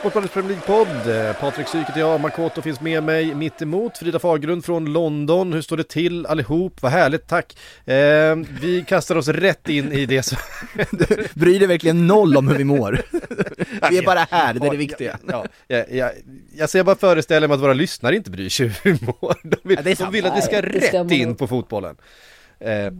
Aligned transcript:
Sportbladets 0.00 0.32
Premier 0.34 0.50
League-podd. 0.52 1.36
Patrik 1.40 1.68
Syk 1.68 1.88
heter 1.88 2.00
jag, 2.00 2.20
Makoto 2.20 2.62
finns 2.62 2.80
med 2.80 3.02
mig 3.02 3.34
mitt 3.34 3.62
emot. 3.62 3.98
Frida 3.98 4.18
Fagerlund 4.18 4.64
från 4.64 4.92
London. 4.92 5.52
Hur 5.52 5.62
står 5.62 5.76
det 5.76 5.88
till 5.88 6.26
allihop? 6.26 6.82
Vad 6.82 6.92
härligt, 6.92 7.28
tack. 7.28 7.56
Eh, 7.84 8.36
vi 8.60 8.84
kastar 8.88 9.16
oss 9.16 9.28
rätt 9.28 9.68
in 9.68 9.92
i 9.92 10.06
det 10.06 10.22
som... 10.22 10.38
Bryr 11.34 11.58
dig 11.58 11.68
verkligen 11.68 12.06
noll 12.06 12.36
om 12.36 12.48
hur 12.48 12.54
vi 12.56 12.64
mår. 12.64 13.02
vi 13.90 13.98
är 13.98 14.02
bara 14.02 14.26
här, 14.30 14.54
det 14.54 14.66
är 14.66 14.70
det 14.70 14.76
viktiga. 14.76 15.18
Ja, 15.28 15.44
ja, 15.68 15.84
ja, 15.90 16.10
jag 16.56 16.70
ser 16.70 16.84
bara 16.84 16.96
föreställa 16.96 17.48
mig 17.48 17.54
att 17.54 17.60
våra 17.60 17.72
lyssnare 17.74 18.16
inte 18.16 18.30
bryr 18.30 18.48
sig 18.48 18.66
hur 18.66 18.92
vi 18.92 19.06
mår. 19.06 19.34
De 19.42 19.56
vill, 19.62 19.78
Ja, 19.84 19.94
de 19.98 20.12
vill 20.12 20.26
att 20.26 20.36
vi 20.36 20.42
ska 20.42 20.62
rätt 20.62 21.10
in 21.10 21.34
på 21.34 21.46
fotbollen. 21.46 21.96
Eh, 22.60 22.92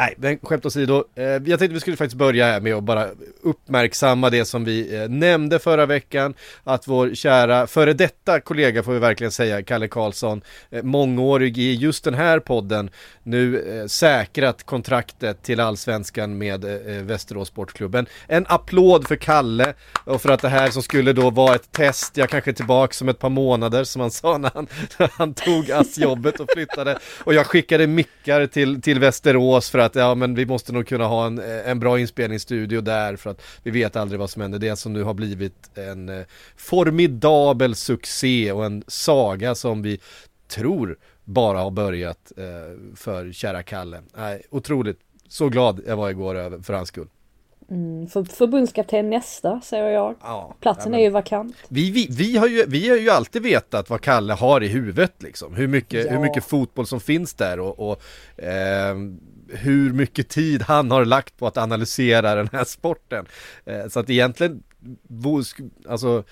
Nej, 0.00 0.14
men 0.18 0.38
skämt 0.42 0.66
åsido. 0.66 1.04
Eh, 1.14 1.24
jag 1.24 1.44
tänkte 1.44 1.66
vi 1.66 1.80
skulle 1.80 1.96
faktiskt 1.96 2.16
börja 2.16 2.46
här 2.46 2.60
med 2.60 2.74
att 2.74 2.82
bara 2.82 3.08
uppmärksamma 3.42 4.30
det 4.30 4.44
som 4.44 4.64
vi 4.64 4.96
eh, 4.96 5.08
nämnde 5.08 5.58
förra 5.58 5.86
veckan. 5.86 6.34
Att 6.64 6.88
vår 6.88 7.14
kära 7.14 7.66
före 7.66 7.92
detta 7.92 8.40
kollega 8.40 8.82
får 8.82 8.92
vi 8.92 8.98
verkligen 8.98 9.30
säga, 9.30 9.62
Kalle 9.62 9.88
Karlsson, 9.88 10.42
eh, 10.70 10.82
mångårig 10.82 11.58
i 11.58 11.74
just 11.74 12.04
den 12.04 12.14
här 12.14 12.38
podden, 12.38 12.90
nu 13.22 13.84
säkrat 13.88 14.62
kontraktet 14.62 15.42
till 15.42 15.60
allsvenskan 15.60 16.38
med 16.38 16.64
Västerås 17.06 17.48
Sportklubben. 17.48 18.06
En 18.26 18.46
applåd 18.48 19.08
för 19.08 19.16
Kalle 19.16 19.74
och 20.04 20.22
för 20.22 20.28
att 20.28 20.42
det 20.42 20.48
här 20.48 20.70
som 20.70 20.82
skulle 20.82 21.12
då 21.12 21.30
vara 21.30 21.54
ett 21.54 21.72
test, 21.72 22.16
jag 22.16 22.28
kanske 22.30 22.50
är 22.50 22.52
tillbaka 22.52 22.94
om 23.00 23.08
ett 23.08 23.18
par 23.18 23.28
månader 23.28 23.84
som 23.84 24.00
han 24.00 24.10
sa 24.10 24.38
när 24.38 24.50
han, 24.54 24.66
när 24.98 25.10
han 25.12 25.34
tog 25.34 25.70
ASS-jobbet 25.70 26.40
och 26.40 26.48
flyttade. 26.52 26.98
Och 27.24 27.34
jag 27.34 27.46
skickade 27.46 27.86
mickar 27.86 28.46
till, 28.46 28.82
till 28.82 28.98
Västerås 28.98 29.70
för 29.70 29.78
att 29.78 29.89
ja 29.94 30.14
men 30.14 30.34
vi 30.34 30.46
måste 30.46 30.72
nog 30.72 30.86
kunna 30.86 31.06
ha 31.06 31.26
en, 31.26 31.38
en 31.38 31.80
bra 31.80 31.98
inspelningsstudio 31.98 32.80
där 32.80 33.16
för 33.16 33.30
att 33.30 33.42
vi 33.62 33.70
vet 33.70 33.96
aldrig 33.96 34.20
vad 34.20 34.30
som 34.30 34.42
händer. 34.42 34.58
Det 34.58 34.76
som 34.76 34.92
nu 34.92 35.02
har 35.02 35.14
blivit 35.14 35.70
en 35.74 36.08
eh, 36.08 36.26
formidabel 36.56 37.74
succé 37.74 38.52
och 38.52 38.64
en 38.64 38.84
saga 38.86 39.54
som 39.54 39.82
vi 39.82 40.00
tror 40.48 40.98
bara 41.24 41.58
har 41.58 41.70
börjat 41.70 42.32
eh, 42.36 42.96
för 42.96 43.32
kära 43.32 43.62
Kalle. 43.62 44.02
Nej, 44.16 44.42
otroligt, 44.50 44.98
så 45.28 45.48
glad 45.48 45.80
jag 45.86 45.96
var 45.96 46.10
igår 46.10 46.62
för 46.62 46.72
hans 46.74 46.88
skull. 46.88 47.08
Mm, 47.70 48.06
för, 48.06 48.24
förbundskapten 48.24 49.10
nästa, 49.10 49.60
säger 49.60 49.88
jag. 49.90 50.14
Ja, 50.22 50.54
Platsen 50.60 50.92
ja, 50.92 50.98
är 50.98 51.02
ju 51.02 51.10
vakant. 51.10 51.56
Vi, 51.68 51.90
vi, 51.90 52.06
vi, 52.10 52.36
har 52.36 52.46
ju, 52.46 52.64
vi 52.68 52.88
har 52.88 52.96
ju 52.96 53.10
alltid 53.10 53.42
vetat 53.42 53.90
vad 53.90 54.00
Kalle 54.00 54.32
har 54.32 54.62
i 54.62 54.68
huvudet 54.68 55.22
liksom. 55.22 55.54
Hur 55.54 55.68
mycket, 55.68 56.06
Ja. 56.06 56.12
hur 56.12 56.18
mycket 56.18 56.44
fotboll 56.44 56.86
som 56.86 57.00
finns 57.00 57.34
där 57.34 57.60
och, 57.60 57.90
och 57.90 58.02
ehm, 58.36 59.20
hur 59.52 59.92
mycket 59.92 60.28
tid 60.28 60.62
han 60.62 60.90
har 60.90 61.04
lagt 61.04 61.36
på 61.36 61.46
att 61.46 61.56
analysera 61.56 62.34
den 62.34 62.48
här 62.52 62.64
sporten. 62.64 63.26
Eh, 63.64 63.88
så 63.88 64.00
att 64.00 64.10
egentligen, 64.10 64.62
alltså 65.88 66.24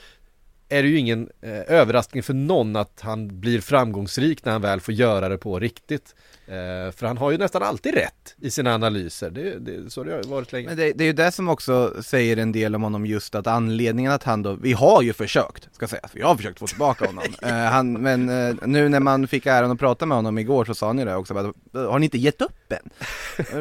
är 0.69 0.83
det 0.83 0.89
ju 0.89 0.99
ingen 0.99 1.31
eh, 1.41 1.61
överraskning 1.67 2.23
för 2.23 2.34
någon 2.34 2.77
att 2.77 3.01
han 3.01 3.41
blir 3.41 3.61
framgångsrik 3.61 4.45
när 4.45 4.53
han 4.53 4.62
väl 4.62 4.81
får 4.81 4.95
göra 4.95 5.28
det 5.28 5.39
på 5.39 5.59
riktigt. 5.59 6.15
Eh, 6.48 6.92
för 6.92 7.06
han 7.06 7.19
har 7.19 7.31
ju 7.31 7.38
nästan 7.38 7.62
alltid 7.62 7.94
rätt 7.94 8.34
i 8.41 8.50
sina 8.50 8.75
analyser, 8.75 9.31
det, 9.31 9.59
det, 9.59 9.91
så 9.91 10.04
det 10.04 10.12
har 10.12 10.22
varit 10.22 10.53
länge. 10.53 10.69
Men 10.69 10.76
det, 10.76 10.92
det 10.92 11.04
är 11.04 11.06
ju 11.06 11.12
det 11.12 11.32
som 11.32 11.48
också 11.48 12.03
säger 12.03 12.36
en 12.36 12.53
del 12.53 12.75
om 12.75 12.82
honom 12.82 13.06
just 13.06 13.34
att 13.34 13.47
anledningen 13.47 14.12
att 14.12 14.22
han 14.22 14.42
då, 14.42 14.53
vi 14.53 14.72
har 14.72 15.03
ju 15.03 15.12
försökt, 15.12 15.69
ska 15.75 15.88
sägas, 15.88 16.10
vi 16.14 16.22
har 16.22 16.36
försökt 16.36 16.59
få 16.59 16.66
tillbaka 16.66 17.06
honom. 17.06 17.25
Eh, 17.42 17.54
han, 17.54 17.92
men 17.92 18.28
eh, 18.28 18.54
nu 18.66 18.88
när 18.88 19.00
man 19.00 19.28
fick 19.28 19.47
äran 19.47 19.70
att 19.70 19.78
prata 19.78 20.06
med 20.06 20.19
honom 20.19 20.38
igår 20.38 20.64
så 20.64 20.75
sa 20.75 20.86
han 20.86 20.98
ju 20.98 21.04
det 21.04 21.16
också, 21.16 21.34
bara, 21.34 21.53
har 21.91 21.98
ni 21.98 22.04
inte 22.06 22.19
gett 22.19 22.42
upp 22.42 22.72
än? 22.72 22.91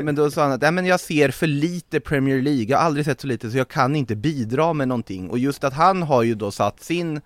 Men 0.05 0.15
då 0.15 0.31
sa 0.31 0.41
han 0.41 0.51
att, 0.51 0.61
nej 0.61 0.71
men 0.71 0.85
jag 0.85 0.99
ser 0.99 1.31
för 1.31 1.47
lite 1.47 1.99
Premier 1.99 2.41
League, 2.41 2.63
jag 2.63 2.77
har 2.77 2.85
aldrig 2.85 3.05
sett 3.05 3.21
så 3.21 3.27
lite 3.27 3.51
så 3.51 3.57
jag 3.57 3.67
kan 3.67 3.95
inte 3.95 4.15
bidra 4.15 4.73
med 4.73 4.87
någonting. 4.87 5.29
Och 5.29 5.39
just 5.39 5.63
att 5.63 5.73
han 5.73 6.03
har 6.03 6.23
ju 6.23 6.35
då 6.35 6.51
satt 6.51 6.83
sin 6.83 7.21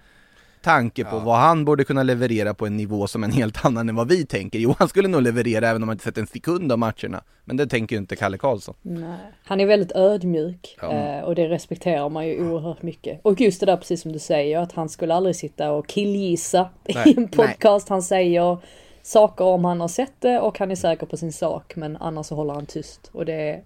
tanke 0.62 1.04
på 1.04 1.16
Ja. 1.16 1.20
vad 1.20 1.36
han 1.38 1.66
borde 1.66 1.84
kunna 1.84 2.04
leverera 2.04 2.54
på 2.54 2.66
en 2.66 2.78
nivå 2.78 3.08
som 3.08 3.24
är 3.24 3.28
en 3.28 3.34
helt 3.34 3.66
annan 3.66 3.90
än 3.90 3.96
vad 3.96 4.08
vi 4.10 4.26
tänker. 4.26 4.60
Jo, 4.60 4.76
han 4.80 4.88
skulle 4.90 5.08
nog 5.08 5.22
leverera 5.22 5.70
även 5.70 5.84
om 5.84 5.88
man 5.88 5.94
inte 5.94 6.04
sett 6.04 6.18
en 6.18 6.28
sekund 6.28 6.72
av 6.72 6.80
matcherna. 6.80 7.24
Men 7.46 7.58
det 7.58 7.68
tänker 7.68 7.96
ju 7.96 8.00
inte 8.00 8.16
Kalle 8.16 8.38
Karlsson. 8.38 8.76
Nej. 8.82 9.18
Han 9.44 9.60
är 9.60 9.66
väldigt 9.66 9.92
ödmjuk 9.92 10.78
Ja. 10.82 10.92
eh, 10.92 11.24
och 11.24 11.36
det 11.36 11.48
respekterar 11.50 12.10
man 12.10 12.28
ju 12.28 12.50
oerhört 12.50 12.82
mycket. 12.82 13.20
Och 13.24 13.42
just 13.42 13.60
det 13.60 13.66
där 13.66 13.78
precis 13.78 14.02
som 14.02 14.12
du 14.12 14.20
säger 14.20 14.60
att 14.60 14.72
han 14.72 14.90
skulle 14.90 15.14
aldrig 15.14 15.36
sitta 15.36 15.72
och 15.72 15.88
killgissa 15.88 16.70
Nej, 16.96 17.10
i 17.10 17.18
en 17.18 17.28
podcast. 17.28 17.90
Han 17.90 18.04
säger 18.04 18.58
saker 19.04 19.46
om 19.46 19.66
han 19.66 19.82
har 19.82 19.88
sett 19.88 20.14
det 20.20 20.40
och 20.40 20.60
han 20.60 20.72
är 20.72 20.76
säker 20.76 21.06
på 21.06 21.18
sin 21.18 21.34
sak 21.34 21.74
men 21.76 21.98
annars 21.98 22.26
så 22.26 22.36
håller 22.36 22.54
han 22.54 22.66
tyst. 22.66 23.10
Och 23.14 23.26
det, 23.26 23.62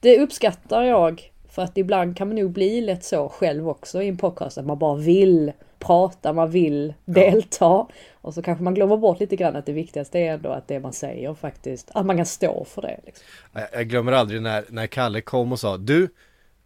det 0.00 0.20
uppskattar 0.20 0.82
jag 0.82 1.22
för 1.48 1.62
att 1.62 1.78
ibland 1.78 2.16
kan 2.16 2.28
man 2.28 2.36
nog 2.36 2.50
bli 2.50 2.80
lätt 2.80 3.04
så 3.04 3.28
själv 3.28 3.68
också 3.68 4.02
i 4.02 4.08
en 4.08 4.16
podcast 4.16 4.58
att 4.58 4.66
man 4.66 4.78
bara 4.78 4.96
vill 4.96 5.52
prata, 5.86 6.32
man 6.32 6.50
vill 6.50 6.94
delta. 7.04 7.86
Och 8.12 8.34
så 8.34 8.42
kanske 8.42 8.64
man 8.64 8.74
glömmer 8.74 8.96
bort 8.96 9.20
lite 9.20 9.36
grann 9.36 9.56
att 9.56 9.66
det 9.66 9.72
viktigaste 9.72 10.18
är 10.18 10.32
ändå 10.32 10.50
att 10.50 10.68
det 10.68 10.80
man 10.80 10.92
säger 10.92 11.34
faktiskt, 11.34 11.90
att 11.94 12.06
man 12.06 12.16
kan 12.16 12.26
stå 12.26 12.64
för 12.64 12.82
det. 12.82 13.00
Liksom. 13.06 13.24
Jag, 13.72 13.88
glömmer 13.88 14.12
aldrig 14.12 14.42
när, 14.42 14.64
när 14.68 14.86
Kalle 14.86 15.20
kom 15.20 15.52
och 15.52 15.60
sa 15.60 15.76
Du, 15.76 16.08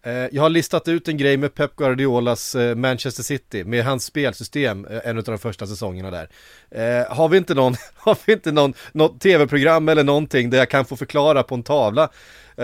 Eh, 0.07 0.29
jag 0.33 0.43
har 0.43 0.51
listat 0.51 0.89
ut 0.89 1.09
en 1.09 1.17
grej 1.17 1.37
med 1.37 1.55
Pep 1.55 1.77
Guardiolas 1.77 2.55
eh, 2.55 2.75
Manchester 2.75 3.23
City 3.23 3.65
med 3.65 3.85
hans 3.85 4.05
spelsystem, 4.05 4.85
eh, 4.85 5.01
en 5.05 5.19
av 5.19 5.25
de 5.25 5.39
första 5.39 5.67
säsongerna 5.67 6.11
där. 6.11 6.29
Har 7.09 7.29
vi 7.29 7.37
inte 7.37 7.55
någon, 7.55 7.75
har 7.95 8.19
vi 8.27 8.33
inte 8.33 8.53
någon, 8.53 8.75
något 8.93 9.21
tv-program 9.21 9.89
eller 9.89 10.05
någonting 10.05 10.51
där 10.51 10.59
jag 10.59 10.71
kan 10.71 10.85
få 10.85 10.97
förklara 10.97 11.43
på 11.43 11.55
en 11.55 11.63
tavla? 11.63 12.09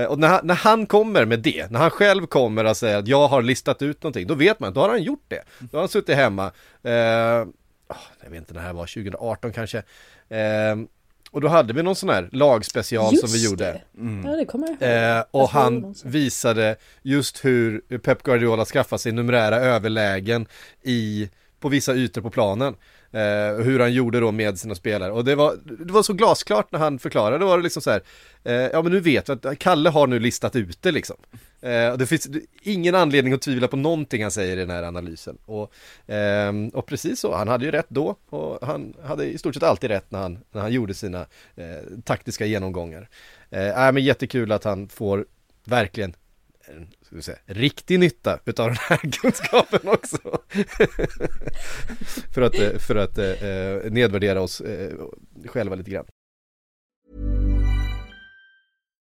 Och 0.09 0.19
när 0.19 0.29
han, 0.29 0.41
när 0.47 0.55
han 0.55 0.87
kommer 0.87 1.25
med 1.25 1.39
det, 1.41 1.71
när 1.71 1.81
han 1.81 1.91
själv 1.91 2.27
kommer 2.27 2.65
och 2.65 2.77
säger 2.77 2.99
att 2.99 3.09
jag 3.09 3.29
har 3.29 3.43
listat 3.43 3.83
ut 3.83 4.03
någonting, 4.03 4.27
då 4.27 4.35
vet 4.35 4.61
man, 4.61 4.73
då 4.73 4.81
har 4.81 4.89
han 4.89 5.03
gjort 5.03 5.25
det. 5.29 5.43
Då 5.59 5.77
har 5.77 5.83
han 5.83 5.89
suttit 5.89 6.17
hemma, 6.17 6.53
jag 6.83 8.31
vet 8.31 8.39
inte 8.39 8.55
när 8.55 8.61
det 8.61 8.67
här 8.67 8.73
var, 8.73 8.87
2018 8.87 9.53
kanske. 9.53 9.83
Och 11.33 11.41
då 11.41 11.49
hade 11.49 11.73
vi 11.73 11.83
någon 11.83 11.97
sån 11.97 12.09
här 12.09 12.29
lagspecial 12.33 13.17
som 13.17 13.29
vi 13.31 13.45
gjorde. 13.45 13.65
Det. 13.65 13.83
Ja 14.25 14.37
det 14.37 14.45
kommer 14.45 14.77
jag. 14.81 15.17
Eh, 15.17 15.25
och 15.31 15.41
Jag 15.41 15.47
han 15.47 15.95
visade 16.05 16.77
just 17.03 17.45
hur 17.45 17.99
Pep 17.99 18.23
Guardiola 18.23 18.65
skaffar 18.65 18.97
sig 18.97 19.13
numerära 19.13 19.57
överlägen 19.57 20.47
i, 20.83 21.31
på 21.61 21.69
vissa 21.69 21.95
ytor 21.95 22.23
på 22.23 22.31
planen. 22.31 22.75
Eh, 23.13 23.65
hur 23.65 23.81
han 23.81 23.93
gjorde 23.93 24.21
då 24.21 24.33
med 24.33 24.59
sina 24.59 24.75
spelare. 24.75 25.13
Och 25.13 25.25
det 25.25 25.35
var, 25.35 25.57
det 25.87 25.93
var 25.93 26.03
så 26.03 26.13
glasklart 26.13 26.73
när 26.73 26.79
han 26.79 26.99
förklarade. 26.99 27.39
Det 27.39 27.45
var 27.45 27.57
det 27.57 27.63
liksom 27.63 27.83
så 27.83 27.91
här, 27.91 28.03
eh, 28.45 28.53
ja 28.55 28.83
men 28.83 28.93
nu 28.93 29.01
vet 29.01 29.29
vi 29.29 29.33
att 29.33 29.59
Kalle 29.59 29.91
har 29.91 30.07
nu 30.07 30.19
listat 30.19 30.57
ut 30.57 30.83
det 30.83 30.91
liksom. 30.91 31.17
Eh, 31.63 31.91
och 31.91 31.99
det 31.99 32.07
finns 32.07 32.29
ingen 32.63 32.95
anledning 32.95 33.33
att 33.33 33.43
tvivla 33.43 33.69
på 33.69 33.77
någonting 33.77 34.23
han 34.23 34.31
säger 34.31 34.57
i 34.57 34.61
den 34.61 34.71
här 34.71 34.83
analysen. 34.83 35.39
Och, 35.45 35.73
eh, 36.13 36.53
och 36.73 36.87
precis 36.87 37.21
så, 37.21 37.35
han 37.35 37.49
hade 37.49 37.65
ju 37.65 37.71
rätt 37.71 37.87
då 37.89 38.17
och 38.29 38.67
han 38.67 38.95
hade 39.03 39.25
i 39.25 39.39
stort 39.39 39.55
sett 39.55 39.63
alltid 39.63 39.91
rätt 39.91 40.11
när 40.11 40.19
han, 40.19 40.39
när 40.51 40.61
han 40.61 40.73
gjorde 40.73 40.95
sina 40.95 41.27
eh, 41.57 42.01
taktiska 42.05 42.47
genomgångar. 42.47 43.09
Eh, 43.51 43.93
men 43.93 44.05
jättekul 44.05 44.53
att 44.53 44.65
han 44.65 44.89
får 44.89 45.27
verkligen 45.65 46.15
ska 47.03 47.17
vi 47.17 47.23
säga, 47.23 47.39
riktig 47.47 47.99
nytta 47.99 48.39
utav 48.45 48.69
den 48.69 48.77
här 48.77 48.97
kunskapen 49.21 49.89
också. 49.89 50.19
för 52.35 52.43
att, 52.43 52.59
eh, 52.59 52.79
för 52.79 52.97
att 52.97 53.19
eh, 53.19 53.49
eh, 53.49 53.91
nedvärdera 53.91 54.41
oss 54.41 54.61
eh, 54.61 54.93
själva 55.47 55.75
lite 55.75 55.91
grann. 55.91 56.05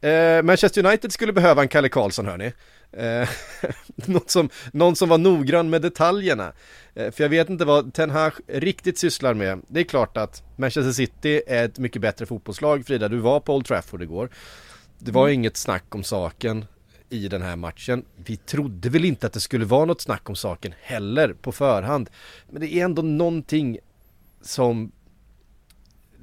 Eh, 0.00 0.42
Manchester 0.42 0.86
United 0.86 1.12
skulle 1.12 1.32
behöva 1.32 1.62
en 1.62 1.68
Kalle 1.68 1.88
Karlsson 1.88 2.26
hörni. 2.26 2.52
Eh, 2.92 3.28
någon, 3.94 4.22
som, 4.26 4.50
någon 4.72 4.96
som 4.96 5.08
var 5.08 5.18
noggrann 5.18 5.70
med 5.70 5.82
detaljerna. 5.82 6.52
Eh, 6.94 7.10
för 7.10 7.24
jag 7.24 7.28
vet 7.28 7.50
inte 7.50 7.64
vad 7.64 7.94
Ten 7.94 8.10
Hag 8.10 8.32
riktigt 8.46 8.98
sysslar 8.98 9.34
med. 9.34 9.62
Det 9.68 9.80
är 9.80 9.84
klart 9.84 10.16
att 10.16 10.42
Manchester 10.56 10.92
City 10.92 11.42
är 11.46 11.64
ett 11.64 11.78
mycket 11.78 12.02
bättre 12.02 12.26
fotbollslag. 12.26 12.86
Frida, 12.86 13.08
du 13.08 13.18
var 13.18 13.40
på 13.40 13.54
Old 13.54 13.66
Trafford 13.66 14.02
igår. 14.02 14.30
Det 14.98 15.10
var 15.10 15.22
mm. 15.22 15.34
inget 15.34 15.56
snack 15.56 15.94
om 15.94 16.04
saken 16.04 16.64
i 17.08 17.28
den 17.28 17.42
här 17.42 17.56
matchen. 17.56 18.04
Vi 18.16 18.36
trodde 18.36 18.88
väl 18.88 19.04
inte 19.04 19.26
att 19.26 19.32
det 19.32 19.40
skulle 19.40 19.64
vara 19.64 19.84
något 19.84 20.00
snack 20.00 20.28
om 20.28 20.36
saken 20.36 20.74
heller 20.80 21.32
på 21.32 21.52
förhand. 21.52 22.10
Men 22.50 22.60
det 22.60 22.74
är 22.74 22.84
ändå 22.84 23.02
någonting 23.02 23.78
som 24.42 24.92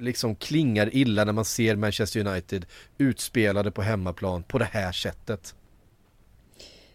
liksom 0.04 0.36
klingar 0.36 0.90
illa 0.92 1.24
när 1.24 1.32
man 1.32 1.44
ser 1.44 1.76
Manchester 1.76 2.26
United 2.26 2.66
utspelade 2.98 3.70
på 3.70 3.82
hemmaplan 3.82 4.42
på 4.42 4.58
det 4.58 4.68
här 4.72 4.92
sättet. 4.92 5.54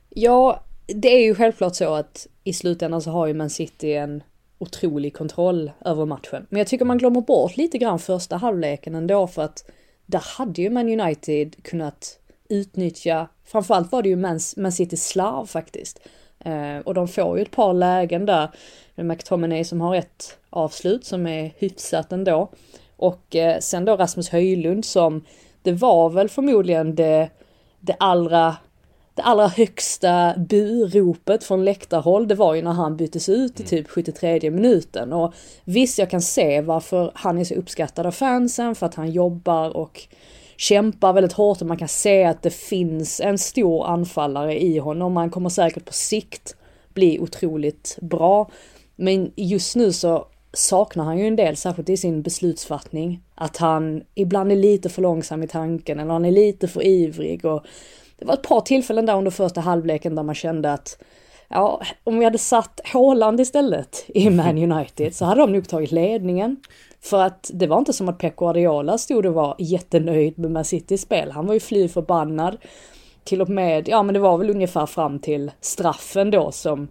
Ja, 0.10 0.64
det 0.88 1.08
är 1.08 1.24
ju 1.24 1.36
självklart 1.36 1.76
så 1.76 1.94
att 1.94 2.28
i 2.44 2.54
slutändan 2.54 3.02
så 3.02 3.12
har 3.12 3.28
ju 3.28 3.34
Man 3.34 3.50
City 3.50 3.94
en 3.94 4.24
otrolig 4.58 5.14
kontroll 5.14 5.72
över 5.86 6.06
matchen. 6.06 6.46
Men 6.50 6.58
jag 6.58 6.68
tycker 6.68 6.86
man 6.86 6.98
glömmer 6.98 7.22
bort 7.22 7.58
lite 7.58 7.78
grann 7.78 8.00
första 8.00 8.38
halvleken 8.38 8.96
ändå 8.96 9.28
för 9.28 9.42
att 9.42 9.72
där 10.06 10.24
hade 10.38 10.62
ju 10.62 10.70
Man 10.70 11.00
United 11.00 11.64
kunnat 11.64 12.20
utnyttja, 12.50 13.28
framförallt 13.46 13.92
var 13.92 14.04
det 14.04 14.10
ju 14.10 14.16
Man, 14.16 14.40
Man 14.58 14.72
City 14.72 14.98
slarv 14.98 15.46
faktiskt. 15.46 16.00
Eh, 16.40 16.78
och 16.78 16.94
de 16.94 17.08
får 17.08 17.38
ju 17.38 17.42
ett 17.42 17.52
par 17.52 17.74
lägen 17.74 18.26
där. 18.26 18.50
McTominay 18.96 19.64
som 19.64 19.82
har 19.82 19.96
ett 19.96 20.38
avslut 20.50 21.06
som 21.06 21.28
är 21.28 21.54
hyfsat 21.58 22.12
ändå. 22.12 22.52
Och 23.00 23.36
eh, 23.36 23.60
sen 23.60 23.86
då 23.86 23.96
Rasmus 23.96 24.30
Höjlund 24.30 24.86
som, 24.86 25.26
det 25.62 25.72
var 25.72 26.10
väl 26.10 26.30
förmodligen 26.30 26.96
det, 26.96 27.30
det 27.80 27.96
allra 28.00 28.56
det 29.14 29.24
allra 29.24 29.48
högsta 29.48 30.34
buropet 30.38 31.44
från 31.44 31.66
läktarhåll, 31.66 32.28
det 32.28 32.36
var 32.36 32.56
ju 32.56 32.62
när 32.62 32.72
han 32.72 32.98
byttes 32.98 33.30
ut 33.30 33.60
i 33.60 33.64
typ 33.64 33.90
73 33.90 34.52
minuten. 34.52 35.14
Och 35.14 35.34
visst, 35.64 35.98
jag 35.98 36.10
kan 36.10 36.22
se 36.22 36.62
varför 36.62 37.12
han 37.16 37.38
är 37.38 37.44
så 37.44 37.54
uppskattad 37.54 38.06
av 38.06 38.12
fansen, 38.12 38.76
för 38.76 38.86
att 38.86 38.96
han 38.96 39.12
jobbar 39.12 39.78
och 39.78 40.08
kämpar 40.58 41.14
väldigt 41.14 41.34
hårt 41.34 41.62
och 41.62 41.68
man 41.68 41.78
kan 41.78 41.88
se 41.88 42.24
att 42.24 42.42
det 42.42 42.54
finns 42.54 43.20
en 43.20 43.38
stor 43.38 43.88
anfallare 43.88 44.62
i 44.62 44.78
honom. 44.78 45.18
Han 45.18 45.30
kommer 45.30 45.50
säkert 45.50 45.86
på 45.86 45.94
sikt 45.94 46.56
bli 46.94 47.20
otroligt 47.20 47.98
bra. 48.02 48.50
Men 48.96 49.32
just 49.36 49.76
nu 49.76 49.94
så 49.94 50.28
saknar 50.54 51.04
han 51.04 51.18
ju 51.18 51.28
en 51.28 51.36
del, 51.36 51.56
särskilt 51.56 51.90
i 51.90 51.98
sin 51.98 52.22
beslutsfattning. 52.22 53.24
Att 53.36 53.58
han 53.58 54.04
ibland 54.16 54.52
är 54.52 54.56
lite 54.56 54.90
för 54.90 55.02
långsam 55.02 55.44
i 55.44 55.48
tanken 55.48 56.00
eller 56.00 56.14
han 56.14 56.26
är 56.26 56.32
lite 56.32 56.68
för 56.68 56.86
ivrig 56.86 57.46
och 57.46 57.66
det 58.20 58.26
var 58.26 58.34
ett 58.34 58.44
par 58.44 58.62
tillfällen 58.62 59.06
där 59.06 59.18
under 59.18 59.32
första 59.32 59.62
halvleken 59.62 60.16
där 60.16 60.24
man 60.24 60.36
kände 60.36 60.74
att 60.74 60.98
ja, 61.48 61.82
om 62.04 62.20
vi 62.20 62.26
hade 62.26 62.38
satt 62.38 62.82
Håland 62.94 63.40
istället 63.40 64.06
i 64.08 64.30
Man 64.30 64.72
United 64.72 65.16
så 65.16 65.26
hade 65.26 65.42
de 65.42 65.52
nog 65.52 65.68
tagit 65.68 65.92
ledningen. 65.92 66.58
För 67.02 67.22
att 67.22 67.52
det 67.54 67.68
var 67.68 67.78
inte 67.78 67.94
som 67.94 68.10
att 68.10 68.18
Pep 68.18 68.36
Guardiola 68.36 68.98
stod 68.98 69.26
och 69.26 69.34
var 69.34 69.56
jättenöjd 69.60 70.40
med 70.40 70.52
Man 70.52 70.66
Citys 70.66 71.02
spel. 71.02 71.32
Han 71.32 71.46
var 71.46 71.54
ju 71.54 71.60
fly 71.60 71.88
förbannad. 71.88 72.58
Till 73.24 73.42
och 73.42 73.50
med, 73.50 73.88
ja 73.88 74.04
men 74.04 74.14
det 74.14 74.20
var 74.20 74.38
väl 74.38 74.50
ungefär 74.50 74.86
fram 74.86 75.20
till 75.20 75.52
straffen 75.62 76.32
då 76.32 76.52
som 76.52 76.88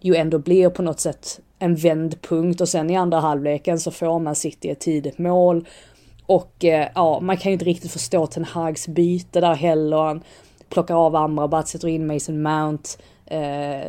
ju 0.00 0.14
ändå 0.14 0.38
blir 0.38 0.70
på 0.70 0.82
något 0.82 1.00
sätt 1.00 1.40
en 1.58 1.74
vändpunkt 1.74 2.60
och 2.60 2.68
sen 2.68 2.90
i 2.90 2.96
andra 2.96 3.20
halvleken 3.20 3.80
så 3.80 3.90
får 3.90 4.18
man 4.18 4.34
City 4.34 4.70
ett 4.70 4.80
tidigt 4.80 5.18
mål. 5.18 5.68
Och 6.26 6.64
eh, 6.64 6.88
ja, 6.94 7.20
man 7.20 7.36
kan 7.36 7.50
ju 7.50 7.52
inte 7.52 7.64
riktigt 7.64 7.92
förstå 7.92 8.26
Ten 8.26 8.44
Hags 8.44 8.88
byte 8.88 9.40
där 9.40 9.54
heller. 9.54 9.96
Han 9.96 10.22
plockar 10.68 10.94
av 10.94 11.16
Amrabat, 11.16 11.68
sätter 11.68 11.88
in 11.88 12.06
Mason 12.06 12.42
Mount, 12.42 12.88
eh, 13.26 13.88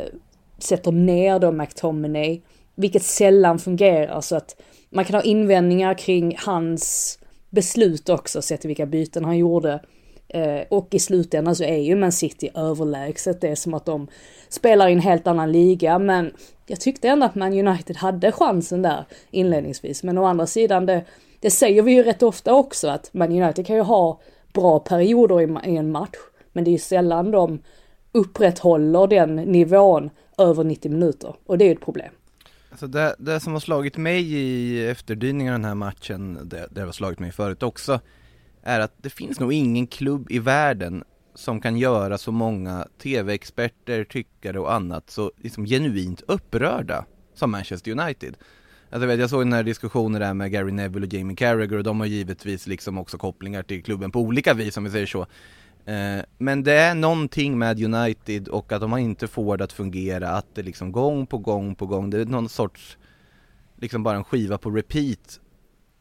sätter 0.58 0.92
ner 0.92 1.38
då 1.38 1.52
McTominay, 1.52 2.40
vilket 2.74 3.02
sällan 3.02 3.58
fungerar 3.58 4.20
så 4.20 4.36
att 4.36 4.56
man 4.90 5.04
kan 5.04 5.14
ha 5.14 5.22
invändningar 5.22 5.94
kring 5.94 6.36
hans 6.38 7.18
beslut 7.50 8.08
också, 8.08 8.42
sett 8.42 8.60
till 8.60 8.68
vilka 8.68 8.86
byten 8.86 9.24
han 9.24 9.38
gjorde. 9.38 9.80
Eh, 10.28 10.62
och 10.70 10.94
i 10.94 10.98
slutändan 10.98 11.56
så 11.56 11.64
är 11.64 11.76
ju 11.76 11.96
Man 11.96 12.12
City 12.12 12.50
överlägset. 12.54 13.40
Det 13.40 13.48
är 13.48 13.54
som 13.54 13.74
att 13.74 13.84
de 13.84 14.08
spelar 14.48 14.88
i 14.88 14.92
en 14.92 15.00
helt 15.00 15.26
annan 15.26 15.52
liga. 15.52 15.98
Men 15.98 16.32
jag 16.66 16.80
tyckte 16.80 17.08
ändå 17.08 17.26
att 17.26 17.34
Man 17.34 17.68
United 17.68 17.96
hade 17.96 18.32
chansen 18.32 18.82
där 18.82 19.04
inledningsvis. 19.30 20.02
Men 20.02 20.18
å 20.18 20.24
andra 20.24 20.46
sidan, 20.46 20.86
det, 20.86 21.04
det 21.40 21.50
säger 21.50 21.82
vi 21.82 21.92
ju 21.92 22.02
rätt 22.02 22.22
ofta 22.22 22.54
också 22.54 22.88
att 22.88 23.14
Man 23.14 23.42
United 23.42 23.66
kan 23.66 23.76
ju 23.76 23.82
ha 23.82 24.20
bra 24.52 24.78
perioder 24.78 25.40
i, 25.40 25.70
i 25.70 25.76
en 25.76 25.92
match. 25.92 26.16
Men 26.52 26.64
det 26.64 26.70
är 26.70 26.72
ju 26.72 26.78
sällan 26.78 27.30
de 27.30 27.58
upprätthåller 28.12 29.06
den 29.06 29.36
nivån 29.36 30.10
över 30.38 30.64
90 30.64 30.90
minuter. 30.90 31.34
Och 31.46 31.58
det 31.58 31.64
är 31.64 31.66
ju 31.66 31.72
ett 31.72 31.84
problem. 31.84 32.12
Alltså 32.70 32.86
det, 32.86 33.16
det 33.18 33.40
som 33.40 33.52
har 33.52 33.60
slagit 33.60 33.96
mig 33.96 34.34
i 34.34 34.86
efterdyningarna 34.88 35.54
av 35.54 35.60
den 35.60 35.68
här 35.68 35.74
matchen, 35.74 36.38
det, 36.44 36.68
det 36.70 36.80
har 36.80 36.92
slagit 36.92 37.18
mig 37.18 37.32
förut 37.32 37.62
också, 37.62 38.00
är 38.66 38.80
att 38.80 38.94
det 39.02 39.10
finns 39.10 39.40
nog 39.40 39.52
ingen 39.52 39.86
klubb 39.86 40.26
i 40.30 40.38
världen 40.38 41.04
som 41.34 41.60
kan 41.60 41.76
göra 41.76 42.18
så 42.18 42.32
många 42.32 42.86
tv-experter, 43.02 44.04
tyckare 44.04 44.58
och 44.58 44.72
annat 44.72 45.10
så 45.10 45.32
liksom 45.36 45.66
genuint 45.66 46.22
upprörda 46.28 47.04
som 47.34 47.50
Manchester 47.50 47.90
United. 47.90 48.36
Alltså 48.90 49.00
jag, 49.00 49.06
vet, 49.06 49.20
jag 49.20 49.30
såg 49.30 49.40
den 49.40 49.52
här 49.52 49.62
diskussionen 49.62 50.20
där 50.20 50.34
med 50.34 50.52
Gary 50.52 50.72
Neville 50.72 51.06
och 51.06 51.12
Jamie 51.12 51.36
Carragher 51.36 51.76
och 51.76 51.84
de 51.84 52.00
har 52.00 52.06
givetvis 52.06 52.66
liksom 52.66 52.98
också 52.98 53.18
kopplingar 53.18 53.62
till 53.62 53.82
klubben 53.82 54.10
på 54.10 54.20
olika 54.20 54.54
vis 54.54 54.76
om 54.76 54.84
vi 54.84 54.90
säger 54.90 55.06
så. 55.06 55.20
Eh, 55.84 56.24
men 56.38 56.62
det 56.62 56.72
är 56.72 56.94
någonting 56.94 57.58
med 57.58 57.82
United 57.82 58.48
och 58.48 58.72
att 58.72 58.80
de 58.80 58.98
inte 58.98 59.26
får 59.26 59.56
det 59.56 59.64
att 59.64 59.72
fungera, 59.72 60.30
att 60.30 60.54
det 60.54 60.62
liksom 60.62 60.92
gång 60.92 61.26
på 61.26 61.38
gång 61.38 61.74
på 61.74 61.86
gång, 61.86 62.10
det 62.10 62.20
är 62.20 62.24
någon 62.24 62.48
sorts 62.48 62.98
liksom 63.76 64.02
bara 64.02 64.16
en 64.16 64.24
skiva 64.24 64.58
på 64.58 64.70
repeat 64.70 65.40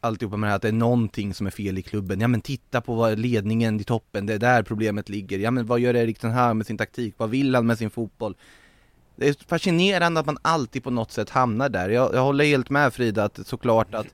alltihopa 0.06 0.38
med 0.38 0.48
det 0.48 0.52
här 0.52 0.56
att 0.56 0.62
det 0.62 0.68
är 0.68 0.72
någonting 0.72 1.34
som 1.34 1.48
är 1.48 1.52
fel 1.52 1.78
i 1.78 1.82
klubben. 1.82 2.20
Ja 2.22 2.28
men 2.28 2.42
titta 2.42 2.82
på 2.82 2.96
vad 2.96 3.20
ledningen 3.20 3.80
i 3.80 3.84
toppen, 3.84 4.26
det 4.26 4.34
är 4.34 4.40
där 4.40 4.64
problemet 4.64 5.10
ligger. 5.10 5.40
Ja 5.40 5.52
men 5.52 5.66
vad 5.66 5.80
gör 5.80 5.96
Erik 5.96 6.22
den 6.22 6.32
här 6.32 6.54
med 6.54 6.66
sin 6.68 6.78
taktik? 6.78 7.14
Vad 7.18 7.30
vill 7.30 7.56
han 7.56 7.66
med 7.66 7.78
sin 7.78 7.90
fotboll? 7.90 8.36
Det 9.16 9.28
är 9.28 9.36
fascinerande 9.48 10.20
att 10.20 10.26
man 10.26 10.38
alltid 10.42 10.84
på 10.84 10.90
något 10.90 11.12
sätt 11.12 11.30
hamnar 11.30 11.70
där. 11.70 11.90
Jag, 11.90 12.14
jag 12.14 12.22
håller 12.22 12.46
helt 12.46 12.70
med 12.70 12.94
Frida 12.94 13.24
att 13.24 13.48
såklart 13.48 13.94
att 13.94 14.08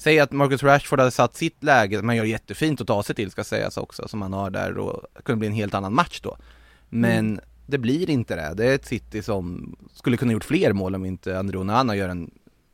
Säg 0.00 0.20
att 0.20 0.32
Marcus 0.32 0.62
Rashford 0.62 0.98
hade 0.98 1.10
satt 1.10 1.36
sitt 1.36 1.62
läge, 1.62 2.02
man 2.02 2.16
gör 2.16 2.24
jättefint 2.24 2.80
att 2.80 2.86
ta 2.86 3.02
sig 3.02 3.14
till 3.14 3.30
ska 3.30 3.44
sägas 3.44 3.76
också, 3.76 4.08
som 4.08 4.22
han 4.22 4.32
har 4.32 4.50
där 4.50 4.78
och 4.78 5.02
det 5.16 5.22
kunde 5.22 5.38
bli 5.38 5.48
en 5.48 5.54
helt 5.54 5.74
annan 5.74 5.94
match 5.94 6.20
då. 6.22 6.36
Men 6.88 7.28
mm. 7.30 7.40
det 7.66 7.78
blir 7.78 8.10
inte 8.10 8.36
det. 8.36 8.54
Det 8.54 8.64
är 8.64 8.74
ett 8.74 8.86
City 8.86 9.22
som 9.22 9.76
skulle 9.94 10.16
kunna 10.16 10.32
gjort 10.32 10.44
fler 10.44 10.72
mål 10.72 10.94
om 10.94 11.04
inte 11.04 11.38
André 11.38 11.58
Onana 11.58 11.96
gör 11.96 12.08
en 12.08 12.30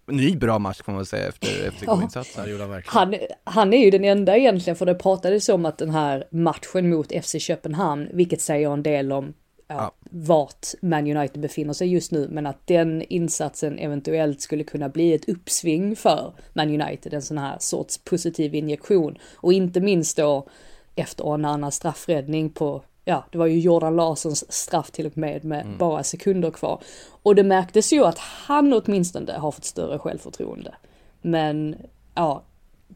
ny 0.06 0.37
bra 0.37 0.58
match 0.58 0.82
får 0.82 0.93
man 0.93 1.06
säga 1.06 1.29
efter 1.29 1.70
FCK-insatsen. 1.70 2.58
Ja. 2.58 2.81
Han, 2.86 3.15
han 3.44 3.72
är 3.72 3.84
ju 3.84 3.91
den 3.91 4.05
enda 4.05 4.36
egentligen, 4.36 4.77
för 4.77 4.86
det 4.86 4.94
pratades 4.94 5.48
om 5.48 5.67
att 5.67 5.79
den 5.79 5.91
här 5.91 6.29
matchen 6.31 6.91
mot 6.91 7.13
FC 7.25 7.36
Köpenhamn, 7.39 8.08
vilket 8.13 8.41
säger 8.41 8.72
en 8.72 8.82
del 8.82 9.13
om 9.13 9.34
ja, 9.69 9.93
vart 10.10 10.67
Man 10.82 11.17
United 11.17 11.41
befinner 11.41 11.72
sig 11.72 11.89
just 11.89 12.13
nu, 12.13 12.29
men 12.31 12.46
att 12.46 12.67
den 12.67 13.03
insatsen 13.03 13.79
eventuellt 13.79 14.41
skulle 14.41 14.65
kunna 14.65 14.89
bli 14.89 15.15
ett 15.15 15.29
uppsving 15.29 15.96
för 15.96 16.34
Man 16.53 16.81
United, 16.81 17.15
en 17.15 17.22
sån 17.22 17.39
här 17.39 17.56
sorts 17.60 17.98
positiv 17.98 18.55
injektion. 18.55 19.19
Och 19.34 19.53
inte 19.53 19.81
minst 19.81 20.17
då 20.17 20.48
efter 20.94 21.27
Onanas 21.27 21.75
straffräddning 21.75 22.51
på 22.51 22.82
ja, 23.08 23.25
det 23.31 23.39
var 23.39 23.46
ju 23.46 23.58
Jordan 23.58 23.96
Larssons 23.96 24.53
straff 24.53 24.91
till 24.91 25.06
och 25.06 25.19
med 25.19 25.44
med 25.44 25.60
mm. 25.60 25.79
bara 25.79 26.03
sekunder 26.03 26.51
kvar. 26.51 26.82
Och 27.22 27.34
det 27.34 27.43
märktes 27.43 27.93
ju 27.93 28.05
att 28.05 28.19
han 28.19 28.72
åtminstone 28.72 29.32
har 29.32 29.51
fått 29.51 29.65
större 29.65 29.98
självförtroende. 29.98 30.75
Men 31.22 31.77
ja, 32.15 32.43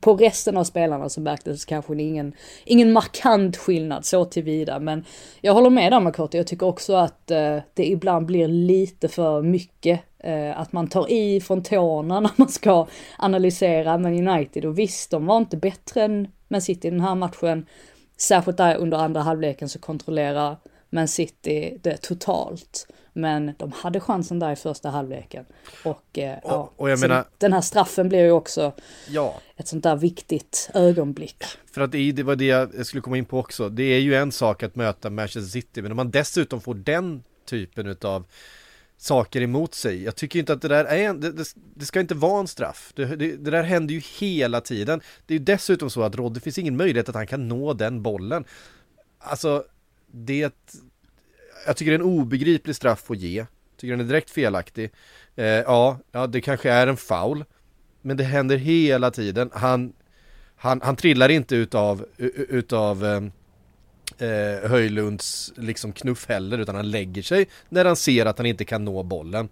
på 0.00 0.14
resten 0.14 0.56
av 0.56 0.64
spelarna 0.64 1.08
så 1.08 1.20
märktes 1.20 1.64
kanske 1.64 2.02
ingen, 2.02 2.32
ingen 2.64 2.92
markant 2.92 3.56
skillnad 3.56 4.04
så 4.04 4.24
tillvida. 4.24 4.78
Men 4.78 5.04
jag 5.40 5.54
håller 5.54 5.70
med 5.70 5.92
där 5.92 6.00
Makoto, 6.00 6.36
jag 6.36 6.46
tycker 6.46 6.66
också 6.66 6.94
att 6.94 7.30
eh, 7.30 7.58
det 7.74 7.86
ibland 7.86 8.26
blir 8.26 8.48
lite 8.48 9.08
för 9.08 9.42
mycket. 9.42 10.00
Eh, 10.18 10.60
att 10.60 10.72
man 10.72 10.88
tar 10.88 11.12
i 11.12 11.40
från 11.40 11.62
tårna 11.62 12.20
när 12.20 12.30
man 12.36 12.48
ska 12.48 12.86
analysera 13.18 13.98
Man 13.98 14.28
United. 14.28 14.64
Och 14.64 14.78
visst, 14.78 15.10
de 15.10 15.26
var 15.26 15.36
inte 15.36 15.56
bättre 15.56 16.02
än 16.02 16.28
Man 16.48 16.62
City 16.62 16.88
i 16.88 16.90
den 16.90 17.00
här 17.00 17.14
matchen. 17.14 17.66
Särskilt 18.20 18.56
där 18.56 18.76
under 18.76 18.98
andra 18.98 19.20
halvleken 19.20 19.68
så 19.68 19.78
kontrollerar 19.78 20.56
Man 20.90 21.08
City 21.08 21.78
det 21.82 21.96
totalt. 21.96 22.86
Men 23.12 23.54
de 23.58 23.72
hade 23.72 24.00
chansen 24.00 24.38
där 24.38 24.52
i 24.52 24.56
första 24.56 24.90
halvleken. 24.90 25.44
Och, 25.84 26.18
eh, 26.18 26.38
och, 26.38 26.50
ja, 26.50 26.72
och 26.76 26.98
menar, 26.98 27.24
den 27.38 27.52
här 27.52 27.60
straffen 27.60 28.08
blir 28.08 28.24
ju 28.24 28.30
också 28.30 28.72
ja. 29.08 29.40
ett 29.56 29.68
sånt 29.68 29.82
där 29.82 29.96
viktigt 29.96 30.70
ögonblick. 30.74 31.44
För 31.72 31.80
att 31.80 31.92
det, 31.92 32.12
det 32.12 32.22
var 32.22 32.36
det 32.36 32.44
jag 32.44 32.86
skulle 32.86 33.00
komma 33.00 33.16
in 33.16 33.24
på 33.24 33.38
också. 33.38 33.68
Det 33.68 33.82
är 33.82 33.98
ju 33.98 34.14
en 34.14 34.32
sak 34.32 34.62
att 34.62 34.76
möta 34.76 35.10
Manchester 35.10 35.50
City, 35.50 35.82
men 35.82 35.90
om 35.90 35.96
man 35.96 36.10
dessutom 36.10 36.60
får 36.60 36.74
den 36.74 37.22
typen 37.44 37.96
av 38.02 38.24
saker 39.00 39.40
emot 39.42 39.74
sig. 39.74 40.02
Jag 40.04 40.16
tycker 40.16 40.38
inte 40.38 40.52
att 40.52 40.62
det 40.62 40.68
där 40.68 40.84
är 40.84 40.98
en, 40.98 41.20
det, 41.20 41.32
det, 41.32 41.54
det 41.74 41.84
ska 41.84 42.00
inte 42.00 42.14
vara 42.14 42.40
en 42.40 42.46
straff. 42.46 42.92
Det, 42.96 43.04
det, 43.04 43.36
det, 43.36 43.50
där 43.50 43.62
händer 43.62 43.94
ju 43.94 44.00
hela 44.18 44.60
tiden. 44.60 45.00
Det 45.26 45.34
är 45.34 45.38
ju 45.38 45.44
dessutom 45.44 45.90
så 45.90 46.02
att 46.02 46.16
Rod, 46.16 46.34
det 46.34 46.40
finns 46.40 46.58
ingen 46.58 46.76
möjlighet 46.76 47.08
att 47.08 47.14
han 47.14 47.26
kan 47.26 47.48
nå 47.48 47.72
den 47.72 48.02
bollen 48.02 48.44
Alltså, 49.20 49.64
det... 50.06 50.54
Jag 51.66 51.76
tycker 51.76 51.90
det 51.90 51.96
är 51.96 52.00
en 52.00 52.20
obegriplig 52.20 52.76
straff 52.76 53.10
att 53.10 53.18
ge. 53.18 53.46
Tycker 53.76 53.90
den 53.90 54.00
är 54.00 54.08
direkt 54.08 54.30
felaktig. 54.30 54.90
Eh, 55.36 55.46
ja, 55.46 55.98
ja, 56.12 56.26
det 56.26 56.40
kanske 56.40 56.70
är 56.70 56.86
en 56.86 56.96
foul. 56.96 57.44
Men 58.02 58.16
det 58.16 58.24
händer 58.24 58.56
hela 58.56 59.10
tiden. 59.10 59.50
Han, 59.52 59.92
han, 60.56 60.80
han 60.80 60.96
trillar 60.96 61.28
inte 61.28 61.56
utav, 61.56 62.06
utav 62.48 63.04
ehm, 63.04 63.32
eh, 64.22 64.70
Höjlunds 64.70 65.52
liksom 65.56 65.92
knuff 65.92 66.28
heller 66.28 66.58
utan 66.58 66.74
han 66.74 66.90
lägger 66.90 67.22
sig 67.22 67.48
när 67.68 67.84
han 67.84 67.96
ser 67.96 68.26
att 68.26 68.38
han 68.38 68.46
inte 68.46 68.64
kan 68.64 68.84
nå 68.84 69.02
bollen. 69.02 69.48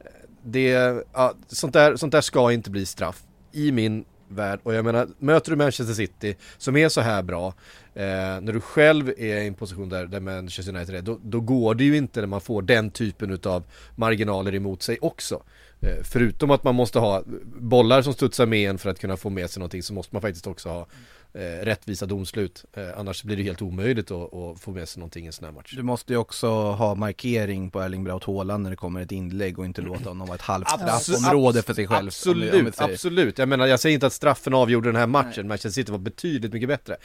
Eh, 0.00 0.10
det, 0.42 0.68
ja, 1.12 1.34
sånt, 1.46 1.72
där, 1.72 1.96
sånt 1.96 2.12
där 2.12 2.20
ska 2.20 2.52
inte 2.52 2.70
bli 2.70 2.86
straff 2.86 3.22
i 3.52 3.72
min 3.72 4.04
värld 4.30 4.60
och 4.62 4.74
jag 4.74 4.84
menar 4.84 5.08
möter 5.18 5.50
du 5.50 5.56
Manchester 5.56 5.94
City 5.94 6.36
som 6.58 6.76
är 6.76 6.88
så 6.88 7.00
här 7.00 7.22
bra 7.22 7.54
eh, 7.94 8.04
när 8.40 8.52
du 8.52 8.60
själv 8.60 9.08
är 9.08 9.40
i 9.40 9.46
en 9.46 9.54
position 9.54 9.88
där, 9.88 10.06
där 10.06 10.20
Manchester 10.20 10.76
United 10.76 10.94
är 10.94 11.02
då, 11.02 11.18
då 11.22 11.40
går 11.40 11.74
det 11.74 11.84
ju 11.84 11.96
inte 11.96 12.20
när 12.20 12.26
man 12.26 12.40
får 12.40 12.62
den 12.62 12.90
typen 12.90 13.30
utav 13.30 13.64
marginaler 13.96 14.54
emot 14.54 14.82
sig 14.82 14.98
också. 15.00 15.42
Eh, 15.80 16.02
förutom 16.02 16.50
att 16.50 16.64
man 16.64 16.74
måste 16.74 16.98
ha 16.98 17.22
bollar 17.44 18.02
som 18.02 18.12
studsar 18.12 18.46
med 18.46 18.70
en 18.70 18.78
för 18.78 18.90
att 18.90 18.98
kunna 18.98 19.16
få 19.16 19.30
med 19.30 19.50
sig 19.50 19.60
någonting 19.60 19.82
så 19.82 19.94
måste 19.94 20.14
man 20.14 20.22
faktiskt 20.22 20.46
också 20.46 20.68
ha 20.68 20.86
eh, 21.34 21.64
rättvisa 21.64 22.06
domslut. 22.06 22.64
Eh, 22.72 22.98
annars 22.98 23.22
blir 23.24 23.36
det 23.36 23.42
helt 23.42 23.62
omöjligt 23.62 24.10
att, 24.10 24.34
att 24.34 24.60
få 24.60 24.70
med 24.70 24.88
sig 24.88 25.00
någonting 25.00 25.24
i 25.24 25.26
en 25.26 25.32
sån 25.32 25.44
här 25.44 25.52
match. 25.52 25.72
Du 25.76 25.82
måste 25.82 26.12
ju 26.12 26.16
också 26.16 26.48
ha 26.72 26.94
markering 26.94 27.70
på 27.70 27.80
Erling 27.80 28.04
Braut 28.04 28.24
Haaland 28.24 28.62
när 28.62 28.70
det 28.70 28.76
kommer 28.76 29.00
ett 29.02 29.12
inlägg 29.12 29.58
och 29.58 29.64
inte 29.64 29.82
låta 29.82 30.08
honom 30.08 30.26
vara 30.26 30.34
ett 30.34 30.42
halvt 30.42 30.68
straffområde 30.68 31.62
för 31.62 31.74
sig 31.74 31.86
själv. 31.86 32.10
om 32.26 32.40
vi- 32.40 32.50
om 32.50 32.64
vi 32.64 32.68
Absolut, 32.68 32.90
absolut. 32.94 33.38
Jag 33.38 33.48
menar, 33.48 33.66
jag 33.66 33.80
säger 33.80 33.94
inte 33.94 34.06
att 34.06 34.12
straffen 34.12 34.54
avgjorde 34.54 34.88
den 34.88 34.96
här 34.96 35.06
matchen. 35.06 35.48
Manchester 35.48 35.70
City 35.70 35.92
var 35.92 35.98
betydligt 35.98 36.52
mycket 36.52 36.68
bättre. 36.68 36.96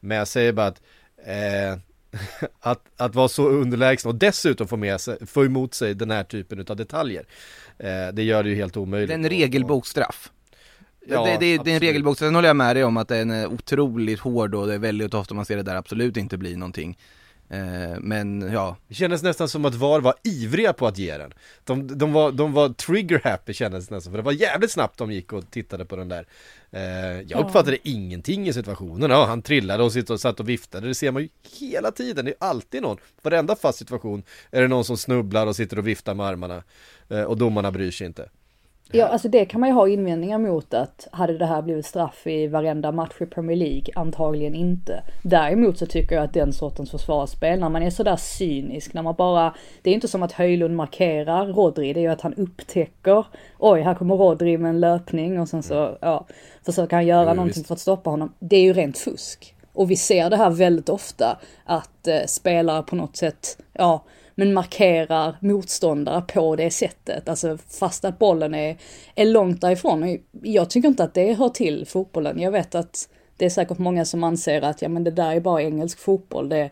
Men 0.00 0.16
jag 0.18 0.28
säger 0.28 0.52
bara 0.52 0.66
att 0.66 0.82
eh, 1.26 1.78
att, 2.60 2.80
att 2.96 3.14
vara 3.14 3.28
så 3.28 3.48
underlägsna 3.48 4.08
och 4.08 4.14
dessutom 4.14 4.68
få 4.68 4.76
med 4.76 5.00
sig, 5.00 5.26
få 5.26 5.44
emot 5.44 5.74
sig 5.74 5.94
den 5.94 6.10
här 6.10 6.24
typen 6.24 6.64
av 6.68 6.76
detaljer. 6.76 7.24
Eh, 7.78 8.08
det 8.12 8.22
gör 8.22 8.42
det 8.42 8.48
ju 8.48 8.54
helt 8.54 8.76
omöjligt. 8.76 9.08
Det 9.08 9.14
är 9.14 9.18
en 9.18 9.28
regelboksstraff. 9.28 10.30
Ja, 11.08 11.24
det, 11.24 11.36
det, 11.36 11.64
det 11.64 11.70
är 11.70 11.74
en 11.74 11.80
regelbok, 11.80 12.18
sen 12.18 12.34
håller 12.34 12.48
jag 12.48 12.56
med 12.56 12.76
dig 12.76 12.84
om 12.84 12.96
att 12.96 13.08
den 13.08 13.30
är 13.30 13.46
otroligt 13.46 14.20
hård 14.20 14.54
och 14.54 14.66
det 14.66 14.74
är 14.74 14.78
väldigt 14.78 15.14
ofta 15.14 15.34
man 15.34 15.44
ser 15.44 15.56
det 15.56 15.62
där 15.62 15.76
absolut 15.76 16.16
inte 16.16 16.36
blir 16.36 16.56
någonting. 16.56 16.96
Eh, 17.48 18.00
men 18.00 18.52
ja, 18.52 18.76
Det 18.88 18.94
kändes 18.94 19.22
nästan 19.22 19.48
som 19.48 19.64
att 19.64 19.74
VAR 19.74 20.00
var 20.00 20.14
ivriga 20.22 20.72
på 20.72 20.86
att 20.86 20.98
ge 20.98 21.18
den. 21.18 21.34
De, 21.64 21.98
de, 21.98 22.12
var, 22.12 22.32
de 22.32 22.52
var 22.52 22.68
trigger 22.68 23.20
happy 23.24 23.52
kändes 23.52 23.88
det 23.88 23.94
nästan, 23.94 24.12
för 24.12 24.18
det 24.18 24.24
var 24.24 24.32
jävligt 24.32 24.70
snabbt 24.70 24.98
de 24.98 25.12
gick 25.12 25.32
och 25.32 25.50
tittade 25.50 25.84
på 25.84 25.96
den 25.96 26.08
där. 26.08 26.26
Eh, 26.70 27.20
jag 27.20 27.46
uppfattade 27.46 27.88
ingenting 27.88 28.48
i 28.48 28.52
situationen, 28.52 29.10
ja, 29.10 29.24
han 29.24 29.42
trillade 29.42 29.82
och 29.82 30.20
satt 30.20 30.40
och 30.40 30.48
viftade, 30.48 30.86
det 30.86 30.94
ser 30.94 31.10
man 31.10 31.22
ju 31.22 31.28
hela 31.60 31.90
tiden, 31.90 32.24
det 32.24 32.30
är 32.30 32.48
alltid 32.48 32.82
någon, 32.82 32.98
varenda 33.22 33.56
fast 33.56 33.78
situation 33.78 34.22
är 34.50 34.62
det 34.62 34.68
någon 34.68 34.84
som 34.84 34.96
snubblar 34.96 35.46
och 35.46 35.56
sitter 35.56 35.78
och 35.78 35.86
viftar 35.86 36.14
med 36.14 36.26
armarna 36.26 36.62
eh, 37.08 37.22
och 37.22 37.36
domarna 37.36 37.72
bryr 37.72 37.90
sig 37.90 38.06
inte. 38.06 38.28
Ja, 38.92 39.06
alltså 39.06 39.28
det 39.28 39.44
kan 39.44 39.60
man 39.60 39.68
ju 39.68 39.74
ha 39.74 39.88
invändningar 39.88 40.38
mot 40.38 40.74
att 40.74 41.08
hade 41.12 41.38
det 41.38 41.46
här 41.46 41.62
blivit 41.62 41.86
straff 41.86 42.26
i 42.26 42.46
varenda 42.46 42.92
match 42.92 43.20
i 43.20 43.26
Premier 43.26 43.56
League? 43.56 43.84
Antagligen 43.94 44.54
inte. 44.54 45.02
Däremot 45.22 45.78
så 45.78 45.86
tycker 45.86 46.14
jag 46.14 46.24
att 46.24 46.32
den 46.34 46.52
sortens 46.52 46.90
försvarsspel, 46.90 47.60
när 47.60 47.68
man 47.68 47.82
är 47.82 47.90
sådär 47.90 48.16
cynisk, 48.16 48.94
när 48.94 49.02
man 49.02 49.14
bara, 49.14 49.54
det 49.82 49.90
är 49.90 49.94
inte 49.94 50.08
som 50.08 50.22
att 50.22 50.32
Höjlund 50.32 50.76
markerar 50.76 51.46
Rodri, 51.46 51.92
det 51.92 52.00
är 52.00 52.02
ju 52.02 52.08
att 52.08 52.20
han 52.20 52.34
upptäcker, 52.34 53.26
oj, 53.58 53.80
här 53.80 53.94
kommer 53.94 54.16
Rodri 54.16 54.58
med 54.58 54.68
en 54.68 54.80
löpning 54.80 55.40
och 55.40 55.48
sen 55.48 55.62
så, 55.62 55.98
ja, 56.00 56.26
försöker 56.64 56.96
han 56.96 57.06
göra 57.06 57.28
Jo, 57.30 57.34
någonting 57.34 57.60
visst. 57.60 57.66
för 57.66 57.74
att 57.74 57.80
stoppa 57.80 58.10
honom. 58.10 58.32
Det 58.38 58.56
är 58.56 58.62
ju 58.62 58.72
rent 58.72 58.98
fusk. 58.98 59.54
Och 59.72 59.90
vi 59.90 59.96
ser 59.96 60.30
det 60.30 60.36
här 60.36 60.50
väldigt 60.50 60.88
ofta, 60.88 61.38
att 61.64 62.06
eh, 62.08 62.20
spelare 62.26 62.82
på 62.82 62.96
något 62.96 63.16
sätt, 63.16 63.58
ja, 63.72 64.04
men 64.34 64.54
markerar 64.54 65.36
motståndare 65.40 66.22
på 66.22 66.56
det 66.56 66.70
sättet. 66.70 67.28
Alltså 67.28 67.58
fast 67.78 68.04
att 68.04 68.18
bollen 68.18 68.54
är, 68.54 68.76
är 69.14 69.24
långt 69.24 69.60
därifrån. 69.60 70.18
Jag 70.42 70.70
tycker 70.70 70.88
inte 70.88 71.04
att 71.04 71.14
det 71.14 71.34
hör 71.34 71.48
till 71.48 71.86
fotbollen. 71.86 72.40
Jag 72.40 72.50
vet 72.50 72.74
att 72.74 73.08
det 73.36 73.44
är 73.44 73.50
säkert 73.50 73.78
många 73.78 74.04
som 74.04 74.24
anser 74.24 74.62
att 74.62 74.82
ja 74.82 74.88
men 74.88 75.04
det 75.04 75.10
där 75.10 75.32
är 75.32 75.40
bara 75.40 75.62
engelsk 75.62 75.98
fotboll. 75.98 76.48
Det, 76.48 76.70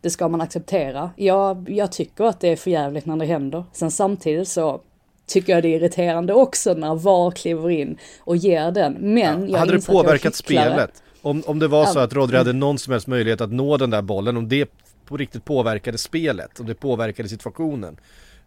det 0.00 0.10
ska 0.10 0.28
man 0.28 0.40
acceptera. 0.40 1.10
Jag, 1.16 1.70
jag 1.70 1.92
tycker 1.92 2.24
att 2.24 2.40
det 2.40 2.48
är 2.48 2.56
för 2.56 2.70
jävligt 2.70 3.06
när 3.06 3.16
det 3.16 3.26
händer. 3.26 3.64
Sen 3.72 3.90
samtidigt 3.90 4.48
så 4.48 4.80
tycker 5.26 5.52
jag 5.52 5.62
det 5.62 5.68
är 5.68 5.76
irriterande 5.76 6.34
också 6.34 6.74
när 6.74 6.94
VAR 6.94 7.30
kliver 7.30 7.70
in 7.70 7.98
och 8.18 8.36
ger 8.36 8.70
den. 8.70 8.96
Men 9.00 9.48
jag 9.48 9.58
hade 9.58 9.72
det 9.72 9.86
påverkat 9.86 10.34
spelet? 10.34 11.02
Om, 11.22 11.42
om 11.46 11.58
det 11.58 11.68
var 11.68 11.86
så 11.86 11.98
Ja. 11.98 12.02
att 12.02 12.12
Rodri 12.12 12.36
hade 12.36 12.52
någon 12.52 12.78
som 12.78 12.92
helst 12.92 13.06
möjlighet 13.06 13.40
att 13.40 13.52
nå 13.52 13.76
den 13.76 13.90
där 13.90 14.02
bollen, 14.02 14.36
om 14.36 14.48
det 14.48 14.70
på 15.10 15.16
riktigt 15.16 15.44
påverkade 15.44 15.98
spelet, 15.98 16.60
och 16.60 16.66
det 16.66 16.74
påverkade 16.74 17.28
situationen 17.28 17.96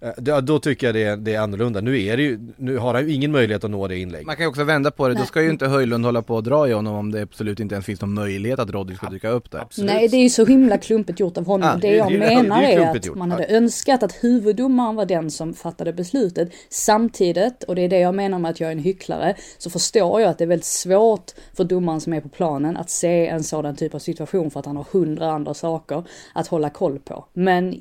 eh, 0.04 0.10
Då, 0.18 0.42
då 0.42 0.60
tycker 0.60 0.88
jag 0.88 0.96
det 0.96 1.04
är, 1.04 1.18
det 1.18 1.34
är 1.36 1.40
annorlunda. 1.40 1.82
Nu 1.82 2.02
är 2.04 2.18
det 2.18 2.24
ju, 2.24 2.40
nu 2.58 2.78
har 2.78 2.94
han 2.94 3.08
ju 3.08 3.14
ingen 3.14 3.32
möjlighet 3.32 3.64
att 3.64 3.72
nå 3.72 3.88
det 3.88 3.98
inlägget. 3.98 4.28
man 4.28 4.36
kan 4.36 4.44
ju 4.44 4.50
också 4.50 4.64
vända 4.64 4.92
på 4.92 5.08
det, 5.08 5.14
då 5.14 5.24
ska 5.26 5.42
ju 5.42 5.50
inte 5.50 5.68
Höjlund 5.68 6.06
hålla 6.06 6.22
på 6.22 6.36
och 6.36 6.44
dra 6.44 6.68
i 6.70 6.72
honom 6.74 6.96
om 6.96 7.12
det 7.12 7.22
absolut 7.22 7.60
inte 7.60 7.76
ens 7.76 7.86
finns 7.86 8.02
någon 8.02 8.14
möjlighet 8.14 8.60
att 8.60 8.70
Rodri 8.70 8.96
ska 8.96 9.10
dyka 9.10 9.30
upp 9.30 9.52
där. 9.52 9.60
Absolut. 9.60 9.92
Nej, 9.92 10.08
det 10.08 10.18
är 10.18 10.22
ju 10.24 10.30
så 10.30 10.46
himla 10.46 10.78
klumpigt 10.78 11.20
gjort 11.20 11.38
av 11.38 11.46
honom. 11.46 11.70
Ja, 11.70 11.76
det 11.76 11.88
det 11.88 11.94
är- 11.94 11.98
jag 11.98 12.12
det 12.12 12.18
menar 12.20 12.62
det 12.62 12.74
är 12.74 12.92
att 12.96 13.06
gjort. 13.06 13.18
man 13.18 13.32
hade 13.32 13.44
Ja. 13.50 13.56
önskat 13.58 14.04
att 14.04 14.14
huvuddomaren 14.24 14.96
var 14.96 15.06
den 15.06 15.32
som 15.32 15.54
fattade 15.54 15.94
beslutet. 15.94 16.52
Samtidigt, 16.70 17.64
och 17.64 17.76
det 17.76 17.82
är 17.82 17.90
det 17.90 18.00
jag 18.00 18.16
menar 18.16 18.40
med 18.40 18.52
att 18.52 18.60
jag 18.60 18.68
är 18.68 18.72
en 18.72 18.80
hycklare, 18.80 19.36
så 19.58 19.70
förstår 19.70 20.22
jag 20.22 20.30
att 20.30 20.38
det 20.38 20.44
är 20.44 20.48
väldigt 20.48 20.66
svårt 20.66 21.32
för 21.54 21.64
domaren 21.64 22.02
som 22.02 22.14
är 22.14 22.22
på 22.22 22.30
planen 22.30 22.78
att 22.78 22.90
se 22.90 23.28
en 23.28 23.44
sådan 23.44 23.76
typ 23.76 23.96
av 23.96 24.00
situation 24.00 24.52
för 24.52 24.60
att 24.60 24.66
han 24.66 24.78
har 24.78 24.86
hundra 24.92 25.32
andra 25.32 25.54
saker 25.54 26.04
att 26.34 26.48
hålla 26.48 26.70
koll 26.70 27.00
på. 27.00 27.26
Men 27.34 27.76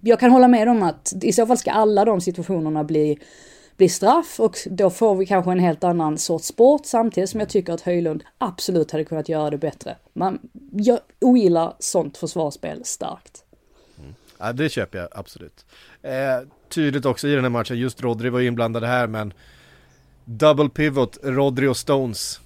jag 0.00 0.20
kan 0.20 0.30
hålla 0.30 0.48
med 0.48 0.68
om 0.68 0.82
att 0.82 1.12
i 1.22 1.32
så 1.32 1.46
fall 1.46 1.58
ska 1.58 1.70
alla 1.70 2.04
de 2.04 2.20
situationerna 2.20 2.84
bli 2.84 3.18
bli 3.76 3.88
straff 3.88 4.40
och 4.40 4.56
då 4.70 4.90
får 4.90 5.16
vi 5.16 5.26
kanske 5.26 5.52
en 5.52 5.58
helt 5.58 5.84
annan 5.84 6.18
sorts 6.18 6.46
sport 6.46 6.86
samtidigt 6.86 7.30
som 7.30 7.40
jag 7.40 7.48
tycker 7.48 7.72
att 7.72 7.80
Höjlund 7.80 8.24
absolut 8.38 8.90
hade 8.90 9.04
kunnat 9.04 9.28
göra 9.28 9.50
det 9.50 9.58
bättre. 9.58 9.96
Man, 10.12 10.38
jag 10.72 10.98
ogillar 11.20 11.74
sånt 11.78 12.16
försvarsspel 12.16 12.84
starkt. 12.84 13.44
Mm. 13.98 14.14
Ja, 14.38 14.52
det 14.52 14.68
köper 14.68 14.98
jag 14.98 15.08
absolut. 15.12 15.66
Eh, 16.02 16.12
tydligt 16.68 17.06
också 17.06 17.28
i 17.28 17.34
den 17.34 17.44
här 17.44 17.50
matchen, 17.50 17.78
just 17.78 18.02
Rodri 18.02 18.30
var 18.30 18.40
inblandad 18.40 18.84
här 18.84 19.06
men 19.06 19.32
Double 20.24 20.68
pivot, 20.68 21.18
Rodri 21.22 21.66
och 21.66 21.76
Stones. 21.76 22.40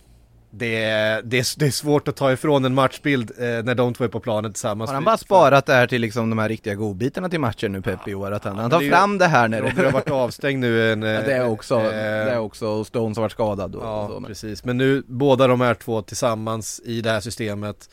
Det 0.53 0.85
är, 0.85 1.23
det, 1.23 1.39
är, 1.39 1.59
det 1.59 1.67
är 1.67 1.71
svårt 1.71 2.09
att 2.09 2.17
ta 2.17 2.33
ifrån 2.33 2.65
en 2.65 2.75
matchbild 2.75 3.31
eh, 3.39 3.45
när 3.47 3.75
de 3.75 3.95
två 3.95 4.05
är 4.05 4.09
på 4.09 4.21
planen 4.21 4.53
tillsammans. 4.53 4.89
Har 4.91 4.95
han 4.95 5.05
bara 5.05 5.17
sparat 5.17 5.67
det 5.67 5.73
här 5.73 5.87
till 5.87 6.01
liksom 6.01 6.31
de 6.31 6.39
här 6.39 6.49
riktiga 6.49 6.75
godbitarna 6.75 7.29
till 7.29 7.41
matchen 7.41 7.73
nu 7.73 7.83
Pep 7.83 8.09
i 8.09 8.15
år? 8.15 8.31
Att 8.33 8.45
han, 8.45 8.53
han 8.57 8.63
men 8.65 8.71
tar 8.71 8.79
det 8.79 8.85
är 8.85 8.87
ju- 8.87 8.91
fram 8.93 9.19
det 9.19 9.27
här 9.27 9.49
när 9.49 9.61
Rodri 9.63 9.75
det... 9.77 9.85
har 9.85 9.93
varit 9.93 10.11
avstängd 10.11 10.61
nu 10.61 10.93
en... 10.93 11.03
Ja, 11.21 11.21
det 11.23 11.33
är 11.33 11.47
också, 11.47 11.75
eh, 11.75 11.83
det 11.91 12.31
är 12.31 12.39
också, 12.39 12.67
och 12.69 12.87
Stones 12.87 13.17
har 13.19 13.23
varit 13.23 13.33
skadad 13.33 13.75
och, 13.75 13.83
och 13.83 13.89
Ja, 13.89 14.09
så. 14.09 14.21
Men. 14.21 14.29
precis. 14.29 14.65
Men 14.65 14.77
nu 14.79 15.03
båda 15.07 15.47
de 15.47 15.61
här 15.61 15.75
två 15.75 16.03
tillsammans 16.03 16.81
i 16.85 17.01
det 17.01 17.11
här 17.11 17.21
systemet. 17.21 17.91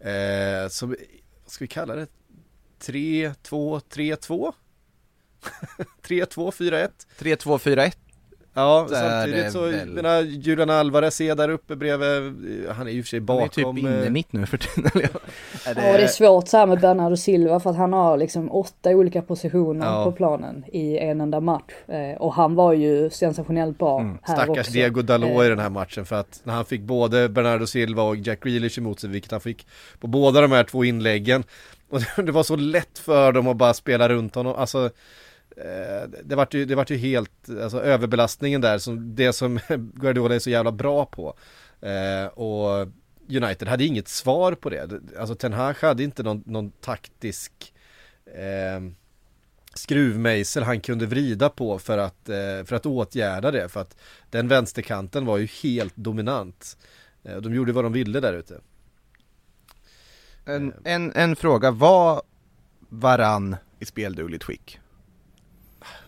Eh, 0.00 0.68
så, 0.70 0.86
vad 0.86 0.96
ska 1.46 1.64
vi 1.64 1.68
kalla 1.68 1.94
det? 1.94 2.06
3, 2.80 3.32
2, 3.42 3.80
3, 3.80 4.16
2? 4.16 4.52
3, 6.02 6.26
2, 6.26 6.52
4, 6.52 6.80
1? 6.80 6.90
3-2-4-1 7.18 7.92
Ja, 8.56 8.86
Det 8.90 8.96
är 8.96 9.10
samtidigt 9.20 9.44
det 9.44 9.50
så, 9.50 9.60
väl. 9.60 9.88
menar, 9.88 10.20
Julian 10.22 10.70
Alvarez 10.70 11.20
är 11.20 11.34
där 11.34 11.48
uppe 11.48 11.76
bredvid, 11.76 12.08
han 12.76 12.86
är 12.86 12.90
ju 12.90 12.98
i 12.98 13.00
och 13.00 13.04
för 13.04 13.08
sig 13.08 13.20
Han 13.28 13.38
är 13.38 13.48
typ 13.48 13.64
bakom. 13.64 13.78
inne 13.78 14.04
eh, 14.04 14.10
mitt 14.10 14.32
nu 14.32 14.46
för 14.46 14.56
tiden. 14.56 14.90
eller? 14.94 15.04
Är 15.04 15.10
Ja, 15.92 15.96
det 15.98 16.02
är 16.04 16.06
svårt 16.06 16.48
så 16.48 16.56
här 16.56 16.66
med 16.66 16.80
Bernardo 16.80 17.16
Silva 17.16 17.60
för 17.60 17.70
att 17.70 17.76
han 17.76 17.92
har 17.92 18.16
liksom 18.16 18.50
åtta 18.52 18.90
olika 18.90 19.22
positioner 19.22 19.86
Ja. 19.86 20.04
på 20.04 20.12
planen 20.12 20.64
i 20.72 20.98
en 20.98 21.20
enda 21.20 21.40
match. 21.40 21.72
Eh, 21.88 22.16
och 22.18 22.34
han 22.34 22.54
var 22.54 22.72
ju 22.72 23.10
sensationellt 23.10 23.78
bra 23.78 23.98
här 23.98 24.04
Mm. 24.04 24.18
Stackars 24.28 24.58
också. 24.58 24.72
Diego 24.72 25.02
Dalot 25.02 25.30
Eh, 25.40 25.46
i 25.46 25.48
den 25.48 25.58
här 25.58 25.70
matchen 25.70 26.04
för 26.06 26.16
att 26.16 26.40
när 26.44 26.54
han 26.54 26.64
fick 26.64 26.80
både 26.80 27.28
Bernardo 27.28 27.66
Silva 27.66 28.02
och 28.02 28.16
Jack 28.16 28.40
Grealish 28.42 28.78
emot 28.78 29.00
sig, 29.00 29.10
vilket 29.10 29.30
han 29.30 29.40
fick 29.40 29.66
på 30.00 30.06
båda 30.06 30.40
de 30.40 30.52
här 30.52 30.64
två 30.64 30.84
inläggen. 30.84 31.44
Och 31.90 32.00
det 32.24 32.32
var 32.32 32.42
så 32.42 32.56
lätt 32.56 32.98
för 32.98 33.32
dem 33.32 33.48
att 33.48 33.56
bara 33.56 33.74
spela 33.74 34.08
runt 34.08 34.34
honom, 34.34 34.54
alltså 34.56 34.84
eh, 34.84 34.90
det 36.24 36.36
vart 36.36 36.54
ju, 36.54 36.64
det 36.64 36.74
vart 36.74 36.90
ju 36.90 36.96
helt, 36.96 37.48
alltså 37.62 37.80
överbelastningen 37.82 38.60
där, 38.60 38.78
som, 38.78 39.14
det 39.14 39.32
som 39.32 39.58
Guardiola 39.94 40.34
är 40.34 40.38
så 40.38 40.50
jävla 40.50 40.72
bra 40.72 41.06
på. 41.06 41.34
Eh, 41.80 42.26
och 42.26 42.88
United 43.28 43.68
hade 43.68 43.84
inget 43.84 44.08
svar 44.08 44.52
på 44.52 44.70
det, 44.70 44.90
alltså 45.18 45.34
Ten 45.34 45.52
Hag 45.52 45.74
hade 45.74 46.02
inte 46.02 46.22
någon, 46.22 46.42
någon 46.46 46.70
taktisk 46.70 47.74
eh, 48.34 48.80
skruvmejsel 49.74 50.62
han 50.62 50.80
kunde 50.80 51.06
vrida 51.06 51.48
på 51.48 51.78
för 51.78 51.98
att, 51.98 52.28
eh, 52.28 52.64
för 52.64 52.72
att 52.72 52.86
åtgärda 52.86 53.50
det. 53.50 53.68
För 53.68 53.80
att 53.80 53.96
den 54.30 54.48
vänsterkanten 54.48 55.26
var 55.26 55.38
ju 55.38 55.46
helt 55.62 55.96
dominant. 55.96 56.76
Eh, 57.24 57.36
De 57.36 57.54
gjorde 57.54 57.72
vad 57.72 57.84
de 57.84 57.92
ville 57.92 58.20
där 58.20 58.32
ute. 58.32 58.60
En, 60.44 60.74
en, 60.84 61.12
en 61.12 61.36
fråga, 61.36 61.70
var 61.70 62.22
Varann 62.88 63.56
i 63.78 63.84
speldugligt 63.84 64.44
skick? 64.44 64.80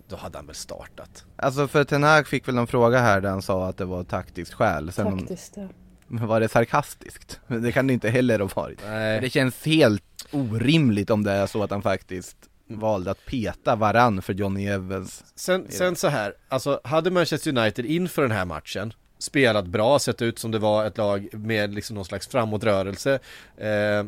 Då 0.08 0.16
hade 0.16 0.38
han 0.38 0.46
väl 0.46 0.54
startat. 0.54 1.24
Alltså 1.36 1.68
för 1.68 1.84
Ten 1.84 2.02
Hag 2.02 2.26
fick 2.26 2.48
väl 2.48 2.54
någon 2.54 2.66
fråga 2.66 2.98
här 2.98 3.20
där 3.20 3.30
han 3.30 3.42
sa 3.42 3.68
att 3.68 3.76
det 3.76 3.84
var 3.84 4.04
taktiskt 4.04 4.54
skäl. 4.54 4.92
Sen 4.92 5.06
om, 5.06 5.18
Faktiskt, 5.18 5.56
ja. 5.56 5.68
Men 6.08 6.26
var 6.26 6.40
det 6.40 6.48
sarkastiskt? 6.48 7.40
Det 7.46 7.72
kan 7.72 7.86
det 7.86 7.92
inte 7.92 8.08
heller 8.10 8.38
ha 8.38 8.48
varit. 8.54 8.78
Nej. 8.86 9.20
Det 9.20 9.30
känns 9.30 9.64
helt 9.64 10.02
orimligt 10.30 11.10
om 11.10 11.24
det 11.24 11.32
är 11.32 11.46
så 11.46 11.62
att 11.62 11.70
han 11.70 11.82
faktiskt 11.82 12.36
valde 12.68 13.10
att 13.10 13.26
peta 13.26 13.76
varann 13.76 14.22
för 14.22 14.34
Johnny 14.34 14.66
Evans. 14.66 15.24
Sen, 15.34 15.66
sen 15.68 15.96
så 15.96 16.08
här, 16.08 16.34
alltså 16.48 16.80
hade 16.84 17.10
Manchester 17.10 17.58
United 17.58 17.86
inför 17.86 18.22
den 18.22 18.30
här 18.30 18.44
matchen 18.44 18.92
spelat 19.18 19.66
bra, 19.66 19.98
sett 19.98 20.22
ut 20.22 20.38
som 20.38 20.50
det 20.50 20.58
var 20.58 20.84
ett 20.84 20.98
lag 20.98 21.28
med 21.32 21.74
liksom 21.74 21.96
någon 21.96 22.04
slags 22.04 22.28
framåtrörelse 22.28 23.18
eh, 23.56 24.04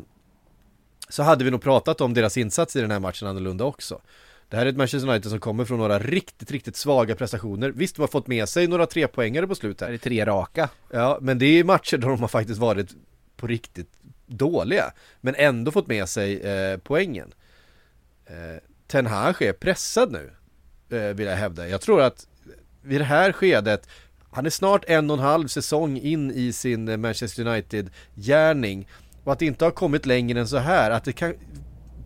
så 1.08 1.22
hade 1.22 1.44
vi 1.44 1.50
nog 1.50 1.62
pratat 1.62 2.00
om 2.00 2.14
deras 2.14 2.36
insats 2.36 2.76
i 2.76 2.80
den 2.80 2.90
här 2.90 3.00
matchen 3.00 3.28
annorlunda 3.28 3.64
också. 3.64 4.00
Det 4.50 4.56
här 4.56 4.66
är 4.66 4.70
ett 4.70 4.76
Manchester 4.76 5.08
United 5.08 5.30
som 5.30 5.40
kommer 5.40 5.64
från 5.64 5.78
några 5.78 5.98
riktigt, 5.98 6.50
riktigt 6.50 6.76
svaga 6.76 7.14
prestationer. 7.14 7.70
Visst, 7.70 7.96
de 7.96 8.02
har 8.02 8.08
fått 8.08 8.26
med 8.26 8.48
sig 8.48 8.66
några 8.66 8.86
trepoängare 8.86 9.46
på 9.46 9.54
slutet. 9.54 9.88
Det 9.88 9.94
är 9.94 9.98
tre 9.98 10.24
raka. 10.24 10.68
Ja, 10.90 11.18
men 11.20 11.38
det 11.38 11.46
är 11.46 11.64
matcher 11.64 11.96
där 11.96 12.08
de 12.08 12.20
har 12.20 12.28
faktiskt 12.28 12.60
varit 12.60 12.90
på 13.36 13.46
riktigt 13.46 13.92
dåliga, 14.26 14.92
men 15.20 15.34
ändå 15.34 15.70
fått 15.70 15.86
med 15.86 16.08
sig 16.08 16.40
eh, 16.40 16.78
poängen. 16.78 17.32
Eh, 18.26 18.34
Ten 18.86 19.06
Hag 19.06 19.42
är 19.42 19.52
pressad 19.52 20.12
nu, 20.12 20.30
eh, 20.96 21.14
vill 21.14 21.26
jag 21.26 21.36
hävda. 21.36 21.68
Jag 21.68 21.80
tror 21.80 22.00
att 22.00 22.26
vid 22.82 23.00
det 23.00 23.04
här 23.04 23.32
skedet, 23.32 23.88
han 24.30 24.46
är 24.46 24.50
snart 24.50 24.84
en 24.88 25.10
och 25.10 25.16
en 25.16 25.22
halv 25.22 25.48
säsong 25.48 25.98
in 25.98 26.30
i 26.30 26.52
sin 26.52 26.88
eh, 26.88 26.96
Manchester 26.96 27.46
United-gärning 27.46 28.88
och 29.24 29.32
att 29.32 29.38
det 29.38 29.46
inte 29.46 29.64
har 29.64 29.72
kommit 29.72 30.06
längre 30.06 30.40
än 30.40 30.48
så 30.48 30.58
här, 30.58 30.90
att 30.90 31.04
det 31.04 31.12
kan 31.12 31.34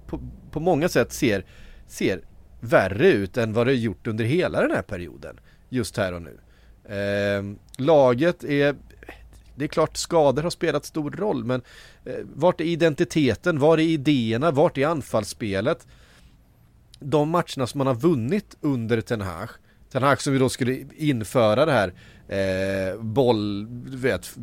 på, 0.06 0.20
på 0.50 0.60
många 0.60 0.88
sätt 0.88 1.12
ser, 1.12 1.44
ser 1.86 2.20
värre 2.64 3.08
ut 3.08 3.36
än 3.36 3.52
vad 3.52 3.66
det 3.66 3.74
gjort 3.74 4.06
under 4.06 4.24
hela 4.24 4.60
den 4.60 4.70
här 4.70 4.82
perioden, 4.82 5.40
just 5.68 5.96
här 5.96 6.12
och 6.12 6.22
nu. 6.22 6.38
Eh, 6.84 7.42
laget 7.84 8.44
är 8.44 8.76
det 9.56 9.64
är 9.64 9.68
klart 9.68 9.96
skador 9.96 10.42
har 10.42 10.50
spelat 10.50 10.84
stor 10.84 11.10
roll 11.10 11.44
men 11.44 11.62
eh, 12.04 12.14
vart 12.34 12.60
är 12.60 12.64
identiteten, 12.64 13.58
var 13.58 13.78
är 13.78 13.82
idéerna, 13.82 14.50
vart 14.50 14.78
är 14.78 14.86
anfallsspelet? 14.86 15.86
De 17.00 17.30
matcherna 17.30 17.66
som 17.66 17.78
man 17.78 17.86
har 17.86 17.94
vunnit 17.94 18.56
under 18.60 19.00
Ten 19.00 19.20
Hag 19.20 19.48
Ten 19.94 20.02
Hag 20.02 20.22
som 20.22 20.32
vi 20.32 20.38
då 20.38 20.48
skulle 20.48 20.84
införa 20.96 21.66
det 21.66 21.72
här 21.72 21.92
eh, 22.28 23.00
boll, 23.00 23.66
du 23.90 23.96
vet, 23.96 24.36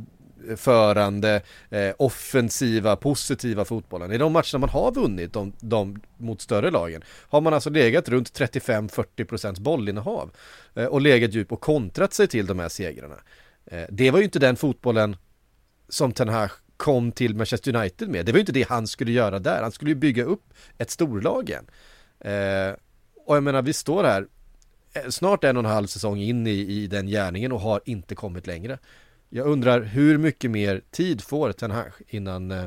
förande, 0.58 1.42
eh, 1.70 1.94
offensiva, 1.98 2.96
positiva 2.96 3.66
fotbollen. 3.66 4.12
I 4.12 4.18
de 4.18 4.34
matcherna 4.34 4.60
man 4.60 4.70
har 4.70 4.92
vunnit 4.92 5.34
de, 5.34 5.54
de 5.60 6.02
mot 6.18 6.42
större 6.42 6.72
lagen 6.72 7.04
har 7.30 7.42
man 7.42 7.54
alltså 7.54 7.70
legat 7.70 8.10
runt 8.10 8.40
35-40% 8.40 9.62
bollinnehav 9.62 10.32
eh, 10.76 10.86
och 10.86 11.02
legat 11.02 11.34
djup 11.34 11.52
och 11.52 11.62
kontrat 11.62 12.14
sig 12.14 12.28
till 12.28 12.46
de 12.46 12.60
här 12.60 12.70
segrarna. 12.70 13.18
Eh, 13.66 13.84
det 13.90 14.12
var 14.12 14.20
ju 14.20 14.26
inte 14.26 14.40
den 14.40 14.56
fotbollen 14.56 15.16
som 15.90 16.12
Ten 16.12 16.30
Hag 16.30 16.50
kom 16.78 17.12
till 17.12 17.36
Manchester 17.36 17.76
United 17.76 18.10
med. 18.10 18.26
Det 18.26 18.32
var 18.32 18.38
ju 18.38 18.42
inte 18.42 18.52
det 18.52 18.70
han 18.70 18.88
skulle 18.88 19.12
göra 19.12 19.40
där. 19.40 19.62
Han 19.62 19.72
skulle 19.72 19.92
ju 19.92 19.96
bygga 19.96 20.24
upp 20.24 20.54
ett 20.78 20.90
storlag 20.90 21.50
igen. 21.50 21.66
Eh, 22.20 22.76
och 23.26 23.36
jag 23.36 23.44
menar, 23.44 23.62
vi 23.62 23.74
står 23.74 24.04
här 24.04 24.28
eh, 24.94 25.10
snart 25.10 25.44
en 25.44 25.58
och 25.58 25.64
en 25.64 25.70
halv 25.70 25.88
säsong 25.88 26.20
in 26.20 26.48
i, 26.48 26.52
i 26.52 26.88
den 26.88 27.08
gärningen 27.08 27.52
och 27.52 27.60
har 27.60 27.82
inte 27.86 28.16
kommit 28.16 28.48
längre. 28.48 28.78
Jag 29.34 29.48
undrar 29.48 29.82
hur 29.82 30.18
mycket 30.18 30.52
mer 30.52 30.82
tid 30.92 31.22
får 31.22 31.52
Ten 31.52 31.72
Hag 31.72 31.92
innan 32.08 32.52
eh, 32.52 32.64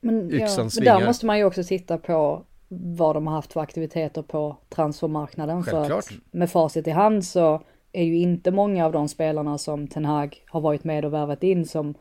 Men, 0.00 0.28
ja, 0.30 0.36
yxan 0.36 0.64
men 0.64 0.70
svingar? 0.70 0.98
där 1.00 1.06
måste 1.06 1.26
man 1.26 1.38
ju 1.38 1.44
också 1.44 1.64
titta 1.64 1.98
på 1.98 2.42
vad 2.68 3.16
de 3.16 3.26
har 3.26 3.34
haft 3.34 3.52
för 3.52 3.60
aktiviteter 3.60 4.22
på 4.22 4.56
transfermarknaden. 4.68 5.64
För 5.64 5.70
Självklart. 5.70 6.04
att 6.04 6.34
med 6.34 6.50
facit 6.50 6.86
i 6.86 6.90
hand 6.90 7.24
så 7.24 7.62
är 7.92 8.04
ju 8.04 8.18
inte 8.18 8.50
många 8.50 8.86
av 8.86 8.92
de 8.92 9.08
spelarna 9.08 9.58
som 9.58 9.88
Ten 9.88 10.04
Hag 10.04 10.42
har 10.46 10.60
varit 10.60 10.84
med 10.84 11.04
och 11.04 11.12
värvat 11.12 11.42
in 11.42 11.66
som, 11.66 11.94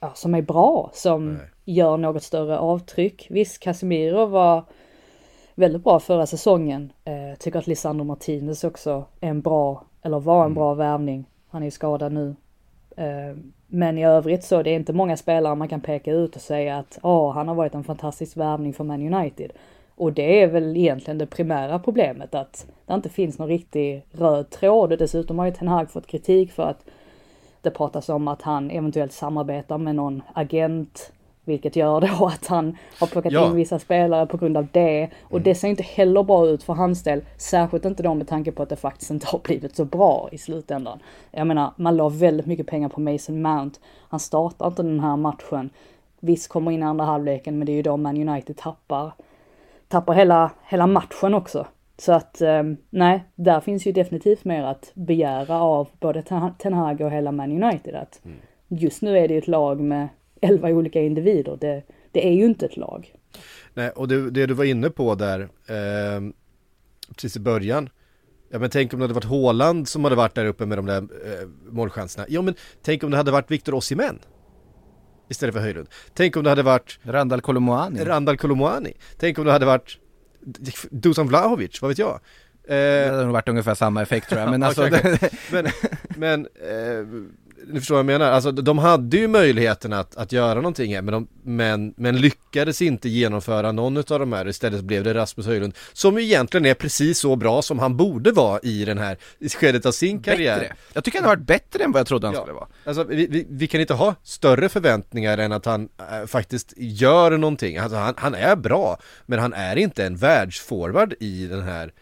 ja, 0.00 0.12
som 0.14 0.34
är 0.34 0.42
bra, 0.42 0.90
som 0.94 1.32
Nej. 1.34 1.46
gör 1.64 1.96
något 1.96 2.22
större 2.22 2.58
avtryck. 2.58 3.26
Visst, 3.30 3.58
Casemiro 3.58 4.26
var 4.26 4.64
väldigt 5.54 5.84
bra 5.84 6.00
förra 6.00 6.26
säsongen. 6.26 6.92
Eh, 7.04 7.38
tycker 7.38 7.58
att 7.58 7.66
Lisandro 7.66 8.04
Martinez 8.04 8.64
också 8.64 9.04
är 9.20 9.28
en 9.28 9.40
bra, 9.40 9.84
eller 10.02 10.20
var 10.20 10.44
en 10.44 10.54
bra 10.54 10.74
värvning. 10.74 11.26
Han 11.56 11.62
är 11.62 11.66
ju 11.66 11.70
skadad 11.70 12.12
nu. 12.12 12.34
Eh, 12.96 13.36
men 13.66 13.98
i 13.98 14.04
övrigt 14.04 14.44
så 14.44 14.62
det 14.62 14.70
är 14.70 14.74
inte 14.76 14.92
många 14.92 15.16
spelare 15.16 15.54
man 15.54 15.68
kan 15.68 15.80
peka 15.80 16.12
ut 16.12 16.36
och 16.36 16.42
säga 16.42 16.78
att 16.78 16.98
oh, 17.02 17.32
han 17.32 17.48
har 17.48 17.54
varit 17.54 17.74
en 17.74 17.84
fantastisk 17.84 18.36
värvning 18.36 18.72
för 18.72 18.84
Man 18.84 19.14
United. 19.14 19.52
Och 19.94 20.12
det 20.12 20.42
är 20.42 20.46
väl 20.46 20.76
egentligen 20.76 21.18
det 21.18 21.26
primära 21.26 21.78
problemet 21.78 22.34
att 22.34 22.66
det 22.86 22.94
inte 22.94 23.08
finns 23.08 23.38
någon 23.38 23.48
riktig 23.48 24.02
röd 24.12 24.50
tråd 24.50 24.92
och 24.92 24.98
dessutom 24.98 25.38
har 25.38 25.46
ju 25.46 25.52
Ten 25.52 25.68
Hag 25.68 25.90
fått 25.90 26.06
kritik 26.06 26.52
för 26.52 26.62
att 26.62 26.84
det 27.62 27.70
pratas 27.70 28.08
om 28.08 28.28
att 28.28 28.42
han 28.42 28.70
eventuellt 28.70 29.12
samarbetar 29.12 29.78
med 29.78 29.94
någon 29.94 30.22
agent 30.34 31.12
vilket 31.46 31.76
gör 31.76 32.00
då 32.00 32.26
att 32.26 32.46
han 32.46 32.76
har 33.00 33.06
plockat 33.06 33.32
Ja. 33.32 33.46
in 33.46 33.54
vissa 33.54 33.78
spelare 33.78 34.26
på 34.26 34.36
grund 34.36 34.56
av 34.56 34.66
det. 34.72 35.08
Och 35.22 35.40
det 35.40 35.54
ser 35.54 35.68
inte 35.68 35.82
heller 35.82 36.22
bra 36.22 36.46
ut 36.46 36.62
för 36.62 36.72
hans 36.72 37.02
del. 37.02 37.24
Särskilt 37.36 37.84
inte 37.84 38.02
då 38.02 38.14
med 38.14 38.28
tanke 38.28 38.52
på 38.52 38.62
att 38.62 38.68
det 38.68 38.76
faktiskt 38.76 39.10
inte 39.10 39.26
har 39.26 39.38
blivit 39.38 39.76
så 39.76 39.84
bra 39.84 40.28
i 40.32 40.38
slutändan. 40.38 40.98
Jag 41.30 41.46
menar, 41.46 41.72
man 41.76 41.96
la 41.96 42.08
väldigt 42.08 42.46
mycket 42.46 42.66
pengar 42.66 42.88
på 42.88 43.00
Mason 43.00 43.42
Mount. 43.42 43.80
Han 44.08 44.20
startar 44.20 44.66
inte 44.66 44.82
den 44.82 45.00
här 45.00 45.16
matchen. 45.16 45.70
Visst 46.20 46.48
kommer 46.48 46.70
in 46.70 46.82
i 46.82 46.86
andra 46.86 47.04
halvleken 47.04 47.58
men 47.58 47.66
det 47.66 47.72
är 47.72 47.76
ju 47.76 47.82
då 47.82 47.96
Man 47.96 48.28
United 48.28 48.56
tappar, 48.56 49.12
tappar 49.88 50.14
hela, 50.14 50.50
hela 50.68 50.86
matchen 50.86 51.34
också. 51.34 51.66
Så 51.98 52.12
att 52.12 52.40
eh, 52.40 52.62
nej, 52.90 53.24
där 53.34 53.60
finns 53.60 53.86
ju 53.86 53.92
definitivt 53.92 54.44
mer 54.44 54.62
att 54.62 54.90
begära 54.94 55.60
av 55.60 55.88
både 56.00 56.22
Ten- 56.22 56.72
Hag 56.74 57.00
och 57.00 57.10
hela 57.10 57.32
Man 57.32 57.62
United. 57.62 57.94
Att 57.94 58.20
Just 58.68 59.02
nu 59.02 59.18
är 59.18 59.28
det 59.28 59.34
ju 59.34 59.38
ett 59.38 59.48
lag 59.48 59.80
med 59.80 60.08
11 60.46 60.68
olika 60.68 61.00
individer. 61.00 61.58
Det, 61.60 61.82
det 62.12 62.28
är 62.28 62.32
ju 62.32 62.44
inte 62.44 62.66
ett 62.66 62.76
lag. 62.76 63.14
Nej, 63.74 63.90
och 63.90 64.08
det, 64.08 64.30
det 64.30 64.46
du 64.46 64.54
var 64.54 64.64
inne 64.64 64.90
på 64.90 65.14
där, 65.14 65.40
eh, 65.40 66.20
precis 67.14 67.36
i 67.36 67.40
början. 67.40 67.88
Ja 68.50 68.58
men 68.58 68.70
tänk 68.70 68.92
om 68.92 68.98
det 68.98 69.04
hade 69.04 69.14
varit 69.14 69.24
Haaland 69.24 69.88
som 69.88 70.04
hade 70.04 70.16
varit 70.16 70.34
där 70.34 70.44
uppe 70.46 70.66
med 70.66 70.78
de 70.78 70.86
där 70.86 70.96
eh, 70.98 71.48
målchanserna. 71.70 72.26
Ja 72.28 72.42
men 72.42 72.54
tänk 72.82 73.04
om 73.04 73.10
det 73.10 73.16
hade 73.16 73.30
varit 73.30 73.50
Victor 73.50 73.74
Osimhen. 73.74 74.18
Istället 75.28 75.54
för 75.54 75.62
Höjlund. 75.62 75.88
Tänk 76.14 76.36
om 76.36 76.44
det 76.44 76.50
hade 76.50 76.62
varit 76.62 76.98
Randal 77.02 77.40
Kolomoani. 77.40 78.04
Randal 78.04 78.36
Kolomoani. 78.36 78.92
Tänk 79.18 79.38
om 79.38 79.44
det 79.44 79.52
hade 79.52 79.66
varit 79.66 79.98
Dusan 80.90 81.28
Vlahovic, 81.28 81.82
vad 81.82 81.88
vet 81.88 81.98
jag. 81.98 82.20
Det 82.66 83.06
Eh, 83.06 83.10
hade 83.10 83.24
nog 83.24 83.32
varit 83.32 83.48
ungefär 83.48 83.74
samma 83.74 84.02
effekt 84.02 84.28
tror 84.28 84.40
jag, 84.40 84.50
men 84.58 84.62
alltså 84.62 84.88
men, 85.52 85.66
men 86.16 86.40
eh, 86.70 87.06
ni 87.66 87.78
förstår 87.80 87.94
vad 87.94 87.98
jag 87.98 88.06
menar, 88.06 88.30
alltså 88.30 88.52
de 88.52 88.78
hade 88.78 89.16
ju 89.16 89.28
möjligheten 89.28 89.92
att, 89.92 90.16
att 90.16 90.32
göra 90.32 90.54
någonting 90.54 90.94
här 90.94 91.02
men, 91.02 91.12
de, 91.12 91.28
men, 91.42 91.94
men 91.96 92.16
lyckades 92.20 92.82
inte 92.82 93.08
genomföra 93.08 93.72
någon 93.72 93.96
av 93.96 94.04
de 94.04 94.32
här, 94.32 94.48
istället 94.48 94.84
blev 94.84 95.04
det 95.04 95.14
Rasmus 95.14 95.46
Höjlund 95.46 95.74
som 95.92 96.18
ju 96.18 96.24
egentligen 96.24 96.66
är 96.66 96.74
precis 96.74 97.18
så 97.18 97.36
bra 97.36 97.62
som 97.62 97.78
han 97.78 97.96
borde 97.96 98.32
vara 98.32 98.60
i 98.62 98.84
den 98.84 98.98
här, 98.98 99.16
i 99.38 99.48
skedet 99.48 99.86
av 99.86 99.92
sin 99.92 100.22
karriär. 100.22 100.58
bättre. 100.60 100.74
Jag 100.92 101.04
tycker 101.04 101.18
han 101.18 101.28
har 101.28 101.36
varit 101.36 101.46
bättre 101.46 101.84
än 101.84 101.92
vad 101.92 102.00
jag 102.00 102.06
trodde 102.06 102.26
han 102.26 102.34
Ja. 102.34 102.40
skulle 102.40 102.54
vara. 102.54 102.66
Alltså 102.84 103.04
vi, 103.04 103.26
vi, 103.26 103.46
vi 103.50 103.66
kan 103.66 103.80
inte 103.80 103.94
ha 103.94 104.14
större 104.22 104.68
förväntningar 104.68 105.38
än 105.38 105.52
att 105.52 105.64
han 105.64 105.88
äh, 106.20 106.26
faktiskt 106.26 106.72
gör 106.76 107.30
någonting. 107.38 107.78
Alltså, 107.78 107.96
han, 107.96 108.14
han 108.16 108.34
är 108.34 108.56
bra, 108.56 108.98
men 109.26 109.38
han 109.38 109.52
är 109.52 109.76
inte 109.76 110.04
en 110.06 110.16
världsforward 110.16 111.14
i 111.20 111.46
den 111.46 111.62
här 111.62 111.92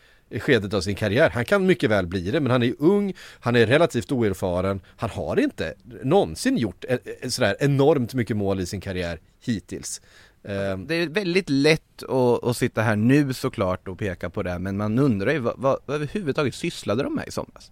skedet 0.40 0.74
av 0.74 0.80
sin 0.80 0.94
karriär. 0.94 1.30
Han 1.30 1.44
kan 1.44 1.66
mycket 1.66 1.90
väl 1.90 2.06
bli 2.06 2.30
det, 2.30 2.40
men 2.40 2.50
han 2.50 2.62
är 2.62 2.74
ung, 2.78 3.14
han 3.40 3.56
är 3.56 3.66
relativt 3.66 4.12
oerfaren, 4.12 4.80
han 4.96 5.10
har 5.10 5.40
inte 5.40 5.74
någonsin 6.02 6.56
gjort 6.56 6.84
e-, 6.88 6.98
e-, 7.20 7.30
sådär 7.30 7.56
enormt 7.60 8.14
mycket 8.14 8.36
mål 8.36 8.60
i 8.60 8.66
sin 8.66 8.80
karriär 8.80 9.20
hittills. 9.44 10.00
Ehm. 10.44 10.86
Det 10.86 10.94
är 10.94 11.08
väldigt 11.08 11.50
lätt 11.50 12.02
att, 12.02 12.44
att 12.44 12.56
sitta 12.56 12.82
här 12.82 12.96
nu 12.96 13.32
såklart 13.32 13.88
och 13.88 13.98
peka 13.98 14.30
på 14.30 14.42
det, 14.42 14.58
men 14.58 14.76
man 14.76 14.98
undrar 14.98 15.32
ju 15.32 15.38
vad, 15.38 15.54
vad, 15.56 15.78
vad 15.86 15.96
överhuvudtaget 15.96 16.54
sysslade 16.54 17.02
de 17.02 17.14
med 17.14 17.28
i 17.28 17.30
somras? 17.30 17.70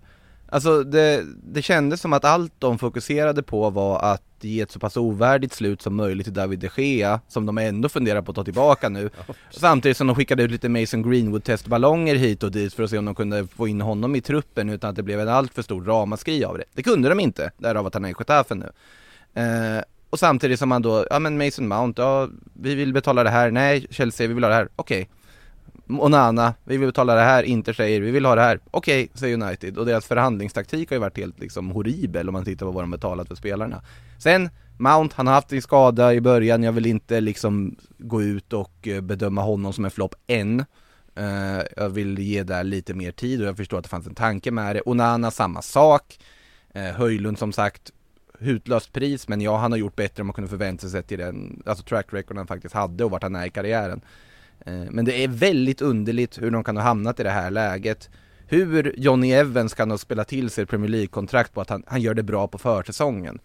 Alltså 0.53 0.83
det, 0.85 1.25
det 1.43 1.63
kändes 1.63 2.01
som 2.01 2.13
att 2.13 2.25
allt 2.25 2.53
de 2.59 2.79
fokuserade 2.79 3.43
på 3.43 3.71
var 3.71 3.99
att 4.01 4.23
ge 4.41 4.61
ett 4.61 4.71
så 4.71 4.79
pass 4.79 4.97
ovärdigt 4.97 5.53
slut 5.53 5.83
som 5.83 5.97
möjligt 5.97 6.27
till 6.27 6.35
David 6.35 6.59
de 6.59 6.83
Gea, 6.83 7.21
som 7.29 7.47
de 7.47 7.59
ändå 7.59 7.89
funderar 7.89 8.23
på 8.23 8.31
att 8.31 8.37
ta 8.37 8.45
tillbaka 8.45 8.89
nu. 8.89 9.11
Samtidigt 9.51 9.97
som 9.97 10.07
de 10.07 10.17
skickade 10.17 10.43
ut 10.43 10.51
lite 10.51 10.69
Mason 10.69 11.11
Greenwood 11.11 11.45
testballonger 11.45 12.15
hit 12.15 12.43
och 12.43 12.53
dit 12.53 12.75
för 12.75 12.83
att 12.83 12.91
se 12.91 12.99
om 12.99 13.05
de 13.05 13.15
kunde 13.15 13.47
få 13.47 13.69
in 13.69 13.81
honom 13.81 14.17
i 14.17 14.21
truppen 14.21 14.71
utan 14.71 14.91
att 14.91 14.97
det 14.97 15.03
blev 15.03 15.21
en 15.21 15.29
alltför 15.29 15.63
stor 15.63 15.85
ramaskri 15.85 16.45
av 16.45 16.59
det. 16.59 16.65
Det 16.75 16.83
kunde 16.83 17.09
de 17.09 17.21
inte, 17.21 17.51
därav 17.59 17.87
att 17.87 17.95
han 17.95 18.05
är 18.05 18.09
i 18.09 18.15
Getafe 18.19 18.55
nu. 18.55 18.71
Eh, 19.43 19.83
och 20.11 20.19
samtidigt 20.19 20.59
som 20.59 20.69
man 20.69 20.83
då, 20.83 21.07
ja 21.11 21.19
men 21.19 21.39
Mason 21.39 21.69
Mount, 21.69 22.03
ja 22.03 22.29
vi 22.53 22.75
vill 22.75 22.93
betala 22.93 23.25
det 23.25 23.31
här, 23.31 23.51
nej 23.51 23.87
Chelsea 23.91 24.29
vi 24.29 24.35
vill 24.35 24.45
ha 24.45 24.49
det 24.49 24.57
här, 24.57 24.69
okej. 24.77 25.09
Onana, 26.01 26.55
vi 26.65 26.77
vill 26.77 26.89
betala 26.89 27.15
det 27.15 27.21
här, 27.21 27.43
inte 27.43 27.75
säger 27.75 28.01
vi 28.01 28.11
vill 28.11 28.25
ha 28.25 28.35
det 28.35 28.41
här, 28.41 28.61
okej 28.71 29.09
säger 29.15 29.43
United. 29.43 29.79
Och 29.79 29.87
deras 29.87 30.07
förhandlingstaktik 30.07 30.91
har 30.91 30.95
ju 30.95 31.01
varit 31.01 31.19
helt 31.19 31.41
liksom 31.41 31.71
horribel 31.71 32.29
om 32.29 32.33
man 32.33 32.45
tittar 32.45 32.67
på 32.67 32.73
vad 32.73 32.83
de 32.83 32.91
betalat 32.91 33.29
för 33.29 33.35
spelarna. 33.35 33.83
Sen, 34.19 34.51
Mount, 34.77 35.15
han 35.17 35.27
har 35.27 35.35
haft 35.35 35.53
en 35.53 35.63
skada 35.63 36.15
i 36.15 36.21
början, 36.21 36.63
jag 36.63 36.73
vill 36.73 36.87
inte 36.87 37.21
liksom 37.21 37.77
gå 37.99 38.23
ut 38.23 38.53
och 38.53 38.89
eh, 38.89 39.01
bedöma 39.01 39.43
honom 39.43 39.73
som 39.73 39.85
en 39.85 39.91
flopp 39.91 40.15
än. 40.27 40.65
Eh, 41.15 41.63
jag 41.77 41.89
vill 41.89 42.19
ge 42.19 42.43
där 42.43 42.65
lite 42.65 42.95
mer 42.95 43.13
tid 43.13 43.41
och 43.43 43.49
jag 43.49 43.57
förstår 43.57 43.79
att 43.79 43.85
det 43.85 43.91
fanns 43.91 44.07
en 44.07 44.15
tanke 44.15 44.51
med 44.51 44.77
det. 44.77 44.83
Onana, 44.85 45.31
samma 45.31 45.63
sak. 45.63 46.19
Uh, 46.77 46.83
Höjlund 46.83 47.39
som 47.39 47.53
sagt, 47.53 47.93
hutlöst 48.39 48.93
pris 48.93 49.29
men 49.29 49.41
ja, 49.41 49.57
han 49.57 49.73
har 49.73 49.79
gjort 49.79 49.97
bättre 49.97 50.21
än 50.21 50.27
man 50.27 50.35
kunde 50.35 50.51
förvänta 50.51 50.89
sig 50.89 51.03
till 51.03 51.19
den, 51.19 51.63
alltså 51.67 51.85
track 51.85 52.07
record 52.13 52.37
han 52.37 52.47
faktiskt 52.47 52.75
hade 52.75 53.05
och 53.05 53.11
vart 53.11 53.23
han 53.23 53.37
är 53.37 53.47
i 53.47 53.51
karriären. 53.51 54.01
Eh, 54.67 54.91
men 54.91 55.05
det 55.05 55.25
är 55.25 55.29
väldigt 55.29 55.83
underligt 55.83 56.43
hur 56.43 56.51
de 56.51 56.65
kan 56.65 56.77
ha 56.77 56.85
hamnat 56.85 57.21
i 57.21 57.23
det 57.23 57.31
här 57.31 57.51
läget. 57.51 58.11
Hur 58.47 58.95
Johnny 58.97 59.33
Evans 59.33 59.75
kan 59.75 59.91
ha 59.91 59.99
spelat 59.99 60.29
till 60.29 60.51
sig 60.51 60.67
Premier 60.67 60.91
League-kontrakt 60.91 61.55
på 61.55 61.61
att 61.61 61.71
han, 61.71 61.83
han 61.87 62.01
gör 62.01 62.15
det 62.15 62.23
bra 62.23 62.49
på 62.49 62.59
försäsongen. 62.59 63.39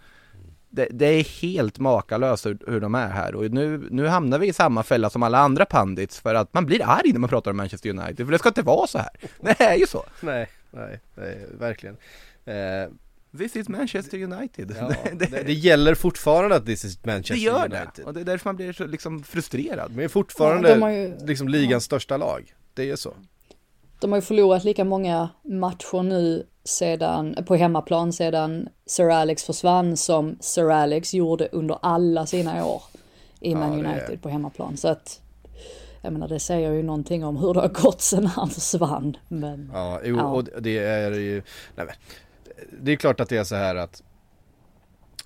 Det, 0.70 0.88
det, 0.92 1.06
är 1.06 1.42
helt 1.42 1.80
makalöst 1.80 2.46
hur, 2.46 2.58
hur, 2.68 2.82
de 2.82 2.96
är 2.96 3.10
här 3.10 3.36
och 3.36 3.52
nu, 3.52 3.88
nu 3.92 4.08
hamnar 4.08 4.40
vi 4.40 4.48
i 4.48 4.54
samma 4.54 4.84
fälla 4.84 5.10
som 5.10 5.24
alla 5.24 5.38
andra 5.38 5.66
pandits 5.66 6.20
för 6.20 6.36
att 6.36 6.54
man 6.54 6.66
blir 6.66 6.82
arg 6.86 7.12
när 7.12 7.20
man 7.20 7.30
pratar 7.30 7.52
om 7.52 7.58
Manchester 7.58 7.90
United 7.90 8.26
för 8.26 8.32
det 8.32 8.40
ska 8.40 8.50
inte 8.50 8.62
vara 8.62 8.88
så 8.88 8.98
här. 8.98 9.10
Det 9.42 9.62
är 9.64 9.76
ju 9.76 9.88
så. 9.88 10.06
Nej, 10.22 10.50
nej, 10.72 11.00
nej 11.16 11.46
verkligen. 11.60 11.98
Eh, 12.46 12.90
This 13.38 13.56
is 13.56 13.70
Manchester 13.70 14.24
United. 14.24 14.76
Ja, 14.80 14.94
det, 15.14 15.26
det, 15.26 15.54
gäller 15.54 15.96
fortfarande 15.96 16.56
att 16.56 16.66
this 16.66 16.86
is 16.86 17.06
Manchester 17.06 17.36
det 17.36 17.42
gör 17.42 17.66
United. 17.66 17.90
Det, 17.96 18.04
och 18.04 18.14
det 18.14 18.22
är 18.22 18.26
därför 18.26 18.50
man 18.50 18.56
blir 18.56 18.74
så 18.74 18.86
liksom 18.86 19.24
frustrerad. 19.24 19.92
Men 19.96 20.06
är 20.06 20.08
fortfarande 20.08 20.70
ja, 20.70 20.92
ju, 20.92 21.18
liksom 21.26 21.48
ligans 21.48 21.84
ja. 21.84 21.86
största 21.86 22.18
lag. 22.18 22.54
Det 22.74 22.90
är 22.90 22.96
så. 22.96 23.14
De 24.00 24.12
har 24.12 24.18
ju 24.18 24.22
förlorat 24.22 24.64
lika 24.64 24.86
många 24.86 25.30
matcher 25.44 26.04
nu 26.04 26.46
sedan, 26.64 27.36
på 27.48 27.56
hemmaplan 27.56 28.14
sedan 28.14 28.70
Sir 28.86 29.10
Alex 29.10 29.44
försvann 29.44 29.98
som 29.98 30.38
Sir 30.40 30.72
Alex 30.72 31.14
gjorde 31.14 31.50
under 31.52 31.78
alla 31.82 32.26
sina 32.26 32.66
år 32.66 32.84
i 33.40 33.56
Man 33.56 33.74
United 33.74 34.14
är... 34.14 34.18
på 34.18 34.30
hemmaplan. 34.30 34.78
Så 34.78 34.88
att 34.88 35.22
jag 36.02 36.14
menar 36.14 36.28
det 36.28 36.40
säger 36.40 36.72
ju 36.72 36.84
någonting 36.84 37.26
om 37.26 37.38
hur 37.38 37.54
det 37.54 37.60
har 37.60 37.68
gått 37.68 38.02
sen 38.02 38.26
han 38.26 38.50
försvann. 38.50 39.18
Men, 39.28 39.72
ja, 39.74 40.02
jo, 40.04 40.18
ja. 40.18 40.24
och 40.24 40.44
det 40.44 40.78
är 40.78 41.12
ju, 41.12 41.44
nej 41.76 41.86
men, 41.86 41.96
det 42.82 42.92
är 42.92 42.96
klart 42.96 43.20
att 43.20 43.30
det 43.30 43.38
är 43.38 43.44
så 43.44 43.56
här 43.56 43.76
att 43.76 44.04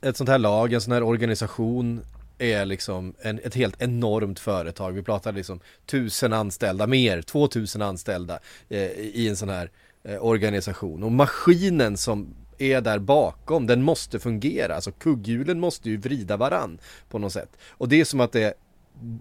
ett 0.02 0.18
sånt 0.18 0.30
här 0.30 0.40
lag, 0.40 0.74
en 0.74 0.82
sån 0.82 0.94
här 0.94 1.04
organisation 1.04 2.02
är 2.38 2.66
liksom 2.66 3.14
en, 3.22 3.40
ett 3.44 3.56
helt 3.56 3.82
enormt 3.82 4.40
företag. 4.40 4.92
Vi 4.92 5.04
pratar 5.04 5.32
liksom 5.32 5.60
tusen 5.86 6.34
anställda, 6.34 6.88
mer, 6.88 7.22
två 7.22 7.48
tusen 7.48 7.82
anställda 7.82 8.40
eh, 8.70 8.92
i 8.92 9.28
en 9.30 9.36
sån 9.36 9.50
här 9.50 9.70
eh, 10.04 10.26
organisation. 10.26 11.04
Och 11.04 11.12
maskinen 11.12 11.98
som 11.98 12.36
är 12.58 12.82
där 12.82 13.00
bakom, 13.00 13.68
den 13.68 13.82
måste 13.82 14.20
fungera. 14.20 14.76
Alltså 14.76 14.92
kugghjulen 14.92 15.60
måste 15.60 15.90
ju 15.90 15.98
vrida 15.98 16.38
varann 16.38 16.80
på 17.10 17.20
något 17.20 17.34
sätt. 17.34 17.58
Och 17.70 17.90
det 17.90 18.02
är 18.02 18.06
som 18.06 18.20
att 18.20 18.32
det 18.32 18.54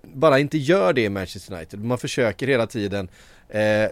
bara 0.03 0.38
inte 0.38 0.59
gör 0.59 0.92
det 0.92 1.03
i 1.03 1.09
Manchester 1.09 1.55
United. 1.55 1.85
Man 1.85 1.99
försöker 1.99 2.46
hela 2.46 2.66
tiden 2.66 3.09
eh, 3.49 3.90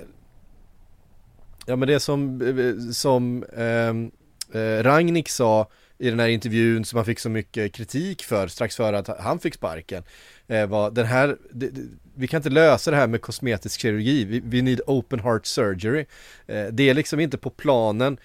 Ja 1.69 1.77
men 1.77 1.89
det 1.89 1.95
är 1.95 1.99
som, 1.99 2.93
som 2.93 3.45
ehm, 3.57 4.11
eh, 4.53 4.83
Ragnik 4.83 5.29
sa 5.29 5.71
i 5.99 6.11
den 6.11 6.21
här 6.21 6.29
intervjun 6.29 6.85
som 6.85 6.97
han 6.97 7.07
fick 7.07 7.19
så 7.19 7.29
mycket 7.29 7.73
kritik 7.73 8.23
för 8.23 8.49
strax 8.49 8.77
före 8.77 8.99
att 8.99 9.21
han 9.21 9.39
fick 9.39 9.55
sparken 9.55 10.03
eh, 10.47 10.67
var 10.67 10.91
den 10.91 11.07
här, 11.07 11.37
det, 11.51 11.71
vi 12.15 12.29
kan 12.29 12.39
inte 12.39 12.51
lösa 12.51 12.91
det 12.91 12.97
här 12.97 13.07
med 13.07 13.23
kosmetisk 13.23 13.81
kirurgi, 13.81 14.25
vi, 14.25 14.41
vi 14.45 14.63
need 14.63 14.81
open 14.87 15.21
heart 15.21 15.47
surgery. 15.47 16.05
Eh, 16.47 16.67
det 16.67 16.89
är 16.89 16.95
liksom 16.95 17.21
inte 17.21 17.39
på 17.39 17.51
planen 17.51 18.19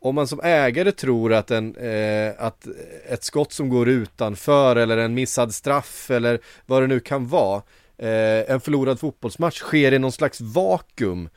om 0.00 0.14
man 0.14 0.28
som 0.28 0.40
ägare 0.42 0.92
tror 0.92 1.32
att, 1.32 1.50
en, 1.50 1.76
eh, 1.76 2.32
att 2.38 2.66
ett 3.08 3.24
skott 3.24 3.52
som 3.52 3.68
går 3.68 3.88
utanför 3.88 4.76
eller 4.76 4.96
en 4.96 5.14
missad 5.14 5.54
straff 5.54 6.10
eller 6.10 6.40
vad 6.66 6.82
det 6.82 6.86
nu 6.86 7.00
kan 7.00 7.28
vara, 7.28 7.62
eh, 7.98 8.50
en 8.50 8.60
förlorad 8.60 9.00
fotbollsmatch 9.00 9.58
sker 9.58 9.92
i 9.92 9.98
någon 9.98 10.12
slags 10.12 10.40
vakuum 10.40 11.22
eh, 11.24 11.30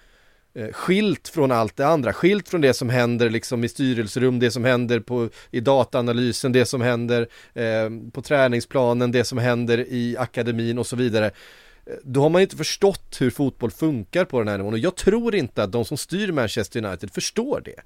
Eh, 0.57 0.71
skilt 0.71 1.27
från 1.27 1.51
allt 1.51 1.77
det 1.77 1.87
andra, 1.87 2.13
skilt 2.13 2.49
från 2.49 2.61
det 2.61 2.73
som 2.73 2.89
händer 2.89 3.29
liksom 3.29 3.63
i 3.63 3.69
styrelserum, 3.69 4.39
det 4.39 4.51
som 4.51 4.65
händer 4.65 4.99
på, 4.99 5.29
i 5.51 5.59
dataanalysen, 5.59 6.51
det 6.51 6.65
som 6.65 6.81
händer 6.81 7.27
eh, 7.53 7.89
på 8.11 8.21
träningsplanen, 8.21 9.11
det 9.11 9.23
som 9.23 9.37
händer 9.37 9.85
i 9.89 10.17
akademin 10.17 10.77
och 10.77 10.87
så 10.87 10.95
vidare. 10.95 11.25
Eh, 11.25 11.93
då 12.03 12.21
har 12.21 12.29
man 12.29 12.41
inte 12.41 12.55
förstått 12.55 13.17
hur 13.19 13.29
fotboll 13.29 13.71
funkar 13.71 14.25
på 14.25 14.39
den 14.39 14.47
här 14.47 14.57
nivån 14.57 14.73
och 14.73 14.79
jag 14.79 14.95
tror 14.95 15.35
inte 15.35 15.63
att 15.63 15.71
de 15.71 15.85
som 15.85 15.97
styr 15.97 16.31
Manchester 16.31 16.85
United 16.85 17.11
förstår 17.11 17.61
det. 17.65 17.81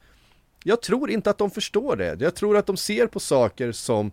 Jag 0.64 0.82
tror 0.82 1.12
inte 1.12 1.30
att 1.30 1.38
de 1.38 1.52
förstår 1.52 1.96
det. 1.96 2.18
Jag 2.20 2.36
tror 2.36 2.58
att 2.58 2.66
de 2.66 2.78
ser 2.78 3.08
på 3.08 3.20
saker 3.20 3.72
som 3.72 4.12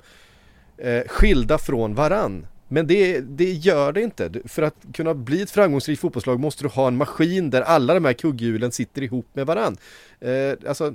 eh, 0.78 1.02
skilda 1.08 1.58
från 1.58 1.94
varann. 1.94 2.46
Men 2.68 2.86
det, 2.86 3.20
det 3.20 3.52
gör 3.52 3.92
det 3.92 4.02
inte. 4.02 4.32
För 4.44 4.62
att 4.62 4.74
kunna 4.94 5.14
bli 5.14 5.42
ett 5.42 5.50
framgångsrikt 5.50 6.00
fotbollslag 6.00 6.40
måste 6.40 6.64
du 6.64 6.68
ha 6.68 6.88
en 6.88 6.96
maskin 6.96 7.50
där 7.50 7.62
alla 7.62 7.94
de 7.94 8.04
här 8.04 8.12
kugghjulen 8.12 8.72
sitter 8.72 9.02
ihop 9.02 9.26
med 9.32 9.46
varann. 9.46 9.76
Eh, 10.20 10.68
alltså, 10.68 10.94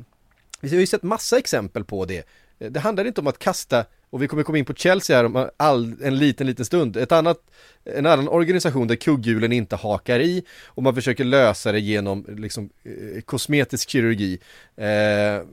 vi 0.62 0.70
har 0.70 0.80
ju 0.80 0.88
sett 0.88 1.04
massa 1.04 1.38
exempel 1.38 1.84
på 1.84 2.06
det. 2.06 2.28
Eh, 2.60 2.72
det 2.72 2.80
handlar 2.80 3.06
inte 3.06 3.22
om 3.22 3.28
att 3.28 3.40
kasta, 3.40 3.86
och 4.10 4.22
vi 4.22 4.28
kommer 4.28 4.44
komma 4.44 4.58
in 4.58 4.66
på 4.66 4.74
Chelsea 4.74 5.18
här 5.18 5.26
om 5.26 5.50
all, 5.58 5.96
en 6.04 6.18
liten, 6.18 6.48
liten 6.48 6.66
stund. 6.66 6.98
Ett 6.98 7.12
annat, 7.12 7.38
en 7.84 8.06
annan 8.06 8.28
organisation 8.28 8.88
där 8.88 8.96
kugghjulen 8.96 9.52
inte 9.52 9.76
hakar 9.76 10.20
i 10.20 10.44
och 10.66 10.84
man 10.84 10.96
försöker 10.96 11.24
lösa 11.24 11.72
det 11.72 11.80
genom 11.80 12.26
liksom, 12.38 12.70
eh, 12.84 13.22
kosmetisk 13.22 13.90
kirurgi. 13.90 14.40
Eh, 14.76 15.46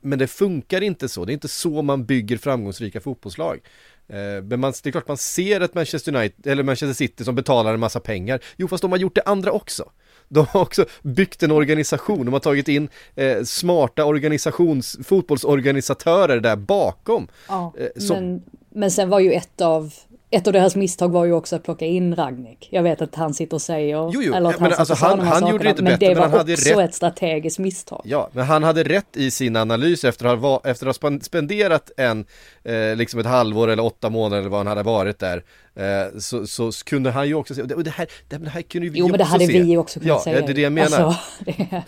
men 0.00 0.18
det 0.18 0.26
funkar 0.26 0.80
inte 0.80 1.08
så, 1.08 1.24
det 1.24 1.32
är 1.32 1.34
inte 1.34 1.48
så 1.48 1.82
man 1.82 2.04
bygger 2.04 2.36
framgångsrika 2.36 3.00
fotbollslag. 3.00 3.60
Eh, 4.08 4.42
men 4.42 4.60
man, 4.60 4.72
det 4.82 4.88
är 4.88 4.90
klart 4.90 5.08
man 5.08 5.16
ser 5.16 5.60
ett 5.60 5.74
Manchester 5.74 6.16
United, 6.16 6.46
eller 6.46 6.62
Manchester 6.62 6.94
City 6.94 7.24
som 7.24 7.34
betalar 7.34 7.74
en 7.74 7.80
massa 7.80 8.00
pengar. 8.00 8.40
Jo, 8.56 8.68
fast 8.68 8.82
de 8.82 8.90
har 8.90 8.98
gjort 8.98 9.14
det 9.14 9.22
andra 9.22 9.52
också. 9.52 9.90
De 10.28 10.46
har 10.46 10.60
också 10.60 10.86
byggt 11.02 11.42
en 11.42 11.50
organisation, 11.50 12.24
de 12.24 12.32
har 12.32 12.40
tagit 12.40 12.68
in 12.68 12.88
eh, 13.14 13.42
smarta 13.42 14.04
organisations, 14.04 14.98
fotbollsorganisatörer 15.04 16.40
där 16.40 16.56
bakom. 16.56 17.28
Ja, 17.48 17.74
eh, 17.78 18.00
som... 18.00 18.16
men, 18.16 18.42
men 18.70 18.90
sen 18.90 19.08
var 19.08 19.20
ju 19.20 19.32
ett 19.32 19.60
av 19.60 19.92
ett 20.30 20.46
av 20.46 20.52
deras 20.52 20.76
misstag 20.76 21.08
var 21.08 21.24
ju 21.24 21.32
också 21.32 21.56
att 21.56 21.62
plocka 21.62 21.86
in 21.86 22.16
Ragnik. 22.16 22.68
Jag 22.70 22.82
vet 22.82 23.02
att 23.02 23.14
han 23.14 23.34
sitter 23.34 23.54
och 23.54 23.62
säger, 23.62 24.10
jo, 24.12 24.22
jo, 24.22 24.34
eller 24.34 24.50
att 24.50 24.58
han, 24.58 24.72
alltså, 24.72 24.94
han, 24.94 25.20
han 25.20 25.46
gjorde 25.46 25.64
det 25.64 25.70
inte 25.70 25.82
men 25.82 25.92
bättre, 25.92 26.14
det 26.14 26.20
var 26.20 26.40
också 26.40 26.78
rätt. 26.78 26.88
ett 26.88 26.94
strategiskt 26.94 27.58
misstag. 27.58 28.02
Ja, 28.04 28.30
men 28.32 28.44
han 28.44 28.62
hade 28.62 28.82
rätt 28.82 29.16
i 29.16 29.30
sin 29.30 29.56
analys 29.56 30.04
efter 30.04 30.24
att 30.24 30.40
ha, 30.40 30.60
efter 30.64 30.86
att 30.86 31.02
ha 31.02 31.18
spenderat 31.20 31.90
en, 31.96 32.24
eh, 32.64 32.96
liksom 32.96 33.20
ett 33.20 33.26
halvår 33.26 33.68
eller 33.68 33.84
åtta 33.84 34.10
månader 34.10 34.40
eller 34.40 34.50
vad 34.50 34.60
han 34.60 34.66
hade 34.66 34.82
varit 34.82 35.18
där. 35.18 35.44
Eh, 35.74 36.18
så, 36.18 36.46
så, 36.46 36.72
kunde 36.84 37.10
han 37.10 37.28
ju 37.28 37.34
också 37.34 37.54
se, 37.54 37.62
och 37.62 37.84
det 37.84 37.90
här, 37.90 38.06
det 38.28 38.48
här 38.48 38.62
kunde 38.62 38.88
vi 38.88 38.98
Jo, 38.98 39.08
men 39.08 39.18
det 39.18 39.24
hade 39.24 39.46
se. 39.46 39.62
vi 39.62 39.76
också 39.76 40.00
kunnat 40.00 40.16
ja, 40.16 40.24
säga. 40.24 40.40
Ja, 40.40 40.46
det 40.46 40.52
är 40.52 40.54
det 40.54 40.60
jag 40.60 40.72
menar. 40.72 40.98
Alltså, 40.98 41.20
det, 41.44 41.82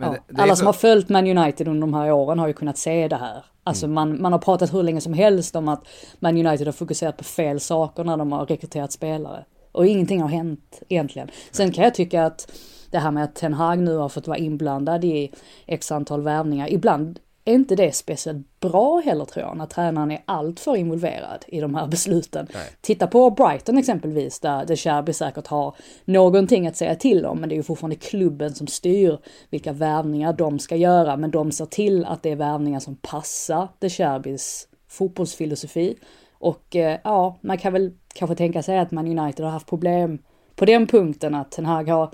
ja. 0.00 0.16
det, 0.28 0.42
Alla 0.42 0.56
som 0.56 0.66
har 0.66 0.72
följt 0.72 1.08
Man 1.08 1.38
United 1.38 1.68
under 1.68 1.80
de 1.80 1.94
här 1.94 2.12
åren 2.12 2.38
har 2.38 2.46
ju 2.46 2.52
kunnat 2.52 2.78
se 2.78 3.08
det 3.08 3.16
här. 3.16 3.44
Alltså 3.64 3.86
mm. 3.86 3.94
man, 3.94 4.22
man 4.22 4.32
har 4.32 4.38
pratat 4.38 4.74
hur 4.74 4.82
länge 4.82 5.00
som 5.00 5.12
helst 5.12 5.56
om 5.56 5.68
att 5.68 5.86
Man 6.18 6.46
United 6.46 6.66
har 6.66 6.72
fokuserat 6.72 7.16
på 7.16 7.24
fel 7.24 7.60
saker 7.60 8.04
när 8.04 8.16
de 8.16 8.32
har 8.32 8.46
rekryterat 8.46 8.92
spelare. 8.92 9.44
Och 9.72 9.86
ingenting 9.86 10.22
har 10.22 10.28
hänt 10.28 10.82
egentligen. 10.88 11.28
Sen 11.50 11.72
kan 11.72 11.84
jag 11.84 11.94
tycka 11.94 12.24
att 12.24 12.52
det 12.90 12.98
här 12.98 13.10
med 13.10 13.24
att 13.24 13.34
Ten 13.34 13.54
Hag 13.54 13.78
nu 13.78 13.96
har 13.96 14.08
fått 14.08 14.26
vara 14.26 14.38
inblandad 14.38 15.04
i 15.04 15.32
x 15.66 15.92
antal 15.92 16.22
värvningar. 16.22 16.72
Ibland 16.72 17.18
är 17.44 17.54
inte 17.54 17.76
det 17.76 17.92
speciellt 17.92 18.60
bra 18.60 19.00
heller 19.04 19.24
tror 19.24 19.46
jag, 19.46 19.56
när 19.56 19.66
tränaren 19.66 20.10
är 20.10 20.22
alltför 20.24 20.76
involverad 20.76 21.44
i 21.48 21.60
de 21.60 21.74
här 21.74 21.86
besluten. 21.86 22.46
Nej. 22.54 22.70
Titta 22.80 23.06
på 23.06 23.30
Brighton 23.30 23.78
exempelvis, 23.78 24.40
där 24.40 24.64
De 24.64 24.76
Cherby 24.76 25.12
säkert 25.12 25.46
har 25.46 25.76
någonting 26.04 26.66
att 26.66 26.76
säga 26.76 26.94
till 26.94 27.26
om, 27.26 27.40
men 27.40 27.48
det 27.48 27.54
är 27.54 27.56
ju 27.56 27.62
fortfarande 27.62 27.96
klubben 27.96 28.54
som 28.54 28.66
styr 28.66 29.18
vilka 29.50 29.72
värvningar 29.72 30.32
de 30.32 30.58
ska 30.58 30.76
göra, 30.76 31.16
men 31.16 31.30
de 31.30 31.52
ser 31.52 31.66
till 31.66 32.04
att 32.04 32.22
det 32.22 32.30
är 32.30 32.36
värvningar 32.36 32.80
som 32.80 32.96
passar 32.96 33.68
De 33.78 33.90
Cherbys 33.90 34.68
fotbollsfilosofi. 34.88 35.96
Och 36.32 36.76
eh, 36.76 36.98
ja, 37.04 37.38
man 37.40 37.58
kan 37.58 37.72
väl 37.72 37.92
kanske 38.14 38.36
tänka 38.36 38.62
sig 38.62 38.78
att 38.78 38.90
man 38.90 39.18
United 39.18 39.44
har 39.44 39.52
haft 39.52 39.66
problem 39.66 40.18
på 40.54 40.64
den 40.64 40.86
punkten, 40.86 41.34
att 41.34 41.50
Ten 41.50 41.66
Hag 41.66 41.88
har 41.88 42.10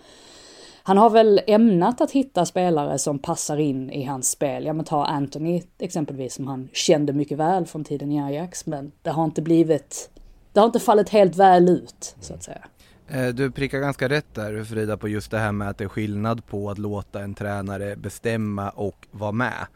han 0.88 0.98
har 0.98 1.10
väl 1.10 1.40
ämnat 1.46 2.00
att 2.00 2.10
hitta 2.10 2.46
spelare 2.46 2.98
som 2.98 3.18
passar 3.18 3.56
in 3.56 3.90
i 3.90 4.04
hans 4.04 4.30
spel. 4.30 4.64
Ja 4.64 4.72
men 4.72 4.84
ta 4.84 5.04
Anthony 5.04 5.62
exempelvis 5.78 6.34
som 6.34 6.46
han 6.46 6.68
kände 6.72 7.12
mycket 7.12 7.38
väl 7.38 7.66
från 7.66 7.84
tiden 7.84 8.12
i 8.12 8.22
Ajax. 8.22 8.66
Men 8.66 8.92
det 9.02 9.10
har 9.10 9.24
inte 9.24 9.42
blivit, 9.42 10.10
det 10.52 10.60
har 10.60 10.66
inte 10.66 10.80
fallit 10.80 11.08
helt 11.08 11.36
väl 11.36 11.68
ut 11.68 12.16
så 12.20 12.34
att 12.34 12.42
säga. 12.42 12.64
Eh, 13.08 13.26
du 13.26 13.50
prickar 13.50 13.80
ganska 13.80 14.08
rätt 14.08 14.34
där 14.34 14.64
Frida 14.64 14.96
på 14.96 15.08
just 15.08 15.30
det 15.30 15.38
här 15.38 15.52
med 15.52 15.68
att 15.68 15.78
det 15.78 15.84
är 15.84 15.88
skillnad 15.88 16.46
på 16.46 16.70
att 16.70 16.78
låta 16.78 17.20
en 17.20 17.34
tränare 17.34 17.96
bestämma 17.96 18.70
och 18.70 19.06
vara 19.10 19.32
med 19.32 19.66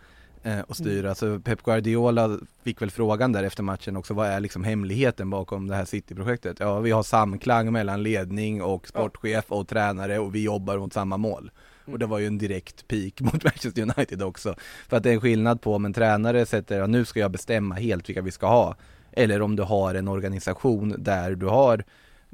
och 0.66 0.76
styra. 0.76 1.06
Mm. 1.06 1.14
Så 1.14 1.40
Pep 1.40 1.62
Guardiola 1.62 2.38
fick 2.62 2.82
väl 2.82 2.90
frågan 2.90 3.32
där 3.32 3.44
efter 3.44 3.62
matchen 3.62 3.96
också, 3.96 4.14
vad 4.14 4.26
är 4.26 4.40
liksom 4.40 4.64
hemligheten 4.64 5.30
bakom 5.30 5.68
det 5.68 5.74
här 5.74 5.84
City-projektet? 5.84 6.60
Ja, 6.60 6.80
vi 6.80 6.90
har 6.90 7.02
samklang 7.02 7.72
mellan 7.72 8.02
ledning 8.02 8.62
och 8.62 8.88
sportchef 8.88 9.44
och 9.48 9.68
tränare 9.68 10.18
och 10.18 10.34
vi 10.34 10.42
jobbar 10.42 10.78
mot 10.78 10.92
samma 10.92 11.16
mål. 11.16 11.50
Och 11.84 11.98
det 11.98 12.06
var 12.06 12.18
ju 12.18 12.26
en 12.26 12.38
direkt 12.38 12.88
peak 12.88 13.20
mot 13.20 13.44
Manchester 13.44 13.82
United 13.82 14.22
också. 14.22 14.54
För 14.88 14.96
att 14.96 15.02
det 15.02 15.10
är 15.10 15.14
en 15.14 15.20
skillnad 15.20 15.60
på 15.60 15.74
om 15.74 15.84
en 15.84 15.92
tränare 15.92 16.46
sätter, 16.46 16.78
ja, 16.78 16.86
nu 16.86 17.04
ska 17.04 17.20
jag 17.20 17.30
bestämma 17.30 17.74
helt 17.74 18.08
vilka 18.08 18.22
vi 18.22 18.30
ska 18.30 18.46
ha. 18.46 18.76
Eller 19.12 19.42
om 19.42 19.56
du 19.56 19.62
har 19.62 19.94
en 19.94 20.08
organisation 20.08 20.94
där 20.98 21.34
du 21.34 21.46
har 21.46 21.84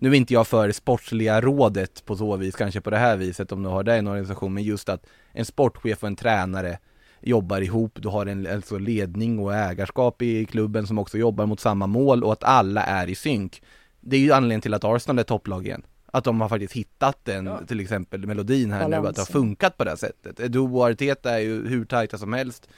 nu 0.01 0.11
är 0.11 0.15
inte 0.15 0.35
jag 0.35 0.47
för 0.47 0.73
sportsliga 0.73 1.41
rådet 1.41 2.05
på 2.05 2.17
så 2.17 2.37
vis, 2.37 2.57
kanske 2.57 2.81
på 2.81 2.91
det 2.91 2.97
här 2.97 3.17
viset 3.17 3.53
om 3.53 3.63
du 3.63 3.69
har 3.69 3.83
det 3.83 3.95
i 3.95 3.99
en 3.99 4.07
organisation, 4.07 4.55
men 4.55 4.63
just 4.63 4.89
att 4.89 5.07
en 5.33 5.45
sportchef 5.45 6.03
och 6.03 6.09
en 6.09 6.17
tränare 6.17 6.79
jobbar 7.21 7.61
ihop, 7.61 7.99
du 8.03 8.09
har 8.09 8.27
en 8.27 8.47
alltså 8.47 8.79
ledning 8.79 9.39
och 9.39 9.55
ägarskap 9.55 10.23
i 10.23 10.45
klubben 10.45 10.87
som 10.87 10.99
också 10.99 11.19
jobbar 11.19 11.47
mot 11.47 11.61
samma 11.61 11.87
mål 11.87 12.25
och 12.25 12.33
att 12.33 12.45
alla 12.45 12.83
är 12.83 13.07
i 13.07 13.15
synk. 13.15 13.63
Det 14.01 14.17
är 14.17 14.21
ju 14.21 14.33
anledningen 14.33 14.61
till 14.61 14.75
att 14.75 14.85
Arsenal 14.85 15.19
är 15.19 15.23
topplag 15.23 15.67
igen. 15.67 15.83
Att 16.13 16.25
de 16.25 16.41
har 16.41 16.49
faktiskt 16.49 16.73
hittat 16.73 17.25
den, 17.25 17.47
ja. 17.47 17.61
till 17.67 17.81
exempel 17.81 18.27
melodin 18.27 18.73
här 18.73 18.81
Balansen. 18.81 19.03
nu, 19.03 19.09
att 19.09 19.15
det 19.15 19.21
har 19.21 19.27
funkat 19.27 19.77
på 19.77 19.85
det 19.85 19.91
här 19.91 19.97
sättet. 19.97 20.41
Edu 20.41 20.59
och 20.59 20.91
Arteta 20.91 21.31
är 21.31 21.39
ju 21.39 21.69
hur 21.69 21.85
tajta 21.85 22.19
som 22.19 22.33
helst 22.33 22.69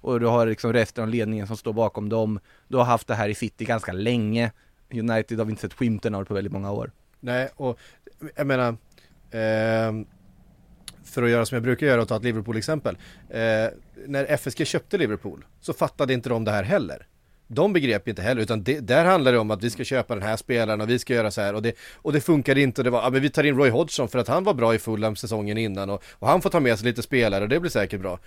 och 0.00 0.20
du 0.20 0.26
har 0.26 0.46
liksom 0.46 0.72
resten 0.72 1.04
av 1.04 1.10
ledningen 1.10 1.46
som 1.46 1.56
står 1.56 1.72
bakom 1.72 2.08
dem. 2.08 2.40
Du 2.68 2.76
har 2.76 2.84
haft 2.84 3.06
det 3.06 3.14
här 3.14 3.28
i 3.28 3.34
City 3.34 3.64
ganska 3.64 3.92
länge. 3.92 4.52
United 4.92 5.38
har 5.38 5.44
vi 5.44 5.50
inte 5.50 5.62
sett 5.62 5.74
skymten 5.74 6.14
av 6.14 6.24
på 6.24 6.34
väldigt 6.34 6.52
många 6.52 6.72
år. 6.72 6.90
Nej, 7.20 7.48
och 7.56 7.78
jag 8.36 8.46
menar 8.46 8.68
eh, 9.30 9.92
för 11.10 11.22
att 11.22 11.30
göra 11.30 11.46
som 11.46 11.56
jag 11.56 11.62
brukar 11.62 11.86
göra 11.86 12.02
och 12.02 12.08
ta 12.08 12.16
ett 12.16 12.24
Liverpool-exempel. 12.24 12.96
Eh, 13.28 13.40
när 14.06 14.24
FSG 14.28 14.66
köpte 14.66 14.98
Liverpool 14.98 15.44
så 15.60 15.72
fattade 15.72 16.14
inte 16.14 16.28
de 16.28 16.44
det 16.44 16.50
här 16.50 16.62
heller. 16.62 17.06
De 17.46 17.72
begrep 17.72 18.08
inte 18.08 18.22
heller, 18.22 18.42
utan 18.42 18.62
det, 18.62 18.80
där 18.80 19.04
handlar 19.04 19.32
det 19.32 19.38
om 19.38 19.50
att 19.50 19.64
vi 19.64 19.70
ska 19.70 19.84
köpa 19.84 20.14
den 20.14 20.22
här 20.22 20.36
spelaren 20.36 20.80
och 20.80 20.90
vi 20.90 20.98
ska 20.98 21.14
göra 21.14 21.30
så 21.30 21.40
här 21.40 21.54
och 21.54 21.62
det, 21.62 21.74
och 21.94 22.12
det 22.12 22.20
funkade 22.20 22.60
inte 22.60 22.80
och 22.80 22.84
det 22.84 22.90
var, 22.90 23.02
ja 23.02 23.10
men 23.10 23.22
vi 23.22 23.30
tar 23.30 23.44
in 23.44 23.56
Roy 23.56 23.70
Hodgson 23.70 24.08
för 24.08 24.18
att 24.18 24.28
han 24.28 24.44
var 24.44 24.54
bra 24.54 24.74
i 24.74 24.78
Fulham 24.78 25.16
säsongen 25.16 25.58
innan 25.58 25.90
och, 25.90 26.02
och 26.18 26.28
han 26.28 26.42
får 26.42 26.50
ta 26.50 26.60
med 26.60 26.78
sig 26.78 26.88
lite 26.88 27.02
spelare 27.02 27.42
och 27.42 27.48
det 27.48 27.60
blir 27.60 27.70
säkert 27.70 28.00
bra. 28.00 28.18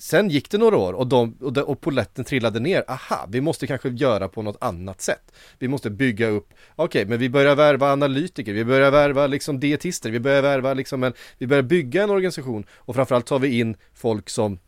Sen 0.00 0.28
gick 0.28 0.50
det 0.50 0.58
några 0.58 0.76
år 0.76 0.92
och, 0.92 1.06
de, 1.06 1.36
och, 1.40 1.52
de, 1.52 1.60
och 1.60 1.80
poletten 1.80 2.24
trillade 2.24 2.60
ner. 2.60 2.84
Aha, 2.88 3.26
vi 3.28 3.40
måste 3.40 3.66
kanske 3.66 3.88
göra 3.88 4.28
på 4.28 4.42
något 4.42 4.56
annat 4.60 5.00
sätt. 5.00 5.32
Vi 5.58 5.68
måste 5.68 5.90
bygga 5.90 6.28
upp, 6.28 6.54
okej, 6.76 6.84
okay, 6.84 7.10
men 7.10 7.18
vi 7.18 7.28
börjar 7.28 7.56
värva 7.56 7.92
analytiker, 7.92 8.52
vi 8.52 8.64
börjar 8.64 8.90
värva 8.90 9.26
liksom 9.26 9.60
dietister, 9.60 10.10
vi 10.10 10.20
börjar 10.20 10.42
värva 10.42 10.74
liksom 10.74 11.04
en, 11.04 11.12
vi 11.38 11.46
börjar 11.46 11.62
bygga 11.62 12.02
en 12.02 12.10
organisation 12.10 12.64
och 12.70 12.94
framförallt 12.94 13.26
tar 13.26 13.38
vi 13.38 13.58
in 13.58 13.76
folk 13.94 14.30
som 14.30 14.58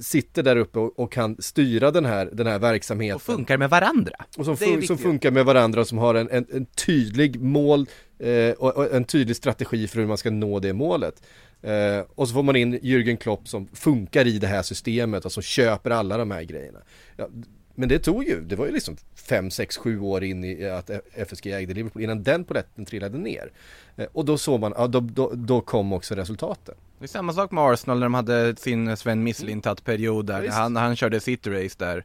sitter 0.00 0.42
där 0.42 0.56
uppe 0.56 0.78
och, 0.78 0.98
och, 0.98 1.12
kan 1.12 1.36
styra 1.38 1.90
den 1.90 2.04
här, 2.04 2.30
den 2.32 2.46
här 2.46 2.58
verksamheten. 2.58 3.16
Och 3.16 3.22
funkar 3.22 3.58
med 3.58 3.70
varandra. 3.70 4.14
Och 4.36 4.44
som, 4.44 4.56
fun 4.56 4.82
som 4.82 4.98
funkar 4.98 5.30
med 5.30 5.44
varandra, 5.44 5.84
som 5.84 5.98
har 5.98 6.14
en, 6.14 6.30
en, 6.30 6.46
en 6.52 6.66
tydlig 6.66 7.40
mål 7.40 7.86
eh, 8.18 8.50
och, 8.50 8.76
och, 8.76 8.94
en 8.94 9.04
tydlig 9.04 9.36
strategi 9.36 9.88
för 9.88 9.98
hur 10.00 10.06
man 10.06 10.18
ska 10.18 10.30
nå 10.30 10.58
det 10.58 10.72
målet. 10.72 11.22
Eh, 11.62 12.04
och 12.14 12.28
så 12.28 12.34
får 12.34 12.42
man 12.42 12.56
in 12.56 12.78
Jürgen 12.78 13.16
Klopp 13.16 13.48
som 13.48 13.68
funkar 13.72 14.26
i 14.26 14.38
det 14.38 14.46
här 14.46 14.62
systemet 14.62 15.24
och 15.24 15.32
som 15.32 15.42
köper 15.42 15.90
alla 15.90 16.16
de 16.16 16.30
här 16.30 16.42
grejerna. 16.42 16.78
Ja, 17.16 17.28
men 17.74 17.88
det 17.88 17.98
tog 17.98 18.24
ju, 18.24 18.40
det 18.40 18.56
var 18.56 18.66
ju 18.66 18.72
liksom 18.72 18.96
5, 19.14 19.50
6, 19.50 19.76
7 19.76 20.00
år 20.00 20.24
in 20.24 20.44
i 20.44 20.64
att 20.68 20.90
FSG 21.14 21.46
ägde 21.46 21.74
Liverpool 21.74 22.02
innan 22.02 22.22
den 22.22 22.44
poletten 22.44 22.84
trillade 22.84 23.18
ner. 23.18 23.52
Eh, 23.96 24.06
och 24.12 24.24
då 24.24 24.38
såg 24.38 24.60
man, 24.60 24.74
ja 24.76 24.86
då, 24.86 25.00
då, 25.00 25.32
då, 25.34 25.60
kom 25.60 25.92
också 25.92 26.14
resultaten. 26.14 26.74
Det 26.98 27.04
är 27.04 27.08
samma 27.08 27.32
sak 27.32 27.50
med 27.50 27.64
Arsenal 27.64 27.98
när 27.98 28.06
de 28.06 28.14
hade 28.14 28.56
sin 28.56 28.96
Sven 28.96 29.22
Mislintat-period 29.22 30.26
där, 30.26 30.42
ja, 30.42 30.52
han, 30.52 30.76
han 30.76 30.96
körde 30.96 31.20
City 31.20 31.50
Race 31.50 31.74
där. 31.78 32.04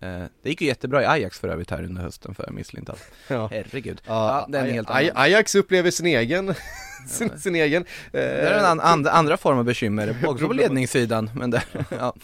Eh, 0.00 0.24
det 0.42 0.50
gick 0.50 0.60
ju 0.60 0.66
jättebra 0.66 1.02
i 1.02 1.06
Ajax 1.06 1.38
för 1.38 1.48
övrigt 1.48 1.70
här 1.70 1.84
under 1.84 2.02
hösten 2.02 2.34
för 2.34 2.50
Mislintat. 2.50 3.00
Ja. 3.28 3.48
Herregud. 3.52 4.02
Ja, 4.06 4.12
ja, 4.28 4.46
den 4.48 4.66
är 4.66 4.70
helt 4.70 4.90
annan. 4.90 5.10
Ajax 5.14 5.54
upplever 5.54 5.90
sin 5.90 6.06
egen, 6.06 6.54
sin, 7.08 7.38
sin 7.38 7.54
egen. 7.54 7.84
Det 8.12 8.20
är 8.20 8.58
en 8.58 8.64
an, 8.64 8.80
and, 8.80 9.06
andra 9.06 9.36
form 9.36 9.58
av 9.58 9.64
bekymmer, 9.64 10.16
också 10.24 10.46
på 10.46 10.52
ledningssidan. 10.52 11.30
Men 11.34 11.50
där, 11.50 11.64
ja. 11.98 12.14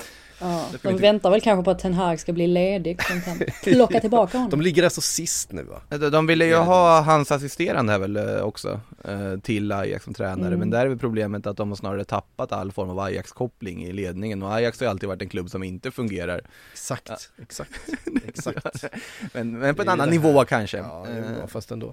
Ja, 0.40 0.68
de 0.82 0.96
väntar 0.96 1.30
väl 1.30 1.40
kanske 1.40 1.64
på 1.64 1.70
att 1.70 1.78
Ten 1.78 1.94
Hag 1.94 2.20
ska 2.20 2.32
bli 2.32 2.46
ledig 2.46 3.02
så 3.02 3.12
de 3.14 3.20
kan 3.20 3.38
plocka 3.62 4.00
tillbaka 4.00 4.38
honom. 4.38 4.50
De 4.50 4.60
ligger 4.60 4.84
alltså 4.84 5.00
sist 5.00 5.52
nu 5.52 5.62
va? 5.62 6.08
De 6.10 6.26
ville 6.26 6.46
ju 6.46 6.56
ha 6.56 7.00
hans 7.00 7.32
assisterande 7.32 7.92
här 7.92 7.98
väl 7.98 8.16
eh, 8.16 8.40
också 8.40 8.80
eh, 9.04 9.36
till 9.42 9.72
Ajax 9.72 10.04
som 10.04 10.14
tränare 10.14 10.46
mm. 10.46 10.58
men 10.58 10.70
där 10.70 10.80
är 10.80 10.88
väl 10.88 10.98
problemet 10.98 11.46
att 11.46 11.56
de 11.56 11.68
har 11.68 11.76
snarare 11.76 12.04
tappat 12.04 12.52
all 12.52 12.72
form 12.72 12.90
av 12.90 13.00
Ajax-koppling 13.00 13.84
i 13.84 13.92
ledningen 13.92 14.42
och 14.42 14.54
Ajax 14.54 14.80
har 14.80 14.86
ju 14.86 14.90
alltid 14.90 15.08
varit 15.08 15.22
en 15.22 15.28
klubb 15.28 15.50
som 15.50 15.62
inte 15.62 15.90
fungerar. 15.90 16.40
Exakt, 16.72 17.08
ja. 17.08 17.16
exakt, 17.42 17.70
exakt. 18.26 18.84
men, 19.32 19.58
men 19.58 19.74
på 19.74 19.82
en 19.82 19.88
annan 19.88 20.10
nivå 20.10 20.44
kanske. 20.44 20.76
Ja, 20.76 21.06
ja, 21.40 21.46
fast 21.46 21.70
ändå. 21.70 21.92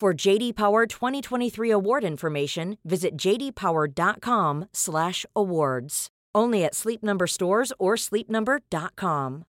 For 0.00 0.28
JD 0.28 0.56
Power 0.56 0.86
2023 0.86 1.72
award 1.72 2.04
information, 2.04 2.76
visit 2.84 3.16
jdpower.com/awards. 3.16 6.08
Only 6.38 6.64
at 6.64 6.74
Sleep 6.74 7.02
Number 7.02 7.26
stores 7.26 7.72
or 7.78 7.96
sleepnumber.com. 7.96 9.44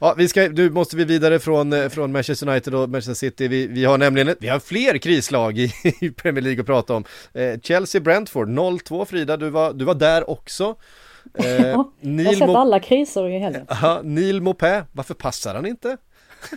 Ja, 0.00 0.14
vi 0.16 0.28
ska, 0.28 0.48
nu 0.48 0.70
måste 0.70 0.96
vi 0.96 1.04
vidare 1.04 1.38
från, 1.38 1.72
eh, 1.72 1.88
från 1.88 2.12
Manchester 2.12 2.48
United 2.48 2.74
och 2.74 2.88
Manchester 2.88 3.14
City. 3.14 3.48
Vi, 3.48 3.66
vi 3.66 3.84
har 3.84 3.98
nämligen 3.98 4.34
vi 4.40 4.48
har 4.48 4.58
fler 4.58 4.98
krislag 4.98 5.58
i, 5.58 5.72
i 6.00 6.10
Premier 6.10 6.42
League 6.42 6.60
att 6.60 6.66
prata 6.66 6.94
om. 6.94 7.04
Eh, 7.34 7.58
Chelsea-Brentford 7.62 8.48
0-2 8.48 9.04
Frida, 9.04 9.36
du 9.36 9.50
var, 9.50 9.72
du 9.72 9.84
var 9.84 9.94
där 9.94 10.30
också. 10.30 10.74
Eh, 11.34 11.46
ja, 11.46 11.92
jag 12.00 12.24
har 12.24 12.32
sett 12.32 12.48
alla 12.48 12.80
kriser 12.80 13.28
i 13.28 13.38
helgen. 13.38 13.66
Ja, 13.68 14.00
Neil 14.04 14.40
Mopé, 14.40 14.82
varför 14.92 15.14
passar 15.14 15.54
han 15.54 15.66
inte? 15.66 15.96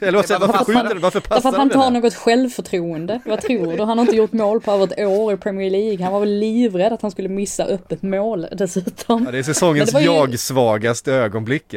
Eller 0.02 0.12
vad 0.12 0.26
säger 0.26 0.40
varför 0.40 0.66
skjuter 0.66 0.96
Varför 0.96 1.20
passar 1.20 1.36
Därför 1.36 1.50
att 1.50 1.56
han 1.56 1.68
inte 1.68 1.78
har 1.78 1.92
något 1.92 2.14
självförtroende. 2.14 3.20
Vad 3.26 3.42
tror 3.42 3.78
du? 3.78 3.84
Han 3.84 3.98
har 3.98 4.06
inte 4.06 4.16
gjort 4.16 4.34
mål 4.34 4.62
på 4.62 4.72
över 4.72 4.84
ett 4.84 5.00
år 5.00 5.34
i 5.34 5.38
Premier 5.38 5.70
League. 5.70 6.04
Han 6.04 6.14
var 6.14 6.20
väl 6.20 6.40
livrädd 6.40 6.94
att 6.94 7.02
han 7.02 7.12
skulle 7.12 7.30
missa 7.30 7.66
öppet 7.66 8.02
mål 8.02 8.48
dessutom. 8.52 9.24
Ja, 9.26 9.32
det 9.32 9.38
är 9.38 9.44
säsongens 9.44 9.92
det 9.92 10.00
ju... 10.00 10.06
jag-svagaste 10.06 11.14
ögonblick. 11.14 11.72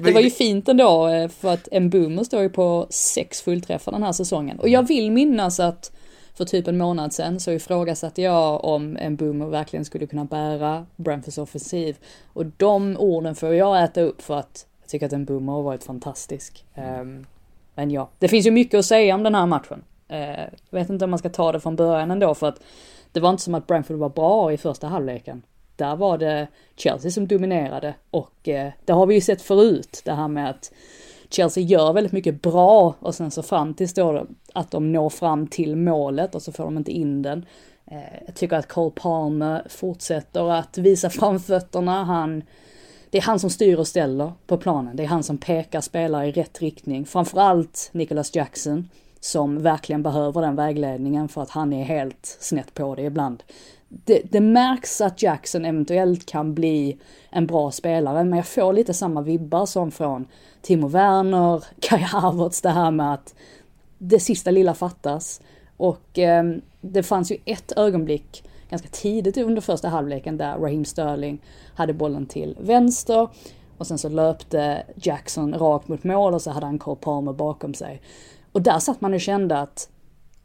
det 0.00 0.12
var 0.12 0.20
ju 0.20 0.30
fint 0.30 0.68
ändå 0.68 1.08
eh, 1.08 1.28
för 1.28 1.52
att 1.52 1.68
en 1.72 1.90
boomer 1.90 2.24
står 2.24 2.42
ju 2.42 2.48
på 2.48 2.86
sex 2.90 3.42
fullträffar 3.42 3.92
den 3.92 4.02
här 4.02 4.12
säsongen. 4.12 4.58
Och 4.58 4.68
jag 4.68 4.88
vill 4.88 5.12
minnas 5.12 5.60
att 5.60 5.92
för 6.38 6.44
typ 6.44 6.68
en 6.68 6.78
månad 6.78 7.12
sedan 7.12 7.40
så 7.40 7.50
ifrågasatte 7.50 8.22
jag 8.22 8.64
om 8.64 8.96
en 8.96 9.16
boomer 9.16 9.46
verkligen 9.46 9.84
skulle 9.84 10.06
kunna 10.06 10.24
bära 10.24 10.86
Brentfords 10.96 11.38
offensiv. 11.38 11.96
Och 12.32 12.46
de 12.46 12.96
orden 12.96 13.34
får 13.34 13.54
jag 13.54 13.84
äta 13.84 14.00
upp 14.00 14.22
för 14.22 14.38
att 14.38 14.66
jag 14.88 14.90
tycker 14.90 15.06
att 15.06 15.12
en 15.12 15.24
boomer 15.24 15.52
har 15.52 15.62
varit 15.62 15.84
fantastisk. 15.84 16.64
Um, 16.74 17.26
men 17.74 17.90
ja, 17.90 18.08
det 18.18 18.28
finns 18.28 18.46
ju 18.46 18.50
mycket 18.50 18.78
att 18.78 18.84
säga 18.84 19.14
om 19.14 19.22
den 19.22 19.34
här 19.34 19.46
matchen. 19.46 19.84
Uh, 20.12 20.18
jag 20.70 20.78
vet 20.78 20.90
inte 20.90 21.04
om 21.04 21.10
man 21.10 21.18
ska 21.18 21.28
ta 21.28 21.52
det 21.52 21.60
från 21.60 21.76
början 21.76 22.10
ändå 22.10 22.34
för 22.34 22.48
att 22.48 22.60
det 23.12 23.20
var 23.20 23.30
inte 23.30 23.42
som 23.42 23.54
att 23.54 23.66
Brentford 23.66 23.96
var 23.96 24.08
bra 24.08 24.52
i 24.52 24.56
första 24.56 24.86
halvleken. 24.86 25.42
Där 25.76 25.96
var 25.96 26.18
det 26.18 26.48
Chelsea 26.76 27.10
som 27.10 27.26
dominerade 27.26 27.94
och 28.10 28.48
uh, 28.48 28.68
det 28.84 28.92
har 28.92 29.06
vi 29.06 29.14
ju 29.14 29.20
sett 29.20 29.42
förut, 29.42 30.02
det 30.04 30.12
här 30.12 30.28
med 30.28 30.50
att 30.50 30.72
Chelsea 31.30 31.64
gör 31.64 31.92
väldigt 31.92 32.12
mycket 32.12 32.42
bra 32.42 32.94
och 33.00 33.14
sen 33.14 33.30
så 33.30 33.42
fram 33.42 33.74
tills 33.74 33.94
då 33.94 34.26
att 34.52 34.70
de 34.70 34.92
når 34.92 35.10
fram 35.10 35.46
till 35.46 35.76
målet 35.76 36.34
och 36.34 36.42
så 36.42 36.52
får 36.52 36.64
de 36.64 36.76
inte 36.76 36.92
in 36.92 37.22
den. 37.22 37.46
Uh, 37.92 38.24
jag 38.26 38.34
tycker 38.34 38.56
att 38.56 38.68
Cole 38.68 38.92
Palmer 38.94 39.66
fortsätter 39.68 40.50
att 40.50 40.78
visa 40.78 41.10
framfötterna, 41.10 42.04
han 42.04 42.42
det 43.10 43.18
är 43.18 43.22
han 43.22 43.38
som 43.38 43.50
styr 43.50 43.76
och 43.76 43.86
ställer 43.86 44.32
på 44.46 44.56
planen. 44.56 44.96
Det 44.96 45.02
är 45.02 45.06
han 45.06 45.22
som 45.22 45.38
pekar 45.38 45.80
spelare 45.80 46.26
i 46.26 46.32
rätt 46.32 46.62
riktning. 46.62 47.06
Framförallt 47.06 47.90
Nicholas 47.92 48.34
Jackson 48.34 48.88
som 49.20 49.62
verkligen 49.62 50.02
behöver 50.02 50.40
den 50.40 50.56
vägledningen 50.56 51.28
för 51.28 51.42
att 51.42 51.50
han 51.50 51.72
är 51.72 51.84
helt 51.84 52.36
snett 52.40 52.74
på 52.74 52.94
det 52.94 53.02
ibland. 53.02 53.42
Det, 53.88 54.22
det, 54.30 54.40
märks 54.40 55.00
att 55.00 55.22
Jackson 55.22 55.64
eventuellt 55.64 56.26
kan 56.26 56.54
bli 56.54 56.98
en 57.30 57.46
bra 57.46 57.70
spelare, 57.70 58.24
men 58.24 58.36
jag 58.36 58.46
får 58.46 58.72
lite 58.72 58.94
samma 58.94 59.22
vibbar 59.22 59.66
som 59.66 59.90
från 59.90 60.26
Timo 60.62 60.88
Werner, 60.88 61.64
Kai 61.80 62.02
Havertz, 62.02 62.60
det 62.60 62.70
här 62.70 62.90
med 62.90 63.14
att 63.14 63.34
det 63.98 64.20
sista 64.20 64.50
lilla 64.50 64.74
fattas. 64.74 65.40
Och 65.76 66.18
eh, 66.18 66.44
det 66.80 67.02
fanns 67.02 67.32
ju 67.32 67.36
ett 67.44 67.72
ögonblick 67.76 68.44
ganska 68.70 68.88
tidigt 68.88 69.36
under 69.36 69.60
första 69.60 69.88
halvleken 69.88 70.36
där 70.36 70.58
Raheem 70.58 70.84
Sterling 70.84 71.42
hade 71.74 71.92
bollen 71.92 72.26
till 72.26 72.56
vänster 72.60 73.28
och 73.78 73.86
sen 73.86 73.98
så 73.98 74.08
löpte 74.08 74.82
Jackson 74.96 75.54
rakt 75.54 75.88
mot 75.88 76.04
mål 76.04 76.34
och 76.34 76.42
så 76.42 76.50
hade 76.50 76.66
han 76.66 76.78
Cole 76.78 76.98
Palmer 77.00 77.32
bakom 77.32 77.74
sig. 77.74 78.02
Och 78.52 78.62
där 78.62 78.78
satt 78.78 79.00
man 79.00 79.14
och 79.14 79.20
kände 79.20 79.58
att 79.58 79.88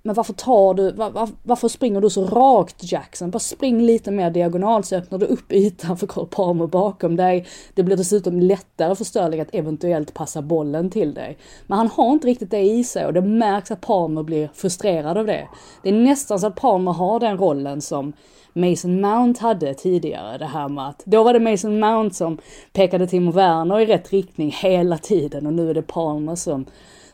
men 0.05 0.15
varför 0.15 0.33
tar 0.33 0.73
du, 0.73 0.91
var, 0.91 1.09
var, 1.09 1.29
varför 1.43 1.67
springer 1.67 2.01
du 2.01 2.09
så 2.09 2.25
rakt 2.25 2.91
Jackson? 2.91 3.31
Bara 3.31 3.39
spring 3.39 3.81
lite 3.81 4.11
mer 4.11 4.29
diagonalt 4.29 4.85
så 4.85 4.95
öppnar 4.95 5.19
du 5.19 5.25
upp 5.25 5.51
ytan 5.51 5.97
för 5.97 6.07
Cole 6.07 6.27
Palmer 6.27 6.67
bakom 6.67 7.15
dig. 7.15 7.45
Det 7.73 7.83
blir 7.83 7.97
dessutom 7.97 8.39
lättare 8.39 8.95
för 8.95 9.03
Sterling 9.03 9.39
att 9.39 9.55
eventuellt 9.55 10.13
passa 10.13 10.41
bollen 10.41 10.89
till 10.89 11.13
dig. 11.13 11.37
Men 11.67 11.77
han 11.77 11.87
har 11.87 12.11
inte 12.11 12.27
riktigt 12.27 12.51
det 12.51 12.61
i 12.61 12.83
sig 12.83 13.05
och 13.05 13.13
det 13.13 13.21
märks 13.21 13.71
att 13.71 13.81
Palmer 13.81 14.23
blir 14.23 14.49
frustrerad 14.53 15.17
av 15.17 15.25
det. 15.25 15.47
Det 15.83 15.89
är 15.89 15.93
nästan 15.93 16.39
så 16.39 16.47
att 16.47 16.55
Palmer 16.55 16.91
har 16.91 17.19
den 17.19 17.37
rollen 17.37 17.81
som 17.81 18.13
Mason 18.53 19.01
Mount 19.01 19.41
hade 19.41 19.73
tidigare. 19.73 20.37
Det 20.37 20.45
här 20.45 20.69
med 20.69 20.87
att 20.87 21.01
då 21.05 21.23
var 21.23 21.33
det 21.33 21.39
Mason 21.39 21.79
Mount 21.79 22.15
som 22.15 22.37
pekade 22.73 23.07
Timo 23.07 23.31
Werner 23.31 23.79
i 23.79 23.85
rätt 23.85 24.13
riktning 24.13 24.51
hela 24.51 24.97
tiden 24.97 25.47
och 25.47 25.53
nu 25.53 25.69
är 25.69 25.73
det 25.73 25.81
Palmer 25.81 26.35
som, 26.35 26.65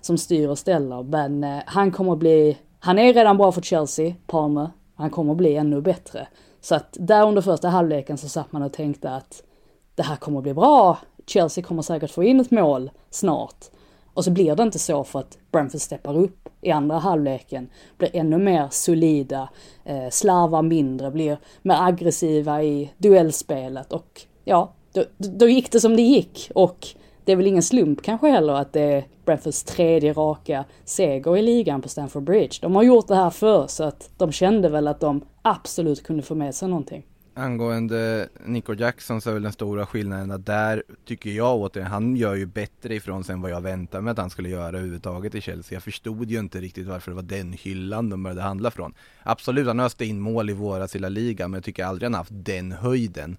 som 0.02 0.18
styr 0.18 0.48
och 0.48 0.58
ställer. 0.58 1.04
Men 1.04 1.44
eh, 1.44 1.60
han 1.66 1.92
kommer 1.92 2.14
att 2.14 2.20
bli, 2.20 2.58
han 2.80 3.00
är 3.00 3.14
redan 3.14 3.38
bra 3.38 3.52
för 3.52 3.62
Chelsea, 3.62 4.14
Palmer. 4.28 4.70
Han 4.96 5.10
kommer 5.10 5.32
att 5.32 5.38
bli 5.38 5.56
ännu 5.56 5.82
bättre. 5.82 6.28
Så 6.62 6.76
att 6.76 6.98
där 7.00 7.28
under 7.28 7.42
första 7.42 7.70
halvleken 7.70 8.18
så 8.18 8.30
satt 8.30 8.52
man 8.52 8.62
och 8.62 8.74
tänkte 8.74 9.10
att 9.12 9.44
det 9.96 10.04
här 10.04 10.16
kommer 10.16 10.38
att 10.38 10.44
bli 10.44 10.54
bra. 10.54 10.98
Chelsea 11.28 11.64
kommer 11.64 11.82
säkert 11.82 12.12
få 12.12 12.24
in 12.24 12.40
ett 12.40 12.52
mål 12.52 12.92
snart. 13.10 13.66
Och 14.14 14.24
så 14.24 14.32
blir 14.32 14.56
det 14.56 14.64
inte 14.64 14.80
så 14.80 15.04
för 15.04 15.20
att 15.20 15.38
Brentford 15.52 15.82
steppar 15.82 16.18
upp 16.18 16.50
i 16.62 16.72
andra 16.72 16.98
halvleken, 16.98 17.70
blir 17.98 18.10
ännu 18.14 18.38
mer 18.38 18.68
solida, 18.72 19.50
eh, 19.86 20.10
slarvar 20.10 20.62
mindre, 20.62 21.12
blir 21.12 21.38
mer 21.62 21.78
aggressiva 21.82 22.64
i 22.64 22.92
duellspelet 22.98 23.94
och 23.94 24.22
ja, 24.44 24.74
då, 24.94 25.04
då 25.18 25.48
gick 25.48 25.72
det 25.72 25.80
som 25.80 25.96
det 25.96 26.02
gick 26.02 26.52
och 26.56 26.88
det 27.30 27.34
är 27.34 27.38
väl 27.38 27.48
ingen 27.48 27.64
slump 27.64 28.02
kanske 28.02 28.28
heller 28.28 28.54
att 28.54 28.74
det 28.74 28.82
är 28.82 29.08
Brentfords 29.26 29.64
tredje 29.64 30.14
raka 30.14 30.66
seger 30.86 31.38
i 31.38 31.42
ligan 31.42 31.82
på 31.82 31.90
Stamford 31.90 32.24
Bridge. 32.24 32.58
De 32.62 32.76
har 32.76 32.84
gjort 32.84 33.08
det 33.08 33.16
här 33.16 33.30
förr 33.30 33.68
så 33.68 33.84
att 33.84 34.10
de 34.18 34.32
kände 34.32 34.70
väl 34.70 34.88
att 34.88 35.00
de 35.00 35.26
absolut 35.42 36.04
kunde 36.04 36.24
få 36.24 36.36
med 36.36 36.56
sig 36.56 36.68
någonting. 36.68 37.06
Angående 37.34 38.30
Nico 38.46 38.74
Jackson 38.74 39.22
så 39.22 39.30
är 39.30 39.34
väl 39.34 39.44
den 39.44 39.52
stora 39.52 39.86
skillnaden 39.86 40.32
att 40.32 40.46
där 40.46 40.84
tycker 41.06 41.30
jag 41.30 41.58
återigen, 41.58 41.92
han 41.92 42.16
gör 42.16 42.36
ju 42.36 42.46
bättre 42.46 42.96
ifrån 42.96 43.24
sig 43.24 43.34
än 43.34 43.42
vad 43.42 43.52
jag 43.52 43.62
väntade 43.62 44.04
mig 44.04 44.12
att 44.12 44.18
han 44.18 44.30
skulle 44.30 44.50
göra 44.50 44.68
överhuvudtaget 44.68 45.36
i 45.36 45.42
Chelsea. 45.42 45.76
Jag 45.76 45.84
förstod 45.84 46.32
ju 46.32 46.40
inte 46.40 46.62
riktigt 46.62 46.88
varför 46.88 47.12
det 47.12 47.16
var 47.16 47.24
den 47.24 47.54
hyllan 47.54 48.10
de 48.10 48.24
började 48.24 48.42
handla 48.42 48.72
från. 48.72 48.94
Absolut, 49.24 49.68
han 49.68 49.80
öste 49.80 50.06
in 50.06 50.20
mål 50.20 50.50
i 50.50 50.54
våras 50.54 50.96
i 50.96 51.00
La 51.00 51.10
Liga, 51.10 51.48
men 51.48 51.58
jag 51.58 51.64
tycker 51.64 51.86
aldrig 51.86 52.06
han 52.06 52.14
haft 52.14 52.32
den 52.34 52.72
höjden. 52.72 53.38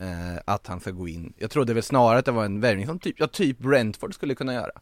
Eh, 0.00 0.40
att 0.44 0.66
han 0.66 0.80
ska 0.80 0.90
gå 0.90 1.08
in. 1.08 1.32
Jag 1.38 1.50
trodde 1.50 1.74
väl 1.74 1.82
snarare 1.82 2.18
att 2.18 2.24
det 2.24 2.32
var 2.32 2.44
en 2.44 2.60
värvning 2.60 2.86
som 2.86 2.98
typ, 2.98 3.16
ja, 3.18 3.26
typ 3.26 3.58
Brentford 3.58 4.14
skulle 4.14 4.34
kunna 4.34 4.54
göra. 4.54 4.72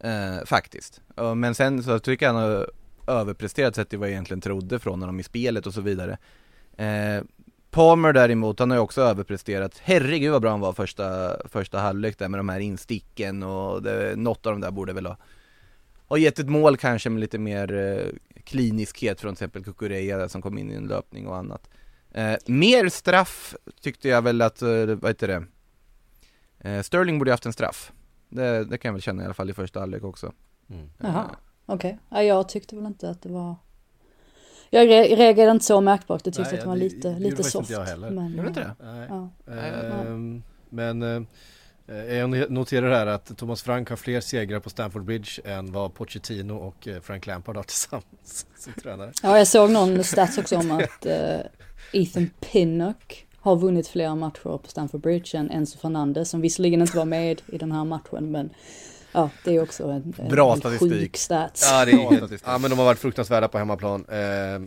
Eh, 0.00 0.44
faktiskt. 0.44 1.00
Men 1.36 1.54
sen 1.54 1.82
så 1.82 1.98
tycker 1.98 2.26
jag 2.26 2.32
han 2.32 2.42
har 2.42 2.70
överpresterat 3.06 3.74
sett 3.74 3.88
till 3.88 3.98
vad 3.98 4.08
jag 4.08 4.12
egentligen 4.12 4.40
trodde 4.40 4.78
från 4.78 5.00
honom 5.00 5.20
i 5.20 5.22
spelet 5.22 5.66
och 5.66 5.74
så 5.74 5.80
vidare. 5.80 6.18
Eh, 6.76 7.24
Palmer 7.70 8.12
däremot, 8.12 8.58
han 8.58 8.70
har 8.70 8.76
ju 8.76 8.82
också 8.82 9.02
överpresterat. 9.02 9.80
Herregud 9.82 10.32
vad 10.32 10.42
bra 10.42 10.50
han 10.50 10.60
var 10.60 10.72
första, 10.72 11.36
första 11.48 11.78
halvlek 11.78 12.18
där 12.18 12.28
med 12.28 12.38
de 12.38 12.48
här 12.48 12.60
insticken 12.60 13.42
och 13.42 13.82
det, 13.82 14.16
något 14.16 14.46
av 14.46 14.52
de 14.52 14.60
där 14.60 14.70
borde 14.70 14.92
väl 14.92 15.06
ha, 15.06 15.16
ha 16.06 16.16
gett 16.16 16.38
ett 16.38 16.48
mål 16.48 16.76
kanske 16.76 17.10
med 17.10 17.20
lite 17.20 17.38
mer 17.38 17.72
eh, 17.74 18.42
kliniskhet 18.44 19.20
från 19.20 19.34
till 19.34 19.44
exempel 19.44 19.64
Kukureya 19.64 20.28
som 20.28 20.42
kom 20.42 20.58
in 20.58 20.70
i 20.70 20.74
en 20.74 20.86
löpning 20.86 21.26
och 21.26 21.36
annat. 21.36 21.68
Eh, 22.14 22.36
mer 22.46 22.88
straff 22.88 23.54
tyckte 23.80 24.08
jag 24.08 24.22
väl 24.22 24.42
att, 24.42 24.62
eh, 24.62 24.86
vad 24.86 25.10
heter 25.10 25.28
det, 25.28 25.44
eh, 26.70 26.82
Sterling 26.82 27.18
borde 27.18 27.30
haft 27.30 27.46
en 27.46 27.52
straff. 27.52 27.92
Det, 28.28 28.64
det 28.64 28.78
kan 28.78 28.88
jag 28.88 28.92
väl 28.92 29.02
känna 29.02 29.22
i 29.22 29.24
alla 29.24 29.34
fall 29.34 29.50
i 29.50 29.54
första 29.54 29.80
halvlek 29.80 30.04
också. 30.04 30.32
Mm. 30.70 30.90
Jaha, 30.98 31.36
okej. 31.66 31.98
Okay. 32.10 32.26
Ja, 32.26 32.28
jag 32.28 32.48
tyckte 32.48 32.76
väl 32.76 32.86
inte 32.86 33.10
att 33.10 33.22
det 33.22 33.28
var 33.28 33.56
jag 34.70 34.88
reagerade 34.88 35.50
inte 35.50 35.64
så 35.64 35.80
märkbart, 35.80 36.20
jag 36.24 36.34
tyckte 36.34 36.50
Nej, 36.50 36.58
att 36.58 36.64
det 36.64 36.68
var 36.68 36.76
lite, 36.76 37.08
det, 37.08 37.18
lite 37.18 37.44
soft. 37.44 37.70
Inte 37.70 37.72
jag 37.72 37.86
heller. 37.86 38.10
Men, 38.10 38.36
Gjorde 38.36 38.48
inte 38.48 38.60
det? 38.60 38.84
Nej. 38.84 39.08
Ja. 39.08 39.52
Ehm, 39.52 40.42
men 40.68 41.02
eh, 41.02 42.14
jag 42.14 42.50
noterar 42.50 42.90
här 42.90 43.06
att 43.06 43.38
Thomas 43.38 43.62
Frank 43.62 43.90
har 43.90 43.96
fler 43.96 44.20
segrar 44.20 44.60
på 44.60 44.70
Stamford 44.70 45.04
Bridge 45.04 45.30
än 45.44 45.72
vad 45.72 45.94
Pochettino 45.94 46.52
och 46.52 46.88
eh, 46.88 47.00
Frank 47.00 47.26
Lampard 47.26 47.56
har 47.56 47.62
tillsammans 47.62 48.46
som 48.56 48.72
tränare. 48.72 49.12
Ja, 49.22 49.38
jag 49.38 49.46
såg 49.46 49.70
någon 49.70 50.04
stats 50.04 50.38
också 50.38 50.56
om 50.56 50.70
att 50.70 51.06
uh, 51.06 51.12
Ethan 51.94 52.30
Pinnock 52.40 53.26
har 53.36 53.56
vunnit 53.56 53.88
fler 53.88 54.14
matcher 54.14 54.58
på 54.58 54.68
Stamford 54.68 55.00
Bridge 55.00 55.38
än 55.38 55.50
Enzo 55.50 55.78
Fernandez 55.78 56.30
som 56.30 56.40
visserligen 56.40 56.80
inte 56.80 56.96
var 56.96 57.04
med 57.04 57.42
i 57.46 57.58
den 57.58 57.72
här 57.72 57.84
matchen 57.84 58.30
men 58.30 58.50
Ja, 59.16 59.30
det 59.44 59.56
är 59.56 59.62
också 59.62 59.84
en, 59.84 60.14
en 60.18 60.28
Bra 60.28 60.56
statistik. 60.56 60.92
sjuk 60.92 61.16
stats. 61.16 61.68
Ja, 61.70 61.84
det 61.84 61.90
är, 61.92 62.40
ja, 62.44 62.58
men 62.58 62.70
de 62.70 62.78
har 62.78 62.84
varit 62.84 62.98
fruktansvärda 62.98 63.48
på 63.48 63.58
hemmaplan. 63.58 64.04
Eh, 64.08 64.62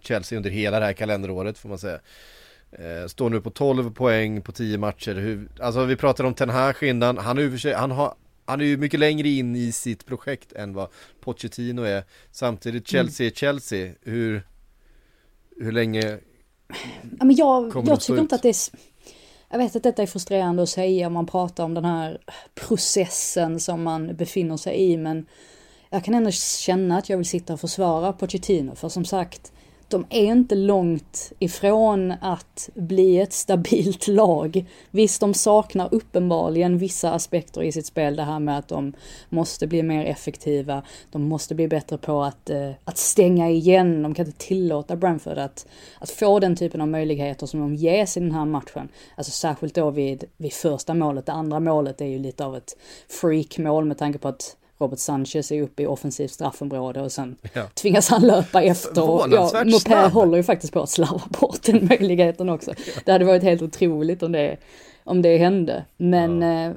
Chelsea 0.00 0.36
under 0.36 0.50
hela 0.50 0.80
det 0.80 0.86
här 0.86 0.92
kalenderåret 0.92 1.58
får 1.58 1.68
man 1.68 1.78
säga. 1.78 1.98
Eh, 2.72 3.06
står 3.06 3.30
nu 3.30 3.40
på 3.40 3.50
12 3.50 3.94
poäng 3.94 4.42
på 4.42 4.52
10 4.52 4.78
matcher. 4.78 5.14
Hur, 5.14 5.48
alltså 5.60 5.84
vi 5.84 5.96
pratade 5.96 6.26
om 6.26 6.34
Ten 6.34 6.48
Hag 6.50 6.82
innan. 6.82 7.18
Han, 7.18 7.38
är 7.38 7.74
han, 7.74 7.90
har, 7.90 8.14
han 8.44 8.60
är 8.60 8.64
ju 8.64 8.76
mycket 8.76 9.00
längre 9.00 9.28
in 9.28 9.56
i 9.56 9.72
sitt 9.72 10.06
projekt 10.06 10.52
än 10.52 10.74
vad 10.74 10.88
Pochettino 11.20 11.82
är. 11.82 12.04
Samtidigt 12.32 12.88
Chelsea 12.88 13.26
är 13.26 13.30
Chelsea. 13.30 13.92
Hur, 14.02 14.42
hur 15.60 15.72
länge 15.72 16.18
ja, 17.18 17.24
men 17.24 17.36
jag, 17.36 17.82
jag 17.86 18.00
tycker 18.00 18.20
inte 18.20 18.34
att 18.34 18.42
det 18.42 18.48
är 18.48 18.56
jag 19.50 19.58
vet 19.58 19.76
att 19.76 19.82
detta 19.82 20.02
är 20.02 20.06
frustrerande 20.06 20.62
att 20.62 20.68
säga 20.68 21.06
om 21.06 21.12
man 21.12 21.26
pratar 21.26 21.64
om 21.64 21.74
den 21.74 21.84
här 21.84 22.18
processen 22.54 23.60
som 23.60 23.82
man 23.82 24.16
befinner 24.16 24.56
sig 24.56 24.92
i, 24.92 24.96
men 24.96 25.26
jag 25.90 26.04
kan 26.04 26.14
ändå 26.14 26.30
känna 26.30 26.98
att 26.98 27.08
jag 27.08 27.16
vill 27.16 27.28
sitta 27.28 27.52
och 27.52 27.60
försvara 27.60 28.12
Pochettino, 28.12 28.74
för 28.74 28.88
som 28.88 29.04
sagt, 29.04 29.52
de 29.88 30.06
är 30.10 30.24
inte 30.24 30.54
långt 30.54 31.32
ifrån 31.38 32.14
att 32.20 32.70
bli 32.74 33.18
ett 33.20 33.32
stabilt 33.32 34.08
lag. 34.08 34.64
Visst, 34.90 35.20
de 35.20 35.34
saknar 35.34 35.94
uppenbarligen 35.94 36.78
vissa 36.78 37.12
aspekter 37.12 37.62
i 37.62 37.72
sitt 37.72 37.86
spel. 37.86 38.16
Det 38.16 38.22
här 38.22 38.38
med 38.38 38.58
att 38.58 38.68
de 38.68 38.92
måste 39.28 39.66
bli 39.66 39.82
mer 39.82 40.04
effektiva. 40.04 40.82
De 41.10 41.22
måste 41.22 41.54
bli 41.54 41.68
bättre 41.68 41.98
på 41.98 42.22
att, 42.22 42.50
eh, 42.50 42.70
att 42.84 42.98
stänga 42.98 43.50
igen. 43.50 44.02
De 44.02 44.14
kan 44.14 44.26
inte 44.26 44.38
tillåta 44.38 44.96
Brentford 44.96 45.38
att, 45.38 45.66
att 45.98 46.10
få 46.10 46.38
den 46.38 46.56
typen 46.56 46.80
av 46.80 46.88
möjligheter 46.88 47.46
som 47.46 47.60
de 47.60 47.74
ges 47.74 48.16
i 48.16 48.20
den 48.20 48.32
här 48.32 48.44
matchen. 48.44 48.88
Alltså 49.14 49.32
särskilt 49.32 49.74
då 49.74 49.90
vid, 49.90 50.24
vid 50.36 50.52
första 50.52 50.94
målet. 50.94 51.26
Det 51.26 51.32
andra 51.32 51.60
målet 51.60 52.00
är 52.00 52.06
ju 52.06 52.18
lite 52.18 52.44
av 52.44 52.56
ett 52.56 52.76
freakmål 53.08 53.84
med 53.84 53.98
tanke 53.98 54.18
på 54.18 54.28
att 54.28 54.56
Robert 54.78 54.98
Sanchez 54.98 55.52
är 55.52 55.62
uppe 55.62 55.82
i 55.82 55.86
offensivt 55.86 56.30
straffområde 56.30 57.00
och 57.00 57.12
sen 57.12 57.36
ja. 57.52 57.66
tvingas 57.74 58.08
han 58.08 58.26
löpa 58.26 58.62
efter. 58.62 59.10
Och, 59.10 59.26
ja, 59.30 59.64
Mopé 59.64 59.94
håller 59.94 60.36
ju 60.36 60.42
faktiskt 60.42 60.72
på 60.72 60.80
att 60.80 60.90
slarva 60.90 61.22
bort 61.40 61.62
den 61.62 61.86
möjligheten 61.86 62.48
också. 62.48 62.70
Ja. 62.76 62.92
Det 63.04 63.12
hade 63.12 63.24
varit 63.24 63.42
helt 63.42 63.62
otroligt 63.62 64.22
om 64.22 64.32
det, 64.32 64.56
om 65.04 65.22
det 65.22 65.36
hände. 65.36 65.84
Men 65.96 66.42
ja. 66.42 66.66
eh, 66.66 66.72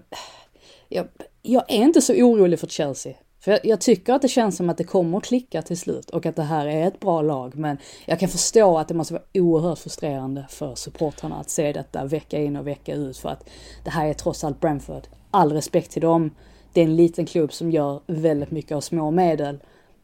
jag, 0.90 1.08
jag, 1.42 1.64
är 1.68 1.84
inte 1.84 2.02
så 2.02 2.14
orolig 2.14 2.60
för 2.60 2.68
Chelsea. 2.68 3.14
För 3.40 3.52
jag, 3.52 3.60
jag, 3.64 3.82
tycker 3.82 4.14
att 4.14 4.22
det 4.22 4.28
känns 4.28 4.58
som 4.58 4.70
att 4.70 4.78
det 4.78 4.84
kommer 4.84 5.18
att 5.18 5.24
klicka 5.24 5.62
till 5.62 5.78
slut 5.78 6.10
och 6.10 6.26
att 6.26 6.36
det 6.36 6.44
här 6.44 6.68
är 6.68 6.88
ett 6.88 7.00
bra 7.00 7.22
lag. 7.22 7.56
Men 7.56 7.78
jag 8.06 8.20
kan 8.20 8.30
förstå 8.30 8.78
att 8.78 8.88
det 8.88 8.94
måste 8.94 9.14
vara 9.14 9.24
oerhört 9.34 9.80
frustrerande 9.80 10.46
för 10.50 10.76
supportrarna 10.76 11.40
att 11.40 11.50
se 11.50 11.72
detta 11.72 12.06
vecka 12.06 12.40
in 12.40 12.56
och 12.56 12.68
vecka 12.68 12.94
ut. 12.94 13.18
För 13.18 13.30
att 13.30 13.50
det 13.84 13.90
här 13.90 14.08
är 14.08 14.14
trots 14.14 14.44
allt 14.44 14.60
Brentford. 14.60 15.08
All 15.32 15.54
respekt 15.54 15.92
till 15.92 16.02
dem 16.02 16.32
det 16.74 16.82
är 16.82 16.86
en 16.86 16.96
liten 16.96 17.26
klubb 17.26 17.54
som 17.54 17.72
gör 17.72 18.02
väldigt 18.08 18.52
mycket 18.52 18.72
av 18.72 18.82
små 18.82 19.12
medel. 19.12 19.60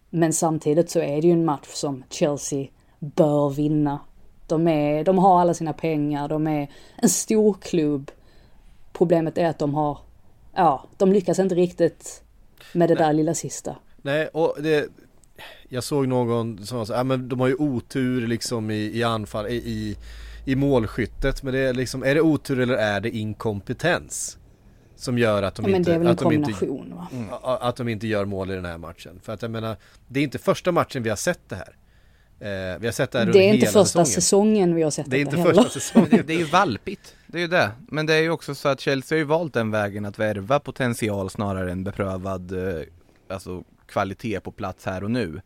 Men 0.09 0.33
samtidigt 0.33 0.89
så 0.89 0.99
är 0.99 1.21
det 1.21 1.27
ju 1.27 1.33
en 1.33 1.45
match 1.45 1.67
som 1.67 2.03
Chelsea 2.09 2.67
bör 2.99 3.49
vinna. 3.49 3.99
De, 4.47 4.67
är, 4.67 5.03
de 5.03 5.17
har 5.17 5.41
alla 5.41 5.53
sina 5.53 5.73
pengar, 5.73 6.27
de 6.27 6.47
är 6.47 6.71
en 6.97 7.09
stor 7.09 7.53
klubb. 7.61 8.11
Problemet 8.93 9.37
är 9.37 9.45
att 9.45 9.59
de 9.59 9.73
har, 9.73 9.97
ja, 10.55 10.87
de 10.97 11.11
lyckas 11.11 11.39
inte 11.39 11.55
riktigt 11.55 12.23
med 12.73 12.89
det 12.89 12.95
Nej. 12.95 13.03
där 13.03 13.13
lilla 13.13 13.33
sista. 13.33 13.75
Nej, 14.01 14.27
och 14.27 14.55
det, 14.59 14.89
jag 15.69 15.83
såg 15.83 16.07
någon 16.07 16.65
som 16.65 16.85
sa, 16.85 16.93
ja 16.93 17.03
men 17.03 17.29
de 17.29 17.39
har 17.39 17.47
ju 17.47 17.55
otur 17.55 18.27
liksom 18.27 18.71
i, 18.71 18.97
i 18.97 19.03
anfall, 19.03 19.47
i, 19.47 19.55
i, 19.55 19.97
i 20.45 20.55
målskyttet. 20.55 21.43
Men 21.43 21.53
det 21.53 21.59
är 21.59 21.73
liksom, 21.73 22.03
är 22.03 22.15
det 22.15 22.21
otur 22.21 22.59
eller 22.59 22.73
är 22.73 22.99
det 22.99 23.09
inkompetens? 23.09 24.37
Som 24.95 25.17
gör 25.17 25.43
att 25.43 25.55
de, 25.55 25.69
ja, 25.69 25.77
inte, 25.77 25.91
att, 25.91 26.17
de 26.17 26.31
inte, 26.31 26.65
mm. 26.65 27.27
att 27.41 27.75
de 27.75 27.87
inte 27.89 28.07
gör 28.07 28.25
mål 28.25 28.51
i 28.51 28.55
den 28.55 28.65
här 28.65 28.77
matchen. 28.77 29.19
För 29.23 29.33
att 29.33 29.41
jag 29.41 29.51
menar, 29.51 29.77
det 30.07 30.19
är 30.19 30.23
inte 30.23 30.37
första 30.37 30.71
matchen 30.71 31.03
vi 31.03 31.09
har 31.09 31.17
sett 31.17 31.49
det 31.49 31.55
här. 31.55 31.75
Eh, 32.39 32.79
vi 32.79 32.87
har 32.87 32.91
sett 32.91 33.11
det 33.11 33.19
här 33.19 33.25
Det 33.25 33.39
är 33.39 33.53
inte 33.53 33.65
första 33.65 33.85
säsongen. 33.85 34.05
säsongen 34.05 34.75
vi 34.75 34.83
har 34.83 34.91
sett 34.91 35.09
det 35.09 35.17
är 35.17 35.21
inte 35.21 35.37
heller. 35.37 35.53
första 35.53 35.69
säsongen. 35.79 36.09
det, 36.11 36.21
det 36.27 36.33
är 36.33 36.37
ju 36.37 36.45
valpigt, 36.45 37.15
det 37.27 37.37
är 37.37 37.41
ju 37.41 37.47
det. 37.47 37.71
Men 37.87 38.05
det 38.05 38.13
är 38.13 38.21
ju 38.21 38.29
också 38.29 38.55
så 38.55 38.69
att 38.69 38.79
Chelsea 38.79 39.15
har 39.15 39.19
ju 39.19 39.25
valt 39.25 39.53
den 39.53 39.71
vägen 39.71 40.05
att 40.05 40.19
värva 40.19 40.59
potential 40.59 41.29
snarare 41.29 41.71
än 41.71 41.83
beprövad 41.83 42.51
eh, 42.51 42.83
alltså, 43.27 43.63
kvalitet 43.85 44.39
på 44.39 44.51
plats 44.51 44.85
här 44.85 45.03
och 45.03 45.11
nu. 45.11 45.41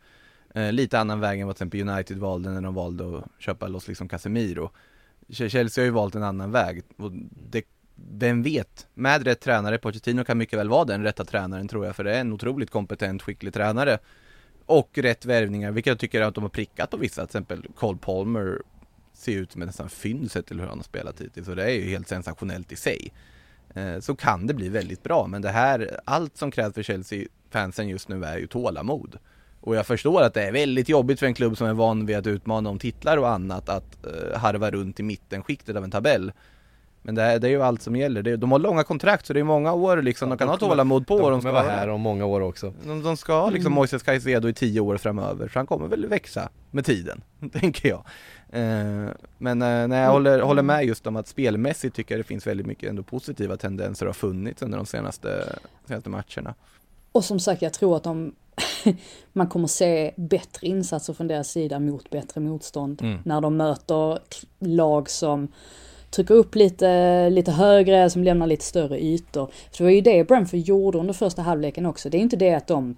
Eh, 0.53 0.71
lite 0.71 0.99
annan 0.99 1.19
väg 1.19 1.39
än 1.39 1.47
vad 1.47 1.55
till 1.55 1.67
exempel 1.67 1.89
United 1.89 2.17
valde 2.17 2.49
när 2.49 2.61
de 2.61 2.73
valde 2.73 3.17
att 3.17 3.23
köpa 3.39 3.67
loss 3.67 3.87
liksom 3.87 4.07
Casemiro. 4.07 4.71
Chelsea 5.29 5.81
har 5.81 5.85
ju 5.85 5.91
valt 5.91 6.15
en 6.15 6.23
annan 6.23 6.51
väg 6.51 6.81
och 6.97 7.11
det 7.51 7.63
vem 8.11 8.43
vet? 8.43 8.87
Med 8.93 9.23
rätt 9.23 9.39
tränare, 9.39 9.77
Pochettino 9.77 10.23
kan 10.23 10.37
mycket 10.37 10.59
väl 10.59 10.69
vara 10.69 10.85
den 10.85 11.03
rätta 11.03 11.25
tränaren 11.25 11.67
tror 11.67 11.85
jag, 11.85 11.95
för 11.95 12.03
det 12.03 12.15
är 12.15 12.21
en 12.21 12.33
otroligt 12.33 12.71
kompetent, 12.71 13.21
skicklig 13.21 13.53
tränare. 13.53 13.99
och 14.65 14.97
rätt 14.97 15.25
värvningar, 15.25 15.71
vilket 15.71 15.91
jag 15.91 15.99
tycker 15.99 16.21
att 16.21 16.35
de 16.35 16.43
har 16.43 16.49
prickat 16.49 16.89
på 16.89 16.97
vissa, 16.97 17.21
till 17.21 17.23
exempel 17.23 17.65
Cole 17.75 17.97
Palmer 18.01 18.61
ser 19.13 19.37
ut 19.37 19.51
som 19.51 19.61
ett 19.61 19.65
nästan 19.65 19.89
fynd 19.89 20.31
sett 20.31 20.45
till 20.45 20.59
hur 20.59 20.67
han 20.67 20.77
har 20.77 20.83
spelat 20.83 21.21
hittills 21.21 21.47
och 21.47 21.55
det 21.55 21.63
är 21.63 21.69
ju 21.69 21.89
helt 21.89 22.07
sensationellt 22.07 22.71
i 22.71 22.75
sig. 22.75 23.13
Eh, 23.73 23.99
så 23.99 24.15
kan 24.15 24.47
det 24.47 24.53
bli 24.53 24.69
väldigt 24.69 25.03
bra, 25.03 25.27
men 25.27 25.41
det 25.41 25.49
här, 25.49 25.99
allt 26.05 26.37
som 26.37 26.51
krävs 26.51 26.73
för 26.73 26.83
Chelsea-fansen 26.83 27.87
just 27.87 28.09
nu 28.09 28.23
är 28.23 28.37
ju 28.37 28.47
tålamod. 28.47 29.17
Och 29.61 29.75
jag 29.75 29.87
förstår 29.87 30.21
att 30.21 30.33
det 30.33 30.43
är 30.43 30.51
väldigt 30.51 30.89
jobbigt 30.89 31.19
för 31.19 31.25
en 31.25 31.33
klubb 31.33 31.57
som 31.57 31.67
är 31.67 31.73
van 31.73 32.05
vid 32.05 32.17
att 32.17 32.27
utmana 32.27 32.69
om 32.69 32.79
titlar 32.79 33.17
och 33.17 33.29
annat 33.29 33.69
att 33.69 34.05
eh, 34.05 34.39
harva 34.39 34.71
runt 34.71 34.99
i 34.99 35.03
mittenskiktet 35.03 35.75
av 35.75 35.83
en 35.83 35.91
tabell. 35.91 36.31
Men 37.09 37.15
det, 37.15 37.21
är, 37.21 37.39
det 37.39 37.47
är 37.47 37.49
ju 37.49 37.63
allt 37.63 37.81
som 37.81 37.95
gäller. 37.95 38.23
Det, 38.23 38.37
de 38.37 38.51
har 38.51 38.59
långa 38.59 38.83
kontrakt 38.83 39.25
så 39.25 39.33
det 39.33 39.39
är 39.39 39.43
många 39.43 39.73
år 39.73 40.01
liksom, 40.01 40.29
ja, 40.29 40.35
de 40.35 40.37
kan 40.37 40.47
de 40.47 40.51
ha 40.51 40.57
tålamod 40.57 41.07
på. 41.07 41.13
De 41.13 41.19
kommer 41.19 41.31
de 41.31 41.41
ska 41.41 41.51
vara 41.51 41.63
här 41.63 41.89
om 41.89 42.01
många 42.01 42.25
år 42.25 42.41
också. 42.41 42.73
De, 42.83 43.03
de 43.03 43.17
ska 43.17 43.33
ha 43.33 43.49
liksom 43.49 43.71
mm. 43.71 43.75
Moises 43.75 44.03
Caicedo 44.03 44.49
i 44.49 44.53
tio 44.53 44.79
år 44.79 44.97
framöver, 44.97 45.47
så 45.47 45.59
han 45.59 45.67
kommer 45.67 45.87
väl 45.87 46.05
växa 46.05 46.49
med 46.71 46.85
tiden, 46.85 47.21
tänker 47.53 47.89
jag. 47.89 48.05
Eh, 48.49 49.09
men 49.37 49.61
eh, 49.61 49.87
när 49.87 50.03
jag 50.03 50.11
håller, 50.11 50.39
håller 50.39 50.61
med 50.61 50.85
just 50.85 51.07
om 51.07 51.15
att 51.15 51.27
spelmässigt 51.27 51.95
tycker 51.95 52.15
jag 52.15 52.19
det 52.19 52.27
finns 52.27 52.47
väldigt 52.47 52.67
mycket 52.67 52.89
ändå 52.89 53.03
positiva 53.03 53.57
tendenser 53.57 54.05
har 54.05 54.13
funnits 54.13 54.61
under 54.61 54.77
de 54.77 54.85
senaste, 54.85 55.55
senaste 55.87 56.09
matcherna. 56.09 56.55
Och 57.11 57.25
som 57.25 57.39
sagt, 57.39 57.61
jag 57.61 57.73
tror 57.73 57.97
att 57.97 58.03
de 58.03 58.35
man 59.33 59.47
kommer 59.47 59.67
se 59.67 60.13
bättre 60.15 60.67
insatser 60.67 61.13
från 61.13 61.27
deras 61.27 61.47
sida 61.51 61.79
mot 61.79 62.09
bättre 62.09 62.41
motstånd. 62.41 63.01
Mm. 63.01 63.19
När 63.25 63.41
de 63.41 63.57
möter 63.57 64.19
lag 64.59 65.09
som 65.09 65.47
trycker 66.09 66.33
upp 66.33 66.55
lite, 66.55 67.29
lite 67.29 67.51
högre, 67.51 68.09
som 68.09 68.23
lämnar 68.23 68.47
lite 68.47 68.65
större 68.65 68.99
ytor. 68.99 69.45
För 69.71 69.77
det 69.77 69.83
var 69.83 69.91
ju 69.91 70.01
det 70.01 70.27
Brentford 70.27 70.59
gjorde 70.59 70.97
under 70.97 71.13
första 71.13 71.41
halvleken 71.41 71.85
också. 71.85 72.09
Det 72.09 72.17
är 72.17 72.21
inte 72.21 72.35
det 72.35 72.53
att 72.53 72.67
de, 72.67 72.95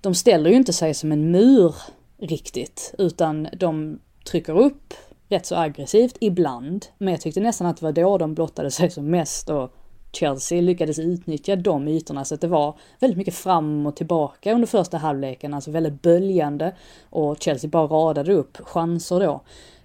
de 0.00 0.14
ställer 0.14 0.50
ju 0.50 0.56
inte 0.56 0.72
sig 0.72 0.94
som 0.94 1.12
en 1.12 1.30
mur 1.30 1.74
riktigt, 2.18 2.94
utan 2.98 3.48
de 3.56 3.98
trycker 4.30 4.58
upp 4.58 4.94
rätt 5.28 5.46
så 5.46 5.56
aggressivt 5.56 6.16
ibland. 6.20 6.86
Men 6.98 7.12
jag 7.12 7.20
tyckte 7.20 7.40
nästan 7.40 7.66
att 7.66 7.76
det 7.76 7.82
var 7.82 7.92
då 7.92 8.18
de 8.18 8.34
blottade 8.34 8.70
sig 8.70 8.90
som 8.90 9.10
mest 9.10 9.50
och 9.50 9.74
Chelsea 10.12 10.60
lyckades 10.60 10.98
utnyttja 10.98 11.56
de 11.56 11.88
ytorna 11.88 12.24
så 12.24 12.34
att 12.34 12.40
det 12.40 12.48
var 12.48 12.78
väldigt 13.00 13.18
mycket 13.18 13.34
fram 13.34 13.86
och 13.86 13.96
tillbaka 13.96 14.52
under 14.52 14.66
första 14.66 14.98
halvleken, 14.98 15.54
alltså 15.54 15.70
väldigt 15.70 16.02
böljande 16.02 16.74
och 17.10 17.36
Chelsea 17.40 17.70
bara 17.70 17.86
radade 17.86 18.32
upp 18.32 18.56
chanser 18.56 19.20
då. 19.20 19.40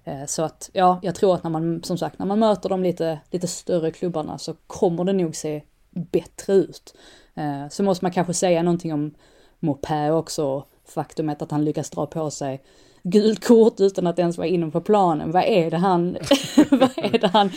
Eh, 0.05 0.25
så 0.25 0.43
att 0.43 0.69
ja, 0.73 0.99
jag 1.01 1.15
tror 1.15 1.35
att 1.35 1.43
när 1.43 1.51
man 1.51 1.83
som 1.83 1.97
sagt 1.97 2.19
när 2.19 2.25
man 2.25 2.39
möter 2.39 2.69
de 2.69 2.83
lite, 2.83 3.19
lite 3.31 3.47
större 3.47 3.91
klubbarna 3.91 4.37
så 4.37 4.53
kommer 4.67 5.03
det 5.03 5.13
nog 5.13 5.35
se 5.35 5.63
bättre 5.89 6.53
ut. 6.53 6.95
Eh, 7.35 7.69
så 7.69 7.83
måste 7.83 8.05
man 8.05 8.11
kanske 8.11 8.33
säga 8.33 8.63
någonting 8.63 8.93
om 8.93 9.15
Mopé 9.59 10.11
också, 10.11 10.65
faktumet 10.85 11.41
att 11.41 11.51
han 11.51 11.65
lyckas 11.65 11.89
dra 11.89 12.05
på 12.05 12.31
sig 12.31 12.63
gult 13.09 13.45
kort 13.45 13.79
utan 13.79 14.07
att 14.07 14.19
ens 14.19 14.37
vara 14.37 14.47
inne 14.47 14.71
på 14.71 14.81
planen. 14.81 15.31
Vad 15.31 15.43
är 15.43 15.71
det 15.71 15.77
han, 15.77 16.17
vad 16.69 16.89
är 16.95 17.19
det 17.19 17.27
han, 17.27 17.51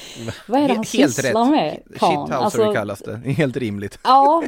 vad 0.46 0.60
är 0.60 0.68
det 0.68 0.74
han 0.74 0.76
Helt 0.76 1.14
sysslar 1.14 1.44
rätt. 1.44 1.50
med? 1.50 1.80
Shithouser 1.90 2.34
alltså, 2.34 2.72
kallas 2.72 2.98
det, 2.98 3.16
helt 3.16 3.56
rimligt. 3.56 3.98
Ja, 4.04 4.44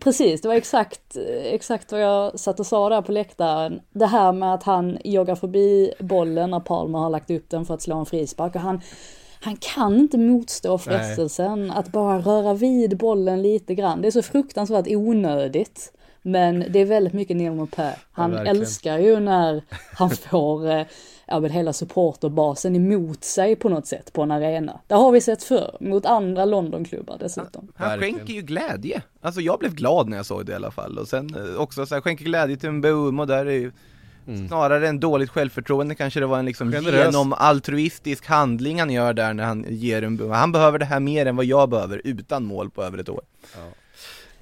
precis, 0.00 0.40
det 0.40 0.48
var 0.48 0.54
exakt, 0.54 1.16
exakt 1.44 1.92
vad 1.92 2.02
jag 2.02 2.40
satt 2.40 2.60
och 2.60 2.66
sa 2.66 2.88
där 2.88 3.02
på 3.02 3.12
läktaren. 3.12 3.80
Det 3.92 4.06
här 4.06 4.32
med 4.32 4.54
att 4.54 4.62
han 4.62 4.98
joggar 5.04 5.34
förbi 5.34 5.92
bollen 5.98 6.50
när 6.50 6.60
Palmer 6.60 6.98
har 6.98 7.10
lagt 7.10 7.30
upp 7.30 7.50
den 7.50 7.64
för 7.64 7.74
att 7.74 7.82
slå 7.82 7.96
en 7.96 8.06
frispark 8.06 8.54
och 8.54 8.60
han 8.60 8.80
han 9.44 9.56
kan 9.56 9.98
inte 9.98 10.18
motstå 10.18 10.78
frestelsen 10.78 11.66
Nej. 11.66 11.76
att 11.76 11.92
bara 11.92 12.18
röra 12.18 12.54
vid 12.54 12.96
bollen 12.96 13.42
lite 13.42 13.74
grann. 13.74 14.02
Det 14.02 14.08
är 14.08 14.12
så 14.12 14.22
fruktansvärt 14.22 14.86
onödigt. 14.88 15.92
Men 16.22 16.64
det 16.68 16.78
är 16.78 16.84
väldigt 16.84 17.12
mycket 17.12 17.36
Neil 17.36 17.52
Maupin. 17.52 17.92
Han 18.12 18.32
ja, 18.32 18.44
älskar 18.44 18.98
ju 18.98 19.20
när 19.20 19.62
han 19.92 20.10
får 20.30 20.70
eh, 20.70 20.86
ja, 21.26 21.40
men 21.40 21.50
hela 21.50 21.72
supporterbasen 21.72 22.76
emot 22.76 23.24
sig 23.24 23.56
på 23.56 23.68
något 23.68 23.86
sätt 23.86 24.12
på 24.12 24.22
en 24.22 24.30
arena. 24.30 24.80
Det 24.86 24.94
har 24.94 25.12
vi 25.12 25.20
sett 25.20 25.42
förr, 25.42 25.76
mot 25.80 26.06
andra 26.06 26.44
Londonklubbar 26.44 27.16
dessutom. 27.20 27.72
Han, 27.74 27.90
han 27.90 28.00
skänker 28.00 28.34
ju 28.34 28.42
glädje. 28.42 29.02
Alltså 29.20 29.40
jag 29.40 29.58
blev 29.58 29.74
glad 29.74 30.08
när 30.08 30.16
jag 30.16 30.26
såg 30.26 30.46
det 30.46 30.52
i 30.52 30.54
alla 30.54 30.70
fall. 30.70 30.98
Och 30.98 31.08
sen 31.08 31.34
eh, 31.34 31.60
också 31.60 31.86
så 31.86 31.94
här, 31.94 32.02
skänker 32.02 32.24
glädje 32.24 32.56
till 32.56 32.70
Mbeumo 32.70 33.24
där 33.24 33.46
är 33.46 33.50
ju 33.50 33.72
Mm. 34.26 34.48
Snarare 34.48 34.88
än 34.88 35.00
dåligt 35.00 35.30
självförtroende 35.30 35.94
kanske 35.94 36.20
det 36.20 36.26
var 36.26 36.38
en 36.38 36.44
liksom 36.44 36.72
genom 36.72 37.32
altruistisk 37.32 38.26
handling 38.26 38.80
han 38.80 38.90
gör 38.90 39.12
där 39.12 39.34
när 39.34 39.44
han 39.44 39.66
ger 39.68 40.02
en 40.02 40.30
Han 40.30 40.52
behöver 40.52 40.78
det 40.78 40.84
här 40.84 41.00
mer 41.00 41.26
än 41.26 41.36
vad 41.36 41.44
jag 41.44 41.68
behöver 41.68 42.00
utan 42.04 42.44
mål 42.44 42.70
på 42.70 42.82
över 42.82 42.98
ett 42.98 43.08
år. 43.08 43.22
Ja. 43.54 43.60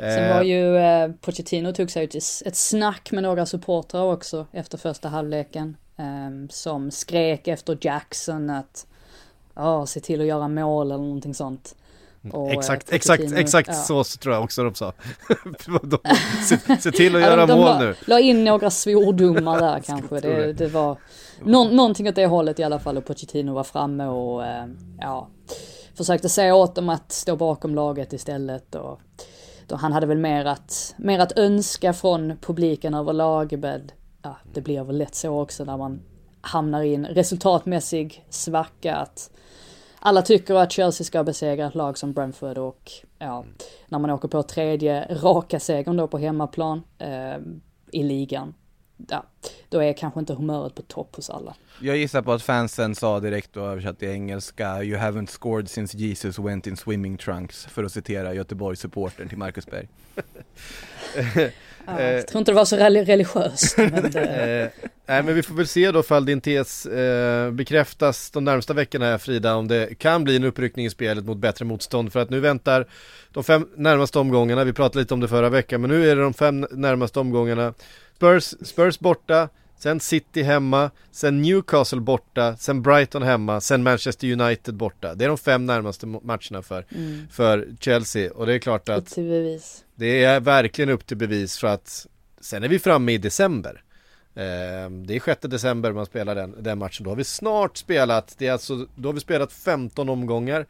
Sen 0.01 0.29
var 0.29 0.41
eh. 0.41 0.49
ju 0.49 0.77
eh, 0.77 1.11
Pochettino 1.21 1.73
tog 1.73 1.91
sig 1.91 2.05
ut 2.05 2.15
i 2.15 2.19
ett 2.45 2.57
snack 2.57 3.13
med 3.13 3.23
några 3.23 3.47
supportrar 3.47 4.13
också 4.13 4.47
efter 4.53 4.79
första 4.79 5.09
halvleken. 5.09 5.77
Eh, 5.97 6.49
som 6.51 6.91
skrek 6.91 7.49
efter 7.49 7.79
Jackson 7.81 8.51
att 8.51 8.87
ja, 9.55 9.87
se 9.87 10.01
till 10.01 10.21
att 10.21 10.27
göra 10.27 10.49
mål 10.49 10.87
eller 10.87 11.05
någonting 11.05 11.35
sånt. 11.35 11.75
Mm. 12.25 12.37
Och, 12.37 12.53
exakt, 12.53 12.91
eh, 12.91 12.97
exakt, 12.97 13.23
exakt 13.33 13.69
ja. 13.69 14.05
så 14.05 14.05
tror 14.05 14.35
jag 14.35 14.45
också 14.45 14.65
de 14.65 14.75
sa. 14.75 14.93
se, 16.49 16.77
se, 16.81 16.91
till 16.93 17.17
att 17.17 17.23
göra 17.23 17.37
de, 17.37 17.49
de 17.49 17.59
mål 17.59 17.67
la, 17.67 17.79
nu. 17.79 17.95
La 18.07 18.21
in 18.21 18.45
några 18.45 18.71
svordomar 18.71 19.61
där 19.61 19.81
kanske. 19.85 20.21
Det, 20.21 20.53
det 20.53 20.69
var 20.69 20.99
nå, 21.43 21.65
någonting 21.65 22.09
åt 22.09 22.15
det 22.15 22.27
hållet 22.27 22.59
i 22.59 22.63
alla 22.63 22.79
fall 22.79 22.97
och 22.97 23.05
Pochettino 23.05 23.55
var 23.55 23.65
framme 23.65 24.07
och 24.07 24.47
eh, 24.47 24.67
ja, 25.01 25.29
försökte 25.95 26.29
säga 26.29 26.55
åt 26.55 26.75
dem 26.75 26.89
att 26.89 27.13
stå 27.13 27.37
bakom 27.37 27.75
laget 27.75 28.13
istället. 28.13 28.75
Och, 28.75 29.01
och 29.73 29.79
han 29.79 29.93
hade 29.93 30.07
väl 30.07 30.19
mer 30.19 30.45
att, 30.45 30.95
mer 30.97 31.19
att 31.19 31.39
önska 31.39 31.93
från 31.93 32.37
publiken 32.41 32.95
överlag, 32.95 33.59
men 33.59 33.91
ja, 34.23 34.37
det 34.53 34.61
blir 34.61 34.85
väl 34.85 34.99
lätt 34.99 35.15
så 35.15 35.41
också 35.41 35.65
när 35.65 35.77
man 35.77 36.01
hamnar 36.41 36.83
i 36.83 36.95
en 36.95 37.07
resultatmässig 37.07 38.25
svacka 38.29 38.97
att 38.97 39.31
alla 39.99 40.23
tycker 40.23 40.55
att 40.55 40.73
Chelsea 40.73 41.05
ska 41.05 41.25
besegra 41.25 41.67
ett 41.67 41.75
lag 41.75 41.99
som 41.99 42.13
Brentford 42.13 42.59
och 42.59 42.93
ja, 43.19 43.45
när 43.89 43.99
man 43.99 44.11
åker 44.11 44.29
på 44.29 44.43
tredje 44.43 45.07
raka 45.23 45.61
segern 45.61 45.97
då 45.97 46.07
på 46.09 46.19
hemmaplan 46.19 46.83
eh, 46.99 47.37
i 47.93 48.03
ligan 48.03 48.55
ja, 49.09 49.25
då 49.69 49.83
är 49.83 49.93
kanske 49.93 50.21
inte 50.21 50.35
humöret 50.35 50.75
på 50.75 50.83
topp 50.83 51.17
hos 51.17 51.31
alla. 51.31 51.55
Jag 51.81 51.97
gissar 51.97 52.23
på 52.23 52.33
att 52.33 52.43
fansen 52.43 52.95
sa 52.95 53.21
direkt 53.21 53.57
och 53.57 53.67
översatt 53.67 53.99
till 53.99 54.09
engelska 54.09 54.83
You 54.83 54.99
haven't 54.99 55.27
scored 55.27 55.71
since 55.71 55.99
Jesus 55.99 56.39
went 56.39 56.67
in 56.67 56.77
swimming 56.77 57.17
trunks 57.17 57.67
för 57.67 57.85
att 57.85 57.93
citera 57.93 58.35
Göteborgs 58.35 58.81
supporten 58.81 59.29
till 59.29 59.39
Marcus 59.39 59.67
Berg. 59.67 59.89
ja, 61.87 62.03
jag 62.03 62.27
tror 62.27 62.39
inte 62.39 62.51
det 62.51 62.57
var 62.57 62.65
så 62.65 62.77
religiöst. 62.77 63.75
men 63.79 64.11
det... 64.11 64.71
Eh, 64.81 64.89
nej 65.07 65.23
men 65.23 65.35
vi 65.35 65.43
får 65.43 65.55
väl 65.55 65.67
se 65.67 65.91
då 65.91 66.01
ifall 66.01 66.25
din 66.25 66.41
tes 66.41 66.87
eh, 66.87 67.51
bekräftas 67.51 68.31
de 68.31 68.45
närmsta 68.45 68.75
veckorna 68.75 69.05
här 69.05 69.19
Frida 69.19 69.55
om 69.55 69.69
det 69.69 69.99
kan 69.99 70.25
bli 70.25 70.37
en 70.37 70.45
uppryckning 70.45 70.87
i 70.87 70.91
spelet 70.91 71.25
mot 71.25 71.39
bättre 71.39 71.65
motstånd 71.65 72.13
för 72.13 72.21
att 72.21 72.31
nu 72.31 72.41
väntar 72.41 72.87
de 73.31 73.45
fem 73.45 73.69
närmaste 73.77 74.19
omgångarna, 74.19 74.65
vi 74.65 74.73
pratade 74.73 74.99
lite 74.99 75.15
om 75.15 75.21
det 75.21 75.29
förra 75.29 75.49
veckan 75.49 75.81
men 75.81 75.91
nu 75.91 76.11
är 76.11 76.17
det 76.17 76.23
de 76.23 76.35
fem 76.35 76.67
närmaste 76.71 77.21
omgångarna 77.21 77.75
Spurs, 78.21 78.55
Spurs 78.63 78.99
borta, 78.99 79.49
sen 79.79 80.01
City 80.01 80.43
hemma, 80.43 80.91
sen 81.11 81.43
Newcastle 81.43 82.01
borta, 82.01 82.57
sen 82.57 82.83
Brighton 82.83 83.23
hemma, 83.23 83.61
sen 83.61 83.83
Manchester 83.83 84.33
United 84.33 84.75
borta. 84.75 85.15
Det 85.15 85.25
är 85.25 85.29
de 85.29 85.39
fem 85.39 85.67
närmaste 85.67 86.07
matcherna 86.07 86.63
för, 86.63 86.87
mm. 86.95 87.29
för 87.31 87.69
Chelsea 87.81 88.33
och 88.33 88.47
det 88.47 88.55
är 88.55 88.59
klart 88.59 88.89
att 88.89 88.99
upp 88.99 89.09
till 89.09 89.29
bevis. 89.29 89.85
Det 89.95 90.25
är 90.25 90.41
verkligen 90.41 90.91
upp 90.91 91.07
till 91.07 91.17
bevis 91.17 91.59
för 91.59 91.67
att 91.67 92.07
sen 92.41 92.65
är 92.65 92.69
vi 92.69 92.79
framme 92.79 93.13
i 93.13 93.19
december. 93.19 93.83
Eh, 94.35 94.91
det 94.91 95.17
är 95.17 95.25
6 95.25 95.41
december 95.41 95.93
man 95.93 96.07
spelar 96.07 96.35
den, 96.35 96.55
den 96.63 96.79
matchen. 96.79 97.05
Då 97.05 97.11
har 97.11 97.17
vi 97.17 97.25
snart 97.25 97.77
spelat, 97.77 98.35
det 98.39 98.47
är 98.47 98.53
alltså, 98.53 98.87
då 98.95 99.09
har 99.09 99.15
vi 99.15 99.21
spelat 99.21 99.53
15 99.53 100.09
omgångar. 100.09 100.67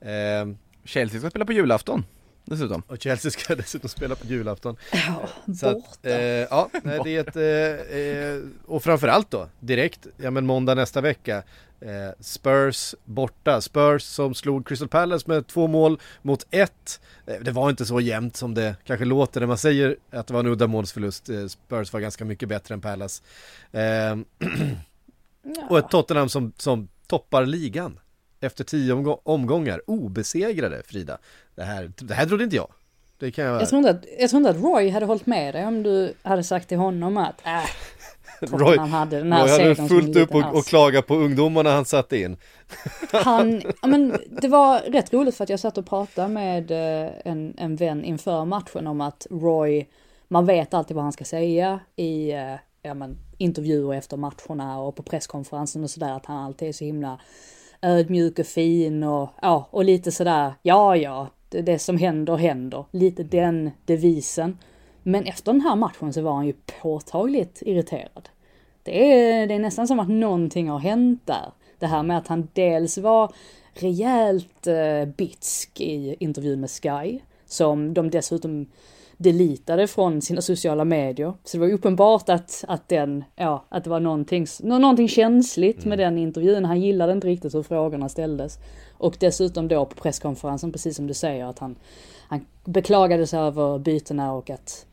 Eh, 0.00 0.54
Chelsea 0.84 1.20
ska 1.20 1.30
spela 1.30 1.44
på 1.44 1.52
julafton 1.52 2.04
dessutom. 2.52 2.82
Och 2.86 3.02
Chelsea 3.02 3.30
ska 3.30 3.54
dessutom 3.56 3.88
spela 3.88 4.14
på 4.14 4.26
julafton. 4.26 4.76
Ja, 4.92 5.28
så 5.54 5.72
borta. 5.72 5.88
Att, 5.90 6.06
eh, 6.06 6.14
ja, 6.22 6.70
nej, 6.82 7.00
det 7.04 7.16
är 7.16 7.20
ett, 7.20 7.36
eh, 7.36 7.98
eh, 7.98 8.40
och 8.66 8.82
framförallt 8.82 9.30
då, 9.30 9.48
direkt, 9.60 10.06
ja 10.16 10.30
men 10.30 10.46
måndag 10.46 10.74
nästa 10.74 11.00
vecka, 11.00 11.42
eh, 11.80 12.10
Spurs 12.20 12.94
borta. 13.04 13.60
Spurs 13.60 14.02
som 14.02 14.34
slog 14.34 14.68
Crystal 14.68 14.88
Palace 14.88 15.24
med 15.28 15.46
två 15.46 15.66
mål 15.66 16.00
mot 16.22 16.46
ett. 16.50 17.00
Eh, 17.26 17.34
det 17.40 17.50
var 17.50 17.70
inte 17.70 17.86
så 17.86 18.00
jämnt 18.00 18.36
som 18.36 18.54
det 18.54 18.76
kanske 18.84 19.04
låter 19.04 19.40
när 19.40 19.46
man 19.46 19.58
säger 19.58 19.96
att 20.10 20.26
det 20.26 20.34
var 20.34 20.40
en 20.40 20.46
uddamålsförlust. 20.46 21.28
Eh, 21.28 21.46
Spurs 21.46 21.92
var 21.92 22.00
ganska 22.00 22.24
mycket 22.24 22.48
bättre 22.48 22.74
än 22.74 22.80
Palace. 22.80 23.22
Ja. 25.44 25.66
Och 25.68 25.78
ett 25.78 25.90
Tottenham 25.90 26.28
som, 26.28 26.52
som 26.56 26.88
toppar 27.06 27.46
ligan 27.46 27.98
efter 28.42 28.64
tio 28.64 28.92
omgång 28.92 29.18
omgångar 29.22 29.82
obesegrade 29.86 30.82
Frida. 30.86 31.18
Det 31.54 31.62
här, 31.62 31.92
det 31.96 32.14
här 32.14 32.26
trodde 32.26 32.44
inte 32.44 32.56
jag. 32.56 32.68
Det 33.18 33.30
kan 33.30 33.44
jag... 33.44 33.62
Jag, 33.62 33.68
tror 33.68 33.78
inte 33.78 33.90
att, 33.90 34.04
jag 34.18 34.30
tror 34.30 34.38
inte 34.38 34.50
att 34.50 34.62
Roy 34.62 34.90
hade 34.90 35.06
hållit 35.06 35.26
med 35.26 35.54
dig 35.54 35.66
om 35.66 35.82
du 35.82 36.14
hade 36.22 36.44
sagt 36.44 36.68
till 36.68 36.78
honom 36.78 37.16
att 37.16 37.46
äh, 37.46 37.64
Roy, 38.40 38.78
hade 38.78 39.18
den 39.18 39.32
här 39.32 39.58
Roy 39.58 39.68
hade 39.68 39.88
fullt 39.88 40.16
upp 40.16 40.34
och, 40.34 40.54
och 40.54 40.64
klaga 40.64 41.02
på 41.02 41.14
ungdomarna 41.14 41.70
han 41.70 41.84
satte 41.84 42.18
in. 42.18 42.36
Han, 43.12 43.62
ja 43.82 43.88
men 43.88 44.16
det 44.40 44.48
var 44.48 44.80
rätt 44.80 45.12
roligt 45.12 45.36
för 45.36 45.44
att 45.44 45.50
jag 45.50 45.60
satt 45.60 45.78
och 45.78 45.86
pratade 45.86 46.28
med 46.28 46.70
eh, 46.70 47.10
en, 47.24 47.54
en 47.58 47.76
vän 47.76 48.04
inför 48.04 48.44
matchen 48.44 48.86
om 48.86 49.00
att 49.00 49.26
Roy, 49.30 49.88
man 50.28 50.46
vet 50.46 50.74
alltid 50.74 50.94
vad 50.94 51.04
han 51.04 51.12
ska 51.12 51.24
säga 51.24 51.80
i, 51.96 52.32
eh, 52.32 52.54
ja, 52.82 52.94
men, 52.94 53.18
intervjuer 53.38 53.94
efter 53.94 54.16
matcherna 54.16 54.80
och 54.80 54.96
på 54.96 55.02
presskonferensen 55.02 55.84
och 55.84 55.90
sådär 55.90 56.12
att 56.12 56.26
han 56.26 56.36
alltid 56.36 56.68
är 56.68 56.72
så 56.72 56.84
himla 56.84 57.20
ödmjuk 57.82 58.38
och 58.38 58.46
fin 58.46 59.02
och 59.02 59.30
ja, 59.42 59.68
och 59.70 59.84
lite 59.84 60.12
sådär, 60.12 60.52
ja, 60.62 60.96
ja, 60.96 61.28
det, 61.48 61.62
det 61.62 61.78
som 61.78 61.98
händer 61.98 62.36
händer. 62.36 62.84
Lite 62.90 63.22
den 63.22 63.70
devisen. 63.84 64.58
Men 65.02 65.24
efter 65.24 65.52
den 65.52 65.60
här 65.60 65.76
matchen 65.76 66.12
så 66.12 66.22
var 66.22 66.32
han 66.32 66.46
ju 66.46 66.54
påtagligt 66.82 67.62
irriterad. 67.66 68.28
Det 68.82 69.12
är, 69.12 69.46
det 69.46 69.54
är 69.54 69.58
nästan 69.58 69.88
som 69.88 70.00
att 70.00 70.08
någonting 70.08 70.68
har 70.68 70.78
hänt 70.78 71.22
där. 71.24 71.52
Det 71.78 71.86
här 71.86 72.02
med 72.02 72.18
att 72.18 72.28
han 72.28 72.48
dels 72.52 72.98
var 72.98 73.32
rejält 73.74 74.66
eh, 74.66 75.04
bitsk 75.16 75.80
i 75.80 76.16
intervjun 76.18 76.60
med 76.60 76.70
Sky, 76.70 77.20
som 77.46 77.94
de 77.94 78.10
dessutom 78.10 78.66
deletade 79.22 79.86
från 79.86 80.22
sina 80.22 80.40
sociala 80.40 80.84
medier. 80.84 81.34
Så 81.44 81.56
det 81.56 81.60
var 81.60 81.72
uppenbart 81.72 82.28
att, 82.28 82.64
att 82.68 82.88
den, 82.88 83.24
ja, 83.36 83.64
att 83.68 83.84
det 83.84 83.90
var 83.90 84.00
någonting, 84.00 84.46
någonting 84.60 85.08
känsligt 85.08 85.84
med 85.84 85.98
den 85.98 86.18
intervjun. 86.18 86.64
Han 86.64 86.80
gillade 86.80 87.12
inte 87.12 87.26
riktigt 87.26 87.54
hur 87.54 87.62
frågorna 87.62 88.08
ställdes. 88.08 88.58
Och 88.92 89.16
dessutom 89.20 89.68
då 89.68 89.86
på 89.86 89.94
presskonferensen, 89.94 90.72
precis 90.72 90.96
som 90.96 91.06
du 91.06 91.14
säger, 91.14 91.44
att 91.44 91.58
han, 91.58 91.76
han 92.28 92.46
beklagade 92.64 93.26
sig 93.26 93.40
över 93.40 93.78
bytena 93.78 94.32
och 94.32 94.50
att 94.50 94.86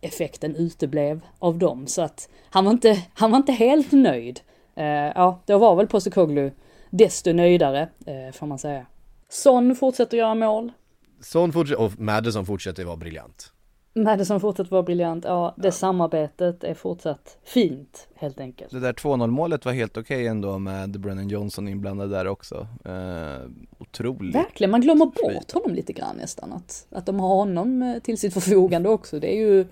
effekten 0.00 0.56
uteblev 0.56 1.20
av 1.38 1.58
dem. 1.58 1.86
Så 1.86 2.02
att 2.02 2.28
han 2.50 2.64
var 2.64 2.72
inte, 2.72 3.02
han 3.14 3.30
var 3.30 3.38
inte 3.38 3.52
helt 3.52 3.92
nöjd. 3.92 4.40
Uh, 4.78 4.84
ja, 4.84 5.40
då 5.46 5.58
var 5.58 5.76
väl 5.76 5.86
Postekoglu 5.86 6.50
desto 6.90 7.32
nöjdare, 7.32 7.88
uh, 8.08 8.32
får 8.32 8.46
man 8.46 8.58
säga. 8.58 8.86
Son 9.28 9.76
fortsätter 9.76 10.16
göra 10.16 10.34
mål. 10.34 10.72
Son 11.20 11.52
fortsätter, 11.52 11.82
och 11.82 12.00
Madison 12.00 12.46
fortsätter 12.46 12.84
vara 12.84 12.96
briljant. 12.96 13.53
Madison 13.96 14.40
fortsätter 14.40 14.70
vara 14.70 14.82
briljant, 14.82 15.24
ja 15.24 15.54
det 15.56 15.66
ja. 15.66 15.72
samarbetet 15.72 16.64
är 16.64 16.74
fortsatt 16.74 17.38
fint 17.44 18.08
helt 18.14 18.40
enkelt. 18.40 18.70
Det 18.70 18.80
där 18.80 18.92
2-0 18.92 19.26
målet 19.26 19.64
var 19.64 19.72
helt 19.72 19.96
okej 19.96 20.16
okay 20.16 20.26
ändå 20.26 20.58
med 20.58 21.00
Brennan 21.00 21.28
Johnson 21.28 21.68
inblandad 21.68 22.10
där 22.10 22.26
också. 22.26 22.66
Eh, 22.84 23.50
otroligt. 23.78 24.34
Verkligen, 24.34 24.70
man 24.70 24.80
glömmer 24.80 25.06
bort 25.06 25.52
honom 25.52 25.74
lite 25.74 25.92
grann 25.92 26.16
nästan. 26.16 26.52
Att, 26.52 26.86
att 26.90 27.06
de 27.06 27.20
har 27.20 27.34
honom 27.34 27.82
eh, 27.82 27.98
till 27.98 28.18
sitt 28.18 28.34
förfogande 28.34 28.88
också. 28.88 29.20
Det 29.20 29.36
är 29.36 29.38
ju, 29.38 29.66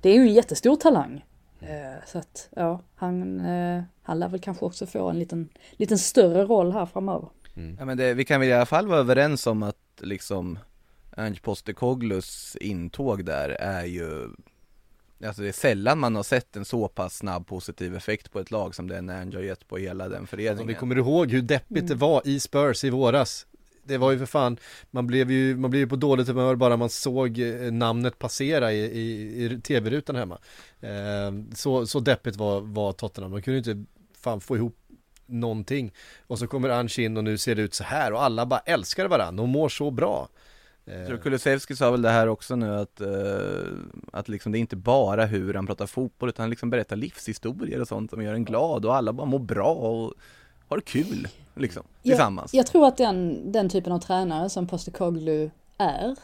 det 0.00 0.10
är 0.10 0.14
ju 0.14 0.20
en 0.20 0.34
jättestor 0.34 0.76
talang. 0.76 1.24
Eh, 1.60 2.04
så 2.06 2.18
att 2.18 2.48
ja, 2.56 2.80
han, 2.94 3.40
eh, 3.40 3.82
han 4.02 4.18
lär 4.18 4.28
väl 4.28 4.40
kanske 4.40 4.64
också 4.64 4.86
få 4.86 5.08
en 5.08 5.18
liten, 5.18 5.48
liten 5.72 5.98
större 5.98 6.44
roll 6.44 6.72
här 6.72 6.86
framöver. 6.86 7.28
Mm. 7.56 7.76
Ja 7.78 7.84
men 7.84 7.96
det, 7.96 8.14
vi 8.14 8.24
kan 8.24 8.40
väl 8.40 8.48
i 8.48 8.52
alla 8.52 8.66
fall 8.66 8.86
vara 8.86 8.98
överens 9.00 9.46
om 9.46 9.62
att 9.62 9.76
liksom 10.00 10.58
Ange 11.18 11.40
Postecoglus 11.42 12.56
intåg 12.60 13.24
där 13.24 13.48
är 13.48 13.84
ju 13.84 14.28
Alltså 15.26 15.42
det 15.42 15.48
är 15.48 15.52
sällan 15.52 15.98
man 15.98 16.16
har 16.16 16.22
sett 16.22 16.56
en 16.56 16.64
så 16.64 16.88
pass 16.88 17.16
snabb 17.16 17.46
positiv 17.46 17.96
effekt 17.96 18.32
på 18.32 18.40
ett 18.40 18.50
lag 18.50 18.74
som 18.74 18.88
den 18.88 19.10
Ange 19.10 19.36
har 19.36 19.42
gett 19.42 19.68
på 19.68 19.76
hela 19.76 20.08
den 20.08 20.26
föreningen. 20.26 20.60
Om 20.60 20.66
vi 20.66 20.74
kommer 20.74 20.96
ihåg 20.96 21.30
hur 21.30 21.42
deppigt 21.42 21.78
mm. 21.78 21.86
det 21.86 21.94
var 21.94 22.22
i 22.24 22.40
Spurs 22.40 22.84
i 22.84 22.90
våras. 22.90 23.46
Det 23.82 23.98
var 23.98 24.12
ju 24.12 24.18
för 24.18 24.26
fan, 24.26 24.56
man 24.90 25.06
blev 25.06 25.30
ju, 25.30 25.56
man 25.56 25.70
blev 25.70 25.80
ju 25.80 25.86
på 25.86 25.96
dåligt 25.96 26.28
humör 26.28 26.56
bara 26.56 26.76
man 26.76 26.90
såg 26.90 27.38
eh, 27.38 27.72
namnet 27.72 28.18
passera 28.18 28.72
i, 28.72 28.78
i, 28.78 29.44
i 29.44 29.60
tv-rutan 29.60 30.16
hemma. 30.16 30.38
Eh, 30.80 31.54
så, 31.54 31.86
så 31.86 32.00
deppigt 32.00 32.36
var, 32.36 32.60
var 32.60 32.92
Tottenham, 32.92 33.30
man 33.30 33.42
kunde 33.42 33.58
inte 33.58 33.84
fan 34.14 34.40
få 34.40 34.56
ihop 34.56 34.76
någonting. 35.26 35.92
Och 36.26 36.38
så 36.38 36.46
kommer 36.46 36.68
Ange 36.68 36.94
in 36.98 37.16
och 37.16 37.24
nu 37.24 37.38
ser 37.38 37.54
det 37.54 37.62
ut 37.62 37.74
så 37.74 37.84
här 37.84 38.12
och 38.12 38.22
alla 38.22 38.46
bara 38.46 38.60
älskar 38.60 39.08
varandra 39.08 39.42
och 39.42 39.48
mår 39.48 39.68
så 39.68 39.90
bra. 39.90 40.28
Jag 40.90 41.06
tror 41.06 41.18
Kulusevski 41.18 41.76
sa 41.76 41.90
väl 41.90 42.02
det 42.02 42.10
här 42.10 42.28
också 42.28 42.56
nu 42.56 42.74
att, 42.74 43.00
uh, 43.00 43.78
att 44.12 44.28
liksom 44.28 44.52
det 44.52 44.58
är 44.58 44.60
inte 44.60 44.76
bara 44.76 45.26
hur 45.26 45.54
han 45.54 45.66
pratar 45.66 45.86
fotboll 45.86 46.28
utan 46.28 46.42
han 46.42 46.50
liksom 46.50 46.70
berättar 46.70 46.96
livshistorier 46.96 47.80
och 47.80 47.88
sånt 47.88 48.10
som 48.10 48.22
gör 48.22 48.34
en 48.34 48.44
glad 48.44 48.84
och 48.84 48.96
alla 48.96 49.12
bara 49.12 49.26
mår 49.26 49.38
bra 49.38 49.74
och 49.74 50.14
har 50.68 50.80
kul 50.80 51.28
liksom 51.54 51.82
tillsammans. 52.02 52.54
Jag, 52.54 52.58
jag 52.58 52.66
tror 52.66 52.86
att 52.86 52.96
den, 52.96 53.52
den 53.52 53.68
typen 53.68 53.92
av 53.92 53.98
tränare 53.98 54.50
som 54.50 54.66
Postecoglou 54.66 55.50
är, 55.78 56.16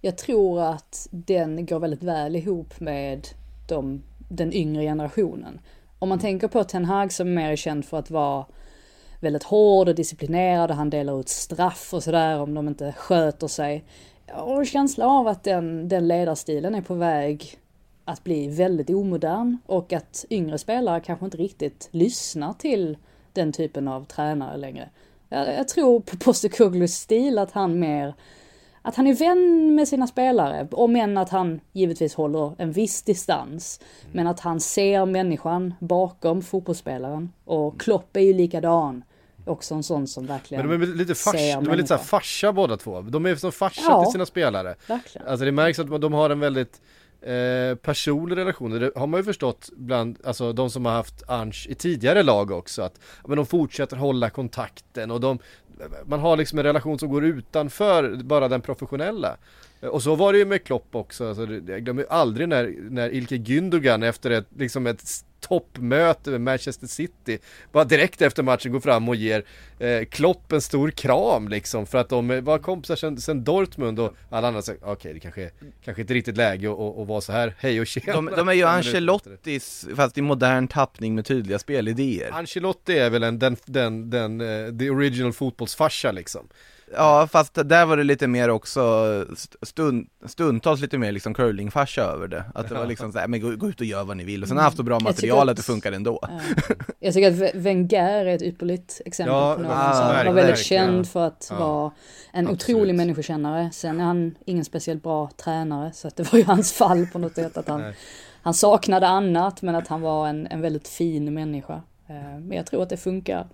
jag 0.00 0.18
tror 0.18 0.62
att 0.62 1.08
den 1.10 1.66
går 1.66 1.80
väldigt 1.80 2.02
väl 2.02 2.36
ihop 2.36 2.80
med 2.80 3.28
de, 3.68 4.02
den 4.28 4.52
yngre 4.52 4.82
generationen. 4.82 5.60
Om 5.98 6.08
man 6.08 6.18
tänker 6.18 6.48
på 6.48 6.64
Ten 6.64 6.84
Hag 6.84 7.12
som 7.12 7.34
mer 7.34 7.50
är 7.50 7.56
känd 7.56 7.84
för 7.84 7.98
att 7.98 8.10
vara 8.10 8.46
väldigt 9.20 9.42
hård 9.42 9.88
och 9.88 9.94
disciplinerad 9.94 10.70
och 10.70 10.76
han 10.76 10.90
delar 10.90 11.20
ut 11.20 11.28
straff 11.28 11.94
och 11.94 12.02
sådär 12.02 12.40
om 12.40 12.54
de 12.54 12.68
inte 12.68 12.94
sköter 12.98 13.48
sig. 13.48 13.84
Jag 14.28 14.36
har 14.36 14.58
en 14.58 14.66
känsla 14.66 15.06
av 15.06 15.28
att 15.28 15.44
den, 15.44 15.88
den 15.88 16.08
ledarstilen 16.08 16.74
är 16.74 16.82
på 16.82 16.94
väg 16.94 17.58
att 18.04 18.24
bli 18.24 18.48
väldigt 18.48 18.90
omodern 18.90 19.58
och 19.66 19.92
att 19.92 20.24
yngre 20.30 20.58
spelare 20.58 21.00
kanske 21.00 21.24
inte 21.24 21.36
riktigt 21.36 21.88
lyssnar 21.90 22.52
till 22.52 22.98
den 23.32 23.52
typen 23.52 23.88
av 23.88 24.04
tränare 24.04 24.56
längre. 24.56 24.88
Jag, 25.28 25.54
jag 25.54 25.68
tror 25.68 26.00
på 26.00 26.16
Postecoglos 26.16 26.92
stil 26.92 27.38
att 27.38 27.52
han 27.52 27.78
mer 27.78 28.14
att 28.82 28.96
han 28.96 29.06
är 29.06 29.14
vän 29.14 29.74
med 29.74 29.88
sina 29.88 30.06
spelare, 30.06 30.68
om 30.70 30.96
än 30.96 31.18
att 31.18 31.28
han 31.28 31.60
givetvis 31.72 32.14
håller 32.14 32.52
en 32.58 32.72
viss 32.72 33.02
distans. 33.02 33.80
Men 34.12 34.26
att 34.26 34.40
han 34.40 34.60
ser 34.60 35.06
människan 35.06 35.74
bakom 35.78 36.42
fotbollsspelaren. 36.42 37.32
Och 37.44 37.80
Klopp 37.80 38.16
är 38.16 38.20
ju 38.20 38.32
likadan. 38.32 39.04
Också 39.48 39.74
en 39.74 39.82
sån 39.82 40.06
som 40.06 40.26
verkligen 40.26 40.66
Men 40.66 40.80
de 40.80 40.86
är 40.86 40.94
lite, 40.94 41.14
fars, 41.14 41.34
de 41.34 41.68
är 41.68 41.76
lite 41.76 41.88
såhär 41.88 42.04
farsa 42.04 42.52
båda 42.52 42.76
två. 42.76 43.00
De 43.00 43.26
är 43.26 43.36
som 43.36 43.52
farsa 43.52 43.82
ja, 43.84 44.04
till 44.04 44.12
sina 44.12 44.26
spelare. 44.26 44.74
Verkligen. 44.86 45.28
Alltså 45.28 45.44
det 45.44 45.52
märks 45.52 45.78
att 45.78 46.00
de 46.00 46.12
har 46.12 46.30
en 46.30 46.40
väldigt 46.40 46.80
eh, 47.20 47.74
personlig 47.74 48.36
relation. 48.36 48.80
Det 48.80 48.90
har 48.96 49.06
man 49.06 49.20
ju 49.20 49.24
förstått 49.24 49.70
bland, 49.76 50.18
alltså 50.24 50.52
de 50.52 50.70
som 50.70 50.86
har 50.86 50.92
haft 50.92 51.30
Ange 51.30 51.66
i 51.68 51.74
tidigare 51.74 52.22
lag 52.22 52.50
också. 52.50 52.82
Att 52.82 53.00
men 53.26 53.36
de 53.36 53.46
fortsätter 53.46 53.96
hålla 53.96 54.30
kontakten 54.30 55.10
och 55.10 55.20
de, 55.20 55.38
man 56.06 56.20
har 56.20 56.36
liksom 56.36 56.58
en 56.58 56.64
relation 56.64 56.98
som 56.98 57.08
går 57.08 57.24
utanför 57.24 58.16
bara 58.22 58.48
den 58.48 58.60
professionella. 58.60 59.36
Och 59.80 60.02
så 60.02 60.14
var 60.14 60.32
det 60.32 60.38
ju 60.38 60.44
med 60.44 60.64
Klopp 60.64 60.94
också, 60.94 61.28
alltså, 61.28 61.46
jag 61.66 61.84
glömmer 61.84 62.06
aldrig 62.10 62.48
när, 62.48 62.74
när 62.90 63.10
Ilke 63.10 63.36
Gündogan 63.36 64.02
efter 64.04 64.30
ett, 64.30 64.46
liksom 64.56 64.86
ett 64.86 65.24
toppmöte 65.40 66.30
med 66.30 66.40
Manchester 66.40 66.86
City. 66.86 67.38
Bara 67.72 67.84
direkt 67.84 68.22
efter 68.22 68.42
matchen 68.42 68.72
går 68.72 68.80
fram 68.80 69.08
och 69.08 69.16
ger 69.16 69.44
eh, 69.78 70.04
Klopp 70.04 70.52
en 70.52 70.60
stor 70.60 70.90
kram 70.90 71.48
liksom 71.48 71.86
för 71.86 71.98
att 71.98 72.08
de 72.08 72.44
var 72.44 72.58
kompisar 72.58 72.96
sen, 72.96 73.20
sen 73.20 73.44
Dortmund 73.44 74.00
och 74.00 74.14
alla 74.30 74.48
andra 74.48 74.62
säger 74.62 74.80
okej 74.82 74.92
okay, 74.92 75.12
det 75.12 75.20
kanske, 75.20 75.50
kanske 75.84 76.02
inte 76.02 76.14
riktigt 76.14 76.36
läge 76.36 76.70
att 76.70 77.08
vara 77.08 77.20
så 77.20 77.32
här. 77.32 77.54
Hej 77.58 77.80
och 77.80 77.86
tjena. 77.86 78.12
De, 78.12 78.30
de 78.36 78.48
är 78.48 78.52
ju 78.52 78.64
Ancelottis 78.66 79.86
fast 79.96 80.18
i 80.18 80.22
modern 80.22 80.68
tappning 80.68 81.14
med 81.14 81.26
tydliga 81.26 81.58
spelidéer. 81.58 82.30
Ancelotti 82.32 82.98
är 82.98 83.10
väl 83.10 83.22
en, 83.22 83.38
den, 83.38 83.56
den, 83.64 84.10
den, 84.10 84.40
uh, 84.40 84.78
the 84.78 84.90
original 84.90 85.32
fotbollsfarsa 85.32 86.12
liksom 86.12 86.48
Ja 86.92 87.28
fast 87.32 87.54
där 87.54 87.86
var 87.86 87.96
det 87.96 88.04
lite 88.04 88.26
mer 88.26 88.48
också 88.50 89.24
stund, 89.62 90.06
stundtals 90.26 90.80
lite 90.80 90.98
mer 90.98 91.12
liksom 91.12 91.34
curlingfarsa 91.34 92.02
över 92.02 92.28
det. 92.28 92.44
Att 92.54 92.68
det 92.68 92.74
var 92.74 92.86
liksom 92.86 93.12
såhär, 93.12 93.28
men 93.28 93.40
gå, 93.40 93.56
gå, 93.56 93.68
ut 93.68 93.80
och 93.80 93.86
gör 93.86 94.04
vad 94.04 94.16
ni 94.16 94.24
vill. 94.24 94.42
Och 94.42 94.48
sen 94.48 94.56
har 94.56 94.64
haft 94.64 94.76
så 94.76 94.82
bra 94.82 95.00
material 95.00 95.48
att, 95.48 95.50
att, 95.50 95.56
det 95.56 95.62
funkar 95.62 95.92
ändå. 95.92 96.18
Ja. 96.22 96.40
Jag 97.00 97.14
tycker 97.14 97.48
att 97.48 97.54
Wenger 97.54 98.26
är 98.26 98.34
ett 98.34 98.42
ypperligt 98.42 99.00
exempel 99.04 99.34
ja, 99.34 99.54
på 99.54 99.62
någon 99.62 99.72
ah, 99.74 99.92
som 99.92 100.26
var 100.26 100.32
väldigt 100.32 100.58
känd 100.58 101.08
för 101.08 101.26
att 101.26 101.46
ja. 101.50 101.58
vara 101.58 101.92
en 102.32 102.46
Absolut. 102.46 102.62
otrolig 102.62 102.94
människokännare. 102.94 103.70
Sen 103.72 104.00
är 104.00 104.04
han 104.04 104.34
ingen 104.44 104.64
speciellt 104.64 105.02
bra 105.02 105.30
tränare 105.36 105.92
så 105.92 106.08
att 106.08 106.16
det 106.16 106.32
var 106.32 106.38
ju 106.38 106.44
hans 106.44 106.72
fall 106.72 107.06
på 107.06 107.18
något 107.18 107.34
sätt 107.34 107.56
att 107.56 107.68
han 107.68 107.92
Han 108.42 108.54
saknade 108.54 109.08
annat 109.08 109.62
men 109.62 109.74
att 109.74 109.88
han 109.88 110.00
var 110.00 110.28
en, 110.28 110.46
en 110.46 110.60
väldigt 110.60 110.88
fin 110.88 111.34
människa. 111.34 111.82
Eh, 112.08 112.40
Men 112.40 112.52
jag 112.52 112.66
tror 112.66 112.82
att 112.82 112.88
det 112.88 112.96
funkar 112.96 113.46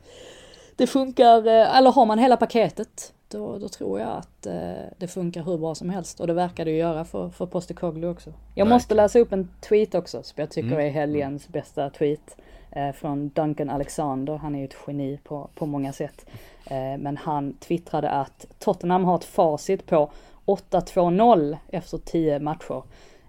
det 0.76 0.86
funkar, 0.86 1.46
eh, 1.46 1.76
eller 1.76 1.90
har 1.90 2.06
man 2.06 2.18
hela 2.18 2.36
paketet 2.36 3.12
då, 3.28 3.58
då 3.58 3.68
tror 3.68 4.00
jag 4.00 4.08
att 4.08 4.46
eh, 4.46 4.84
det 4.98 5.08
funkar 5.08 5.42
hur 5.42 5.58
bra 5.58 5.74
som 5.74 5.90
helst. 5.90 6.20
Och 6.20 6.26
det 6.26 6.32
verkar 6.32 6.64
det 6.64 6.70
ju 6.70 6.76
göra 6.76 7.04
för, 7.04 7.30
för 7.30 7.46
Postekoglu 7.46 8.08
också. 8.08 8.30
Jag 8.30 8.36
Verkligen. 8.36 8.68
måste 8.68 8.94
läsa 8.94 9.18
upp 9.18 9.32
en 9.32 9.48
tweet 9.68 9.94
också 9.94 10.22
som 10.22 10.40
jag 10.40 10.50
tycker 10.50 10.68
mm. 10.68 10.86
är 10.86 10.90
helgens 10.90 11.48
bästa 11.48 11.90
tweet. 11.90 12.36
Eh, 12.70 12.92
från 12.92 13.28
Duncan 13.28 13.70
Alexander, 13.70 14.36
han 14.36 14.54
är 14.54 14.58
ju 14.58 14.64
ett 14.64 14.76
geni 14.86 15.18
på, 15.24 15.50
på 15.54 15.66
många 15.66 15.92
sätt. 15.92 16.26
Eh, 16.66 16.98
men 16.98 17.16
han 17.16 17.52
twittrade 17.52 18.10
att 18.10 18.46
Tottenham 18.58 19.04
har 19.04 19.16
ett 19.16 19.24
facit 19.24 19.86
på 19.86 20.10
8-2-0 20.46 21.56
efter 21.68 21.98
10 21.98 22.38
matcher. 22.38 22.82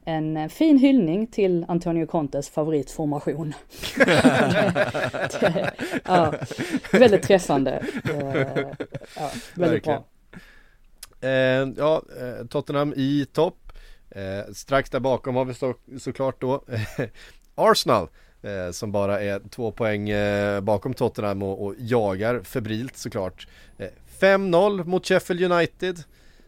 En 0.07 0.49
fin 0.49 0.77
hyllning 0.77 1.27
till 1.27 1.65
Antonio 1.67 2.05
Contes 2.05 2.49
favoritformation. 2.49 3.53
det, 5.39 5.73
ja, 6.05 6.33
väldigt 6.91 7.23
träffande. 7.23 7.83
Eh, 8.03 8.67
ja, 9.15 9.31
väldigt 9.53 9.83
bra. 9.83 10.05
Eh, 11.21 11.29
ja, 11.77 12.01
eh, 12.21 12.47
Tottenham 12.47 12.93
i 12.95 13.25
topp. 13.33 13.61
Strax 14.53 14.89
där 14.89 14.99
bakom 14.99 15.35
har 15.35 15.45
vi 15.45 15.53
så, 15.53 15.73
såklart 15.99 16.41
då 16.41 16.63
Arsenal. 17.55 18.07
Som 18.71 18.91
bara 18.91 19.21
är 19.21 19.41
två 19.49 19.71
poäng 19.71 20.09
bakom 20.61 20.93
Tottenham 20.93 21.43
och, 21.43 21.65
och 21.65 21.75
jagar 21.77 22.41
febrilt 22.43 22.97
såklart. 22.97 23.47
5-0 24.19 24.83
mot 24.83 25.07
Sheffield 25.07 25.51
United. 25.51 26.03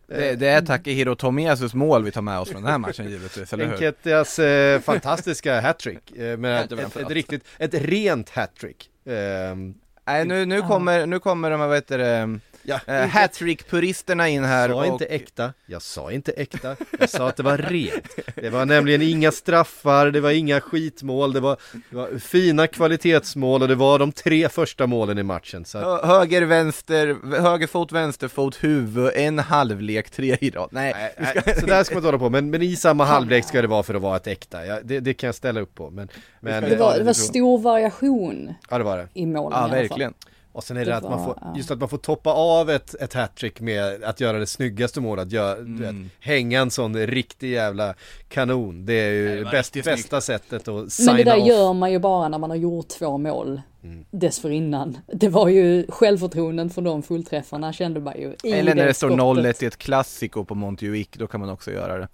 Det, 0.08 0.36
det 0.36 0.47
är 0.47 0.62
Takehiro 0.62 1.16
Tomiyasus 1.16 1.74
mål 1.74 2.03
vi 2.03 2.12
tar 2.12 2.22
med 2.22 2.39
oss 2.39 2.49
från 2.49 2.62
den 2.62 2.72
här 2.72 2.78
matchen 2.78 3.05
givetvis, 3.10 3.53
eller 3.53 3.66
hur? 3.66 3.74
Enketias 3.74 4.39
eh, 4.39 4.82
fantastiska 4.82 5.62
hattrick, 5.62 6.12
eh, 6.18 6.38
men 6.38 6.64
ett, 6.64 6.72
ett, 6.72 6.95
ett 6.95 7.12
riktigt, 7.12 7.43
ett 7.58 7.74
rent 7.74 8.30
hattrick. 8.30 8.89
Ehm, 9.05 9.74
Nej 10.08 10.26
nu, 10.26 10.45
nu 10.45 10.62
kommer, 10.62 11.05
nu 11.05 11.20
kommer 11.20 11.51
de 11.51 11.60
här, 11.60 11.68
vad 11.68 11.78
heter 11.78 11.97
det, 11.97 12.39
ja, 12.68 12.80
eh, 12.88 13.07
hattrick-puristerna 13.07 14.28
in 14.30 14.43
här 14.43 14.70
Jag 14.70 14.76
sa 14.78 14.82
och 14.82 14.86
inte 14.88 15.05
äkta, 15.05 15.53
jag 15.65 15.82
sa 15.82 16.11
inte 16.11 16.32
äkta, 16.32 16.76
jag 16.99 17.09
sa 17.09 17.28
att 17.30 17.36
det 17.38 17.43
var 17.43 17.57
rent. 17.57 18.15
Det 18.36 18.49
var 18.49 18.65
nämligen 18.65 19.01
inga 19.01 19.32
straffar, 19.32 20.11
det 20.11 20.20
var 20.20 20.32
inga 20.32 20.61
skitmål, 20.61 21.34
det 21.34 21.39
var, 21.39 21.57
det 21.89 21.95
var 21.95 22.20
fina 22.20 22.68
kvalitetsmål 22.68 23.61
och 23.61 23.68
det 23.68 23.76
var 23.76 23.99
de 23.99 24.11
tre 24.11 24.49
första 24.49 24.88
målen 24.88 25.18
i 25.18 25.24
matchen. 25.24 25.65
Så 25.65 25.78
att, 25.78 25.84
Hö- 26.05 26.07
Höger, 26.18 26.41
vänster, 26.41 27.18
höger 27.41 27.68
fot, 27.68 27.91
vänster 27.91 28.28
fot, 28.28 28.63
huvud, 28.63 29.11
en 29.15 29.39
halvlek, 29.39 30.09
tre 30.09 30.38
i 30.41 30.49
rad. 30.49 30.70
Nej, 30.72 31.13
nej, 31.18 31.28
ska- 31.43 31.59
så 31.59 31.65
där 31.65 31.84
ska 31.84 31.95
man 31.95 31.99
inte 31.99 32.07
hålla 32.07 32.20
på, 32.20 32.30
men, 32.30 32.49
men 32.49 32.61
i 32.61 32.76
samma 32.76 33.05
halvlek 33.05 33.45
ska 33.45 33.61
det 33.61 33.68
vara 33.68 33.84
för 33.84 33.93
att 33.95 34.01
vara 34.01 34.15
ett 34.15 34.28
äkta. 34.28 34.65
Ja, 34.65 34.80
det, 34.84 34.99
det 34.99 35.13
kan 35.13 35.28
jag 35.28 35.36
ställa 35.36 35.59
upp 35.59 35.76
på, 35.76 35.89
men, 35.89 36.09
men 36.39 36.63
Det 36.70 36.76
var, 36.76 36.97
det 36.97 37.03
var 37.03 37.13
stor 37.13 37.57
variation 37.59 38.53
ja 38.70 38.78
det 38.78 38.84
var 38.84 38.97
det. 38.97 39.07
i 39.13 39.26
målen 39.26 39.59
Ja, 39.59 39.76
i 39.76 39.80
alla 39.80 39.88
fall. 39.88 40.13
Och 40.58 40.64
sen 40.64 40.78
är 40.78 40.86
det, 40.86 40.91
Det 40.91 40.97
att 40.97 41.03
man 41.03 41.12
var, 41.20 41.26
får, 41.26 41.38
ja. 41.41 41.53
just 41.58 41.72
att 41.72 41.80
man 41.80 41.89
får 41.89 41.97
toppa 41.97 42.30
av 42.34 42.70
ett, 42.70 42.95
ett 42.99 43.14
hattrick 43.14 43.60
med 43.62 44.03
att 44.03 44.20
göra 44.22 44.38
det 44.39 44.47
snyggaste 44.47 45.01
målet, 45.01 45.26
att 45.26 45.32
göra, 45.32 45.55
du 45.55 45.78
vet, 45.78 45.89
Mm. 45.89 46.10
hänga 46.20 46.62
en 46.62 46.72
sån 46.72 46.97
riktig 47.08 47.51
jävla 47.51 47.93
kanon. 48.30 48.86
Det 48.86 48.93
är 48.93 49.12
ju 49.12 49.43
det 49.43 49.51
bäst, 49.51 49.74
bästa 49.84 50.22
sättet 50.22 50.68
att 50.68 50.91
signa 50.91 51.12
Men 51.14 51.26
det 51.26 51.32
där 51.32 51.41
off. 51.41 51.47
gör 51.47 51.74
man 51.74 51.91
ju 51.91 51.99
bara 51.99 52.28
när 52.30 52.38
man 52.38 52.49
har 52.49 52.58
gjort 52.58 52.88
två 52.88 53.18
mål 53.18 53.62
Mm. 53.84 54.05
dessförinnan. 54.12 54.97
Det 55.14 55.30
var 55.30 55.47
ju 55.49 55.86
självförtroendet 55.89 56.74
för 56.74 56.82
de 56.82 57.03
fullträffarna 57.03 57.74
kände 57.74 57.99
man 57.99 58.14
ju 58.20 58.36
i 58.43 58.51
Eller 58.51 58.76
när 58.76 58.86
det 58.86 58.93
står 58.93 59.08
skottet. 59.08 59.20
0-1 59.60 59.64
i 59.64 59.66
ett 59.66 59.78
klassiko 59.78 60.45
på 60.45 60.55
Montjuic, 60.55 61.08
då 61.14 61.28
kan 61.28 61.39
man 61.39 61.49
också 61.49 61.72
göra 61.72 61.97
det. 61.97 62.08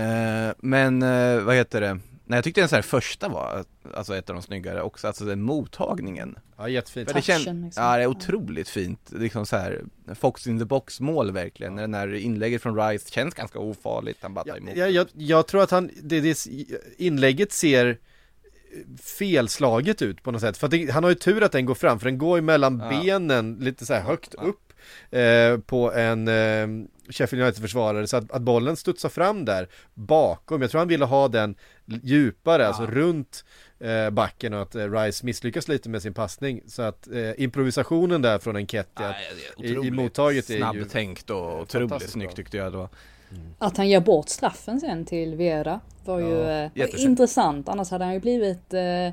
Eh, 0.00 0.54
men 0.58 1.02
eh, 1.02 1.40
vad 1.42 1.54
heter 1.56 1.80
det? 1.80 1.98
Nej 2.32 2.36
jag 2.36 2.44
tyckte 2.44 2.60
den 2.60 2.68
så 2.68 2.74
här 2.74 2.82
första 2.82 3.28
var, 3.28 3.64
alltså 3.94 4.16
ett 4.16 4.30
av 4.30 4.36
de 4.36 4.42
snyggare 4.42 4.82
också, 4.82 5.06
alltså 5.06 5.24
den 5.24 5.42
mottagningen. 5.42 6.38
Ja, 6.58 6.68
jättefint. 6.68 7.08
För 7.08 7.14
det 7.14 7.22
Touchen, 7.22 7.40
känns, 7.44 7.64
liksom. 7.64 7.84
ja 7.84 7.96
det 7.96 8.02
är 8.02 8.06
otroligt 8.06 8.68
fint, 8.68 9.12
liksom 9.12 9.46
så 9.46 9.56
här 9.56 9.84
Fox 10.14 10.46
in 10.46 10.58
the 10.58 10.64
box 10.64 11.00
mål 11.00 11.30
verkligen, 11.32 11.74
när 11.74 11.82
den 11.82 11.94
här 11.94 12.14
inlägget 12.14 12.62
från 12.62 12.76
Rice 12.88 13.10
känns 13.10 13.34
ganska 13.34 13.58
ofarligt, 13.58 14.18
han 14.20 14.34
bara 14.34 14.44
tar 14.44 14.50
Ja, 14.50 14.56
emot. 14.56 14.76
jag, 14.76 14.90
jag, 14.90 15.06
jag 15.14 15.46
tror 15.46 15.62
att 15.62 15.70
han, 15.70 15.90
det, 16.02 16.20
det, 16.20 16.46
inlägget 16.96 17.52
ser 17.52 17.98
felslaget 19.02 20.02
ut 20.02 20.22
på 20.22 20.30
något 20.30 20.40
sätt. 20.40 20.56
För 20.56 20.66
att 20.66 20.70
det, 20.70 20.90
han 20.90 21.04
har 21.04 21.10
ju 21.10 21.14
tur 21.16 21.42
att 21.42 21.52
den 21.52 21.66
går 21.66 21.74
fram, 21.74 21.98
för 21.98 22.06
den 22.06 22.18
går 22.18 22.38
ju 22.38 22.42
mellan 22.42 22.78
Ja. 22.90 23.00
benen 23.02 23.56
lite 23.60 23.86
så 23.86 23.94
här 23.94 24.00
högt 24.02 24.34
Ja. 24.38 24.42
upp 24.42 24.71
eh, 25.10 25.58
på 25.58 25.92
en 25.92 26.28
eh, 26.28 26.86
Sheffield 27.10 27.42
United-försvarare. 27.42 28.06
Så 28.06 28.16
att, 28.16 28.30
att 28.32 28.42
bollen 28.42 28.76
studsar 28.76 29.08
fram 29.08 29.44
där 29.44 29.68
bakom. 29.94 30.62
Jag 30.62 30.70
tror 30.70 30.78
han 30.78 30.88
ville 30.88 31.04
ha 31.04 31.28
den 31.28 31.54
djupare, 32.02 32.66
alltså 32.66 32.86
runt 32.86 33.44
eh, 33.80 34.10
backen 34.10 34.54
och 34.54 34.62
att 34.62 34.74
eh, 34.74 34.92
Rice 34.92 35.26
misslyckas 35.26 35.68
lite 35.68 35.88
med 35.88 36.02
sin 36.02 36.14
passning. 36.14 36.60
Så 36.66 36.82
att 36.82 37.08
eh, 37.12 37.42
improvisationen 37.42 38.22
där 38.22 38.38
från 38.38 38.56
Enketia 38.56 39.14
är 39.58 39.64
i- 39.64 39.86
i 39.86 39.90
mottaget 39.90 40.50
är 40.50 40.54
ju- 40.54 40.60
snabbtänkt 40.60 41.30
och 41.30 41.60
otroligt 41.60 42.10
snyggt 42.10 42.36
tyckte 42.36 42.56
jag 42.56 42.72
det 42.72 42.78
var. 42.78 42.88
Att 43.58 43.76
han 43.76 43.88
ger 43.88 44.00
bort 44.00 44.28
straffen 44.28 44.80
sen 44.80 45.04
till 45.04 45.34
Vera 45.34 45.80
var 46.04 46.18
ju 46.18 46.24
Ja, 46.28 46.38
eh, 46.40 46.46
var 46.46 46.70
jättefint. 46.74 47.08
intressant. 47.08 47.68
Annars 47.68 47.90
hade 47.90 48.04
han 48.04 48.14
ju 48.14 48.20
blivit 48.20 48.74
eh, 48.74 49.12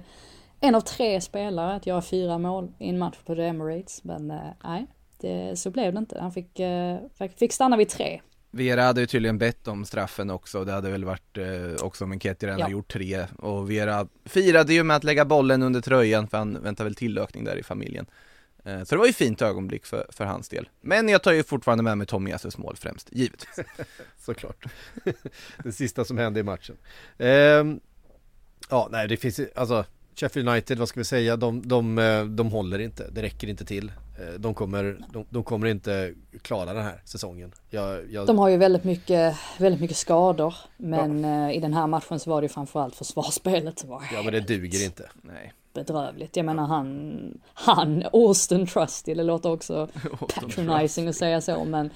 en 0.61 0.75
av 0.75 0.81
tre 0.81 1.21
spelare 1.21 1.75
att 1.75 1.87
göra 1.87 2.01
fyra 2.01 2.37
mål 2.37 2.71
i 2.79 2.89
en 2.89 2.97
match 2.97 3.17
på 3.25 3.35
The 3.35 3.41
Emirates. 3.43 4.03
Men 4.03 4.31
eh, 4.31 4.37
nej, 4.63 4.87
det, 5.19 5.59
så 5.59 5.71
blev 5.71 5.93
det 5.93 5.99
inte. 5.99 6.19
Han 6.21 6.31
fick, 6.31 6.59
eh, 6.59 6.97
fick- 7.17 7.37
fick 7.37 7.53
stanna 7.53 7.77
vid 7.77 7.89
tre. 7.89 8.21
Vera 8.51 8.83
hade 8.83 9.01
ju 9.01 9.07
tydligen 9.07 9.37
bett 9.37 9.67
om 9.67 9.85
straffen 9.85 10.29
också, 10.29 10.63
det 10.65 10.71
hade 10.71 10.89
väl 10.89 11.05
varit 11.05 11.37
eh, 11.37 11.85
också 11.85 12.03
om 12.03 12.11
Enketia 12.11 12.47
redan 12.47 12.59
Ja. 12.59 12.65
har 12.65 12.71
gjort 12.71 12.93
tre 12.93 13.25
och 13.37 13.71
Vera 13.71 14.07
firade 14.25 14.73
ju 14.73 14.83
med 14.83 14.95
att 14.97 15.03
lägga 15.03 15.25
bollen 15.25 15.63
under 15.63 15.81
tröjan 15.81 16.27
för 16.27 16.37
han 16.37 16.61
väntar 16.63 16.83
väl 16.83 16.95
tillökning 16.95 17.43
där 17.43 17.55
i 17.55 17.63
familjen. 17.63 18.05
Eh, 18.65 18.83
så 18.83 18.95
det 18.95 18.99
var 18.99 19.05
ju 19.07 19.13
fint 19.13 19.41
ögonblick 19.41 19.85
för, 19.85 20.05
för 20.09 20.25
hans 20.25 20.49
del. 20.49 20.69
Men 20.81 21.09
jag 21.09 21.23
tar 21.23 21.31
ju 21.33 21.43
fortfarande 21.43 21.83
med 21.83 21.97
mig 21.97 22.07
Tommy 22.07 22.31
Jesses 22.31 22.57
mål 22.57 22.75
främst, 22.75 23.07
givetvis. 23.11 23.59
såklart. 24.19 24.65
det 25.63 25.71
sista 25.71 26.05
som 26.05 26.17
hände 26.17 26.39
i 26.39 26.43
matchen. 26.43 26.77
Ehm, 27.17 27.79
ja, 28.69 28.87
nej, 28.91 29.07
det 29.07 29.17
finns 29.17 29.39
ju- 29.39 29.49
alltså 29.55 29.85
Sheffield 30.19 30.49
United, 30.49 30.77
vad 30.77 30.87
ska 30.87 30.99
vi 30.99 31.03
säga, 31.03 31.37
de, 31.37 31.67
de, 31.67 31.97
eh, 31.97 32.23
de 32.23 32.51
håller 32.51 32.79
inte, 32.79 33.09
det 33.11 33.21
räcker 33.21 33.47
inte 33.47 33.65
till. 33.65 33.91
Eh, 34.19 34.39
De 34.39 34.53
kommer, 34.53 34.99
de, 35.13 35.25
de 35.29 35.43
kommer 35.43 35.67
inte 35.67 36.13
klara 36.41 36.73
den 36.73 36.83
här 36.83 37.01
säsongen. 37.05 37.51
Jag, 37.69 38.11
jag, 38.11 38.27
De 38.27 38.39
har 38.39 38.49
ju 38.49 38.57
väldigt 38.57 38.83
mycket, 38.83 39.35
väldigt 39.57 39.81
mycket 39.81 39.97
skador. 39.97 40.55
Men 40.77 41.25
eh, 41.25 41.55
i 41.55 41.59
den 41.59 41.73
här 41.73 41.87
matchen 41.87 42.19
så 42.19 42.29
var 42.29 42.41
det 42.41 42.45
ju 42.45 42.49
framförallt 42.49 42.95
försvarsspelet 42.95 43.79
som 43.79 43.89
var 43.89 44.03
ja, 44.13 44.21
men 44.23 44.33
det 44.33 44.39
duger 44.39 44.85
inte. 44.85 45.09
Nej. 45.21 45.53
bedrövligt. 45.73 46.35
Jag 46.35 46.45
menar 46.45 46.67
han, 46.67 47.41
han, 47.53 48.03
Austin 48.13 48.67
Trusty, 48.67 49.13
det 49.13 49.23
låter 49.23 49.51
också 49.51 49.87
patronizing 50.19 51.07
att 51.07 51.15
säga 51.15 51.41
så 51.41 51.65
men 51.65 51.89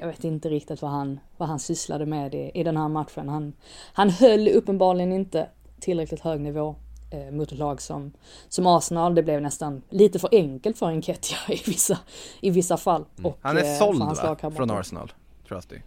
jag 0.00 0.06
vet 0.06 0.24
inte 0.24 0.48
riktigt 0.48 0.82
vad 0.82 0.90
han, 0.90 1.20
vad 1.36 1.48
han 1.48 1.58
sysslade 1.58 2.06
med 2.06 2.34
i, 2.34 2.50
i 2.54 2.62
den 2.62 2.76
här 2.76 2.88
matchen. 2.88 3.28
Han, 3.28 3.52
han 3.92 4.10
höll 4.10 4.48
uppenbarligen 4.48 5.12
inte 5.12 5.48
tillräckligt 5.80 6.20
hög 6.20 6.40
nivå 6.40 6.76
eh, 7.14 7.30
mot 7.30 7.52
ett 7.52 7.58
lag 7.58 7.82
som, 7.82 8.12
som 8.48 8.66
Arsenal. 8.66 9.14
Det 9.14 9.22
blev 9.22 9.42
nästan 9.42 9.82
lite 9.90 10.18
för 10.18 10.28
enkelt 10.32 10.78
för 10.78 10.86
Enketia 10.86 11.38
i 11.48 11.62
vissa, 11.66 11.98
i 12.40 12.50
vissa 12.50 12.76
fall. 12.76 13.04
Och, 13.22 13.38
Han 13.42 13.56
eh, 13.56 13.62
är 13.62 13.78
för 13.78 13.86
såld 13.86 13.98
va? 14.42 14.50
Från 14.50 14.70
Arsenal, 14.70 15.12
Trusty. 15.48 15.78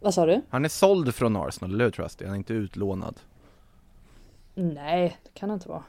Vad 0.00 0.14
sa 0.14 0.26
du? 0.26 0.42
Han 0.50 0.64
är 0.64 0.68
såld 0.68 1.14
från 1.14 1.36
Arsenal, 1.36 1.74
eller 1.74 1.84
hur 1.84 1.90
Trusty? 1.90 2.24
Han 2.24 2.34
är 2.34 2.38
inte 2.38 2.52
utlånad. 2.52 3.20
Nej, 4.54 5.18
det 5.22 5.30
kan 5.34 5.48
det 5.48 5.54
inte 5.54 5.68
vara. 5.68 5.82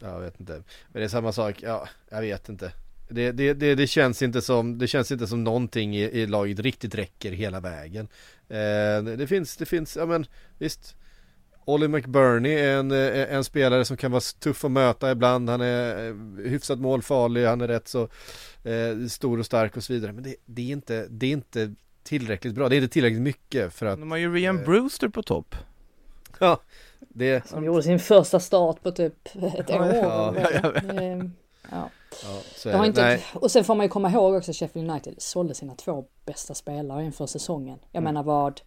Ja, 0.00 0.08
jag 0.12 0.20
vet 0.20 0.40
inte. 0.40 0.52
Men 0.52 1.00
det 1.00 1.04
är 1.04 1.08
samma 1.08 1.32
sak, 1.32 1.62
ja, 1.62 1.88
jag 2.08 2.20
vet 2.20 2.48
inte. 2.48 2.72
Det, 3.08 3.32
det, 3.32 3.54
det, 3.54 3.74
det 3.74 3.86
känns 3.86 4.22
inte 4.22 4.42
som, 4.42 4.78
det 4.78 4.86
känns 4.86 5.12
inte 5.12 5.26
som 5.26 5.44
någonting 5.44 5.96
i, 5.96 6.02
i 6.02 6.26
laget 6.26 6.58
riktigt 6.58 6.94
räcker 6.94 7.32
hela 7.32 7.60
vägen. 7.60 8.08
Eh, 8.48 9.02
det 9.02 9.26
finns, 9.28 9.56
det 9.56 9.66
finns, 9.66 9.96
ja 9.96 10.06
men 10.06 10.26
visst. 10.58 10.96
Ollie 11.68 11.88
McBurney 11.88 12.52
är 12.52 12.76
en, 12.78 12.90
eh, 12.90 13.34
en 13.34 13.44
spelare 13.44 13.84
som 13.84 13.96
kan 13.96 14.10
vara 14.10 14.20
tuff 14.20 14.64
att 14.64 14.70
möta 14.70 15.10
ibland. 15.10 15.50
Han 15.50 15.60
är 15.60 16.08
eh, 16.08 16.14
hyfsat 16.50 16.78
målfarlig, 16.78 17.44
han 17.46 17.60
är 17.60 17.68
rätt 17.68 17.88
så 17.88 18.02
eh, 18.64 19.06
stor 19.08 19.38
och 19.38 19.46
stark 19.46 19.76
och 19.76 19.84
så 19.84 19.92
vidare. 19.92 20.12
Men 20.12 20.22
det, 20.22 20.36
det, 20.46 20.62
är 20.62 20.72
inte, 20.72 21.06
det 21.10 21.26
är 21.26 21.30
inte 21.32 21.74
tillräckligt 22.02 22.54
bra. 22.54 22.68
Det 22.68 22.74
är 22.76 22.80
inte 22.82 22.92
tillräckligt 22.92 23.22
mycket 23.22 23.72
för 23.72 23.86
att, 23.86 23.98
De 23.98 24.10
har 24.10 24.18
ju 24.18 24.34
Ryan 24.34 24.64
Brewster 24.64 25.08
på 25.08 25.22
topp. 25.22 25.54
ja, 26.38 26.60
det, 27.00 27.48
Som 27.48 27.64
gjorde 27.64 27.82
sin 27.82 27.98
första 27.98 28.40
start 28.40 28.82
på 28.82 28.90
typ 28.92 29.14
ett 29.58 29.70
år. 29.70 29.86
Ja, 29.86 30.34
Eh, 30.36 31.18
ja. 31.70 31.90
ja, 32.64 32.80
det. 32.80 32.86
inte, 32.86 33.02
Nej. 33.02 33.24
och 33.34 33.50
sen 33.50 33.64
får 33.64 33.74
man 33.74 33.86
ju 33.86 33.90
komma 33.90 34.10
ihåg 34.10 34.34
också 34.34 34.50
att 34.50 34.56
Sheffield 34.56 34.90
United 34.90 35.14
sålde 35.18 35.54
sina 35.54 35.74
två 35.74 36.04
bästa 36.26 36.54
spelare 36.54 37.04
inför 37.04 37.26
säsongen. 37.26 37.78
Jag 37.92 38.00
Mm. 38.00 38.14
menar 38.14 38.22
vad, 38.22 38.60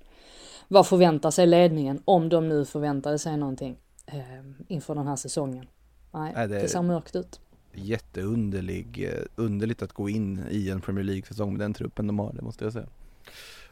vad 0.71 0.87
förväntar 0.87 1.31
sig 1.31 1.47
ledningen 1.47 2.01
om 2.05 2.29
de 2.29 2.49
nu 2.49 2.65
förväntade 2.65 3.19
sig 3.19 3.37
någonting 3.37 3.77
eh, 4.05 4.21
inför 4.67 4.95
den 4.95 5.07
här 5.07 5.15
säsongen? 5.15 5.65
Nej, 6.11 6.31
Nej, 6.35 6.47
det- 6.47 6.59
det 6.61 6.67
ser 6.67 6.81
mörkt 6.81 7.15
ut. 7.15 7.39
Jätteunderlig, 7.73 9.03
eh, 9.13 9.25
underligt 9.35 9.81
att 9.81 9.93
gå 9.93 10.09
in 10.09 10.43
i 10.49 10.69
en 10.69 10.81
Premier 10.81 11.03
League-säsong 11.05 11.51
med 11.51 11.59
den 11.59 11.73
truppen 11.73 12.07
de 12.07 12.19
har, 12.19 12.33
det 12.33 12.41
måste 12.41 12.63
jag 12.63 12.73
säga. 12.73 12.85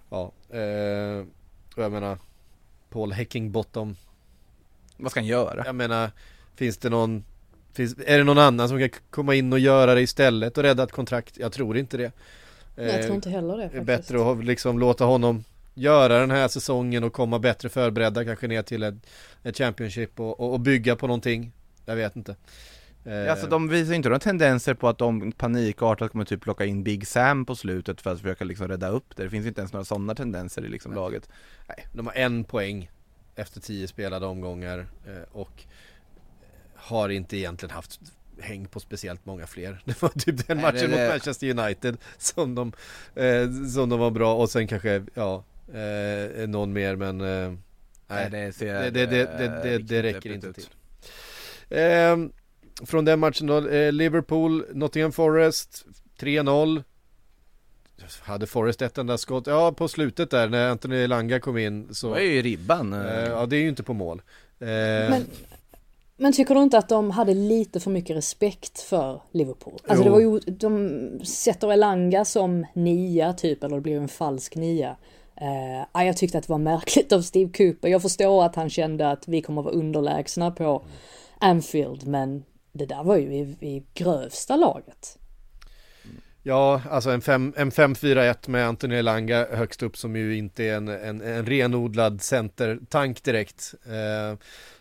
Ja, 0.09 0.31
eh, 0.49 0.59
jag 1.75 1.91
menar 1.91 2.17
Paul 2.89 3.11
Heckingbottom 3.11 3.95
Vad 4.97 5.11
ska 5.11 5.19
han 5.19 5.27
göra? 5.27 5.63
Jag 5.65 5.75
menar, 5.75 6.11
finns 6.55 6.77
det 6.77 6.89
någon 6.89 7.23
finns, 7.73 7.95
Är 8.05 8.17
det 8.17 8.23
någon 8.23 8.37
annan 8.37 8.69
som 8.69 8.79
kan 8.79 8.89
komma 9.09 9.35
in 9.35 9.53
och 9.53 9.59
göra 9.59 9.93
det 9.93 10.01
istället 10.01 10.57
och 10.57 10.63
rädda 10.63 10.83
ett 10.83 10.91
kontrakt? 10.91 11.37
Jag 11.37 11.51
tror 11.51 11.77
inte 11.77 11.97
det 11.97 12.11
jag 12.75 12.91
tror 13.01 13.09
Eh, 13.11 13.15
inte 13.15 13.29
heller 13.29 13.57
det 13.57 13.57
Det 13.57 13.63
är 13.63 13.69
faktiskt. 13.69 13.85
bättre 13.85 14.31
att 14.31 14.43
liksom 14.45 14.79
låta 14.79 15.05
honom 15.05 15.43
göra 15.77 16.19
den 16.19 16.31
här 16.31 16.47
säsongen 16.47 17.03
och 17.03 17.13
komma 17.13 17.39
bättre 17.39 17.69
förberedda 17.69 18.25
kanske 18.25 18.47
ner 18.47 18.61
till 18.61 18.83
ett, 18.83 18.95
ett 19.43 19.57
Championship 19.57 20.19
och, 20.19 20.39
och, 20.39 20.53
och 20.53 20.59
bygga 20.59 20.95
på 20.95 21.07
någonting 21.07 21.51
Jag 21.85 21.95
vet 21.95 22.15
inte 22.15 22.35
Eh, 23.05 23.31
Alltså 23.31 23.47
de 23.47 23.69
visar 23.69 23.93
inte 23.93 24.09
några 24.09 24.19
tendenser 24.19 24.73
på 24.73 24.87
att 24.89 24.97
de 24.97 25.31
panikartat 25.31 26.11
kommer 26.11 26.25
typ 26.25 26.41
plocka 26.41 26.65
in 26.65 26.83
Big 26.83 27.07
Sam 27.07 27.45
på 27.45 27.55
slutet 27.55 28.01
för 28.01 28.11
att 28.13 28.19
försöka 28.21 28.45
liksom 28.45 28.67
rädda 28.67 28.89
upp 28.89 29.15
det. 29.15 29.23
Det 29.23 29.29
finns 29.29 29.47
inte 29.47 29.61
ens 29.61 29.73
några 29.73 29.85
sådana 29.85 30.15
tendenser 30.15 30.65
i 30.65 30.69
liksom 30.69 30.93
laget. 30.93 31.29
Nej, 31.67 31.87
de 31.93 32.05
har 32.07 32.13
en 32.13 32.43
poäng 32.43 32.91
efter 33.35 33.61
tio 33.61 33.87
spelade 33.87 34.25
omgångar 34.25 34.79
eh, 35.07 35.23
och 35.31 35.63
har 36.75 37.09
inte 37.09 37.37
egentligen 37.37 37.75
haft 37.75 37.99
häng 38.39 38.65
på 38.67 38.79
speciellt 38.79 39.25
många 39.25 39.47
fler. 39.47 39.81
Det 39.85 40.01
var 40.01 40.09
typ 40.09 40.47
den 40.47 40.57
Nej, 40.57 40.65
matchen 40.65 40.91
det- 40.91 40.97
mot 41.03 41.09
Manchester 41.09 41.59
United 41.59 41.97
som 42.17 42.55
de, 42.55 42.73
eh, 43.15 43.51
som 43.73 43.89
de 43.89 43.99
var 43.99 44.11
bra 44.11 44.35
och 44.35 44.49
sen 44.49 44.67
kanske, 44.67 45.03
ja, 45.13 45.43
eh, 45.73 46.47
någon 46.47 46.73
mer 46.73 46.95
men 46.95 47.21
eh, 47.21 47.53
nej, 48.07 48.29
det, 48.31 48.55
ser, 48.55 48.73
det, 48.73 48.91
det, 48.91 49.05
det, 49.05 49.25
det, 49.37 49.47
det, 49.47 49.77
riktigt 49.77 49.89
det 49.89 50.03
räcker 50.03 50.33
inte 50.33 50.53
till. 50.53 50.67
Ehm, 51.69 52.31
från 52.85 53.05
den 53.05 53.19
matchen 53.19 53.47
då, 53.47 53.67
eh, 53.67 53.91
Liverpool, 53.91 54.65
Nottingham 54.73 55.11
Forest 55.11 55.85
3-0 56.19 56.83
hade 58.21 58.47
Forrest 58.47 58.81
ett 58.81 58.97
enda 58.97 59.17
skott? 59.17 59.47
Ja, 59.47 59.71
på 59.71 59.87
slutet 59.87 60.31
där 60.31 60.49
när 60.49 60.69
Anthony 60.69 61.07
Langa 61.07 61.39
kom 61.39 61.57
in 61.57 61.87
så... 61.91 62.07
Det 62.07 62.13
var 62.13 62.19
ju 62.19 62.41
ribban. 62.41 62.93
Eh, 62.93 63.23
eh. 63.23 63.29
ja, 63.29 63.45
det 63.45 63.55
är 63.55 63.61
ju 63.61 63.69
inte 63.69 63.83
på 63.83 63.93
mål. 63.93 64.21
Eh, 64.59 64.67
Men, 64.67 65.25
men 66.17 66.33
tycker 66.33 66.55
du 66.55 66.61
inte 66.61 66.77
att 66.77 66.89
de 66.89 67.11
hade 67.11 67.33
lite 67.33 67.79
för 67.79 67.91
mycket 67.91 68.17
respekt 68.17 68.79
för 68.79 69.21
Liverpool? 69.31 69.79
Alltså 69.87 69.95
Jo. 69.95 70.03
det 70.03 70.09
var 70.09 70.19
ju, 70.19 70.39
de 70.39 71.25
sätter 71.25 71.71
Elanga 71.71 72.25
som 72.25 72.65
nia 72.73 73.33
typ, 73.33 73.63
eller 73.63 73.75
det 73.75 73.81
blir 73.81 73.97
en 73.97 74.07
falsk 74.07 74.55
nia. 74.55 74.95
Uh, 75.41 76.05
jag 76.05 76.17
tyckte 76.17 76.37
att 76.37 76.47
det 76.47 76.51
var 76.51 76.57
märkligt 76.57 77.11
av 77.11 77.21
Steve 77.21 77.51
Cooper. 77.57 77.87
Jag 77.87 78.01
förstår 78.01 78.45
att 78.45 78.55
han 78.55 78.69
kände 78.69 79.11
att 79.11 79.27
vi 79.27 79.41
kommer 79.41 79.61
vara 79.61 79.73
underlägsna 79.73 80.51
på 80.51 80.85
Anfield, 81.39 82.07
men 82.07 82.43
det 82.71 82.85
där 82.85 83.03
var 83.03 83.17
ju 83.17 83.33
i, 83.33 83.41
i 83.61 83.83
grövsta 83.93 84.55
laget. 84.55 85.17
Ja, 86.43 86.81
alltså 86.89 87.09
en, 87.09 87.21
fem, 87.21 87.53
en 87.57 87.71
5-4-1 87.71 88.49
med 88.49 88.67
Anthony 88.67 88.95
Elanga 88.95 89.47
högst 89.51 89.83
upp 89.83 89.97
som 89.97 90.15
ju 90.15 90.37
inte 90.37 90.63
är 90.63 90.75
en, 90.77 90.87
en, 90.87 91.21
en 91.21 91.45
renodlad 91.45 92.21
centertank 92.21 93.23
direkt. 93.23 93.73
Uh, 93.87 94.37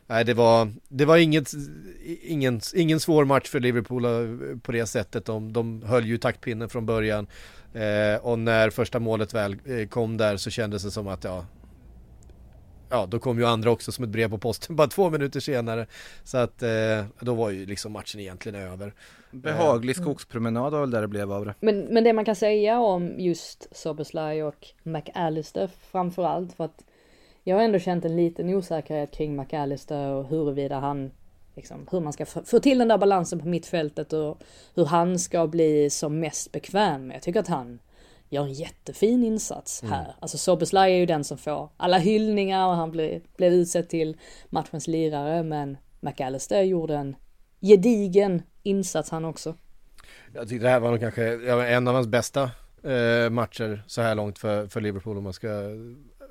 nej, 0.06 0.24
det 0.24 0.34
var, 0.34 0.72
det 0.88 1.04
var 1.04 1.16
inget, 1.16 1.52
ingen, 2.22 2.60
ingen 2.74 3.00
svår 3.00 3.24
match 3.24 3.48
för 3.48 3.60
Liverpool 3.60 4.04
eh, 4.04 4.58
på 4.62 4.72
det 4.72 4.86
sättet. 4.86 5.24
De, 5.24 5.52
de 5.52 5.82
höll 5.82 6.06
ju 6.06 6.18
taktpinnen 6.18 6.68
från 6.68 6.86
början. 6.86 7.26
Eh, 7.76 8.26
och 8.26 8.38
när 8.38 8.70
första 8.70 8.98
målet 8.98 9.34
väl 9.34 9.56
eh, 9.66 9.88
kom 9.88 10.16
där 10.16 10.36
så 10.36 10.50
kändes 10.50 10.82
det 10.82 10.90
som 10.90 11.08
att 11.08 11.24
ja, 11.24 11.44
Ja, 12.90 13.06
då 13.06 13.18
kom 13.18 13.38
ju 13.38 13.46
andra 13.46 13.70
också 13.70 13.92
som 13.92 14.04
ett 14.04 14.10
brev 14.10 14.30
på 14.30 14.38
posten 14.38 14.76
bara 14.76 14.88
två 14.88 15.10
minuter 15.10 15.40
senare. 15.40 15.86
Så 16.24 16.38
att 16.38 16.62
eh, 16.62 17.04
då 17.20 17.34
var 17.34 17.50
ju 17.50 17.66
liksom 17.66 17.92
matchen 17.92 18.20
egentligen 18.20 18.62
över. 18.62 18.92
Behaglig 19.30 19.96
skogspromenad 19.96 20.72
var 20.72 20.80
väl 20.80 20.90
där 20.90 21.00
det 21.00 21.08
blev 21.08 21.32
av 21.32 21.44
det. 21.44 21.54
Men, 21.60 21.80
men 21.80 22.04
det 22.04 22.12
man 22.12 22.24
kan 22.24 22.36
säga 22.36 22.80
om 22.80 23.14
just 23.18 23.76
Soberslaj 23.76 24.42
och 24.42 24.68
McAllister 24.82 25.70
framförallt 25.90 26.52
för 26.52 26.64
att 26.64 26.84
jag 27.44 27.56
har 27.56 27.62
ändå 27.62 27.78
känt 27.78 28.04
en 28.04 28.16
liten 28.16 28.54
osäkerhet 28.54 29.12
kring 29.12 29.36
McAllister 29.36 30.08
och 30.08 30.28
huruvida 30.28 30.78
han 30.78 31.10
liksom, 31.56 31.88
hur 31.90 32.00
man 32.00 32.12
ska 32.12 32.26
få 32.26 32.60
till 32.60 32.78
den 32.78 32.88
där 32.88 32.98
balansen 32.98 33.38
på 33.38 33.48
mittfältet 33.48 34.12
och 34.12 34.38
hur 34.74 34.84
han 34.84 35.18
ska 35.18 35.46
bli 35.46 35.90
som 35.90 36.20
mest 36.20 36.52
bekväm. 36.52 37.10
Jag 37.10 37.22
tycker 37.22 37.40
att 37.40 37.48
han 37.48 37.78
gör 38.28 38.42
en 38.42 38.52
jättefin 38.52 39.24
insats 39.24 39.82
här. 39.82 40.14
Alltså 40.20 40.38
Soberslaj 40.38 40.92
är 40.92 40.96
ju 40.96 41.06
den 41.06 41.24
som 41.24 41.38
får 41.38 41.70
alla 41.76 41.98
hyllningar 41.98 42.66
och 42.66 42.74
han 42.74 42.90
blev, 42.90 43.22
blev 43.36 43.52
utsedd 43.52 43.88
till 43.88 44.16
matchens 44.50 44.86
lirare 44.86 45.42
men 45.42 45.76
McAllister 46.00 46.62
gjorde 46.62 46.96
en 46.96 47.16
gedigen 47.60 48.42
insats 48.62 49.10
han 49.10 49.24
också. 49.24 49.54
Jag 50.34 50.48
tyckte 50.48 50.66
det 50.66 50.70
här 50.70 50.80
var 50.80 50.90
nog 50.90 51.00
kanske 51.00 51.50
en 51.74 51.88
av 51.88 51.94
hans 51.94 52.06
bästa 52.06 52.50
eh, 52.82 53.30
matcher 53.30 53.84
så 53.86 54.02
här 54.02 54.14
långt 54.14 54.38
för, 54.38 54.66
för 54.66 54.80
Liverpool 54.80 55.18
om 55.18 55.24
man 55.24 55.32
ska 55.32 55.48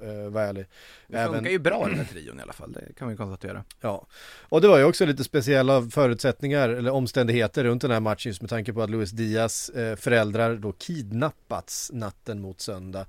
eh, 0.02 0.30
vara 0.30 0.46
ärlig. 0.46 0.66
Det 1.08 1.26
funkar 1.26 1.52
ju 1.52 1.60
bra 1.60 1.88
den 1.88 1.98
här 1.98 2.06
trion 2.06 2.40
i 2.40 2.42
alla 2.42 2.54
fall, 2.54 2.72
det 2.72 2.94
kan 2.98 3.08
vi 3.10 3.16
konstatera. 3.16 3.64
Ja, 3.82 4.08
och 4.50 4.62
det 4.62 4.68
var 4.68 4.78
ju 4.78 4.84
också 4.84 5.06
lite 5.06 5.24
speciella 5.24 5.82
förutsättningar 5.82 6.70
eller 6.70 6.92
omständigheter 6.92 7.64
runt 7.64 7.82
den 7.82 7.92
här 7.92 8.00
matchen 8.00 8.30
just 8.30 8.42
med 8.42 8.50
tanke 8.50 8.74
på 8.74 8.82
att 8.82 8.90
Luis 8.90 9.12
Diaz 9.12 9.70
eh, 9.70 9.96
föräldrar 9.96 10.56
då 10.56 10.72
kidnappats 10.72 11.92
natten 11.94 12.42
mot 12.42 12.62
söndag. 12.62 13.06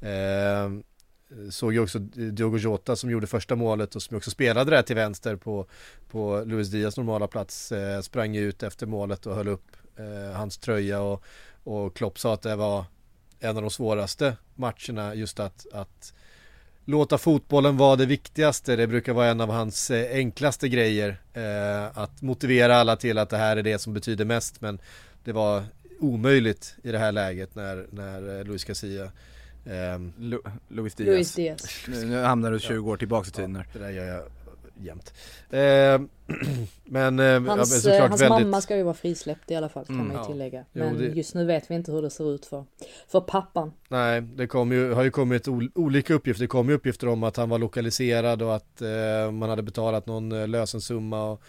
Eh, 0.00 0.70
såg 1.50 1.72
ju 1.72 1.80
också 1.80 1.98
Diogo 1.98 2.58
Jota 2.58 2.96
som 2.96 3.10
gjorde 3.10 3.26
första 3.26 3.56
målet 3.56 3.96
och 3.96 4.02
som 4.02 4.16
också 4.16 4.30
spelade 4.30 4.70
där 4.70 4.82
till 4.82 4.96
vänster 4.96 5.36
på, 5.36 5.66
på 6.10 6.42
Luis 6.46 6.68
Diaz 6.68 6.96
normala 6.96 7.26
plats. 7.26 7.72
Eh, 7.72 8.00
sprang 8.00 8.36
ut 8.36 8.62
efter 8.62 8.86
målet 8.86 9.26
och 9.26 9.34
höll 9.34 9.48
upp 9.48 9.76
eh, 9.96 10.36
hans 10.36 10.58
tröja 10.58 11.00
och, 11.00 11.24
och 11.64 11.96
Klopp 11.96 12.18
sa 12.18 12.34
att 12.34 12.42
det 12.42 12.56
var 12.56 12.84
en 13.40 13.56
av 13.56 13.62
de 13.62 13.70
svåraste 13.70 14.36
matcherna 14.54 15.14
just 15.14 15.40
att, 15.40 15.66
att 15.72 16.14
låta 16.90 17.18
fotbollen 17.18 17.76
vara 17.76 17.96
det 17.96 18.06
viktigaste. 18.06 18.76
Det 18.76 18.86
brukar 18.86 19.12
vara 19.12 19.26
en 19.26 19.40
av 19.40 19.50
hans 19.50 19.90
eh, 19.90 20.16
enklaste 20.16 20.68
grejer. 20.68 21.20
Eh, 21.32 21.98
att 21.98 22.22
motivera 22.22 22.76
alla 22.76 22.96
till 22.96 23.18
att 23.18 23.30
det 23.30 23.36
här 23.36 23.56
är 23.56 23.62
det 23.62 23.78
som 23.78 23.94
betyder 23.94 24.24
mest. 24.24 24.60
Men 24.60 24.78
det 25.24 25.32
var 25.32 25.62
omöjligt 26.00 26.74
i 26.82 26.92
det 26.92 26.98
här 26.98 27.12
läget 27.12 27.54
när, 27.54 27.86
när 27.90 28.38
eh, 28.38 28.44
Luis 28.44 28.64
Casilla 28.64 29.10
ehm, 29.66 30.12
Lu 30.18 30.38
Luis 30.68 30.94
Diaz. 30.94 31.08
Luis 31.08 31.34
Diaz. 31.34 31.84
Nu, 31.88 32.04
nu 32.04 32.22
hamnar 32.22 32.50
du 32.50 32.60
20 32.60 32.90
år 32.90 32.96
tillbaka 32.96 33.28
i 33.28 33.30
tiden 33.30 33.56
här. 33.56 33.66
det 33.72 33.78
där 33.78 33.90
gör 33.90 34.04
jag 34.04 34.22
jämt. 34.84 35.14
Eh, 35.50 36.00
men 36.84 37.18
eh, 37.18 37.24
ja, 37.26 37.40
men 37.40 37.48
Hans, 37.48 37.72
eh, 37.74 37.80
såklart 37.80 38.08
hans 38.08 38.22
väldigt... 38.22 38.46
mamma 38.46 38.60
ska 38.60 38.76
ju 38.76 38.82
vara 38.82 38.94
frisläppt 38.94 39.50
i 39.50 39.54
alla 39.54 39.68
fall 39.68 39.84
kan 39.86 39.94
Mm. 39.94 40.06
man 40.08 40.16
ju 40.16 40.22
Ja. 40.22 40.26
tillägga. 40.26 40.64
Jo, 40.72 40.84
Men 40.84 40.98
det- 40.98 41.06
just 41.06 41.34
nu 41.34 41.44
vet 41.44 41.70
vi 41.70 41.74
inte 41.74 41.92
hur 41.92 42.02
det 42.02 42.10
ser 42.10 42.34
ut 42.34 42.46
för, 42.46 42.64
för 43.08 43.20
pappan. 43.20 43.72
Nej, 43.88 44.20
det 44.20 44.46
kom 44.46 44.72
ju, 44.72 44.92
har 44.92 45.02
ju 45.02 45.10
kommit 45.10 45.48
ol, 45.48 45.70
olika 45.74 46.14
uppgifter. 46.14 46.44
Det 46.44 46.48
kom 46.48 46.68
ju 46.68 46.74
uppgifter 46.74 47.08
om 47.08 47.22
att 47.22 47.36
han 47.36 47.48
var 47.48 47.58
lokaliserad 47.58 48.42
och 48.42 48.56
att 48.56 48.82
eh, 48.82 49.30
man 49.32 49.48
hade 49.48 49.62
betalat 49.62 50.06
någon 50.06 50.32
eh, 50.32 50.48
lösensumma 50.48 51.30
och, 51.30 51.42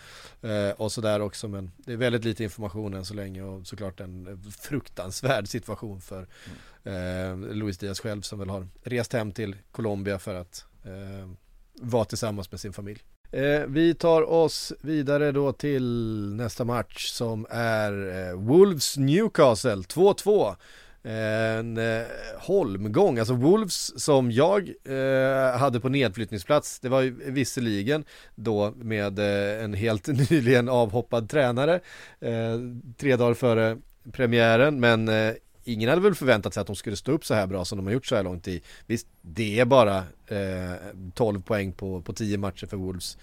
eh, 0.50 0.72
och 0.72 0.92
sådär 0.92 1.20
också. 1.22 1.48
Men 1.48 1.72
det 1.78 1.94
är 1.94 1.98
väldigt 1.98 2.24
lite 2.26 2.44
information 2.44 2.94
än 2.94 3.06
så 3.06 3.14
länge 3.14 3.42
och 3.44 3.68
såklart 3.68 4.00
en 4.00 4.28
eh, 4.28 4.52
fruktansvärd 4.62 5.48
situation 5.48 6.02
för 6.02 6.28
eh, 6.84 7.38
Luis 7.38 7.78
Diaz 7.78 8.00
själv 8.00 8.22
som 8.22 8.40
väl 8.40 8.50
har 8.50 8.68
rest 8.84 9.14
hem 9.14 9.32
till 9.32 9.56
Colombia 9.72 10.20
för 10.20 10.36
att 10.36 10.66
eh, 10.86 11.30
vara 11.82 12.06
tillsammans 12.06 12.52
med 12.52 12.60
sin 12.60 12.74
familj. 12.74 13.00
Eh, 13.32 13.66
vi 13.68 13.94
tar 13.94 14.30
oss 14.30 14.74
vidare 14.82 15.32
då 15.32 15.52
till 15.52 15.84
nästa 16.36 16.66
match 16.66 17.08
som 17.08 17.48
är 17.50 18.28
eh, 18.30 18.36
Wolves 18.36 18.98
Newcastle 18.98 19.76
2-2. 19.76 20.56
En 21.04 21.78
eh, 21.78 22.02
holmgång, 22.38 23.20
alltså 23.20 23.34
Wolves 23.34 24.04
som 24.04 24.32
jag 24.32 24.70
eh, 24.86 25.58
hade 25.60 25.80
på 25.80 25.90
nedflyttningsplats, 25.90 26.80
det 26.80 26.90
var 26.90 27.02
ju 27.02 27.32
visserligen 27.32 28.06
då 28.36 28.74
med 28.76 29.20
eh, 29.20 29.64
en 29.64 29.74
helt 29.74 30.08
nyligen 30.32 30.70
avhoppad 30.70 31.30
tränare 31.30 31.80
eh, 32.20 32.60
tre 32.98 33.16
dagar 33.16 33.34
före 33.34 33.78
premiären, 34.12 34.80
men 34.80 35.10
eh, 35.10 35.34
ingen 35.64 35.90
hade 35.90 36.02
väl 36.02 36.16
förväntat 36.16 36.54
sig 36.54 36.62
att 36.62 36.68
de 36.68 36.76
skulle 36.76 36.96
stå 36.96 37.12
upp 37.12 37.26
så 37.26 37.34
här 37.34 37.48
bra 37.48 37.66
som 37.66 37.78
de 37.78 37.86
har 37.86 37.94
gjort 37.94 38.06
så 38.06 38.16
här 38.16 38.24
långt 38.24 38.48
i. 38.48 38.62
Visst, 38.88 39.08
det 39.22 39.60
är 39.60 39.66
bara 39.66 39.98
eh, 40.28 40.72
12 41.14 41.42
poäng 41.42 41.72
på, 41.72 42.02
på 42.02 42.14
10 42.14 42.38
matcher 42.38 42.68
för 42.68 42.78
Wolves. 42.78 43.18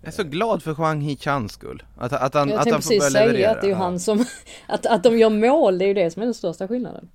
Jag 0.00 0.08
är 0.08 0.12
så 0.12 0.22
glad 0.24 0.62
för 0.62 0.74
Huang 0.74 1.00
Hee-chans 1.00 1.52
skull. 1.52 1.82
Att, 1.96 2.12
att 2.12 2.34
han, 2.34 2.48
Jag 2.48 2.58
att 2.58 2.64
tänkte 2.64 2.74
han 2.74 2.82
får 2.82 2.88
precis 2.88 2.98
börja 2.98 3.10
säga 3.10 3.26
leverera. 3.26 3.50
att 3.50 3.60
det 3.60 3.66
är 3.66 3.68
ju 3.68 3.74
han 3.74 4.00
som, 4.00 4.24
att, 4.66 4.86
att 4.86 5.02
de 5.02 5.18
gör 5.18 5.30
mål, 5.30 5.78
det 5.78 5.84
är 5.84 5.86
ju 5.86 5.94
det 5.94 6.10
som 6.10 6.22
är 6.22 6.26
den 6.26 6.34
största 6.34 6.68
skillnaden. 6.68 7.08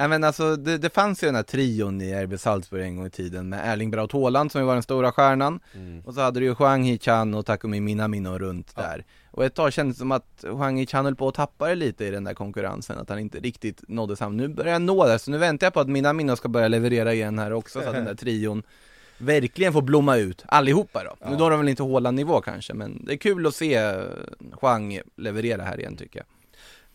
Ja 0.00 0.08
men 0.08 0.24
alltså 0.24 0.56
det, 0.56 0.78
det 0.78 0.90
fanns 0.90 1.22
ju 1.22 1.26
den 1.26 1.34
här 1.34 1.42
trion 1.42 2.00
i 2.00 2.24
RB 2.24 2.40
Salzburg 2.40 2.82
en 2.82 2.96
gång 2.96 3.06
i 3.06 3.10
tiden 3.10 3.48
med 3.48 3.72
Erling 3.72 3.90
Braut 3.90 4.12
Haaland 4.12 4.52
som 4.52 4.60
ju 4.60 4.66
var 4.66 4.74
den 4.74 4.82
stora 4.82 5.12
stjärnan. 5.12 5.60
Och 6.04 6.14
så 6.14 6.20
hade 6.20 6.40
du 6.40 6.46
ju 6.46 6.54
Huang 6.54 6.84
Hee-chan 6.84 7.34
och 7.34 7.46
Takumi 7.46 7.80
Minamino 7.80 8.38
runt 8.38 8.76
där. 8.76 9.04
Och 9.30 9.44
ett 9.44 9.54
tag 9.54 9.72
kändes 9.72 9.96
det 9.96 9.98
som 9.98 10.12
att 10.12 10.44
Huang 10.44 10.78
Hee-chan 10.78 11.04
höll 11.04 11.16
på 11.16 11.28
att 11.28 11.34
tappa 11.34 11.68
det 11.68 11.74
lite 11.74 12.04
i 12.04 12.10
den 12.10 12.24
där 12.24 12.34
konkurrensen 12.34 12.98
Att 12.98 13.08
han 13.08 13.18
inte 13.18 13.38
riktigt 13.38 13.88
nådde 13.88 14.16
samma, 14.16 14.30
nu 14.30 14.48
börjar 14.48 14.72
han 14.72 14.86
nå 14.86 15.06
där 15.06 15.18
så 15.18 15.30
nu 15.30 15.38
väntar 15.38 15.66
jag 15.66 15.74
på 15.74 15.80
att 15.80 15.88
Minamino 15.88 16.36
ska 16.36 16.48
börja 16.48 16.68
leverera 16.68 17.14
igen 17.14 17.38
här 17.38 17.52
också 17.52 17.82
så 17.82 17.88
att 17.88 17.94
den 17.94 18.04
där 18.04 18.14
trion 18.24 18.62
Verkligen 19.18 19.72
får 19.72 19.82
blomma 19.82 20.16
ut, 20.16 20.44
allihopa 20.46 21.04
då. 21.04 21.30
Nu 21.30 21.36
når 21.36 21.50
de 21.50 21.60
väl 21.60 21.68
inte 21.68 21.82
Haaland-nivå 21.82 22.40
kanske 22.40 22.74
men 22.74 23.04
det 23.04 23.12
är 23.12 23.16
kul 23.16 23.46
att 23.46 23.54
se 23.54 23.94
Huang 24.60 25.00
leverera 25.16 25.62
här 25.62 25.80
igen 25.80 25.96
tycker 25.96 26.18
jag. 26.18 26.26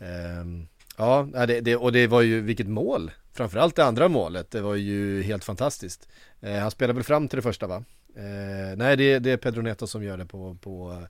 Ehm, 0.08 0.68
ja, 0.97 1.27
det, 1.47 1.61
det, 1.61 1.75
och 1.75 1.91
det 1.91 2.07
var 2.07 2.21
ju 2.21 2.41
vilket 2.41 2.67
mål. 2.67 3.11
Framförallt 3.33 3.75
det 3.75 3.85
andra 3.85 4.07
målet, 4.07 4.51
det 4.51 4.61
var 4.61 4.75
ju 4.75 5.23
helt 5.23 5.43
fantastiskt. 5.43 6.07
Eh, 6.41 6.53
han 6.55 6.71
spelade 6.71 6.93
väl 6.93 7.03
fram 7.03 7.27
till 7.27 7.35
det 7.37 7.41
första 7.43 7.67
va? 7.67 7.83
Eh, 8.15 8.77
nej, 8.77 8.97
det, 8.97 9.19
det 9.19 9.31
är 9.31 9.37
Pedro 9.37 9.61
Neto 9.61 9.87
som 9.87 10.03
gör 10.03 10.17
det 10.17 10.25
på, 10.25 10.57
på, 10.61 11.03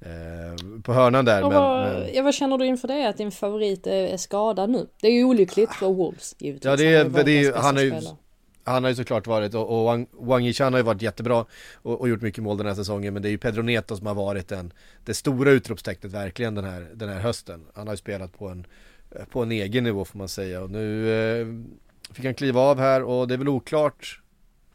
eh, 0.00 0.80
på 0.82 0.92
hörnan 0.92 1.24
där. 1.24 1.42
Och 1.44 1.48
Men, 1.52 1.60
vad, 1.62 1.88
men, 1.88 2.14
ja, 2.14 2.22
vad 2.22 2.34
känner 2.34 2.58
du 2.58 2.66
inför 2.66 2.88
det? 2.88 3.08
Att 3.08 3.16
din 3.16 3.30
favorit 3.32 3.86
är, 3.86 3.92
är 4.06 4.16
skadad 4.16 4.70
nu? 4.70 4.86
Det 5.00 5.06
är 5.08 5.12
ju 5.12 5.24
olyckligt 5.24 5.72
för 5.72 5.86
Wolves 5.88 6.34
givetvis. 6.38 6.64
Ja, 6.64 6.76
det 6.76 6.84
är- 6.94 7.02
Han 7.02 7.12
varit 7.12 7.26
det 7.26 7.32
är 7.32 7.42
ju- 7.42 7.52
han 7.52 7.76
har 7.76 7.82
ju- 7.82 7.94
han 8.64 8.84
har 8.84 8.90
ju 8.90 8.96
såklart 8.96 9.26
varit, 9.26 9.54
och, 9.54 9.78
och 9.78 9.84
Wang, 9.84 10.06
Wang 10.12 10.46
Yichan 10.46 10.72
har 10.72 10.80
ju 10.80 10.84
varit 10.84 11.02
jättebra 11.02 11.44
och, 11.74 12.00
och 12.00 12.08
gjort 12.08 12.22
mycket 12.22 12.44
mål 12.44 12.56
den 12.56 12.66
här 12.66 12.74
säsongen. 12.74 13.12
Men 13.14 13.22
det 13.22 13.28
är 13.28 13.30
ju 13.30 13.38
Pedro 13.38 13.62
Neto 13.62 13.96
som 13.96 14.06
har 14.06 14.14
varit 14.14 14.48
den, 14.48 14.72
det 15.04 15.14
stora 15.14 15.50
utropstecknet 15.50 16.12
verkligen 16.12 16.54
den 16.54 16.64
här, 16.64 16.86
den 16.94 17.08
här 17.08 17.20
hösten. 17.20 17.64
Han 17.74 17.86
har 17.86 17.94
ju 17.94 17.98
spelat 17.98 18.38
på 18.38 18.48
en, 18.48 18.66
på 19.30 19.42
en 19.42 19.52
egen 19.52 19.84
nivå 19.84 20.04
får 20.04 20.18
man 20.18 20.28
säga. 20.28 20.62
Och 20.62 20.70
nu 20.70 21.10
eh, 21.10 21.46
fick 22.14 22.24
han 22.24 22.34
kliva 22.34 22.60
av 22.60 22.78
här 22.78 23.02
och 23.02 23.28
det 23.28 23.34
är 23.34 23.38
väl 23.38 23.48
oklart 23.48 24.20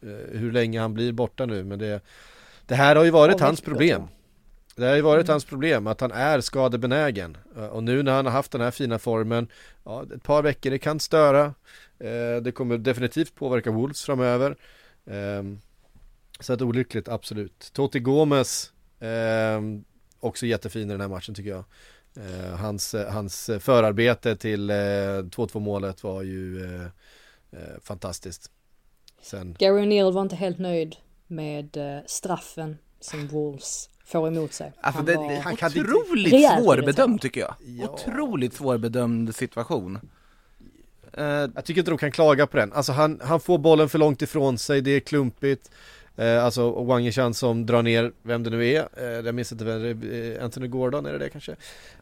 eh, 0.02 0.38
hur 0.38 0.52
länge 0.52 0.80
han 0.80 0.94
blir 0.94 1.12
borta 1.12 1.46
nu. 1.46 1.64
Men 1.64 1.78
det, 1.78 2.00
det 2.66 2.74
här 2.74 2.96
har 2.96 3.04
ju 3.04 3.10
varit 3.10 3.40
hans 3.40 3.60
problem. 3.60 4.02
Det 4.76 4.86
har 4.86 4.96
ju 4.96 5.02
varit 5.02 5.28
hans 5.28 5.44
problem 5.44 5.86
att 5.86 6.00
han 6.00 6.12
är 6.12 6.40
skadebenägen 6.40 7.36
Eh, 7.56 7.66
och 7.66 7.82
nu 7.82 8.02
när 8.02 8.12
han 8.12 8.26
har 8.26 8.32
haft 8.32 8.52
den 8.52 8.60
här 8.60 8.70
fina 8.70 8.98
formen 8.98 9.48
Ja, 9.84 10.04
ett 10.14 10.22
par 10.22 10.42
veckor, 10.42 10.70
det 10.70 10.78
kan 10.78 11.00
störa 11.00 11.54
Det 12.42 12.54
kommer 12.54 12.78
definitivt 12.78 13.34
påverka 13.34 13.70
Wolves 13.70 14.04
framöver 14.04 14.56
Ehm, 15.06 15.60
Så 16.40 16.52
att 16.52 16.62
olyckligt, 16.62 17.08
absolut 17.08 17.70
Totti 17.72 18.00
Gomes 18.00 18.72
ehm, 19.00 19.84
Också 20.20 20.46
jättefin 20.46 20.88
i 20.88 20.92
den 20.92 21.00
här 21.00 21.08
matchen 21.08 21.34
tycker 21.34 21.50
jag 21.50 21.64
hans, 22.56 22.94
hans 23.10 23.50
förarbete 23.60 24.36
till 24.36 24.70
eh, 24.70 24.74
2-2 24.74 25.60
målet 25.60 26.02
var 26.04 26.22
ju 26.22 26.64
eh, 26.64 26.82
eh, 27.52 27.80
fantastiskt. 27.82 28.50
Sen, 29.22 29.56
Gary 29.58 29.82
O'Neill 29.82 30.12
var 30.12 30.22
inte 30.22 30.36
helt 30.36 30.58
nöjd 30.58 30.96
med 31.26 31.76
eh, 31.76 31.98
straffen 32.06 32.78
som 33.00 33.28
Wolves 33.28 33.90
får 34.04 34.28
emot 34.28 34.52
sig. 34.52 34.72
Alltså 34.80 34.98
Han 34.98 35.06
det, 35.06 35.14
var- 35.14 35.40
han 35.40 35.56
kan 35.56 35.68
inte- 35.76 35.80
otroligt 35.94 36.32
Rejält 36.32 36.64
svårbedömd 36.64 37.20
tycker 37.20 37.40
jag. 37.40 37.54
Ja. 37.66 37.88
Otroligt 37.88 38.54
svårbedömd 38.54 39.34
situation. 39.34 39.98
Eh, 41.12 41.24
jag 41.24 41.64
tycker 41.64 41.78
inte 41.80 41.90
de 41.90 41.98
kan 41.98 42.12
klaga 42.12 42.46
på 42.46 42.56
den. 42.56 42.72
Alltså 42.72 42.92
han, 42.92 43.20
han 43.24 43.40
får 43.40 43.58
bollen 43.58 43.88
för 43.88 43.98
långt 43.98 44.22
ifrån 44.22 44.58
sig, 44.58 44.80
det 44.80 44.90
är 44.90 45.00
klumpigt. 45.00 45.70
Eh, 46.16 46.44
alltså 46.44 46.70
Wang 46.84 47.04
Yishan 47.06 47.34
som 47.34 47.66
drar 47.66 47.82
ner 47.82 48.12
vem 48.22 48.42
det 48.42 48.50
nu 48.50 48.68
är. 48.68 48.88
Eh, 48.96 49.04
jag 49.04 49.34
minns 49.34 49.52
inte 49.52 49.64
vem 49.64 49.82
det 49.82 49.88
är. 50.08 50.36
Eh, 50.38 50.44
Anthony 50.44 50.66
Gordon, 50.68 51.06
är 51.06 51.12
det 51.12 51.18
det 51.18 51.28
kanske? 51.28 51.56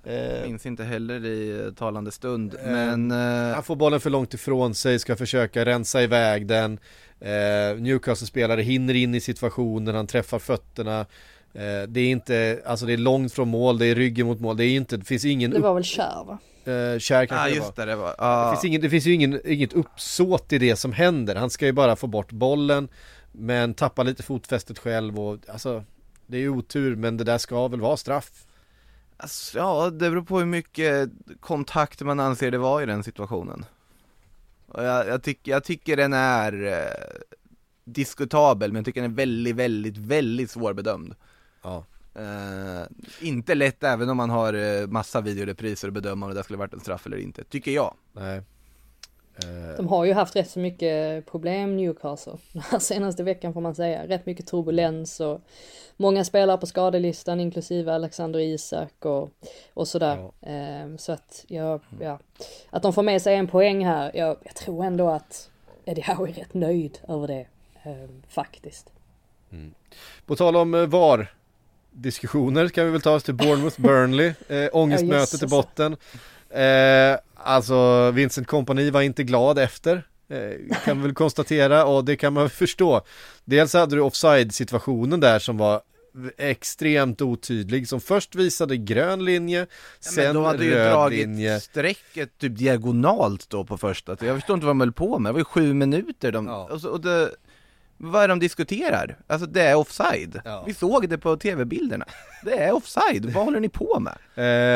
Eh, 0.04 0.46
minns 0.46 0.66
inte 0.66 0.84
heller 0.84 1.24
i 1.26 1.60
eh, 1.66 1.72
talande 1.74 2.10
stund, 2.10 2.54
Eh, 2.64 2.70
men 2.70 3.10
eh, 3.10 3.54
Han 3.54 3.62
får 3.62 3.76
bollen 3.76 4.00
för 4.00 4.10
långt 4.10 4.34
ifrån 4.34 4.74
sig, 4.74 4.98
ska 4.98 5.16
försöka 5.16 5.64
rensa 5.64 6.02
iväg 6.02 6.46
den. 6.46 6.78
Eh, 7.20 7.76
Newcastle-spelare 7.80 8.62
hinner 8.62 8.94
in 8.94 9.14
i 9.14 9.20
situationen, 9.20 9.94
han 9.94 10.06
träffar 10.06 10.38
fötterna. 10.38 11.00
Eh, 11.54 11.82
det 11.88 12.00
är 12.00 12.10
inte, 12.10 12.62
alltså 12.66 12.86
det 12.86 12.92
är 12.92 12.96
långt 12.96 13.32
från 13.32 13.48
mål, 13.48 13.78
det 13.78 13.86
är 13.86 13.94
ryggen 13.94 14.26
mot 14.26 14.40
mål, 14.40 14.56
det 14.56 14.64
är 14.64 14.76
inte, 14.76 14.96
det 14.96 15.04
finns 15.04 15.24
ingen 15.24 15.50
Det 15.50 15.58
var 15.58 15.74
väl 15.74 15.84
kär 15.84 16.24
va? 16.26 16.38
eh, 16.72 16.98
kär 16.98 17.26
kanske 17.26 17.48
Ja 17.48 17.54
det 17.54 17.60
var. 17.60 17.66
just 17.66 17.76
det, 17.76 17.84
det 17.84 17.96
var, 17.96 18.08
Det 18.08 18.14
ja. 18.18 18.50
finns, 18.52 18.64
ingen, 18.64 18.80
det 18.80 18.90
finns 18.90 19.06
ju 19.06 19.12
ingen, 19.12 19.40
inget 19.44 19.72
uppsåt 19.72 20.52
i 20.52 20.58
det 20.58 20.76
som 20.76 20.92
händer. 20.92 21.34
Han 21.34 21.50
ska 21.50 21.66
ju 21.66 21.72
bara 21.72 21.96
få 21.96 22.06
bort 22.06 22.32
bollen 22.32 22.88
Men 23.40 23.74
tappar 23.74 24.04
lite 24.04 24.22
fotfästet 24.22 24.78
själv 24.78 25.20
och 25.20 25.48
alltså 25.48 25.84
Det 26.26 26.36
är 26.36 26.40
ju 26.40 26.48
otur 26.48 26.96
men 26.96 27.16
det 27.16 27.24
där 27.24 27.38
ska 27.38 27.68
väl 27.68 27.80
vara 27.80 27.96
straff 27.96 28.46
Alltså, 29.16 29.58
ja, 29.58 29.90
det 29.90 30.10
beror 30.10 30.22
på 30.22 30.38
hur 30.38 30.46
mycket 30.46 31.10
kontakt 31.40 32.00
man 32.00 32.20
anser 32.20 32.50
det 32.50 32.58
var 32.58 32.82
i 32.82 32.86
den 32.86 33.04
situationen. 33.04 33.64
Och 34.66 34.84
jag, 34.84 35.08
jag, 35.08 35.22
tyck, 35.22 35.48
jag 35.48 35.64
tycker 35.64 35.96
den 35.96 36.12
är 36.12 36.64
eh, 36.64 37.20
diskutabel, 37.84 38.72
men 38.72 38.80
jag 38.80 38.84
tycker 38.84 39.02
den 39.02 39.10
är 39.10 39.14
väldigt, 39.14 39.56
väldigt, 39.56 39.96
väldigt 39.96 40.50
svårbedömd. 40.50 41.14
Ja 41.62 41.84
Eh, 42.14 42.86
inte 43.20 43.54
lätt 43.54 43.84
även 43.84 44.08
om 44.08 44.16
man 44.16 44.30
har 44.30 44.54
eh, 44.54 44.86
massa 44.86 45.20
videorepriser 45.20 45.88
och 45.88 45.94
bedöma 45.94 46.26
om 46.26 46.30
det 46.30 46.38
där 46.38 46.42
skulle 46.42 46.58
varit 46.58 46.74
en 46.74 46.80
straff 46.80 47.06
eller 47.06 47.16
inte, 47.16 47.44
tycker 47.44 47.70
jag. 47.70 47.94
Nej 48.12 48.42
De 49.76 49.88
har 49.88 50.04
ju 50.04 50.12
haft 50.12 50.36
rätt 50.36 50.50
så 50.50 50.58
mycket 50.58 51.26
problem 51.26 51.76
Newcastle 51.76 52.32
den 52.52 52.62
här 52.62 52.78
senaste 52.78 53.22
veckan 53.22 53.52
får 53.52 53.60
man 53.60 53.74
säga. 53.74 54.06
Rätt 54.06 54.26
mycket 54.26 54.46
turbulens 54.46 55.20
och 55.20 55.40
många 55.96 56.24
spelare 56.24 56.58
på 56.58 56.66
skadelistan 56.66 57.40
inklusive 57.40 57.92
Alexander 57.92 58.40
Isak 58.40 59.04
och, 59.04 59.30
och 59.74 59.88
sådär. 59.88 60.30
Ehm, 60.42 60.98
så 60.98 61.12
att, 61.12 61.44
ja, 61.48 61.80
ja, 62.00 62.18
att 62.70 62.82
de 62.82 62.92
får 62.92 63.02
med 63.02 63.22
sig 63.22 63.34
en 63.34 63.48
poäng 63.48 63.86
här. 63.86 64.10
Jag, 64.14 64.36
jag 64.42 64.54
tror 64.54 64.84
ändå 64.84 65.08
att 65.08 65.50
Eddie 65.84 66.02
Howe 66.02 66.30
är 66.30 66.32
rätt 66.32 66.54
nöjd 66.54 66.98
över 67.08 67.26
det. 67.26 67.46
ehm, 67.82 68.22
faktiskt. 68.28 68.92
På 70.26 70.36
tal 70.36 70.56
om 70.56 70.74
eh, 70.74 70.86
VAR 70.86 71.32
Diskussioner 71.90 72.68
kan 72.68 72.84
vi 72.84 72.90
väl 72.90 73.00
ta 73.00 73.10
oss 73.10 73.22
till 73.22 73.34
Bournemouth 73.34 73.80
Burnley 73.82 74.32
eh, 74.48 74.68
Ångestmötet 74.72 75.20
jösses. 75.20 75.42
i 75.42 75.46
botten 75.46 75.96
eh, 76.54 77.18
Alltså 77.42 78.10
Vincent 78.10 78.46
Kompany 78.46 78.90
var 78.90 79.02
inte 79.02 79.22
glad 79.22 79.58
efter 79.58 80.06
eh, 80.30 80.76
Kan 80.84 81.02
väl 81.02 81.14
konstatera 81.14 81.84
och 81.84 82.04
det 82.04 82.16
kan 82.16 82.32
man 82.32 82.50
förstå. 82.50 83.02
Dels 83.44 83.72
hade 83.72 83.96
du 83.96 84.00
offside 84.00 84.54
situationen 84.54 85.20
där 85.20 85.38
som 85.38 85.56
var 85.58 85.80
extremt 86.38 87.22
otydlig 87.22 87.88
som 87.88 88.00
först 88.00 88.34
visade 88.34 88.76
grön 88.76 89.24
linje 89.24 89.66
sen 90.00 90.24
men 90.24 90.34
de 90.34 90.44
hade 90.44 90.64
ju 90.64 90.74
röd 90.74 90.92
dragit 90.92 91.18
linje. 91.18 91.60
strecket 91.60 92.38
typ 92.38 92.58
diagonalt 92.58 93.50
då 93.50 93.64
på 93.64 93.78
första, 93.78 94.16
jag 94.20 94.36
förstår 94.36 94.54
inte 94.54 94.66
vad 94.66 94.70
de 94.70 94.80
höll 94.80 94.92
på 94.92 95.18
med, 95.18 95.30
det 95.30 95.32
var 95.32 95.40
ju 95.40 95.44
sju 95.44 95.74
minuter 95.74 96.32
de, 96.32 96.46
Ja. 96.46 96.68
och, 96.70 96.80
så, 96.80 96.88
och 96.88 97.00
det, 97.00 97.30
vad 98.02 98.22
är 98.24 98.28
de 98.28 98.38
diskuterar? 98.38 99.16
Alltså 99.26 99.46
det 99.46 99.62
är 99.62 99.74
offside, 99.74 100.40
Ja. 100.44 100.64
vi 100.66 100.74
såg 100.74 101.08
det 101.08 101.18
på 101.18 101.36
tv-bilderna, 101.36 102.04
det 102.44 102.58
är 102.58 102.72
offside, 102.72 103.24
vad 103.34 103.44
håller 103.44 103.60
ni 103.60 103.68
på 103.68 104.00
med? 104.00 104.12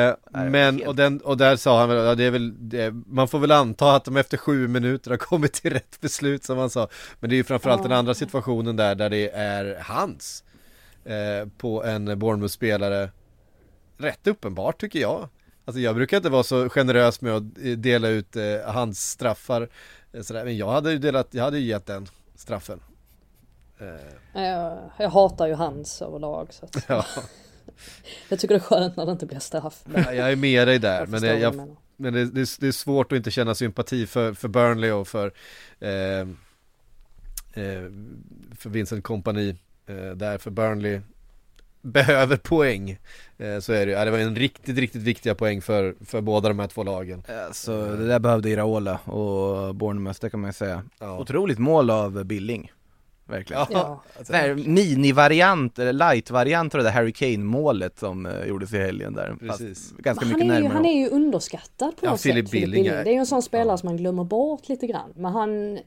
Eh, 0.08 0.16
men, 0.50 0.54
helt- 0.74 0.86
och, 0.86 0.94
den, 0.96 1.20
och 1.20 1.36
där 1.36 1.56
sa 1.56 1.80
han 1.80 1.88
väl, 1.88 2.04
ja, 2.06 2.14
det 2.14 2.24
är 2.24 2.30
väl, 2.30 2.68
det, 2.68 2.90
man 3.06 3.28
får 3.28 3.38
väl 3.38 3.50
anta 3.50 3.94
att 3.96 4.04
de 4.04 4.16
efter 4.16 4.36
sju 4.36 4.68
minuter 4.68 5.10
har 5.10 5.16
kommit 5.18 5.52
till 5.52 5.72
rätt 5.72 6.00
beslut 6.00 6.44
som 6.44 6.58
han 6.58 6.70
sa. 6.70 6.88
Men 7.20 7.30
det 7.30 7.34
är 7.34 7.36
ju 7.36 7.44
framförallt 7.44 7.82
den 7.82 7.92
andra 7.92 8.14
situationen 8.14 8.76
där, 8.76 8.94
där 8.94 9.10
det 9.10 9.30
är 9.30 9.78
hans 9.84 10.44
eh, 11.04 11.48
på 11.58 11.84
en 11.84 12.18
Bournemouth-spelare. 12.18 13.10
Rätt 13.98 14.26
uppenbart 14.26 14.80
tycker 14.80 14.98
jag. 15.00 15.28
Alltså 15.64 15.80
jag 15.80 15.94
brukar 15.94 16.16
inte 16.16 16.28
vara 16.30 16.42
så 16.42 16.68
generös 16.68 17.20
med 17.20 17.32
att 17.36 17.42
eh, 17.42 17.72
dela 17.72 18.08
ut 18.08 18.36
eh, 18.36 18.42
hans 18.66 19.10
straffar. 19.10 19.68
eh, 20.12 20.22
Sådär. 20.22 20.44
Men 20.44 20.56
jag 20.56 20.70
hade 20.70 20.92
ju 20.92 20.98
delat, 20.98 21.28
jag 21.30 21.44
hade 21.44 21.58
ju 21.58 21.66
gett 21.66 21.86
den 21.86 22.06
straffen. 22.36 22.80
Eh, 23.78 24.42
Jag, 24.42 24.90
jag 24.98 25.10
hatar 25.10 25.46
ju 25.46 25.54
hans 25.54 26.02
överlag 26.02 26.48
så 26.54 26.64
att 26.66 26.84
ja, 26.88 27.04
jag 28.28 28.38
tycker 28.40 28.54
det 28.54 28.58
är 28.58 28.64
skönt 28.64 28.96
när 28.96 29.06
det 29.06 29.12
inte 29.12 29.26
blir 29.26 29.38
straff. 29.38 29.82
Men 29.84 30.16
jag 30.16 30.32
är 30.32 30.36
med 30.36 30.68
dig 30.68 30.78
där. 30.78 31.00
jag 31.00 31.08
men 31.08 31.22
jag, 31.24 31.38
jag. 31.40 31.76
Men 31.96 32.12
det, 32.12 32.24
det, 32.24 32.40
är- 32.40 32.60
det 32.60 32.66
är 32.68 32.72
svårt 32.72 33.12
att 33.12 33.16
inte 33.16 33.30
känna 33.30 33.54
sympati 33.54 34.06
för, 34.06 34.32
för 34.32 34.48
Burnley 34.48 34.90
och 34.90 35.08
för 35.08 35.32
eh, 35.80 35.90
eh, 37.52 37.82
För 38.58 38.68
Vincent 38.68 39.04
Kompany 39.04 39.48
eh, 39.86 40.10
Där 40.10 40.38
för 40.38 40.50
Burnley 40.50 41.00
Behöver 41.82 42.36
poäng 42.36 42.90
eh, 43.38 43.58
Så 43.60 43.72
är 43.72 43.86
det 43.86 43.92
ju, 43.92 43.98
ja, 43.98 44.04
det 44.04 44.10
var 44.10 44.18
en 44.18 44.36
riktigt, 44.36 44.78
riktigt 44.78 45.02
viktiga 45.02 45.34
poäng 45.34 45.62
för, 45.62 45.94
för 46.04 46.20
båda 46.20 46.48
de 46.48 46.58
här 46.58 46.66
två 46.66 46.82
lagen 46.82 47.22
Alltså 47.46 47.96
det 47.96 48.06
där 48.08 48.18
behövde 48.18 48.50
Iraola 48.50 48.98
och 48.98 49.74
Bournemouth, 49.74 50.18
det 50.20 50.30
kan 50.30 50.40
man 50.40 50.48
ju 50.48 50.52
säga. 50.54 50.82
Ja, 50.98 51.18
Otroligt 51.18 51.58
mål 51.58 51.90
av 51.90 52.24
Billing, 52.24 52.72
verkligen. 53.26 53.66
ja. 53.70 54.02
Ja. 54.28 54.34
Här 54.36 54.54
mini-variant, 54.54 55.78
eller 55.78 55.92
light-variant 55.92 56.74
av 56.74 56.78
det 56.78 56.84
där 56.84 56.90
Harry 56.92 57.12
Kane-målet 57.12 57.98
som 57.98 58.26
eh, 58.26 58.44
gjordes 58.46 58.72
i 58.72 58.78
helgen 58.78 59.14
där. 59.14 59.36
Precis. 59.40 59.88
Fast 59.90 59.96
ganska 60.02 60.24
Men 60.26 60.30
han, 60.32 60.40
mycket 60.40 60.52
är 60.52 60.56
ju, 60.56 60.62
närmare. 60.62 60.76
han 60.76 60.86
är 60.86 60.98
ju 61.00 61.08
underskattad 61.08 61.96
på 61.96 62.06
Ja, 62.06 62.10
något 62.10 62.22
Philip 62.22 62.44
sätt. 62.46 62.52
Billing 62.52 62.86
är- 62.86 63.04
Det 63.04 63.10
är 63.10 63.14
ju 63.14 63.18
en 63.18 63.26
sån 63.26 63.42
spelare 63.42 63.68
Ja. 63.72 63.76
som 63.76 63.86
man 63.86 63.96
glömmer 63.96 64.24
bort 64.24 64.68
lite 64.68 64.86
grann. 64.86 65.12
Men 65.16 65.32
han, 65.32 65.78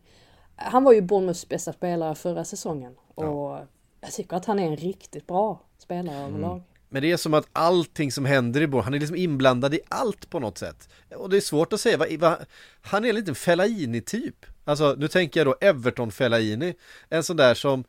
han 0.56 0.84
var 0.84 0.94
ju 0.94 1.02
Bournemouths 1.02 1.50
bästa 1.50 1.74
spelare 1.74 2.16
förra 2.16 2.44
säsongen. 2.46 2.94
Och 3.16 3.58
jag 4.02 4.12
tycker 4.12 4.36
att 4.38 4.46
han 4.46 4.60
är 4.60 4.68
en 4.68 4.78
riktigt 4.78 5.28
bra 5.28 5.62
spelare 5.78 6.16
Mm. 6.18 6.30
överlag. 6.30 6.62
Men 6.90 7.02
det 7.02 7.12
är 7.12 7.18
som 7.18 7.34
att 7.34 7.48
allting 7.54 8.12
som 8.12 8.26
händer 8.26 8.62
i 8.62 8.68
Bournemouth, 8.68 8.86
han 8.86 8.94
är 8.94 9.00
liksom 9.00 9.16
inblandad 9.16 9.74
i 9.74 9.80
allt 9.90 10.30
på 10.30 10.40
något 10.40 10.58
sätt. 10.58 10.90
Och 11.16 11.30
det 11.30 11.38
är 11.38 11.42
svårt 11.42 11.74
att 11.74 11.82
säga, 11.82 11.98
vad, 11.98 12.12
va, 12.12 12.40
han 12.82 13.06
är 13.06 13.10
en 13.10 13.16
liten 13.16 13.36
Fellaini-typ. 13.36 14.46
Alltså, 14.66 14.96
nu 14.98 15.08
tänker 15.08 15.40
jag 15.40 15.48
då 15.48 15.56
Everton 15.62 16.12
Fellaini. 16.12 16.76
En 17.10 17.24
sån 17.24 17.38
där 17.38 17.54
som 17.54 17.84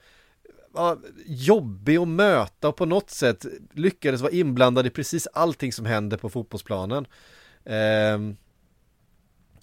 var 0.73 0.99
jobbig 1.27 1.97
att 1.97 2.09
möta 2.09 2.69
och 2.69 2.77
på 2.77 2.87
något 2.87 3.11
sätt 3.11 3.47
lyckades 3.73 4.21
vara 4.21 4.33
inblandad 4.33 4.87
i 4.87 4.91
precis 4.91 5.27
allting 5.27 5.73
som 5.73 5.87
händer 5.87 6.17
på 6.17 6.29
fotbollsplanen. 6.29 7.07
Ehm, 7.65 8.37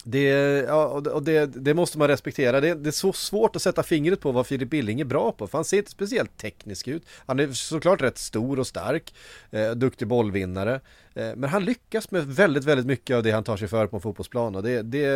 det, 0.08 0.22
ja, 0.68 0.86
och 0.86 1.22
det- 1.22 1.46
det 1.46 1.74
måste 1.74 1.98
man 1.98 2.08
respektera. 2.08 2.60
Det, 2.60 2.74
det 2.74 2.90
är 2.90 2.92
så 2.92 3.12
svårt 3.12 3.56
att 3.56 3.62
sätta 3.62 3.82
fingret 3.82 4.20
på 4.20 4.32
vad 4.32 4.46
Filip 4.46 4.70
Billing 4.70 5.00
är 5.00 5.04
bra 5.04 5.32
på. 5.32 5.46
För 5.46 5.58
han 5.58 5.64
ser 5.64 5.76
inte 5.76 5.90
speciellt 5.90 6.36
teknisk 6.36 6.88
ut. 6.88 7.06
Han 7.26 7.40
är 7.40 7.52
såklart 7.52 8.02
rätt 8.02 8.18
stor 8.18 8.58
och 8.58 8.66
stark. 8.66 9.14
Eh, 9.50 9.70
duktig 9.70 10.08
bollvinnare. 10.08 10.80
Eh, 11.14 11.30
men 11.36 11.50
han 11.50 11.64
lyckas 11.64 12.10
med 12.10 12.26
väldigt, 12.26 12.64
väldigt 12.64 12.86
mycket 12.86 13.16
av 13.16 13.22
det 13.22 13.30
han 13.30 13.44
tar 13.44 13.56
sig 13.56 13.68
för 13.68 13.86
på 13.86 13.96
en 13.96 14.02
fotbollsplan. 14.02 14.54
Och 14.56 14.62
det, 14.62 14.82
det, 14.82 15.06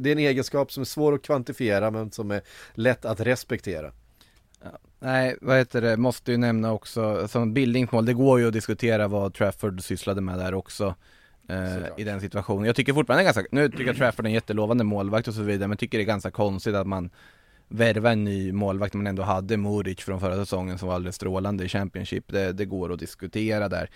det 0.00 0.10
är 0.10 0.12
en 0.12 0.18
egenskap 0.18 0.72
som 0.72 0.80
är 0.80 0.84
svår 0.84 1.14
att 1.14 1.22
kvantifiera 1.22 1.90
men 1.90 2.10
som 2.10 2.30
är 2.30 2.40
lätt 2.74 3.04
att 3.04 3.20
respektera. 3.20 3.92
Nej, 5.00 5.36
vad 5.40 5.56
heter 5.58 5.80
det, 5.80 5.96
måste 5.96 6.30
ju 6.32 6.36
nämna 6.36 6.72
också, 6.72 7.28
som 7.28 7.54
Billings-mål, 7.54 8.06
det 8.06 8.12
går 8.14 8.40
ju 8.40 8.46
att 8.46 8.52
diskutera 8.52 9.08
vad 9.08 9.34
Trafford 9.34 9.82
sysslade 9.82 10.20
med 10.20 10.38
där 10.38 10.54
också. 10.54 10.94
Eh. 11.48 11.86
I 11.96 12.04
den 12.04 12.20
situationen. 12.20 12.66
Jag 12.66 12.76
tycker 12.76 12.92
fortfarande 12.92 13.24
ganska, 13.24 13.44
nu 13.50 13.68
tycker 13.68 13.86
jag 13.86 13.96
Trafford 13.96 14.24
är 14.24 14.28
en 14.28 14.34
jättelovande 14.34 14.84
målvakt 14.84 15.28
och 15.28 15.34
så 15.34 15.42
vidare, 15.42 15.68
men 15.68 15.76
tycker 15.76 15.98
det 15.98 16.04
är 16.04 16.06
ganska 16.06 16.30
konstigt 16.30 16.74
att 16.74 16.86
man 16.86 17.10
värva 17.68 18.12
en 18.12 18.24
ny 18.24 18.52
målvakt 18.52 18.94
man 18.94 19.06
ändå 19.06 19.22
hade 19.22 19.56
Moric 19.56 20.00
från 20.00 20.20
förra 20.20 20.36
säsongen 20.36 20.78
som 20.78 20.88
var 20.88 20.94
alldeles 20.94 21.16
strålande 21.16 21.64
i 21.64 21.68
Championship. 21.68 22.24
Det, 22.28 22.52
det 22.52 22.64
går 22.64 22.92
att 22.92 22.98
diskutera 22.98 23.68
där. 23.68 23.90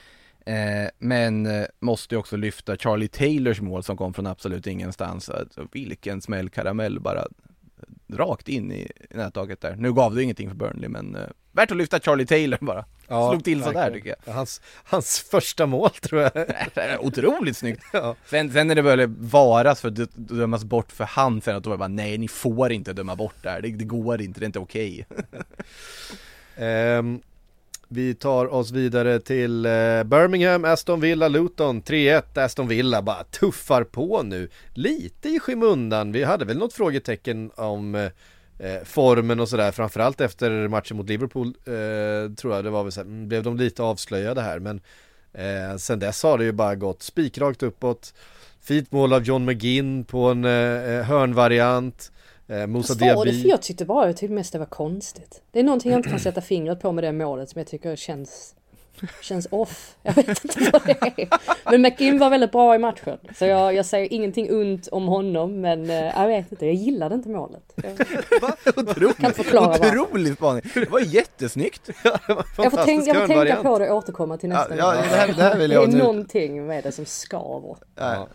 Eh, 0.47 0.91
men 0.99 1.47
eh, 1.47 1.67
måste 1.81 2.15
ju 2.15 2.19
också 2.19 2.37
lyfta 2.37 2.77
Charlie 2.77 3.09
Taylors 3.09 3.61
mål 3.61 3.83
som 3.83 3.97
kom 3.97 4.15
från 4.15 4.27
absolut 4.27 4.67
ingenstans. 4.67 5.31
Alltså, 5.31 5.67
vilken 5.73 6.21
smällkaramell 6.21 7.01
bara 7.01 7.27
rakt 8.13 8.49
in 8.49 8.73
i, 8.73 8.91
nättaket 9.11 9.61
där. 9.61 9.77
Nu 9.77 9.93
gav 9.93 10.15
det 10.15 10.23
ingenting 10.23 10.49
för 10.49 10.57
Burnley 10.57 10.89
men 10.89 11.17
eh, 11.17 11.23
värt 11.53 11.71
att 11.71 11.77
lyfta 11.77 12.01
Charlie 12.01 12.27
Taylor 12.27 12.59
bara. 12.61 12.85
Slog 13.07 13.45
till 13.45 13.63
sådär 13.63 13.91
tycker 13.91 14.09
jag. 14.09 14.19
Ja, 14.25 14.33
Hans, 14.33 14.61
hans 14.85 15.21
första 15.21 15.67
mål 15.67 15.91
tror 15.91 16.23
jag. 16.23 16.33
Otroligt 17.01 17.57
snyggt! 17.57 17.85
Ja. 17.93 18.17
Sen, 18.27 18.53
sen 18.53 18.67
när 18.67 18.75
det 18.75 18.83
började 18.83 19.07
varas 19.19 19.81
för 19.81 19.89
att 19.89 19.97
dö- 19.97 20.07
dömas 20.15 20.65
bort 20.65 20.93
för 20.93 21.05
hand 21.05 21.45
sen 21.45 21.57
att 21.57 21.65
då 21.65 21.71
var 21.71 21.77
det 21.77 21.79
bara 21.79 21.89
nej 21.89 22.19
ni 22.19 22.29
får 22.29 22.73
inte 22.73 22.93
döma 22.93 23.17
bort 23.17 23.35
det 23.43 23.51
här, 23.51 23.61
det, 23.61 23.69
det 23.69 23.85
går 23.85 24.23
inte, 24.23 24.41
det 24.41 24.45
är 24.45 24.47
inte 24.47 24.59
okej. 24.59 25.07
Ehm, 26.57 27.21
vi 27.95 28.15
tar 28.15 28.55
oss 28.55 28.71
vidare 28.71 29.21
till 29.21 29.67
eh, 29.67 29.71
Birmingham, 30.05 30.65
Aston 30.65 31.01
Villa, 31.01 31.29
Luton 31.29 31.83
3-1 31.83 32.45
Aston 32.45 32.69
Villa 32.69 33.03
bara 33.03 33.25
tuffar 33.25 33.85
på 33.85 34.23
nu. 34.23 34.49
Lite 34.75 35.29
i 35.29 35.39
skymundan, 35.39 36.13
vi 36.13 36.25
hade 36.25 36.45
väl 36.45 36.59
något 36.59 36.73
frågetecken 36.73 37.51
om 37.55 37.95
eh, 37.95 38.05
eh 38.59 38.85
formen 38.85 39.41
och 39.41 39.49
sådär. 39.49 39.73
Framförallt 39.73 40.21
efter 40.21 40.69
matchen 40.69 40.97
mot 40.97 41.09
Liverpool 41.09 41.47
eh, 41.47 42.35
Tror 42.35 42.55
jag 42.55 42.65
det 42.65 42.71
var 42.71 42.83
väl 42.83 42.93
så 42.93 43.01
här, 43.01 43.27
blev 43.27 43.43
de 43.43 43.57
lite 43.57 43.83
avslöjade 43.83 44.41
här 44.41 44.59
men 44.59 44.81
eh, 45.33 45.77
Sen 45.77 45.99
dess 45.99 46.23
har 46.23 46.39
det 46.39 46.45
ju 46.45 46.53
bara 46.53 46.75
gått 46.75 47.03
spikrakt 47.03 47.63
uppåt. 47.63 48.15
Fint 48.63 48.93
mål 48.93 49.13
av 49.13 49.23
John 49.23 49.45
McGinn 49.45 50.05
på 50.05 50.27
en 50.27 50.45
eh, 50.45 50.53
eh 50.53 51.05
hörnvariant 51.05 52.12
eh, 52.53 52.67
Vad 52.67 52.69
var 52.69 53.25
det 53.25 53.31
Diaby 53.31 53.43
för 53.43 53.49
jag 53.49 53.63
tyckte 53.63 53.85
bara, 53.85 54.07
jag 54.07 54.17
tyckte 54.17 54.35
mest 54.35 54.53
det 54.53 54.59
var 54.59 54.67
konstigt. 54.67 55.43
Det 55.51 55.61
är 55.61 55.65
någonting 55.65 55.93
jag 55.93 55.99
inte 55.99 56.09
kan 56.09 56.21
sätta 56.21 56.41
fingret 56.41 56.81
på 56.81 56.93
med 56.93 57.05
det 57.05 57.13
målet 57.13 57.51
som 57.51 57.59
jag 57.59 57.69
tycker 57.69 57.97
känns 57.97 58.55
Känns 59.23 59.49
off. 59.51 59.95
Jag 60.03 60.15
vet 60.15 60.29
inte 60.45 60.71
vad 60.73 60.83
det 60.87 61.03
är. 61.23 61.29
Men 61.71 61.83
McInn 61.83 62.19
var 62.19 62.31
väldigt 62.31 62.53
bra 62.53 62.75
i 62.75 62.79
matchen. 62.79 63.19
Så 63.39 63.45
jag, 63.47 63.75
jag 63.75 63.87
säger 63.87 64.13
ingenting 64.13 64.53
ont 64.55 64.89
om 64.93 65.07
honom 65.09 65.61
men 65.61 65.91
eh, 65.91 65.97
jag 66.21 66.27
vet 66.29 66.53
inte, 66.53 66.67
jag 66.67 66.75
gillade 66.75 67.15
inte 67.15 67.29
målet. 67.29 67.73
Jag, 67.83 67.93
Otroligt, 68.77 69.17
Kan 69.19 69.33
förklara 69.33 69.69
otrolig 69.71 70.35
spaning! 70.35 70.63
Det 70.75 70.91
var 70.91 71.01
jättesnyggt! 71.01 71.91
jag 72.05 72.73
får, 72.73 72.85
tänk, 72.85 73.07
jag 73.09 73.17
får 73.17 73.27
tänka 73.27 73.57
på 73.63 73.79
det 73.79 73.91
och 73.91 73.97
återkomma 73.97 74.37
till 74.37 74.49
nästa 74.49 74.77
Ja, 74.77 74.95
ja, 74.95 75.01
gång. 75.01 75.11
det 75.11 75.17
här- 75.17 75.27
det 75.37 75.43
här 75.43 75.59
vill 75.59 75.71
jag 75.71 75.85
är 75.85 75.89
nu- 75.89 75.99
någonting 75.99 76.67
med 76.67 76.85
det 76.85 76.93
som 76.93 77.05
skaver. 77.07 77.77
Ja. 77.97 78.29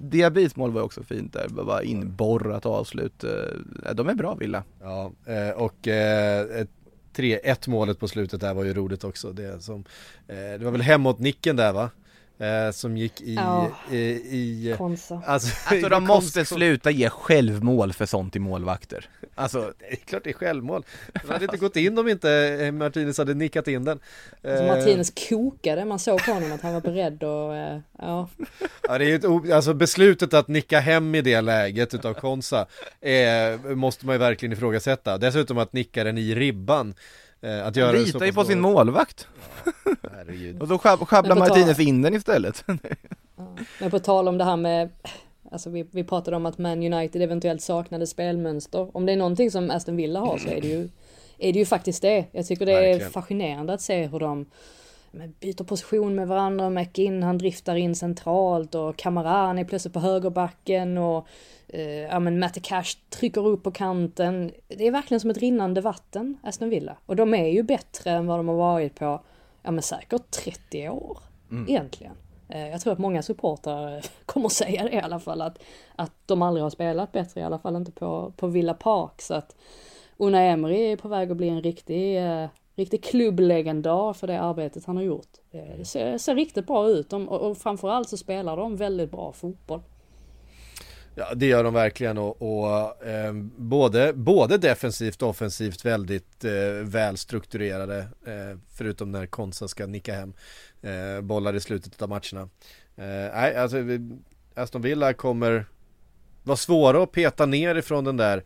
Diabis 0.00 0.56
mål 0.56 0.70
var 0.72 0.82
också 0.82 1.02
fint 1.02 1.32
där, 1.32 1.48
bara 1.48 1.82
inborrat 1.82 2.66
avslut. 2.66 3.24
Eh, 3.24 3.30
De 3.94 4.08
är 4.08 4.14
bra 4.14 4.34
Villa. 4.34 4.62
Ja, 4.82 5.10
eh, 5.26 5.56
och 5.62 5.88
ett 6.60 6.68
3-1 7.18 7.68
målet 7.70 7.98
på 8.00 8.08
slutet 8.08 8.40
där 8.40 8.54
var 8.54 8.64
ju 8.64 8.74
roligt 8.74 9.04
också. 9.04 9.32
Det, 9.32 9.62
som, 9.62 9.84
eh, 10.28 10.36
det 10.36 10.64
var 10.64 10.70
väl 10.70 10.82
hemåt-nicken 10.82 11.56
där 11.56 11.72
va? 11.72 11.90
Eh, 12.40 12.70
som 12.70 12.96
gick 12.96 13.20
i... 13.20 13.34
Ja. 13.34 13.70
i, 13.90 13.98
i 13.98 14.74
Konsa. 14.78 15.22
alltså, 15.26 15.74
Alltså 15.74 15.88
de 15.88 16.04
måste 16.04 16.44
sluta 16.44 16.90
ge 16.90 17.10
självmål 17.10 17.92
för 17.92 18.06
sånt 18.06 18.36
i 18.36 18.38
målvakter. 18.38 19.08
Alltså, 19.34 19.58
Det 19.78 19.92
är 19.92 19.96
klart 19.96 20.24
det 20.24 20.30
är 20.30 20.34
självmål. 20.34 20.84
Den 21.22 21.30
hade 21.30 21.44
inte 21.44 21.56
gått 21.56 21.76
in 21.76 21.98
om 21.98 22.08
inte 22.08 22.30
eh, 22.60 22.72
Martinez 22.72 23.18
hade 23.18 23.34
nickat 23.34 23.68
in 23.68 23.84
den. 23.84 24.00
Alltså 24.42 24.64
Eh, 24.64 24.76
Martinez 24.76 25.12
kokade, 25.28 25.84
man 25.84 25.98
såg 25.98 26.24
på 26.24 26.32
honom 26.32 26.52
att 26.52 26.60
han 26.60 26.74
var 26.74 26.80
beredd 26.80 27.22
och 27.22 27.56
eh, 27.56 27.78
ja. 27.98 28.28
Ja, 28.88 28.98
det 28.98 29.10
är 29.10 29.14
ett, 29.16 29.52
alltså 29.52 29.74
beslutet 29.74 30.34
att 30.34 30.48
nicka 30.48 30.80
hem 30.80 31.14
i 31.14 31.20
det 31.22 31.40
läget 31.40 31.94
utav 31.94 32.14
Konsa 32.14 32.66
eh, 33.00 33.74
måste 33.74 34.06
man 34.06 34.14
ju 34.14 34.18
verkligen 34.18 34.52
ifrågasätta. 34.52 35.18
Dessutom 35.18 35.58
att 35.58 35.72
nicka 35.72 36.04
den 36.04 36.18
i 36.18 36.34
ribban. 36.34 36.94
Eh, 37.40 37.66
att 37.66 37.76
göra 37.76 37.86
han 37.96 38.04
litar 38.04 38.26
ju 38.26 38.32
på 38.32 38.44
sin 38.44 38.60
målvakt. 38.60 39.28
Herregud. 40.12 40.60
Och 40.62 40.68
då 40.68 40.76
sjab- 40.76 41.04
sjabblar 41.06 41.36
på 41.36 41.40
tal- 41.40 41.48
Martinez 41.48 41.80
in 41.80 42.02
den 42.02 42.14
istället. 42.14 42.64
Men 43.80 43.90
på 43.90 43.98
tal 43.98 44.28
om 44.28 44.38
det 44.38 44.44
här 44.44 44.56
med 44.56 44.90
Alltså 45.52 45.70
vi, 45.70 45.86
vi 45.90 46.04
pratade 46.04 46.36
om 46.36 46.46
att 46.46 46.58
Man 46.58 46.92
United 46.92 47.22
eventuellt 47.22 47.62
saknade 47.62 48.06
spelmönster. 48.06 48.96
Om 48.96 49.06
det 49.06 49.12
är 49.12 49.16
någonting 49.16 49.50
som 49.50 49.70
Aston 49.70 49.96
Villa 49.96 50.20
har 50.20 50.38
så 50.38 50.48
är 50.48 50.60
det 50.60 50.68
ju 50.68 50.88
Är 51.38 51.52
det 51.52 51.58
ju 51.58 51.66
faktiskt 51.66 52.02
det. 52.02 52.24
Jag 52.32 52.46
tycker 52.46 52.66
det 52.66 52.72
är 52.72 52.82
Verkligen. 52.88 53.10
fascinerande 53.10 53.72
att 53.72 53.80
se 53.80 54.06
hur 54.06 54.18
de 54.20 54.46
byter 55.40 55.64
position 55.64 56.14
med 56.14 56.28
varandra. 56.28 56.70
McInn 56.70 57.22
han 57.22 57.38
driftar 57.38 57.76
in 57.76 57.94
centralt 57.94 58.74
och 58.74 58.96
Kamaran 58.96 59.58
är 59.58 59.64
plötsligt 59.64 59.94
på 59.94 60.00
högerbacken 60.00 60.98
och 60.98 61.26
eh, 61.68 61.82
ja 62.02 62.18
men 62.18 62.38
Matte 62.38 62.60
Cash 62.60 62.98
trycker 63.10 63.46
upp 63.46 63.62
på 63.62 63.70
kanten. 63.70 64.52
Det 64.68 64.86
är 64.86 64.90
verkligen 64.90 65.20
som 65.20 65.30
ett 65.30 65.38
rinnande 65.38 65.80
vatten, 65.80 66.38
Aston 66.42 66.70
Villa. 66.70 66.96
Och 67.06 67.16
de 67.16 67.34
är 67.34 67.48
ju 67.48 67.62
bättre 67.62 68.10
än 68.10 68.26
vad 68.26 68.38
de 68.38 68.48
har 68.48 68.56
varit 68.56 68.94
på, 68.94 69.20
ja 69.62 69.70
men 69.70 69.82
säkert 69.82 70.30
30 70.30 70.88
år 70.88 71.18
egentligen. 71.68 72.12
Eh, 72.48 72.68
Jag 72.68 72.80
tror 72.80 72.92
att 72.92 72.98
många 72.98 73.22
supportrar 73.22 74.04
kommer 74.26 74.48
säga 74.48 74.82
det 74.82 74.92
i 74.92 75.00
alla 75.00 75.20
fall, 75.20 75.40
att, 75.42 75.58
att 75.96 76.12
de 76.26 76.42
aldrig 76.42 76.62
har 76.62 76.70
spelat 76.70 77.12
bättre, 77.12 77.40
i 77.40 77.44
alla 77.44 77.58
fall 77.58 77.76
inte 77.76 77.92
på, 77.92 78.32
på 78.36 78.46
Villa 78.46 78.74
Park. 78.74 79.22
Så 79.22 79.34
att 79.34 79.56
Unai 80.16 80.48
Emery 80.48 80.92
är 80.92 80.96
på 80.96 81.08
väg 81.08 81.30
att 81.30 81.36
bli 81.36 81.48
en 81.48 81.62
riktig, 81.62 82.18
eh, 82.18 82.46
riktig 82.78 83.04
klubblegendar 83.04 84.12
för 84.12 84.26
det 84.26 84.40
arbetet 84.40 84.84
han 84.84 84.96
har 84.96 85.02
gjort. 85.02 85.28
Eh, 85.50 85.78
Det 85.78 85.84
ser, 85.84 86.18
ser 86.18 86.34
riktigt 86.34 86.66
bra 86.66 86.88
ut 86.88 87.10
de, 87.10 87.28
och, 87.28 87.50
och 87.50 87.58
framförallt 87.58 88.08
så 88.08 88.16
spelar 88.16 88.56
de 88.56 88.76
väldigt 88.76 89.10
bra 89.10 89.32
fotboll. 89.32 89.82
Ja 91.14 91.34
det 91.34 91.46
gör 91.46 91.64
de 91.64 91.74
verkligen 91.74 92.18
och, 92.18 92.42
och 92.42 93.06
eh, 93.06 93.32
både, 93.56 94.12
både 94.12 94.58
defensivt 94.58 95.22
och 95.22 95.28
offensivt 95.28 95.84
väldigt 95.84 96.44
eh, 96.44 96.50
välstrukturerade 96.82 97.98
eh, 97.98 98.58
förutom 98.68 99.12
när 99.12 99.26
Konsa 99.26 99.68
ska 99.68 99.86
nicka 99.86 100.14
hem 100.14 100.32
eh, 100.82 101.20
bollar 101.20 101.54
i 101.54 101.60
slutet 101.60 102.02
av 102.02 102.08
matcherna. 102.08 102.48
Eh, 102.96 103.34
nej 103.34 103.56
alltså 103.56 103.76
Aston 104.54 104.82
Villa 104.82 105.12
kommer 105.12 105.66
vara 106.44 106.56
svåra 106.56 107.02
att 107.02 107.12
peta 107.12 107.46
ner 107.46 107.74
ifrån 107.74 108.04
den 108.04 108.16
där 108.16 108.44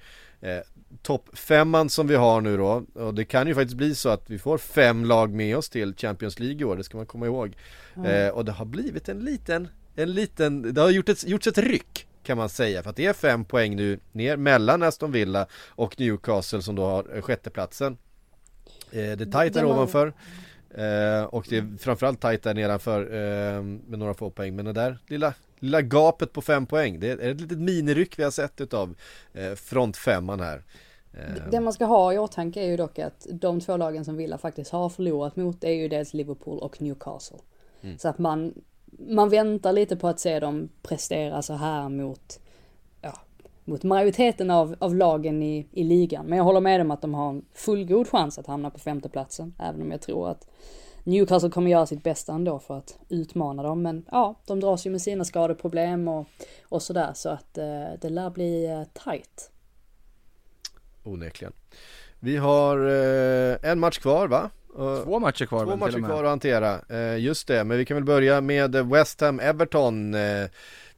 toppfemman 1.02 1.88
som 1.88 2.06
vi 2.06 2.14
har 2.14 2.40
nu 2.40 2.56
då 2.56 2.84
och 2.94 3.14
det 3.14 3.24
kan 3.24 3.46
ju 3.46 3.54
faktiskt 3.54 3.76
bli 3.76 3.94
så 3.94 4.08
att 4.08 4.30
vi 4.30 4.38
får 4.38 4.58
fem 4.58 5.04
lag 5.04 5.32
med 5.32 5.56
oss 5.56 5.68
till 5.68 5.94
Champions 5.96 6.38
League 6.38 6.60
i 6.60 6.64
år, 6.64 6.76
det 6.76 6.84
ska 6.84 6.96
man 6.96 7.06
komma 7.06 7.26
ihåg. 7.26 7.56
Eh, 8.04 8.28
och 8.28 8.44
det 8.44 8.52
har 8.52 8.64
blivit 8.64 9.08
en 9.08 9.20
liten, 9.20 9.68
en 9.94 10.12
liten, 10.12 10.74
det 10.74 10.80
har 10.80 10.90
gjort 10.90 11.08
ett, 11.08 11.24
gjorts 11.28 11.46
ett 11.46 11.58
ryck 11.58 12.06
kan 12.22 12.38
man 12.38 12.48
säga 12.48 12.82
för 12.82 12.90
att 12.90 12.96
det 12.96 13.06
är 13.06 13.12
fem 13.12 13.44
poäng 13.44 13.76
nu 13.76 14.00
ner 14.12 14.36
mellan 14.36 14.82
Aston 14.82 15.12
Villa 15.12 15.46
och 15.68 16.00
Newcastle 16.00 16.62
som 16.62 16.74
då 16.74 16.84
har 16.84 17.16
eh, 17.16 17.22
sjätteplatsen. 17.22 17.96
Eh, 18.90 19.16
det 19.16 19.20
är 19.20 19.30
tajt 19.30 19.54
där 19.54 19.64
ovanför 19.64 20.06
eh, 20.70 21.24
och 21.24 21.46
det 21.48 21.56
är 21.56 21.78
framförallt 21.78 22.20
tajt 22.20 22.42
där 22.42 22.54
nedanför 22.54 23.00
eh, 23.00 23.62
med 23.62 23.98
några 23.98 24.14
få 24.14 24.30
poäng 24.30 24.56
men 24.56 24.64
det 24.64 24.72
där 24.72 24.98
lilla, 25.06 25.34
lilla 25.62 25.82
gapet 25.82 26.32
på 26.32 26.42
fem 26.42 26.66
poäng 26.66 27.00
det 27.00 27.10
är 27.10 27.30
ett 27.30 27.40
litet 27.40 27.58
miniryck 27.58 28.18
vi 28.18 28.22
har 28.22 28.30
sett 28.30 28.60
utav 28.60 28.94
eh, 29.32 29.52
frontfemman 29.52 30.40
här. 30.40 30.62
Eh, 31.12 31.50
Det 31.50 31.60
man 31.60 31.72
ska 31.72 31.84
ha 31.84 32.12
i 32.12 32.18
åtanke 32.18 32.60
är 32.60 32.66
ju 32.66 32.76
dock 32.76 32.98
att 32.98 33.26
de 33.30 33.60
två 33.60 33.76
lagen 33.76 34.04
som 34.04 34.16
Villa 34.16 34.38
faktiskt 34.38 34.70
har 34.72 34.88
förlorat 34.88 35.36
mot 35.36 35.64
är 35.64 35.72
ju 35.72 35.88
dels 35.88 36.14
Liverpool 36.14 36.58
och 36.58 36.82
Newcastle. 36.82 37.38
Så 37.98 38.08
att 38.08 38.18
man, 38.18 38.54
man 39.08 39.28
väntar 39.28 39.72
lite 39.72 39.96
på 39.96 40.08
att 40.08 40.20
se 40.20 40.40
dem 40.40 40.68
prestera 40.82 41.42
så 41.42 41.54
här 41.54 41.88
mot, 41.88 42.40
ja, 43.00 43.18
mot 43.64 43.82
majoriteten 43.82 44.50
av, 44.50 44.76
av 44.78 44.94
lagen 44.94 45.42
i, 45.42 45.66
i 45.72 45.84
ligan. 45.84 46.26
Men 46.26 46.38
jag 46.38 46.44
håller 46.44 46.60
med 46.60 46.80
om 46.80 46.90
att 46.90 47.02
de 47.02 47.14
har 47.14 47.28
en 47.30 47.44
fullgod 47.54 48.08
chans 48.08 48.38
att 48.38 48.46
hamna 48.46 48.70
på 48.70 48.78
femteplatsen. 48.78 49.54
Även 49.58 49.82
om 49.82 49.90
jag 49.90 50.00
tror 50.00 50.28
att 50.28 50.46
Newcastle 51.04 51.50
kommer 51.50 51.70
göra 51.70 51.86
sitt 51.86 52.02
bästa 52.02 52.32
ändå 52.32 52.58
för 52.58 52.78
att 52.78 52.98
utmana 53.08 53.62
dem. 53.62 53.82
Men 53.82 54.04
ja, 54.10 54.40
de 54.46 54.60
dras 54.60 54.86
ju 54.86 54.90
med 54.90 55.02
sina 55.02 55.24
skadeproblem 55.24 56.08
och, 56.08 56.26
och 56.68 56.82
sådär. 56.82 57.12
Så 57.14 57.28
att 57.28 57.58
eh, 57.58 57.64
det 58.00 58.08
lär 58.08 58.30
bli 58.30 58.66
eh, 58.66 59.04
tight. 59.04 59.50
Onekligen. 61.02 61.52
Vi 62.20 62.36
har 62.36 62.86
eh, 62.86 63.70
en 63.70 63.80
match 63.80 63.98
kvar 63.98 64.28
va? 64.28 64.50
Två 65.04 65.18
matcher 65.18 65.46
kvar 65.46 65.64
Två 65.64 65.76
matcher 65.76 66.06
kvar 66.06 66.24
att 66.24 66.30
hantera, 66.30 66.80
eh, 66.88 67.18
just 67.18 67.46
det, 67.46 67.64
men 67.64 67.78
vi 67.78 67.84
kan 67.84 67.94
väl 67.94 68.04
börja 68.04 68.40
med 68.40 68.76
West 68.76 69.20
Ham 69.20 69.40
Everton 69.40 70.14
eh, 70.14 70.48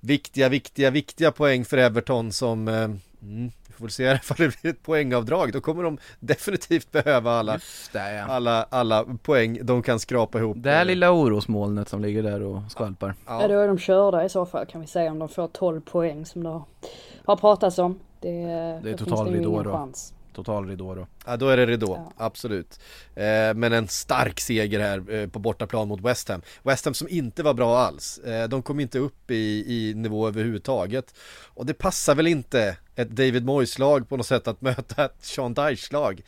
Viktiga, 0.01 0.49
viktiga, 0.49 0.91
viktiga 0.91 1.33
poäng 1.33 1.65
för 1.65 1.77
Everton 1.77 2.33
som 2.33 2.69
eh, 2.69 2.91
mm, 3.23 3.51
Vi 3.77 3.81
får 3.81 3.89
se 3.89 4.13
ifall 4.23 4.37
det 4.37 4.63
blir 4.63 4.71
ett 4.71 4.83
poängavdrag, 4.83 5.53
då 5.53 5.61
kommer 5.61 5.83
de 5.83 5.99
definitivt 6.21 6.93
behöva 6.93 7.33
alla 7.33 7.59
det 7.93 8.15
ja. 8.15 8.25
alla, 8.25 8.67
alla 8.71 9.05
poäng 9.23 9.59
de 9.63 9.83
kan 9.83 10.01
skrapa 10.01 10.39
ihop 10.39 10.57
Det 10.61 10.71
här 10.71 10.85
lilla 10.85 11.11
orosmolnet 11.11 11.89
som 11.89 12.03
ligger 12.03 12.23
där 12.23 12.43
och 12.43 12.63
skvalpar. 12.71 13.15
Ja. 13.27 13.49
då 13.49 13.59
är 13.59 13.69
de 13.69 13.79
körda 13.79 14.25
i 14.25 14.29
så 14.29 14.47
fall 14.47 14.67
kan 14.67 14.81
vi 14.81 14.87
säga 14.87 15.11
om 15.11 15.19
de 15.19 15.29
får 15.29 15.49
12 15.49 15.81
poäng 15.81 16.27
som 16.27 16.43
det 16.43 16.61
har, 17.25 17.37
pratats 17.37 17.79
om. 17.79 18.01
Det, 18.21 18.31
det 18.83 18.91
är 18.91 18.97
total 18.97 19.33
ridå 19.33 19.63
då. 19.63 19.73
chans. 19.73 20.14
Total 20.35 20.69
ridå 20.69 20.95
då. 20.95 21.07
Ja 21.27 21.37
då 21.37 21.49
är 21.49 21.57
det 21.57 21.67
ridå, 21.67 21.95
Ja. 21.97 22.25
absolut. 22.25 22.81
Eh, 23.15 23.55
Men 23.55 23.73
en 23.73 23.89
stark 23.89 24.41
seger 24.41 24.81
här 24.81 25.13
eh, 25.15 25.29
på 25.29 25.39
bortaplan 25.39 25.89
mot 25.89 26.01
West 26.01 26.29
Ham. 26.29 26.43
West 26.63 26.85
Ham 26.85 26.95
som 26.95 27.09
inte 27.09 27.43
var 27.43 27.55
bra 27.55 27.79
alls. 27.79 28.19
Eh, 28.19 28.49
De 28.49 28.63
kom 28.63 28.81
inte 28.81 28.99
upp 28.99 29.31
i, 29.31 29.65
i 29.67 29.95
nivå 29.95 30.29
överhuvudtaget. 30.29 31.15
Och 31.45 31.67
det 31.67 31.75
passar 31.75 32.15
väl 32.15 32.27
inte 32.27 32.77
ett 32.97 33.11
David 33.11 33.45
Moyes-lag 33.45 34.09
på 34.09 34.17
något 34.17 34.27
sätt 34.27 34.49
att 34.49 34.61
möta 34.61 35.05
ett 35.05 35.17
Sean 35.21 35.55
Dyche-lag. 35.55 36.23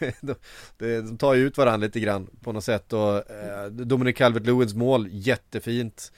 De, 0.20 0.34
de, 1.02 1.16
tar 1.18 1.34
ju 1.34 1.46
ut 1.46 1.58
varandra 1.58 1.86
lite 1.86 2.00
grann 2.00 2.26
på 2.42 2.52
något 2.52 2.64
sätt 2.64 2.92
och 2.92 3.30
eh, 3.30 3.66
Dominic 3.70 4.16
Calvert-Lewins 4.16 4.76
mål, 4.76 5.08
jättefint 5.10 6.12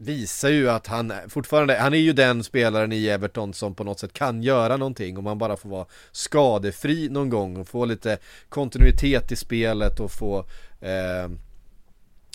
visar 0.00 0.48
ju 0.48 0.70
att 0.70 0.86
han 0.86 1.12
fortfarande, 1.28 1.74
han 1.74 1.94
är 1.94 1.98
ju 1.98 2.12
den 2.12 2.44
spelaren 2.44 2.92
i 2.92 3.06
Everton 3.06 3.54
som 3.54 3.74
på 3.74 3.84
något 3.84 4.00
sätt 4.00 4.12
kan 4.12 4.42
göra 4.42 4.76
någonting 4.76 5.18
om 5.18 5.24
man 5.24 5.38
bara 5.38 5.56
får 5.56 5.68
vara 5.68 5.86
skadefri 6.12 7.08
någon 7.08 7.30
gång 7.30 7.56
och 7.56 7.68
få 7.68 7.84
lite 7.84 8.18
kontinuitet 8.48 9.32
i 9.32 9.36
spelet 9.36 10.00
och 10.00 10.12
få 10.12 10.38
eh, 10.80 11.30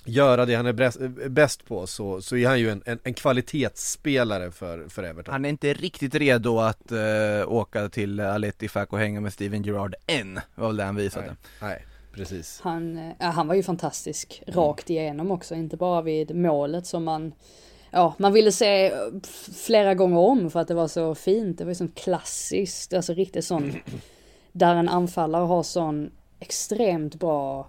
göra 0.05 0.45
det 0.45 0.55
han 0.55 0.65
är 0.65 1.29
bäst, 1.29 1.65
på 1.67 1.87
så, 1.87 2.21
så 2.21 2.37
är 2.37 2.47
han 2.47 2.59
ju 2.59 2.69
en, 2.69 2.83
en, 2.85 2.99
en 3.03 3.13
kvalitetsspelare 3.13 4.51
för, 4.51 4.89
för 4.89 5.03
Everton. 5.03 5.31
Han 5.31 5.45
är 5.45 5.49
inte 5.49 5.73
riktigt 5.73 6.15
redo 6.15 6.59
att 6.59 6.91
eh, 6.91 7.47
åka 7.47 7.89
till 7.89 8.19
Aletti 8.19 8.67
Fack 8.67 8.93
och 8.93 8.99
hänga 8.99 9.21
med 9.21 9.33
Steven 9.33 9.63
Gerrard 9.63 9.95
än, 10.07 10.39
var 10.55 10.67
väl 10.67 10.77
det 10.77 10.83
han 10.83 10.95
visade. 10.95 11.35
Nej, 11.61 11.85
Precis. 12.15 12.59
Han, 12.63 12.97
eh, 12.97 13.11
ja, 13.19 13.25
han 13.25 13.47
var 13.47 13.55
ju 13.55 13.63
fantastisk 13.63 14.43
rakt 14.47 14.89
igenom 14.89 15.31
också, 15.31 15.55
inte 15.55 15.77
bara 15.77 16.01
vid 16.01 16.35
målet 16.35 16.85
som 16.85 17.03
man 17.03 17.33
Ja, 17.91 18.13
man 18.17 18.33
ville 18.33 18.51
se 18.51 18.85
f- 19.23 19.49
flera 19.65 19.93
gånger 19.95 20.17
om 20.17 20.49
för 20.51 20.59
att 20.59 20.67
det 20.67 20.73
var 20.73 20.87
så 20.87 21.15
fint. 21.15 21.57
Det 21.57 21.63
var 21.63 21.71
ju 21.71 21.75
sånt 21.75 21.95
klassiskt, 21.95 22.93
alltså 22.93 23.13
riktigt 23.13 23.45
sån 23.45 23.73
där 24.51 24.75
en 24.75 24.89
anfallare 24.89 25.45
har 25.45 25.63
sån 25.63 26.11
extremt 26.39 27.15
bra 27.15 27.67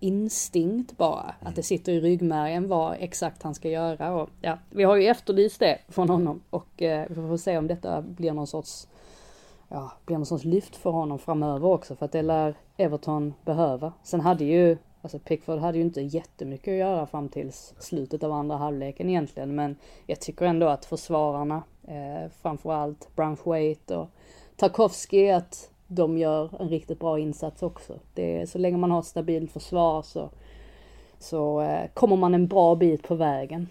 instinkt 0.00 0.96
bara. 0.96 1.34
Att 1.40 1.56
det 1.56 1.62
sitter 1.62 1.92
i 1.92 2.00
ryggmärgen 2.00 2.68
vad 2.68 2.96
exakt 3.00 3.42
han 3.42 3.54
ska 3.54 3.68
göra. 3.68 4.12
Och, 4.14 4.30
ja, 4.40 4.58
vi 4.70 4.84
har 4.84 4.96
ju 4.96 5.06
efterlyst 5.06 5.60
det 5.60 5.78
från 5.88 6.08
honom 6.08 6.42
och 6.50 6.82
eh, 6.82 7.06
vi 7.08 7.14
får 7.14 7.36
se 7.36 7.58
om 7.58 7.66
detta 7.66 8.02
blir 8.02 8.32
någon 8.32 8.46
sorts 8.46 8.86
ja, 9.68 9.92
blir 10.06 10.16
någon 10.16 10.26
sorts 10.26 10.44
lyft 10.44 10.76
för 10.76 10.90
honom 10.90 11.18
framöver 11.18 11.68
också 11.68 11.96
för 11.96 12.04
att 12.04 12.12
det 12.12 12.22
lär 12.22 12.54
Everton 12.76 13.34
behöva. 13.44 13.92
Sen 14.02 14.20
hade 14.20 14.44
ju, 14.44 14.76
alltså 15.02 15.18
Pickford 15.18 15.58
hade 15.58 15.78
ju 15.78 15.84
inte 15.84 16.00
jättemycket 16.00 16.72
att 16.72 16.78
göra 16.78 17.06
fram 17.06 17.28
till 17.28 17.52
slutet 17.78 18.22
av 18.22 18.32
andra 18.32 18.56
halvleken 18.56 19.10
egentligen 19.10 19.54
men 19.54 19.76
jag 20.06 20.20
tycker 20.20 20.46
ändå 20.46 20.68
att 20.68 20.84
försvararna, 20.84 21.62
eh, 21.88 22.30
framförallt 22.42 23.08
Branthwaite 23.16 23.96
och 23.96 24.08
Tarkovsky, 24.56 25.30
att 25.30 25.70
de 25.86 26.18
gör 26.18 26.62
en 26.62 26.68
riktigt 26.68 26.98
bra 26.98 27.18
insats 27.18 27.62
också. 27.62 27.98
Det 28.14 28.40
är, 28.40 28.46
så 28.46 28.58
länge 28.58 28.76
man 28.76 28.90
har 28.90 28.98
ett 29.00 29.06
stabilt 29.06 29.52
försvar 29.52 30.02
så, 30.02 30.30
så 31.18 31.60
eh, 31.60 31.88
kommer 31.94 32.16
man 32.16 32.34
en 32.34 32.46
bra 32.46 32.74
bit 32.74 33.02
på 33.02 33.14
vägen. 33.14 33.68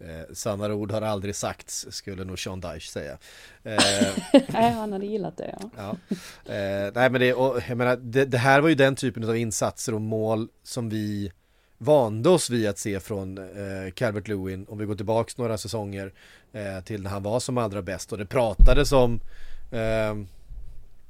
Eh, 0.00 0.34
sannare 0.34 0.74
ord 0.74 0.92
har 0.92 1.02
aldrig 1.02 1.36
sagts, 1.36 1.86
skulle 1.90 2.24
nog 2.24 2.38
Sean 2.38 2.60
Dyche 2.60 2.90
säga. 2.90 3.18
Eh, 3.66 4.42
Nej, 4.48 4.72
han 4.72 4.92
hade 4.92 5.06
gillat 5.06 5.36
det 5.36 5.54
ja. 5.60 5.70
ja. 5.76 6.14
eh, 6.54 6.92
nej 6.94 7.10
men 7.10 7.20
det, 7.20 7.34
och, 7.34 7.60
jag 7.68 7.78
menar, 7.78 7.96
det, 7.96 8.24
det 8.24 8.38
här 8.38 8.60
var 8.60 8.68
ju 8.68 8.74
den 8.74 8.96
typen 8.96 9.28
av 9.28 9.36
insatser 9.36 9.94
och 9.94 10.00
mål 10.00 10.48
som 10.62 10.88
vi 10.88 11.32
vande 11.78 12.28
oss 12.28 12.50
vid 12.50 12.68
att 12.68 12.78
se 12.78 13.00
från 13.00 13.38
eh, 13.38 13.90
Calvert 13.94 14.28
Lewin 14.28 14.66
om 14.68 14.78
vi 14.78 14.84
går 14.84 14.94
tillbaks 14.94 15.38
några 15.38 15.58
säsonger 15.58 16.12
eh, 16.52 16.84
till 16.84 17.02
när 17.02 17.10
han 17.10 17.22
var 17.22 17.40
som 17.40 17.58
allra 17.58 17.82
bäst 17.82 18.12
och 18.12 18.18
det 18.18 18.26
pratades 18.26 18.92
om 18.92 19.20
eh, 19.70 20.14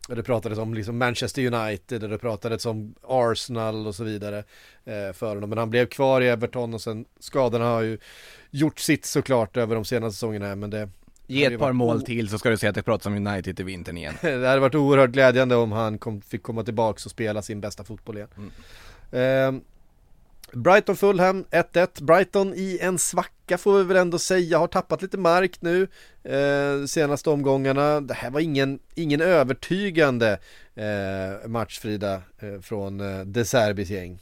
det 0.08 0.22
pratades 0.22 0.58
om 0.58 0.74
liksom 0.74 0.98
Manchester 0.98 1.54
United 1.54 2.02
och 2.02 2.08
det 2.08 2.18
pratades 2.18 2.66
om 2.66 2.94
Arsenal 3.02 3.86
och 3.86 3.94
så 3.94 4.04
vidare 4.04 4.38
eh, 4.84 5.12
för 5.12 5.28
honom. 5.28 5.50
Men 5.50 5.58
han 5.58 5.70
blev 5.70 5.86
kvar 5.86 6.20
i 6.20 6.28
Everton 6.28 6.74
och 6.74 6.80
sen 6.80 7.04
skadorna 7.20 7.64
har 7.64 7.82
ju 7.82 7.98
gjort 8.50 8.78
sitt 8.78 9.04
såklart 9.04 9.56
över 9.56 9.74
de 9.74 9.84
senaste 9.84 10.14
säsongerna 10.14 10.56
men 10.56 10.70
det 10.70 10.88
Ge 11.28 11.44
ett 11.44 11.58
par 11.58 11.72
mål 11.72 12.02
till 12.02 12.28
så 12.28 12.38
ska 12.38 12.50
du 12.50 12.56
se 12.56 12.66
att 12.66 12.74
det 12.74 12.82
pratas 12.82 13.06
om 13.06 13.26
United 13.26 13.60
i 13.60 13.62
vintern 13.62 13.96
igen. 13.96 14.14
Det 14.22 14.48
hade 14.48 14.60
varit 14.60 14.74
oerhört 14.74 15.10
glädjande 15.10 15.56
om 15.56 15.72
han 15.72 15.98
kom, 15.98 16.20
fick 16.20 16.42
komma 16.42 16.64
tillbaks 16.64 17.04
och 17.06 17.10
spela 17.10 17.42
sin 17.42 17.60
bästa 17.60 17.84
fotboll 17.84 18.16
igen. 18.16 18.28
Eh, 19.10 19.52
Brighton 20.52 20.96
Fulham 20.96 21.44
1-1. 21.50 22.02
Brighton 22.02 22.54
i 22.54 22.78
en 22.82 22.98
svacka 22.98 23.35
får 23.58 23.78
vi 23.78 23.84
väl 23.84 23.96
ändå 23.96 24.18
säga. 24.18 24.58
Har 24.58 24.66
tappat 24.66 25.02
lite 25.02 25.18
mark 25.18 25.62
nu 25.62 25.88
eh, 26.24 26.86
senaste 26.86 27.30
omgångarna. 27.30 28.00
Det 28.00 28.14
här 28.14 28.30
var 28.30 28.40
ingen, 28.40 28.78
ingen 28.94 29.20
övertygande 29.20 30.38
eh, 30.74 31.48
match 31.48 31.78
Frida 31.78 32.14
eh, 32.14 32.60
från 32.62 33.00
eh, 33.00 33.24
De 33.24 33.44
Serbis 33.44 33.90
gäng. 33.90 34.18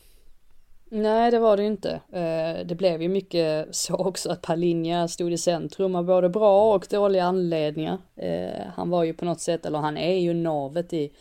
Nej, 0.90 1.30
det 1.30 1.38
var 1.38 1.56
det 1.56 1.64
inte. 1.64 1.90
Eh, 2.12 2.66
Det 2.66 2.74
blev 2.78 3.02
ju 3.02 3.08
mycket 3.08 3.66
så 3.76 3.94
också 3.96 4.30
att 4.30 4.42
Palinja 4.42 5.08
stod 5.08 5.32
i 5.32 5.38
centrum 5.38 5.94
av 5.94 6.04
både 6.04 6.28
bra 6.28 6.74
och 6.74 6.86
dåliga 6.90 7.24
anledningar. 7.24 7.98
Eh, 8.16 8.66
Han 8.74 8.90
var 8.90 9.04
ju 9.04 9.12
på 9.14 9.24
något 9.24 9.40
sätt, 9.40 9.66
eller 9.66 9.78
han 9.78 9.96
är 9.96 10.18
ju 10.18 10.34
navet 10.34 10.92
i, 10.92 11.12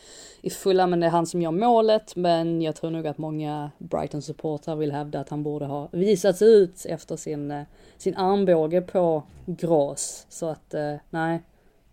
i 0.41 0.49
fulla, 0.49 0.87
men 0.87 0.99
det 0.99 1.05
är 1.05 1.09
han 1.11 1.25
som 1.25 1.41
gör 1.41 1.51
målet. 1.51 2.15
Men 2.15 2.61
jag 2.61 2.75
tror 2.75 2.91
nog 2.91 3.07
att 3.07 3.17
många 3.17 3.71
Brighton-supportrar 3.77 4.75
vill 4.75 4.91
hävda 4.91 5.19
att 5.19 5.29
han 5.29 5.43
borde 5.43 5.65
ha 5.65 5.89
visats 5.91 6.41
ut 6.41 6.85
efter 6.85 7.15
sin, 7.15 7.51
eh, 7.51 7.63
sin 7.97 8.15
armbåge 8.17 8.81
på 8.81 9.23
Gras. 9.45 10.25
Så 10.29 10.49
att, 10.49 10.73
eh, 10.73 10.95
nej, 11.09 11.41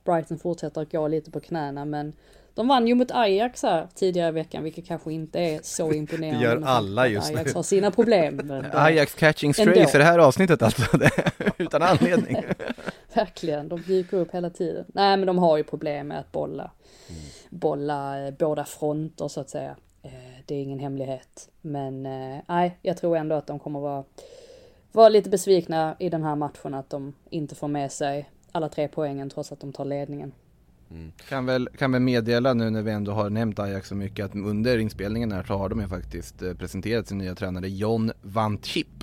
Brighton 0.04 0.38
fortsätter 0.38 0.80
att 0.82 0.92
gå 0.92 1.08
lite 1.08 1.30
på 1.30 1.40
knäna, 1.40 1.84
men 1.84 2.12
de 2.54 2.68
vann 2.68 2.86
ju 2.86 2.94
mot 2.94 3.10
Ajax 3.10 3.62
här 3.62 3.88
tidigare 3.94 4.28
i 4.28 4.32
veckan, 4.32 4.62
vilket 4.64 4.86
kanske 4.86 5.12
inte 5.12 5.40
är 5.40 5.60
så 5.62 5.92
imponerande. 5.92 6.38
Det 6.38 6.44
gör 6.44 6.62
alla 6.66 7.06
just 7.06 7.30
nu. 7.30 7.36
Ajax 7.36 7.54
har 7.54 7.62
sina 7.62 7.90
problem. 7.90 8.36
Det- 8.44 8.70
Ajax 8.72 9.14
catching 9.14 9.54
strays 9.54 9.94
i 9.94 9.98
det 9.98 10.04
här 10.04 10.18
avsnittet 10.18 10.62
alltså, 10.62 10.82
utan 11.58 11.82
anledning. 11.82 12.36
Verkligen, 13.14 13.68
de 13.68 13.82
dyker 13.82 14.16
upp 14.16 14.34
hela 14.34 14.50
tiden. 14.50 14.84
Nej 14.88 15.16
men 15.16 15.26
de 15.26 15.38
har 15.38 15.56
ju 15.56 15.64
problem 15.64 16.08
med 16.08 16.18
att 16.20 16.32
bolla, 16.32 16.70
bolla 17.50 18.26
eh, 18.26 18.34
båda 18.38 18.64
fronter 18.64 19.28
så 19.28 19.40
att 19.40 19.50
säga. 19.50 19.76
Eh, 20.02 20.10
Det 20.46 20.54
är 20.54 20.62
ingen 20.62 20.78
hemlighet. 20.78 21.48
Men 21.60 22.06
eh, 22.06 22.38
nej, 22.46 22.78
jag 22.82 22.96
tror 22.96 23.16
ändå 23.16 23.36
att 23.36 23.46
de 23.46 23.58
kommer 23.58 23.80
vara, 23.80 24.04
vara 24.92 25.08
lite 25.08 25.30
besvikna 25.30 25.96
i 25.98 26.08
den 26.08 26.22
här 26.22 26.36
matchen 26.36 26.74
att 26.74 26.90
de 26.90 27.12
inte 27.30 27.54
får 27.54 27.68
med 27.68 27.92
sig 27.92 28.30
alla 28.52 28.68
tre 28.68 28.88
poängen 28.88 29.30
trots 29.30 29.52
att 29.52 29.60
de 29.60 29.72
tar 29.72 29.84
ledningen. 29.84 30.32
Kan 31.28 31.46
väl, 31.46 31.68
kan 31.78 31.92
väl 31.92 32.02
meddela 32.02 32.54
nu 32.54 32.70
när 32.70 32.82
vi 32.82 32.90
ändå 32.90 33.12
har 33.12 33.30
nämnt 33.30 33.58
Ajax 33.58 33.88
så 33.88 33.94
mycket 33.94 34.24
att 34.24 34.34
under 34.34 34.78
inspelningen 34.78 35.32
här 35.32 35.42
så 35.42 35.54
har 35.54 35.68
de 35.68 35.80
ju 35.80 35.88
faktiskt 35.88 36.42
eh, 36.42 36.54
presenterat 36.54 37.08
sin 37.08 37.18
nya 37.18 37.34
tränare 37.34 37.68
John 37.68 38.12
Van 38.22 38.58
Chip 38.62 38.99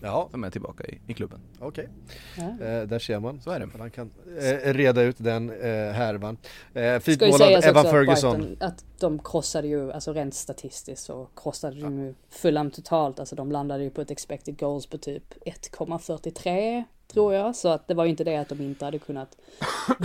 Ja, 0.00 0.28
som 0.30 0.44
är 0.44 0.50
tillbaka 0.50 0.84
i, 0.84 1.00
i 1.06 1.14
klubben. 1.14 1.40
okej. 1.58 1.88
Ja. 2.36 2.66
Eh, 2.66 2.82
där 2.82 2.98
ser 2.98 3.20
man. 3.20 3.40
Så 3.40 3.50
är 3.50 3.60
det. 3.60 3.68
Han 3.78 3.90
kan 3.90 4.10
eh, 4.40 4.72
reda 4.72 5.02
ut 5.02 5.16
den 5.18 5.50
eh, 5.50 5.92
härvan. 5.92 6.36
Eh, 6.74 6.98
fint 6.98 7.18
Ska 7.18 7.26
ju 7.26 7.32
mål 7.32 7.42
av 7.42 7.46
sägas 7.46 7.64
Evan 7.64 7.76
också 7.76 7.88
att 7.88 7.92
Ferguson. 7.92 8.40
Brighton, 8.40 8.68
att 8.68 8.84
de 8.98 9.18
krossade 9.18 9.68
ju, 9.68 9.92
alltså 9.92 10.12
rent 10.12 10.34
statistiskt 10.34 11.04
så 11.04 11.28
krossade 11.36 11.80
de 11.80 11.98
ju 11.98 12.14
Fulham 12.30 12.70
totalt. 12.70 13.20
Alltså 13.20 13.36
de 13.36 13.52
landade 13.52 13.84
ju 13.84 13.90
på 13.90 14.00
ett 14.00 14.10
expected 14.10 14.58
goals 14.58 14.86
på 14.86 14.98
typ 14.98 15.34
1,43 15.46 16.84
tror 17.12 17.34
jag. 17.34 17.56
Så 17.56 17.68
att 17.68 17.88
det 17.88 17.94
var 17.94 18.04
ju 18.04 18.10
inte 18.10 18.24
det 18.24 18.36
att 18.36 18.48
de 18.48 18.60
inte 18.60 18.84
hade 18.84 18.98
kunnat 18.98 19.36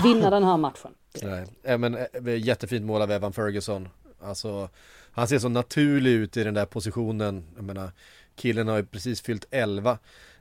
vinna 0.03 0.29
den 0.29 0.43
här 0.43 0.57
matchen. 0.57 0.93
Nej, 1.21 1.45
eh, 1.63 1.77
men 1.77 1.95
eh, 1.95 2.37
jättefint 2.37 2.85
mål 2.85 3.01
av 3.01 3.11
Evan 3.11 3.33
Ferguson. 3.33 3.89
Alltså, 4.21 4.69
han 5.13 5.27
ser 5.27 5.39
så 5.39 5.49
naturlig 5.49 6.11
ut 6.11 6.37
i 6.37 6.43
den 6.43 6.53
där 6.53 6.65
positionen. 6.65 7.43
Jag 7.55 7.63
menar, 7.63 7.91
killen 8.35 8.67
har 8.67 8.77
ju 8.77 8.85
precis 8.85 9.21
fyllt 9.21 9.45
11. 9.51 9.97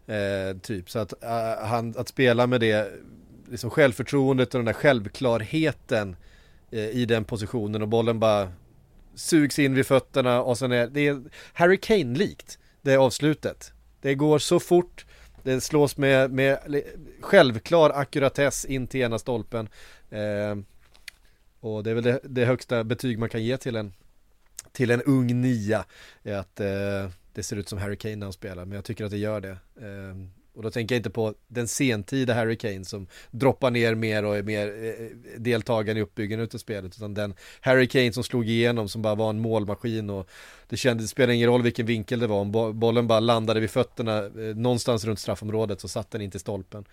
Eh, 0.07 0.59
typ, 0.63 0.91
så 0.91 0.99
att, 0.99 1.23
eh, 1.23 1.67
han, 1.67 1.95
att 1.97 2.09
spela 2.09 2.47
med 2.47 2.61
det 2.61 2.93
liksom 3.51 3.71
självförtroendet 3.71 4.55
och 4.55 4.59
den 4.59 4.67
där 4.67 4.73
självklarheten 4.73 6.17
eh, 6.71 6.89
i 6.89 7.05
den 7.05 7.25
positionen 7.25 7.83
och 7.83 7.89
bollen 7.89 8.21
bara 8.21 8.53
sugs 9.15 9.59
in 9.59 9.75
vid 9.75 9.87
fötterna 9.87 10.43
och 10.43 10.59
sen 10.59 10.73
är 10.73 10.87
det 10.87 11.09
är 11.09 11.23
Harry 11.53 11.77
Kane-likt 11.77 12.59
det 12.83 12.97
avslutet. 12.97 13.73
Det 14.01 14.15
går 14.15 14.39
så 14.39 14.61
fort, 14.61 15.07
det 15.43 15.61
slås 15.61 15.97
med, 15.97 16.31
med 16.31 16.83
självklar 17.21 17.91
akkuratess 17.91 18.65
in 18.65 18.87
till 18.87 19.01
ena 19.01 19.19
stolpen. 19.19 19.69
Eh, 20.11 20.57
och 21.61 21.85
det 21.85 21.91
är 21.91 21.95
väl 21.95 22.05
det, 22.05 22.21
det 22.23 22.45
högsta 22.45 22.85
betyg 22.85 23.19
man 23.19 23.29
kan 23.29 23.43
ge 23.43 23.57
till 23.57 23.77
en, 23.77 23.93
till 24.73 24.91
en 24.91 25.03
ung 25.03 25.41
nia. 25.41 25.85
Är 26.23 26.37
att 26.37 26.61
eh, 26.61 27.11
det 27.33 27.43
ser 27.43 27.57
ut 27.57 27.69
som 27.69 27.79
Harry 27.79 27.97
Kane 27.97 28.17
när 28.17 28.27
han 28.27 28.33
spelar, 28.33 28.65
men 28.65 28.75
jag 28.75 28.85
tycker 28.85 29.05
att 29.05 29.11
det 29.11 29.19
gör 29.19 29.41
det. 29.41 29.51
Eh, 29.51 30.17
och 30.55 30.63
då 30.63 30.71
tänker 30.71 30.95
jag 30.95 30.99
inte 30.99 31.11
på 31.11 31.35
den 31.49 31.69
sentida 31.69 32.35
Harry 32.35 32.57
Kane 32.57 32.85
som 32.85 33.07
droppar 33.31 33.71
ner 33.71 33.95
mer 33.95 34.25
och 34.25 34.37
är 34.37 34.43
mer 34.43 34.67
eh, 34.69 34.89
eh 34.89 35.11
deltagande 35.39 36.01
i 36.01 36.03
uppbyggandet 36.03 36.55
av 36.55 36.59
spelet. 36.59 36.97
Utan 36.97 37.15
den 37.15 37.35
Harry 37.61 37.89
Kane 37.89 38.13
som 38.13 38.25
slog 38.25 38.49
igenom 38.49 38.89
som 38.89 39.03
bara 39.03 39.15
var 39.15 39.31
en 39.31 39.41
målmaskin 39.41 40.11
och 40.11 40.29
det 40.69 40.77
kändes, 40.77 41.05
det 41.05 41.09
spelade 41.09 41.35
ingen 41.35 41.49
roll 41.49 41.63
vilken 41.63 41.87
vinkel 41.87 42.21
det 42.21 42.27
var. 42.27 42.41
Om 42.41 42.53
bo- 42.53 42.73
bollen 42.73 43.07
bara 43.07 43.21
landade 43.21 43.61
vid 43.61 43.71
fötterna 43.71 44.19
eh, 44.19 44.57
någonstans 44.57 45.05
runt 45.05 45.19
straffområdet 45.19 45.81
så 45.81 45.89
satt 45.89 46.11
den 46.11 46.21
inte 46.21 46.37
i 46.37 46.41
stolpen. 46.41 46.85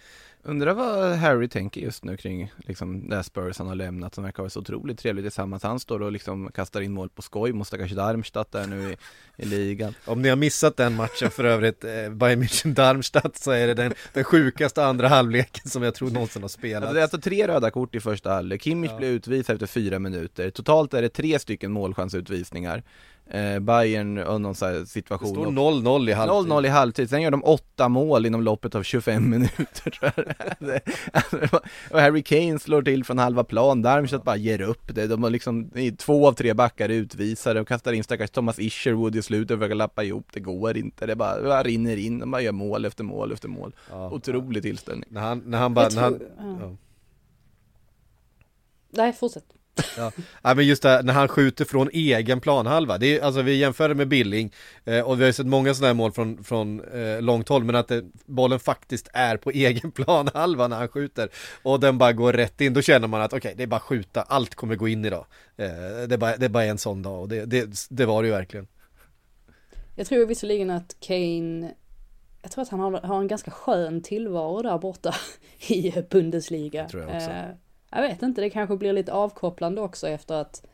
Undrar 0.44 0.74
vad 0.74 1.16
Harry 1.16 1.48
tänker 1.48 1.82
just 1.82 2.04
nu 2.04 2.18
kring 2.18 2.52
liksom, 2.58 3.10
det 3.10 3.16
här 3.16 3.24
Spurs 3.24 3.58
han 3.58 3.68
har 3.68 3.76
lämnat 3.76 4.16
som 4.16 4.24
verkar 4.24 4.44
vara 4.44 4.50
så 4.50 4.60
otroligt 4.60 5.00
trevligt 5.00 5.26
tillsammans. 5.26 5.64
Han 5.64 5.80
står 5.80 6.02
och 6.02 6.12
liksom 6.12 6.52
kastar 6.52 6.82
in 6.82 6.94
mål 6.94 7.10
på 7.10 7.22
skoj 7.22 7.54
mot 7.54 7.68
stackars 7.68 7.92
Darmstadt 7.92 8.52
där 8.52 8.68
nu 8.68 8.92
i, 8.92 8.98
i 9.40 9.46
ligan. 9.46 9.94
Om 10.06 10.22
ni 10.22 10.30
har 10.30 10.36
missat 10.36 10.78
den 10.78 10.96
matchen 10.96 11.32
för 11.32 11.44
övrigt, 11.44 11.84
eh, 11.84 12.10
Bayern 12.10 12.44
München-Darmstadt 12.44 13.38
så 13.44 13.52
är 13.52 13.68
det 13.68 13.74
den, 13.74 13.94
den 14.14 14.24
sjukaste 14.24 14.86
andra 14.86 15.08
halvleken 15.08 15.70
som 15.70 15.84
jag 15.84 15.96
tror 15.96 16.10
någonsin 16.10 16.42
har 16.42 16.50
spelat. 16.50 16.84
Alltså 16.84 16.94
det 16.94 17.00
är 17.00 17.04
alltså 17.04 17.22
tre 17.22 17.48
röda 17.48 17.72
kort 17.72 17.96
i 17.96 18.00
första 18.00 18.30
halvlek. 18.32 18.62
Kimmich 18.64 18.92
Ja. 18.92 18.98
blir 18.98 19.10
utvisad 19.10 19.54
efter 19.54 19.68
fyra 19.68 20.00
minuter. 20.00 20.50
Totalt 20.50 20.94
är 20.94 21.02
det 21.02 21.10
tre 21.10 21.40
stycken 21.40 21.72
målchansutvisningar. 21.72 22.84
Eh, 23.32 23.60
Bayern 23.60 24.18
och 24.18 24.42
någon 24.42 24.56
sån 24.56 24.68
här 24.70 24.76
det 24.76 24.86
situation. 24.86 25.30
står 25.30 25.46
och- 25.46 25.54
0-0 25.54 26.10
i 26.10 26.14
halvtid. 26.14 26.52
0-0 26.52 26.66
i 26.66 26.70
halvtid, 26.70 27.10
sen 27.10 27.22
gör 27.22 27.32
de 27.32 27.44
åtta 27.44 27.90
mål 27.90 28.26
inom 28.26 28.42
loppet 28.44 28.76
av 28.76 28.84
25 28.84 29.30
minuter 29.30 29.90
tror 29.92 30.12
jag 30.16 30.26
det. 30.60 30.82
Och 31.92 32.00
Harry 32.02 32.24
Kane 32.24 32.60
slår 32.60 32.82
till 32.82 33.04
från 33.04 33.18
halva 33.20 33.44
plan, 33.44 33.82
Darmstadt 33.82 34.24
bara 34.24 34.36
ger 34.38 34.62
upp 34.62 34.96
det. 34.96 35.08
De 35.08 35.24
har 35.24 35.30
liksom, 35.30 35.72
i 35.76 35.92
två 35.92 36.28
av 36.28 36.34
tre 36.34 36.54
backar 36.54 36.90
är 36.90 36.94
utvisade 36.94 37.62
och 37.62 37.68
kastar 37.68 37.94
in 37.94 38.04
stackars 38.04 38.30
Thomas 38.30 38.60
Isherwood 38.60 39.16
i 39.16 39.22
slutet 39.30 39.52
och 39.52 39.60
försöker 39.60 39.76
lappa 39.76 40.04
ihop, 40.04 40.28
det 40.34 40.40
går 40.40 40.78
inte. 40.78 41.06
Det 41.06 41.16
bara, 41.16 41.40
det 41.40 41.48
bara 41.48 41.64
rinner 41.64 41.98
in, 41.98 42.20
de 42.20 42.32
bara 42.32 42.42
gör 42.42 42.52
mål 42.52 42.86
efter 42.86 43.04
mål 43.04 43.32
efter 43.32 43.48
mål. 43.48 43.76
Ja. 43.90 44.10
Otrolig 44.12 44.64
tillställning. 44.64 45.10
När 45.10 45.22
han, 45.22 45.40
när 45.46 45.58
han 45.58 45.74
bara, 45.74 45.90
när 45.90 46.02
han, 46.02 46.18
tror- 46.18 46.32
ja. 46.38 46.58
ja. 46.62 46.76
Nej, 48.90 49.14
fortsätt. 49.14 49.46
Ja. 49.98 50.12
ja, 50.42 50.54
men 50.54 50.68
just 50.68 50.84
det 50.84 50.90
här, 50.90 51.04
när 51.04 51.14
han 51.14 51.28
skjuter 51.28 51.66
från 51.66 51.90
egen 51.94 52.40
planhalva. 52.40 52.98
Det 52.98 53.18
är, 53.18 53.22
alltså 53.22 53.42
vi 53.42 53.56
jämför 53.56 53.90
det 53.90 53.96
med 53.96 54.08
Billing 54.08 54.54
eh, 54.86 55.02
och 55.02 55.20
vi 55.20 55.24
har 55.24 55.28
ju 55.28 55.34
sett 55.34 55.46
många 55.46 55.74
sådana 55.74 55.88
här 55.88 55.94
mål 55.94 56.12
från, 56.12 56.44
från 56.44 56.82
eh, 56.94 57.22
långt 57.22 57.50
håll 57.50 57.64
men 57.64 57.76
att 57.76 57.88
det, 57.88 58.04
bollen 58.26 58.60
faktiskt 58.60 59.08
är 59.14 59.38
på 59.38 59.52
egen 59.54 59.92
planhalva 59.92 60.68
när 60.68 60.78
han 60.78 60.88
skjuter 60.88 61.30
och 61.64 61.80
den 61.80 61.98
bara 61.98 62.14
går 62.14 62.34
rätt 62.34 62.62
in. 62.62 62.74
Då 62.74 62.82
känner 62.82 63.08
man 63.08 63.22
att 63.22 63.34
okej, 63.34 63.38
okay, 63.38 63.54
det 63.54 63.64
är 63.64 63.68
bara 63.68 63.80
skjuta, 63.80 64.22
allt 64.22 64.56
kommer 64.56 64.76
gå 64.76 64.88
in 64.88 65.06
idag. 65.06 65.26
Eh, 65.58 65.68
det, 66.08 66.14
är 66.14 66.18
bara, 66.18 66.38
det 66.38 66.46
är 66.46 66.50
bara 66.50 66.64
en 66.64 66.78
sån 66.78 67.02
dag 67.02 67.22
och 67.22 67.30
det, 67.30 67.46
det, 67.46 67.88
det 67.90 68.06
var 68.06 68.22
det 68.22 68.28
ju 68.28 68.34
verkligen. 68.34 68.68
Jag 70.00 70.08
tror 70.08 70.26
visserligen 70.26 70.70
att 70.70 70.96
Kane 71.00 71.74
jag 72.42 72.52
tror 72.52 72.62
att 72.62 72.70
han 72.70 72.80
har, 72.80 72.92
har 72.92 73.20
en 73.20 73.28
ganska 73.28 73.52
skön 73.52 74.02
tillvaro 74.02 74.62
där 74.62 74.78
borta 74.78 75.16
i 75.70 75.94
Bundesliga. 76.10 76.84
Det 76.84 76.90
tror 76.90 77.04
jag 77.04 77.16
också. 77.16 77.30
Eh, 77.30 77.46
jag 77.92 78.02
vet 78.02 78.22
inte, 78.22 78.42
det 78.42 78.50
kanske 78.50 78.78
blir 78.78 78.94
lite 78.94 79.14
avkopplande 79.14 79.82
också 79.82 80.08
efter 80.08 80.36
att 80.36 80.66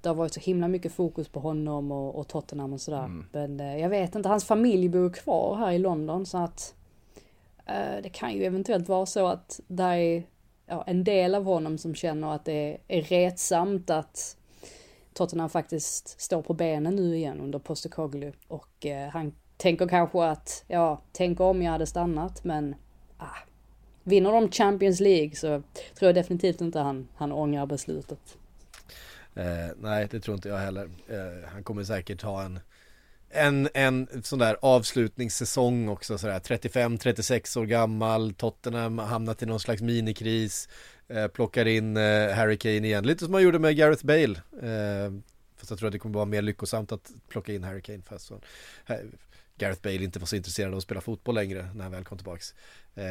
det 0.00 0.08
har 0.08 0.16
varit 0.16 0.34
så 0.34 0.40
himla 0.40 0.68
mycket 0.68 0.92
fokus 0.92 1.28
på 1.28 1.40
honom 1.40 1.92
och, 1.92 2.14
och 2.14 2.28
Tottenham 2.28 2.72
och 2.72 2.80
sådär. 2.80 3.04
Mm. 3.04 3.26
Men 3.32 3.60
eh, 3.60 3.80
jag 3.80 3.88
vet 3.88 4.14
inte, 4.14 4.28
hans 4.28 4.44
familj 4.44 4.88
bor 4.88 5.10
kvar 5.10 5.56
här 5.56 5.72
i 5.72 5.78
London 5.78 6.26
så 6.26 6.38
att 6.38 6.74
eh, 7.66 8.02
det 8.02 8.08
kan 8.08 8.32
ju 8.32 8.44
eventuellt 8.44 8.88
vara 8.88 9.06
så 9.06 9.26
att 9.26 9.60
det 9.66 9.82
är 9.82 10.22
ja, 10.66 10.84
en 10.86 11.04
del 11.04 11.34
av 11.34 11.44
honom 11.44 11.78
som 11.78 11.94
känner 11.94 12.34
att 12.34 12.44
det 12.44 12.78
är 12.88 13.02
retsamt 13.02 13.90
att 13.90 14.37
Tottenham 15.18 15.50
faktiskt 15.50 16.20
står 16.20 16.42
på 16.42 16.54
benen 16.54 16.96
nu 16.96 17.16
igen 17.16 17.40
under 17.40 17.58
Postecoglou 17.58 18.32
och 18.48 18.86
eh, 18.86 19.08
han 19.08 19.34
tänker 19.56 19.88
kanske 19.88 20.24
att, 20.24 20.64
ja, 20.68 21.02
tänk 21.12 21.40
om 21.40 21.62
jag 21.62 21.72
hade 21.72 21.86
stannat 21.86 22.44
men 22.44 22.74
ah, 23.16 23.36
vinner 24.02 24.32
de 24.32 24.50
Champions 24.50 25.00
League 25.00 25.34
så 25.34 25.62
tror 25.98 26.08
jag 26.08 26.14
definitivt 26.14 26.60
inte 26.60 26.80
han, 26.80 27.08
han 27.16 27.32
ångrar 27.32 27.66
beslutet. 27.66 28.36
Eh, 29.34 29.44
nej, 29.76 30.08
det 30.10 30.20
tror 30.20 30.34
inte 30.34 30.48
jag 30.48 30.58
heller. 30.58 30.90
Eh, 31.08 31.48
han 31.52 31.64
kommer 31.64 31.84
säkert 31.84 32.22
ha 32.22 32.42
en 32.42 32.60
en, 33.30 33.68
en 33.74 34.08
sån 34.22 34.38
där 34.38 34.56
avslutningssäsong 34.62 35.88
också 35.88 36.18
sådär 36.18 36.38
35-36 36.38 37.58
år 37.58 37.66
gammal 37.66 38.34
Tottenham 38.34 38.98
hamnat 38.98 39.42
i 39.42 39.46
någon 39.46 39.60
slags 39.60 39.82
minikris 39.82 40.68
Eh, 41.08 41.28
plockar 41.28 41.66
in 41.66 41.96
eh, 41.96 42.34
Harry 42.34 42.56
Kane 42.58 42.86
igen 42.86 43.06
Lite 43.06 43.24
som 43.24 43.32
man 43.32 43.42
gjorde 43.42 43.58
med 43.58 43.76
Gareth 43.76 44.06
Bale 44.06 44.40
eh, 44.62 45.12
Fast 45.56 45.70
jag 45.70 45.78
tror 45.78 45.86
att 45.86 45.92
det 45.92 45.98
kommer 45.98 46.14
vara 46.14 46.24
mer 46.24 46.42
lyckosamt 46.42 46.92
att 46.92 47.10
plocka 47.28 47.52
in 47.52 47.64
Harry 47.64 47.82
Kane 47.82 48.02
fast 48.02 48.26
så, 48.26 48.40
eh, 48.86 48.96
Gareth 49.58 49.82
Bale 49.82 50.04
inte 50.04 50.18
var 50.18 50.26
så 50.26 50.36
intresserad 50.36 50.72
av 50.72 50.76
att 50.76 50.82
spela 50.82 51.00
fotboll 51.00 51.34
längre 51.34 51.68
när 51.74 51.82
han 51.82 51.92
väl 51.92 52.04
kom 52.04 52.18
tillbaks. 52.18 52.54
Eh, 52.94 53.04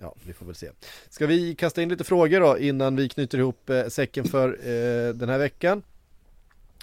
ja, 0.00 0.14
vi 0.26 0.32
får 0.32 0.46
väl 0.46 0.54
se. 0.54 0.70
Ska 1.10 1.26
vi 1.26 1.54
kasta 1.54 1.82
in 1.82 1.88
lite 1.88 2.04
frågor 2.04 2.40
då 2.40 2.58
innan 2.58 2.96
vi 2.96 3.08
knyter 3.08 3.38
ihop 3.38 3.70
eh, 3.70 3.86
säcken 3.86 4.24
för 4.24 4.48
eh, 4.48 5.14
den 5.14 5.28
här 5.28 5.38
veckan? 5.38 5.82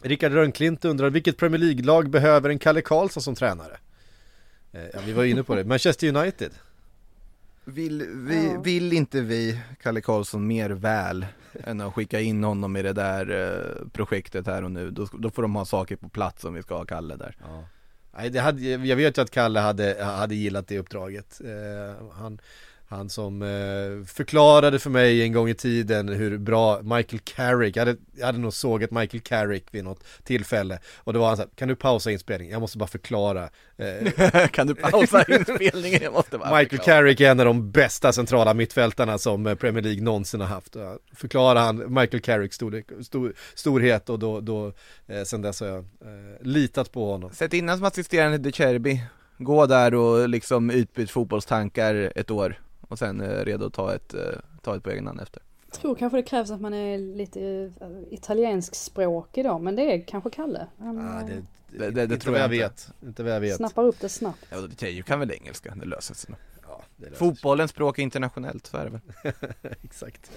Rickard 0.02 0.32
Rönnklint 0.32 0.86
undrar 0.86 1.10
vilket 1.10 1.38
Premier 1.38 1.60
League-lag 1.60 2.10
behöver 2.10 2.50
en 2.50 2.60
Kalle 2.60 2.82
Karlsson 2.82 3.24
som 3.24 3.36
tränare? 3.36 3.78
Eh, 4.72 4.86
ja, 4.94 5.00
vi 5.06 5.14
var 5.14 5.24
inne 5.24 5.44
på 5.44 5.56
det. 5.56 5.64
Manchester 5.64 6.16
United. 6.16 6.52
Vill, 7.66 8.08
vi, 8.16 8.58
vill 8.64 8.94
inte 8.94 9.22
vi 9.22 9.62
Kalle 9.82 10.02
Karlsson 10.02 10.48
mer 10.48 10.70
väl 10.70 11.26
än 11.64 11.82
att 11.82 11.94
skicka 11.94 12.20
in 12.20 12.44
honom 12.44 12.78
i 12.78 12.82
det 12.82 12.94
där 12.94 13.30
eh, 13.30 13.88
projektet 13.90 14.48
här 14.48 14.64
och 14.64 14.72
nu? 14.72 14.92
Då, 14.92 15.08
då 15.14 15.30
får 15.30 15.42
de 15.42 15.56
ha 15.56 15.66
saker 15.66 15.96
på 15.96 16.10
plats 16.10 16.46
om 16.46 16.54
vi 16.54 16.62
ska 16.62 16.78
ha 16.78 16.86
Kalle 16.86 17.16
där. 17.16 17.36
Ja. 17.40 17.64
Nej, 18.18 18.30
det 18.30 18.40
hade, 18.40 18.62
jag 18.62 18.96
vet 18.96 19.18
ju 19.18 19.22
att 19.22 19.32
Kalle 19.32 19.60
hade, 19.60 20.04
hade 20.04 20.36
gillat 20.36 20.68
det 20.68 20.80
uppdraget. 20.80 21.42
Eh, 21.42 22.08
han, 22.14 22.40
han 22.92 23.10
som 23.10 23.42
eh, 23.42 24.06
förklarade 24.06 24.80
för 24.80 24.90
mig 24.90 25.22
en 25.22 25.34
gång 25.34 25.50
i 25.50 25.54
tiden 25.54 26.10
hur 26.10 26.38
bra 26.38 26.82
Michael 26.82 27.20
Carrick, 27.24 27.76
jag 27.76 27.86
hade, 27.86 27.98
jag 28.18 28.26
hade 28.26 28.38
nog 28.38 28.54
sågat 28.54 28.92
Michael 28.92 29.22
Carrick 29.22 29.66
vid 29.72 29.84
något 29.84 30.04
tillfälle 30.24 30.80
och 30.98 31.14
då 31.14 31.20
var 31.20 31.28
han 31.28 31.38
så 31.38 31.44
här, 31.44 31.50
kan 31.56 31.68
du 31.68 31.76
pausa 31.76 32.12
inspelningen? 32.12 32.54
Jag 32.54 32.62
måste 32.62 32.78
bara 32.78 32.88
förklara 32.88 33.50
eh, 33.78 34.48
Kan 34.52 34.68
du 34.68 34.76
pausa 34.76 35.24
inspelningen? 35.28 36.00
Jag 36.04 36.14
måste 36.14 36.38
bara 36.38 36.50
Michael 36.50 36.70
förklara. 36.70 36.98
Carrick 36.98 37.20
är 37.20 37.32
en 37.32 37.40
av 37.40 37.46
de 37.46 37.72
bästa 37.72 38.14
centrala 38.14 38.54
mittfältarna 38.54 39.18
som 39.18 39.48
eh, 39.48 39.56
Premier 39.56 39.84
League 39.84 40.04
någonsin 40.04 40.42
har 40.42 40.48
haft 40.48 40.76
Förklara 41.16 41.60
han 41.60 41.94
Michael 41.94 42.22
Carricks 42.22 42.56
stor, 42.56 43.04
stor, 43.04 43.34
storhet 43.56 44.10
och 44.10 44.20
då, 44.20 44.40
då 44.40 44.74
eh, 45.08 45.24
sen 45.24 45.42
dess 45.42 45.60
har 45.60 45.68
jag 45.68 45.80
eh, 45.80 46.42
litat 46.42 46.92
på 46.92 47.12
honom 47.12 47.32
Sätt 47.32 47.54
in 47.54 47.70
som 47.70 47.84
assisterande 47.84 48.38
De 48.38 48.52
Cherby 48.52 49.02
Gå 49.38 49.66
där 49.66 49.94
och 49.94 50.30
liksom 50.30 50.70
utbyt 50.70 51.12
fotbollstankar 51.12 52.12
ett 52.16 52.32
år 52.32 52.60
och 52.92 53.00
sen 53.00 53.22
är 53.22 53.46
redo 53.46 53.66
att 53.66 53.74
ta 53.74 53.94
ett, 53.94 54.14
eh, 54.14 54.22
ta 54.62 54.76
ett 54.76 54.84
på 54.84 54.90
egen 54.90 55.08
hand 55.08 55.22
efter. 55.22 55.42
Jag 55.72 55.80
tror 55.80 55.96
kanske 55.96 56.18
det 56.18 56.24
krävs 56.24 56.52
att 56.52 56.62
man 56.62 56.74
är 56.74 56.98
lite 56.98 57.72
eh, 57.80 57.88
italiensk 58.10 58.76
språkig 58.76 59.46
då, 59.46 59.60
men 59.60 59.76
det 59.76 59.94
är 59.94 60.02
kanske 60.08 60.30
Kalle. 60.30 60.68
Han, 60.80 61.00
ah, 61.00 61.22
det, 61.28 61.44
det, 61.78 61.92
det, 61.92 62.06
det 62.06 62.18
tror 62.18 62.36
jag, 62.36 62.44
jag 62.44 62.50
vet. 62.50 62.92
Inte 63.04 63.24
vad 63.24 63.32
jag 63.32 63.40
vet. 63.40 63.56
Snappar 63.56 63.84
upp 63.84 64.00
det 64.00 64.10
snabbt. 64.10 64.46
Ja, 64.50 64.58
Tejo 64.78 65.04
kan 65.04 65.20
väl 65.20 65.32
engelska, 65.32 65.76
det 65.76 65.86
löser 65.86 66.16
sig. 66.16 66.36
Ja, 66.68 66.82
Fotbollens 67.14 67.72
språk 67.72 68.00
är 68.00 68.04
internationellt, 68.04 68.68
så 68.68 68.78
är 68.78 68.84
det 68.86 68.90
väl. 68.90 69.34
Exakt. 69.84 70.32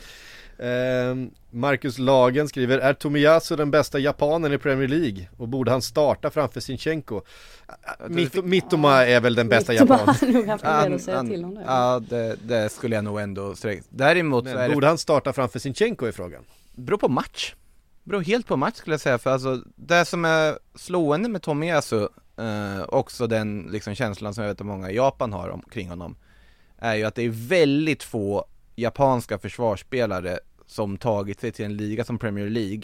Eh, 0.59 1.15
Marcus 1.51 1.99
Lagen 1.99 2.49
skriver, 2.49 2.79
är 2.79 2.95
Tomiyasu 2.95 3.57
den 3.57 3.71
bästa 3.71 3.99
japanen 3.99 4.53
i 4.53 4.59
Premier 4.59 4.89
League? 4.89 5.29
Och 5.37 5.49
borde 5.49 5.71
han 5.71 5.83
starta 5.83 6.31
framför 6.31 6.61
Sinchenko? 6.61 7.23
Mitt, 8.09 8.45
Mittoma 8.45 9.07
är 9.07 9.21
väl 9.21 9.35
den 9.35 9.49
bästa 9.49 9.73
japanen? 9.75 11.63
Ja, 11.67 12.03
det, 12.09 12.37
det, 12.43 12.73
skulle 12.73 12.95
jag 12.95 13.05
nog 13.05 13.21
ändå 13.21 13.55
sträcka. 13.55 13.83
Däremot 13.89 14.45
Men, 14.45 14.53
så 14.53 14.59
är 14.59 14.69
Borde 14.69 14.87
det... 14.87 14.89
han 14.89 14.99
starta 14.99 15.33
framför 15.33 15.59
Sinchenko 15.59 16.09
i 16.09 16.13
frågan? 16.13 16.45
Beror 16.75 16.99
på 16.99 17.09
match. 17.09 17.55
Beror 18.05 18.21
helt 18.21 18.47
på 18.47 18.57
match 18.57 18.77
skulle 18.77 18.95
jag 18.95 19.01
säga, 19.01 19.19
för 19.19 19.31
alltså 19.31 19.63
det 19.77 20.05
som 20.05 20.25
är 20.25 20.59
slående 20.75 21.29
med 21.29 21.43
Tomiyasu, 21.43 22.09
eh, 22.39 22.83
också 22.89 23.27
den 23.27 23.69
liksom 23.73 23.95
känslan 23.95 24.35
som 24.35 24.45
jag 24.45 24.49
vet 24.49 24.61
att 24.61 24.67
många 24.67 24.91
i 24.91 24.97
Japan 24.97 25.33
har 25.33 25.49
omkring 25.49 25.89
honom, 25.89 26.17
är 26.79 26.95
ju 26.95 27.05
att 27.05 27.15
det 27.15 27.23
är 27.23 27.49
väldigt 27.49 28.03
få 28.03 28.47
japanska 28.75 29.39
försvarsspelare 29.39 30.39
som 30.67 30.99
tagit 30.99 31.41
sig 31.41 31.53
till 31.53 31.65
en 31.65 31.77
liga 31.77 32.05
som 32.05 32.19
Premier 32.19 32.51
League 32.51 32.83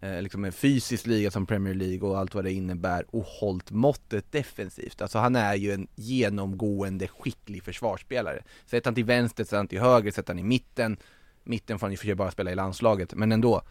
eh, 0.00 0.22
liksom 0.22 0.44
en 0.44 0.52
fysisk 0.52 1.06
liga 1.06 1.30
som 1.30 1.46
Premier 1.46 1.74
League 1.74 2.08
och 2.08 2.18
allt 2.18 2.34
vad 2.34 2.44
det 2.44 2.52
innebär 2.52 3.04
och 3.08 3.24
hållt 3.24 3.70
måttet 3.70 4.32
defensivt. 4.32 5.02
Alltså 5.02 5.18
han 5.18 5.36
är 5.36 5.54
ju 5.54 5.72
en 5.72 5.86
genomgående 5.94 7.08
skicklig 7.08 7.62
försvarsspelare. 7.62 8.42
Sätter 8.66 8.84
han 8.84 8.94
till 8.94 9.04
vänster, 9.04 9.44
sätter 9.44 9.56
han 9.56 9.68
till 9.68 9.80
höger, 9.80 10.10
sätter 10.10 10.32
han 10.32 10.38
i 10.38 10.42
mitten. 10.42 10.96
Mitten 11.44 11.78
får 11.78 11.86
han 11.86 11.92
i 11.92 11.96
och 11.96 11.98
för 11.98 12.06
sig 12.06 12.14
bara 12.14 12.30
spela 12.30 12.52
i 12.52 12.54
landslaget, 12.54 13.14
men 13.14 13.32
ändå. 13.32 13.62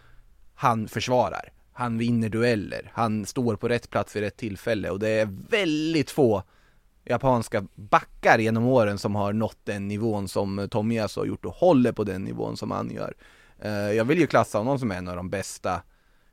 Han 0.56 0.88
försvarar. 0.88 1.52
Han 1.73 1.98
vinner 1.98 2.30
dueller. 2.30 2.91
Han 2.94 3.26
står 3.26 3.56
på 3.56 3.68
rätt 3.68 3.90
plats 3.90 4.15
vid 4.15 4.23
rätt 4.23 4.38
tillfälle 4.38 4.90
och 4.90 4.99
det 4.99 5.10
är 5.10 5.30
väldigt 5.49 6.11
få 6.11 6.44
japanska 7.06 7.68
backar 7.76 8.40
genom 8.40 8.65
åren 8.65 8.98
som 8.98 9.15
har 9.15 9.34
nått 9.34 9.57
den 9.64 9.88
nivån 9.88 10.27
som 10.27 10.68
Tomias 10.72 11.15
har 11.15 11.26
gjort 11.26 11.45
och 11.45 11.53
håller 11.53 11.91
på 11.91 12.03
den 12.03 12.23
nivån 12.23 12.57
som 12.57 12.72
han 12.72 12.91
gör. 12.91 13.14
Eh, 13.60 13.72
jag 13.72 14.06
vill 14.06 14.19
ju 14.19 14.27
klassa 14.27 14.57
honom 14.57 14.80
som 14.80 14.91
en 14.91 15.07
av 15.07 15.15
de 15.15 15.30
bästa 15.30 15.82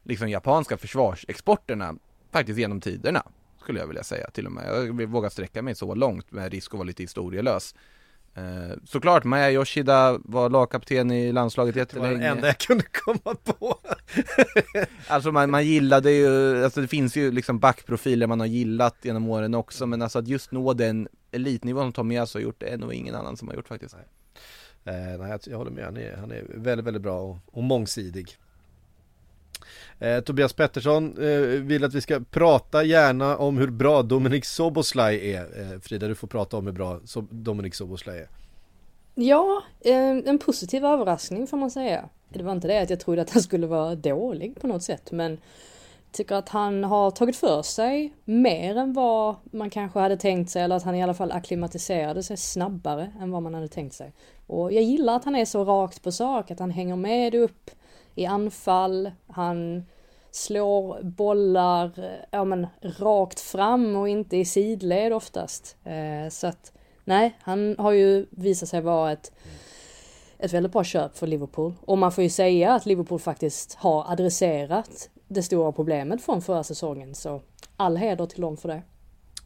liksom 0.02 0.28
japanska 0.28 0.76
försvarsexporterna 0.76 1.94
faktiskt 2.30 2.58
genom 2.58 2.80
tiderna 2.80 3.22
skulle 3.60 3.80
jag 3.80 3.86
vilja 3.86 4.02
säga 4.04 4.30
till 4.30 4.46
och 4.46 4.52
med. 4.52 4.64
Jag 4.68 5.06
vågar 5.06 5.28
sträcka 5.28 5.62
mig 5.62 5.74
så 5.74 5.94
långt 5.94 6.32
med 6.32 6.52
risk 6.52 6.74
att 6.74 6.78
vara 6.78 6.86
lite 6.86 7.02
historielös. 7.02 7.74
Eh, 8.34 8.76
såklart, 8.84 9.24
Maya 9.24 9.50
Yoshida 9.50 10.18
var 10.24 10.50
lagkapten 10.50 11.10
i 11.10 11.32
landslaget 11.32 11.76
jättelänge 11.76 12.08
Det 12.08 12.14
var 12.14 12.20
det 12.20 12.28
enda 12.28 12.46
jag 12.46 12.58
kunde 12.58 12.84
komma 12.92 13.36
på. 13.44 13.78
Alltså 15.06 15.32
man, 15.32 15.50
man 15.50 15.66
gillade 15.66 16.10
ju, 16.10 16.64
alltså 16.64 16.80
det 16.80 16.88
finns 16.88 17.16
ju 17.16 17.32
liksom 17.32 17.58
backprofiler 17.58 18.26
man 18.26 18.40
har 18.40 18.46
gillat 18.46 18.96
genom 19.02 19.28
åren 19.28 19.54
också 19.54 19.86
Men 19.86 20.02
alltså 20.02 20.18
att 20.18 20.28
just 20.28 20.52
nå 20.52 20.72
den 20.72 21.08
elitnivån 21.30 21.84
som 21.84 21.92
Tommy 21.92 22.14
Yasu 22.14 22.38
har 22.38 22.42
gjort, 22.42 22.60
det 22.60 22.66
är 22.66 22.78
nog 22.78 22.94
ingen 22.94 23.14
annan 23.14 23.36
som 23.36 23.48
har 23.48 23.54
gjort 23.54 23.68
faktiskt. 23.68 23.96
Nej, 24.84 25.12
eh, 25.12 25.18
nej 25.18 25.38
jag 25.46 25.58
håller 25.58 25.70
med, 25.70 25.84
han 25.84 25.96
är, 25.96 26.16
han 26.16 26.30
är 26.30 26.44
väldigt, 26.54 26.86
väldigt 26.86 27.02
bra 27.02 27.20
och, 27.20 27.38
och 27.46 27.62
mångsidig 27.62 28.38
Eh, 30.02 30.20
Tobias 30.20 30.52
Pettersson 30.52 31.18
eh, 31.18 31.38
vill 31.40 31.84
att 31.84 31.94
vi 31.94 32.00
ska 32.00 32.20
prata 32.30 32.84
gärna 32.84 33.36
om 33.36 33.58
hur 33.58 33.70
bra 33.70 34.02
Dominik 34.02 34.44
Soboslaj 34.44 35.32
är. 35.32 35.72
Eh, 35.72 35.80
Frida, 35.80 36.08
du 36.08 36.14
får 36.14 36.28
prata 36.28 36.56
om 36.56 36.66
hur 36.66 36.72
bra 36.72 37.00
so 37.04 37.20
Dominik 37.30 37.74
Soboslaj 37.74 38.18
är. 38.18 38.28
Ja, 39.14 39.62
eh, 39.80 40.10
en 40.10 40.38
positiv 40.38 40.84
överraskning 40.84 41.46
får 41.46 41.56
man 41.56 41.70
säga. 41.70 42.08
Det 42.28 42.42
var 42.42 42.52
inte 42.52 42.68
det 42.68 42.82
att 42.82 42.90
jag 42.90 43.00
trodde 43.00 43.22
att 43.22 43.30
han 43.30 43.42
skulle 43.42 43.66
vara 43.66 43.94
dålig 43.94 44.60
på 44.60 44.66
något 44.66 44.82
sätt, 44.82 45.12
men 45.12 45.38
tycker 46.12 46.34
att 46.34 46.48
han 46.48 46.84
har 46.84 47.10
tagit 47.10 47.36
för 47.36 47.62
sig 47.62 48.12
mer 48.24 48.76
än 48.76 48.92
vad 48.92 49.36
man 49.44 49.70
kanske 49.70 49.98
hade 49.98 50.16
tänkt 50.16 50.50
sig, 50.50 50.62
eller 50.62 50.76
att 50.76 50.82
han 50.82 50.94
i 50.94 51.02
alla 51.02 51.14
fall 51.14 51.32
akklimatiserade 51.32 52.22
sig 52.22 52.36
snabbare 52.36 53.12
än 53.20 53.30
vad 53.30 53.42
man 53.42 53.54
hade 53.54 53.68
tänkt 53.68 53.94
sig. 53.94 54.12
Och 54.46 54.72
jag 54.72 54.82
gillar 54.82 55.16
att 55.16 55.24
han 55.24 55.36
är 55.36 55.44
så 55.44 55.64
rakt 55.64 56.02
på 56.02 56.12
sak, 56.12 56.50
att 56.50 56.58
han 56.58 56.70
hänger 56.70 56.96
med 56.96 57.34
upp 57.34 57.70
i 58.14 58.26
anfall, 58.26 59.10
han 59.26 59.84
slår 60.30 61.02
bollar 61.02 61.98
eh, 61.98 62.24
ja, 62.30 62.44
men, 62.44 62.66
rakt 62.82 63.40
fram 63.40 63.96
och 63.96 64.08
inte 64.08 64.36
i 64.36 64.44
sidled 64.44 65.12
oftast. 65.12 65.76
Eh, 65.84 66.30
så 66.30 66.46
att 66.46 66.72
nej, 67.04 67.36
han 67.40 67.76
har 67.78 67.92
ju 67.92 68.26
visat 68.30 68.68
sig 68.68 68.80
vara 68.80 69.12
ett 69.12 69.32
ett 70.42 70.52
väldigt 70.52 70.72
bra 70.72 70.84
köp 70.84 71.16
för 71.16 71.26
Liverpool. 71.26 71.74
Och 71.80 71.98
man 71.98 72.12
får 72.12 72.24
ju 72.24 72.30
säga 72.30 72.74
att 72.74 72.86
Liverpool 72.86 73.18
faktiskt 73.18 73.74
har 73.74 74.12
adresserat 74.12 75.10
det 75.28 75.42
stora 75.42 75.72
problemet 75.72 76.22
från 76.22 76.42
förra 76.42 76.64
säsongen. 76.64 77.14
Så 77.14 77.42
all 77.76 77.96
heder 77.96 78.26
till 78.26 78.40
dem 78.40 78.56
för 78.56 78.68
det. 78.68 78.82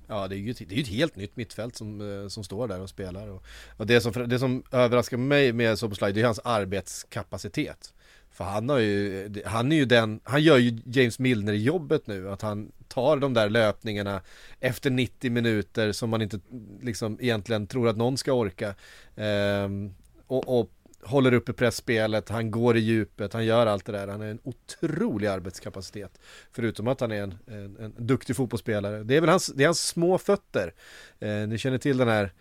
Ja, 0.08 0.28
det 0.28 0.34
är 0.34 0.38
ju 0.38 0.52
det 0.52 0.74
är 0.74 0.80
ett 0.80 0.88
helt 0.88 1.16
nytt 1.16 1.36
mittfält 1.36 1.76
som, 1.76 2.22
eh, 2.22 2.28
som 2.28 2.44
står 2.44 2.68
där 2.68 2.80
och 2.80 2.88
spelar. 2.88 3.28
Och, 3.28 3.42
och 3.76 3.86
det, 3.86 4.00
som, 4.00 4.28
det 4.28 4.38
som 4.38 4.62
överraskar 4.72 5.16
mig 5.16 5.52
med 5.52 5.78
Soboslaj, 5.78 6.12
det 6.12 6.20
är 6.20 6.24
hans 6.24 6.40
arbetskapacitet. 6.44 7.94
För 8.36 8.44
han 8.44 8.68
har 8.68 8.78
ju, 8.78 9.30
han 9.46 9.72
är 9.72 9.76
ju 9.76 9.84
den, 9.84 10.20
han 10.24 10.42
gör 10.42 10.58
ju 10.58 10.78
James 10.84 11.18
Milner 11.18 11.52
i 11.52 11.62
jobbet 11.62 12.06
nu, 12.06 12.30
att 12.30 12.42
han 12.42 12.72
tar 12.88 13.16
de 13.16 13.34
där 13.34 13.48
löpningarna 13.48 14.20
efter 14.60 14.90
90 14.90 15.30
minuter 15.30 15.92
som 15.92 16.10
man 16.10 16.22
inte 16.22 16.40
liksom 16.82 17.18
egentligen 17.20 17.66
tror 17.66 17.88
att 17.88 17.96
någon 17.96 18.18
ska 18.18 18.32
orka. 18.32 18.74
Ehm, 19.16 19.94
och, 20.26 20.60
och 20.60 20.70
håller 21.02 21.34
uppe 21.34 21.52
pressspelet, 21.52 22.28
han 22.28 22.50
går 22.50 22.76
i 22.76 22.80
djupet, 22.80 23.32
han 23.32 23.44
gör 23.44 23.66
allt 23.66 23.84
det 23.84 23.92
där. 23.92 24.08
Han 24.08 24.22
är 24.22 24.30
en 24.30 24.40
otrolig 24.42 25.26
arbetskapacitet. 25.26 26.20
Förutom 26.52 26.88
att 26.88 27.00
han 27.00 27.12
är 27.12 27.22
en, 27.22 27.38
en, 27.46 27.76
en 27.76 27.94
duktig 27.98 28.36
fotbollsspelare. 28.36 29.02
Det 29.02 29.16
är 29.16 29.20
väl 29.20 29.30
hans, 29.30 29.46
det 29.46 29.62
är 29.62 29.68
hans 29.68 29.86
små 29.86 30.18
fötter. 30.18 30.74
Eh, 31.20 31.48
ni 31.48 31.58
känner 31.58 31.78
till 31.78 31.96
den 31.96 32.08
här 32.08 32.32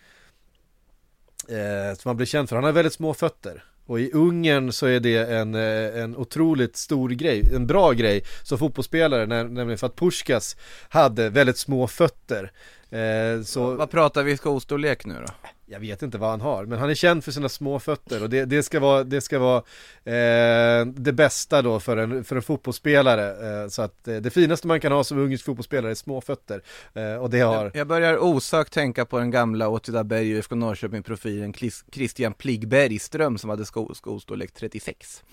eh, 1.49 1.97
som 1.97 2.09
han 2.09 2.17
blir 2.17 2.27
känd 2.27 2.49
för. 2.49 2.55
Han 2.55 2.65
har 2.65 2.71
väldigt 2.71 2.93
små 2.93 3.13
fötter. 3.13 3.63
Och 3.85 3.99
i 3.99 4.11
Ungern 4.11 4.71
så 4.71 4.85
är 4.85 4.99
det 4.99 5.17
en, 5.17 5.55
eh, 5.55 6.03
en 6.03 6.17
otroligt 6.17 6.75
stor 6.75 7.09
grej, 7.09 7.55
en 7.55 7.67
bra 7.67 7.91
grej 7.91 8.23
som 8.43 8.57
fotbollsspelare, 8.57 9.25
nämligen 9.25 9.77
för 9.77 9.87
att 9.87 9.95
Puskas 9.95 10.55
hade 10.89 11.29
väldigt 11.29 11.57
små 11.57 11.87
fötter. 11.87 12.51
Eh, 12.89 13.41
så... 13.43 13.75
Vad 13.75 13.91
pratar 13.91 14.23
vi 14.23 14.37
skostorlek 14.37 15.05
nu 15.05 15.15
då? 15.27 15.49
Jag 15.67 15.79
vet 15.79 16.01
inte 16.01 16.17
vad 16.17 16.29
han 16.29 16.41
har, 16.41 16.65
men 16.65 16.79
han 16.79 16.89
är 16.89 16.95
känd 16.95 17.23
för 17.23 17.31
sina 17.31 17.49
små 17.49 17.79
fötter 17.79 18.23
och 18.23 18.29
det, 18.29 18.45
det 18.45 18.63
ska 18.63 18.79
vara, 18.79 19.03
det, 19.03 19.21
ska 19.21 19.39
vara 19.39 19.57
eh, 20.03 20.85
det 20.85 21.13
bästa 21.13 21.61
då 21.61 21.79
för 21.79 21.97
en, 21.97 22.23
för 22.23 22.35
en 22.35 22.41
fotbollsspelare. 22.41 23.61
Eh, 23.63 23.67
så 23.67 23.81
att 23.81 24.07
eh, 24.07 24.15
det 24.15 24.29
finaste 24.29 24.67
man 24.67 24.79
kan 24.79 24.91
ha 24.91 25.03
som 25.03 25.17
ungersk 25.17 25.45
fotbollsspelare 25.45 25.91
är 25.91 25.95
små 25.95 26.21
fötter. 26.21 26.61
Eh, 26.93 27.15
och 27.15 27.29
det 27.29 27.39
har... 27.39 27.63
Jag, 27.63 27.75
jag 27.75 27.87
börjar 27.87 28.17
osökt 28.17 28.73
tänka 28.73 29.05
på 29.05 29.19
den 29.19 29.31
gamla 29.31 29.69
Åtvidaberg 29.69 30.31
och 30.31 30.37
IFK 30.37 30.55
Norrköping-profilen 30.55 31.53
Christian 31.91 32.33
Pligg 32.33 32.67
Bergström 32.67 33.37
som 33.37 33.49
hade 33.49 33.65
sko, 33.65 33.93
skostorlek 33.93 34.51
36. 34.51 35.23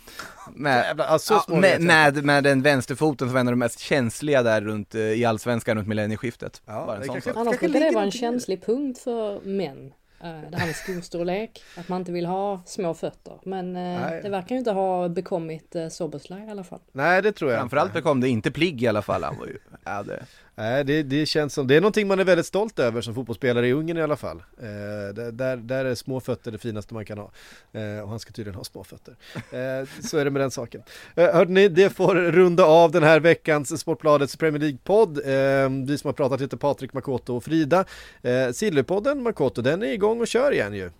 Med, 0.54 0.84
Jävlar, 0.84 1.06
alltså, 1.06 1.44
ja, 1.48 1.54
med, 1.56 1.80
med, 1.80 2.24
med, 2.24 2.44
den 2.44 2.62
vänsterfoten 2.62 3.28
som 3.28 3.32
var 3.32 3.40
en 3.40 3.48
av 3.48 3.52
de 3.52 3.59
mest 3.59 3.78
känsliga 3.78 4.42
där 4.42 4.60
runt 4.60 4.94
eh, 4.94 5.00
i 5.00 5.24
allsvenskan 5.24 5.76
runt 5.76 5.88
millennieskiftet. 5.88 6.62
Ja, 6.66 6.98
Annars 7.34 7.60
brukar 7.60 7.80
det 7.80 7.90
vara 7.94 8.04
en 8.04 8.10
känslig 8.10 8.66
punkt 8.66 8.98
för 8.98 9.40
män. 9.40 9.92
Eh, 10.23 10.51
det 10.51 10.57
här 10.57 10.66
med 10.66 10.77
skostorlek, 10.77 11.62
att 11.77 11.89
man 11.89 12.01
inte 12.01 12.12
vill 12.12 12.27
ha 12.27 12.62
små 12.66 12.94
fötter. 12.94 13.39
Men 13.44 13.77
eh, 13.77 14.23
det 14.23 14.28
verkar 14.28 14.55
ju 14.55 14.59
inte 14.59 14.70
ha 14.70 15.09
bekommit 15.09 15.77
eh, 15.77 15.89
Soboslaj 15.89 16.47
i 16.47 16.51
alla 16.51 16.65
fall. 16.65 16.81
Nej 16.93 17.23
det 17.23 17.32
tror 17.32 17.51
jag 17.51 17.61
Framförallt 17.61 17.93
bekom 17.93 18.20
det 18.20 18.28
inte 18.28 18.51
Pligg 18.51 18.82
i 18.82 18.86
alla 18.86 19.03
fall. 19.03 19.24
Han 19.24 19.39
var 19.39 19.47
ju, 19.47 19.59
ja, 19.85 20.03
det... 20.03 20.23
Nej 20.55 20.85
det, 20.85 21.03
det 21.03 21.27
känns 21.27 21.55
som, 21.55 21.66
det 21.66 21.77
är 21.77 21.81
någonting 21.81 22.09
man 22.09 22.20
är 22.20 22.24
väldigt 22.24 22.47
stolt 22.47 22.79
över 22.79 23.01
som 23.01 23.15
fotbollsspelare 23.15 23.69
i 23.69 23.73
Ungern 23.73 23.97
i 23.97 24.03
alla 24.03 24.16
fall. 24.16 24.43
Eh, 24.59 25.15
där, 25.33 25.57
där 25.57 25.85
är 25.85 25.95
små 25.95 26.20
fötter 26.20 26.53
det 26.53 26.59
finaste 26.59 26.95
man 26.95 27.05
kan 27.05 27.19
ha. 27.19 27.31
Eh, 27.73 28.01
och 28.03 28.09
han 28.09 28.19
ska 28.19 28.33
tydligen 28.33 28.55
ha 28.55 28.65
små 28.65 28.85
fötter. 28.85 29.16
Eh, 29.35 29.89
så 30.03 30.19
är 30.19 30.24
det 30.24 30.31
med 30.31 30.43
den 30.43 30.51
saken. 30.51 30.83
Eh, 31.15 31.35
hörde 31.35 31.53
ni, 31.53 31.69
det 31.69 31.91
får 31.91 32.15
runda 32.15 32.65
av 32.65 32.91
den 32.91 33.03
här 33.03 33.20
veckans 33.20 33.81
Sportbladets 33.81 34.37
Premier 34.37 34.61
League-podd. 34.61 35.19
Eh, 35.19 35.87
vi 35.87 35.99
som 35.99 36.09
har 36.09 36.12
pratat 36.12 36.41
heter 36.41 36.57
Patrik, 36.57 36.93
Makoto 36.93 37.37
och 37.37 37.45
Frida. 37.45 37.85
Eh, 38.23 38.51
Silverpodden, 38.53 39.23
Makoto, 39.23 39.62
den 39.62 39.83
är 39.83 39.93
igång 39.93 40.20
och 40.20 40.29
kör 40.29 40.53
igen 40.53 40.74
ju. 40.74 40.91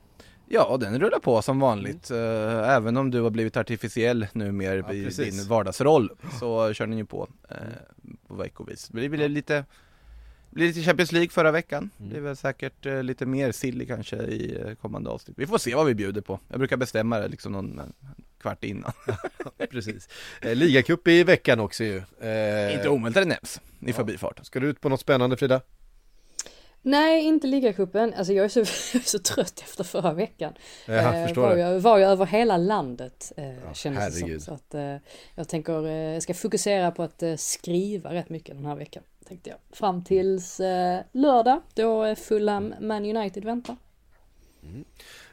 Ja, 0.55 0.77
den 0.81 1.01
rullar 1.01 1.19
på 1.19 1.43
som 1.43 1.61
vanligt. 1.61 2.11
Mm. 2.11 2.65
Även 2.65 2.97
om 2.97 3.11
du 3.11 3.21
har 3.21 3.31
blivit 3.31 3.57
artificiell 3.57 4.27
nu 4.33 4.53
mer 4.53 4.85
ja, 4.89 4.95
i 4.95 5.05
precis. 5.05 5.35
din 5.35 5.49
vardagsroll 5.49 6.11
så 6.41 6.73
kör 6.73 6.87
den 6.87 6.99
ju 6.99 7.05
på 7.05 7.29
eh, 7.49 7.57
på 8.27 8.35
veckovis. 8.35 8.89
Det 8.89 9.09
blir 9.09 9.29
lite 9.29 9.65
blir 10.51 10.67
lite 10.67 10.83
Champions 10.83 11.13
League 11.13 11.29
förra 11.29 11.51
veckan. 11.51 11.91
Mm. 11.99 12.09
Det 12.09 12.15
blir 12.15 12.21
väl 12.21 12.37
säkert 12.37 12.87
eh, 12.87 13.03
lite 13.03 13.27
mer 13.27 13.53
silly 13.53 13.87
kanske 13.87 14.17
i 14.17 14.61
eh, 14.67 14.75
kommande 14.75 15.11
avsnitt. 15.11 15.39
Vi 15.39 15.47
får 15.47 15.59
se 15.59 15.75
vad 15.75 15.87
vi 15.87 15.95
bjuder 15.95 16.21
på. 16.21 16.41
Jag 16.49 16.59
brukar 16.59 16.77
bestämma 16.77 17.19
det 17.19 17.29
liksom 17.29 17.53
någon 17.53 17.81
kvart 18.41 18.65
innan. 18.65 18.93
Precis. 19.71 20.09
Eh, 20.41 20.55
Ligacup 20.55 21.09
i 21.09 21.25
veckan 21.25 21.61
också 21.61 21.85
ju. 21.85 21.97
Eh, 22.21 22.75
Inte 22.75 22.89
omöjligt 22.89 23.17
att 23.17 23.25
det 23.25 23.29
nämns 23.29 23.61
i 23.81 23.91
ja. 23.91 23.93
förbifart. 23.93 24.47
Ska 24.47 24.61
du 24.61 24.67
ut 24.67 24.81
på 24.81 24.89
något 24.89 25.01
spännande 25.01 25.37
Frida? 25.37 25.61
Nej, 26.83 27.25
inte 27.25 27.47
ligacupen. 27.47 28.15
Alltså 28.15 28.33
jag 28.33 28.45
är, 28.45 28.49
så, 28.49 28.59
jag 28.93 29.03
är 29.03 29.09
så 29.09 29.19
trött 29.19 29.61
efter 29.61 29.85
förra 29.85 30.13
veckan. 30.13 30.53
Jag 30.87 31.21
eh, 31.21 31.27
förstår 31.27 31.43
var, 31.43 31.55
det. 31.55 31.61
Jag, 31.61 31.81
var 31.81 31.99
ju 31.99 32.05
över 32.05 32.27
hela 32.27 32.57
landet 32.57 33.33
eh, 33.37 33.45
ja, 33.45 33.75
kändes 33.75 34.21
det 34.21 34.21
som. 34.21 34.41
Så 34.41 34.55
att, 34.55 34.75
eh, 34.75 34.97
jag 35.35 35.49
tänker, 35.49 35.87
eh, 35.87 35.93
jag 35.93 36.23
ska 36.23 36.35
fokusera 36.35 36.91
på 36.91 37.03
att 37.03 37.23
skriva 37.37 38.15
rätt 38.15 38.29
mycket 38.29 38.57
den 38.57 38.65
här 38.65 38.77
veckan. 38.77 39.03
Tänkte 39.29 39.51
jag. 39.51 39.59
Fram 39.77 40.05
tills 40.05 40.61
eh, 40.61 41.01
lördag 41.13 41.61
då 41.75 42.15
Fulham 42.15 42.75
Man 42.81 43.17
United 43.17 43.45
väntar. 43.45 43.77
Mm. 44.63 44.85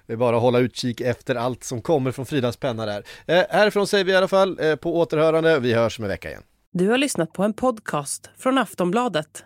Det 0.05 0.13
är 0.13 0.17
bara 0.17 0.35
att 0.35 0.41
hålla 0.41 0.59
utkik 0.59 1.01
efter 1.01 1.35
allt 1.35 1.63
som 1.63 1.81
kommer 1.81 2.11
från 2.11 2.25
Fridas 2.25 2.57
penna 2.57 2.85
där. 2.85 3.03
Eh, 3.25 3.43
härifrån 3.49 3.87
säger 3.87 4.05
vi 4.05 4.11
i 4.11 4.15
alla 4.15 4.27
fall 4.27 4.59
eh, 4.59 4.75
på 4.75 4.97
återhörande. 4.99 5.59
Vi 5.59 5.73
hörs 5.73 5.99
om 5.99 6.05
en 6.05 6.09
vecka 6.09 6.29
igen. 6.29 6.43
Du 6.71 6.89
har 6.89 6.97
lyssnat 6.97 7.33
på 7.33 7.43
en 7.43 7.53
podcast 7.53 8.29
från 8.37 8.57
Aftonbladet. 8.57 9.45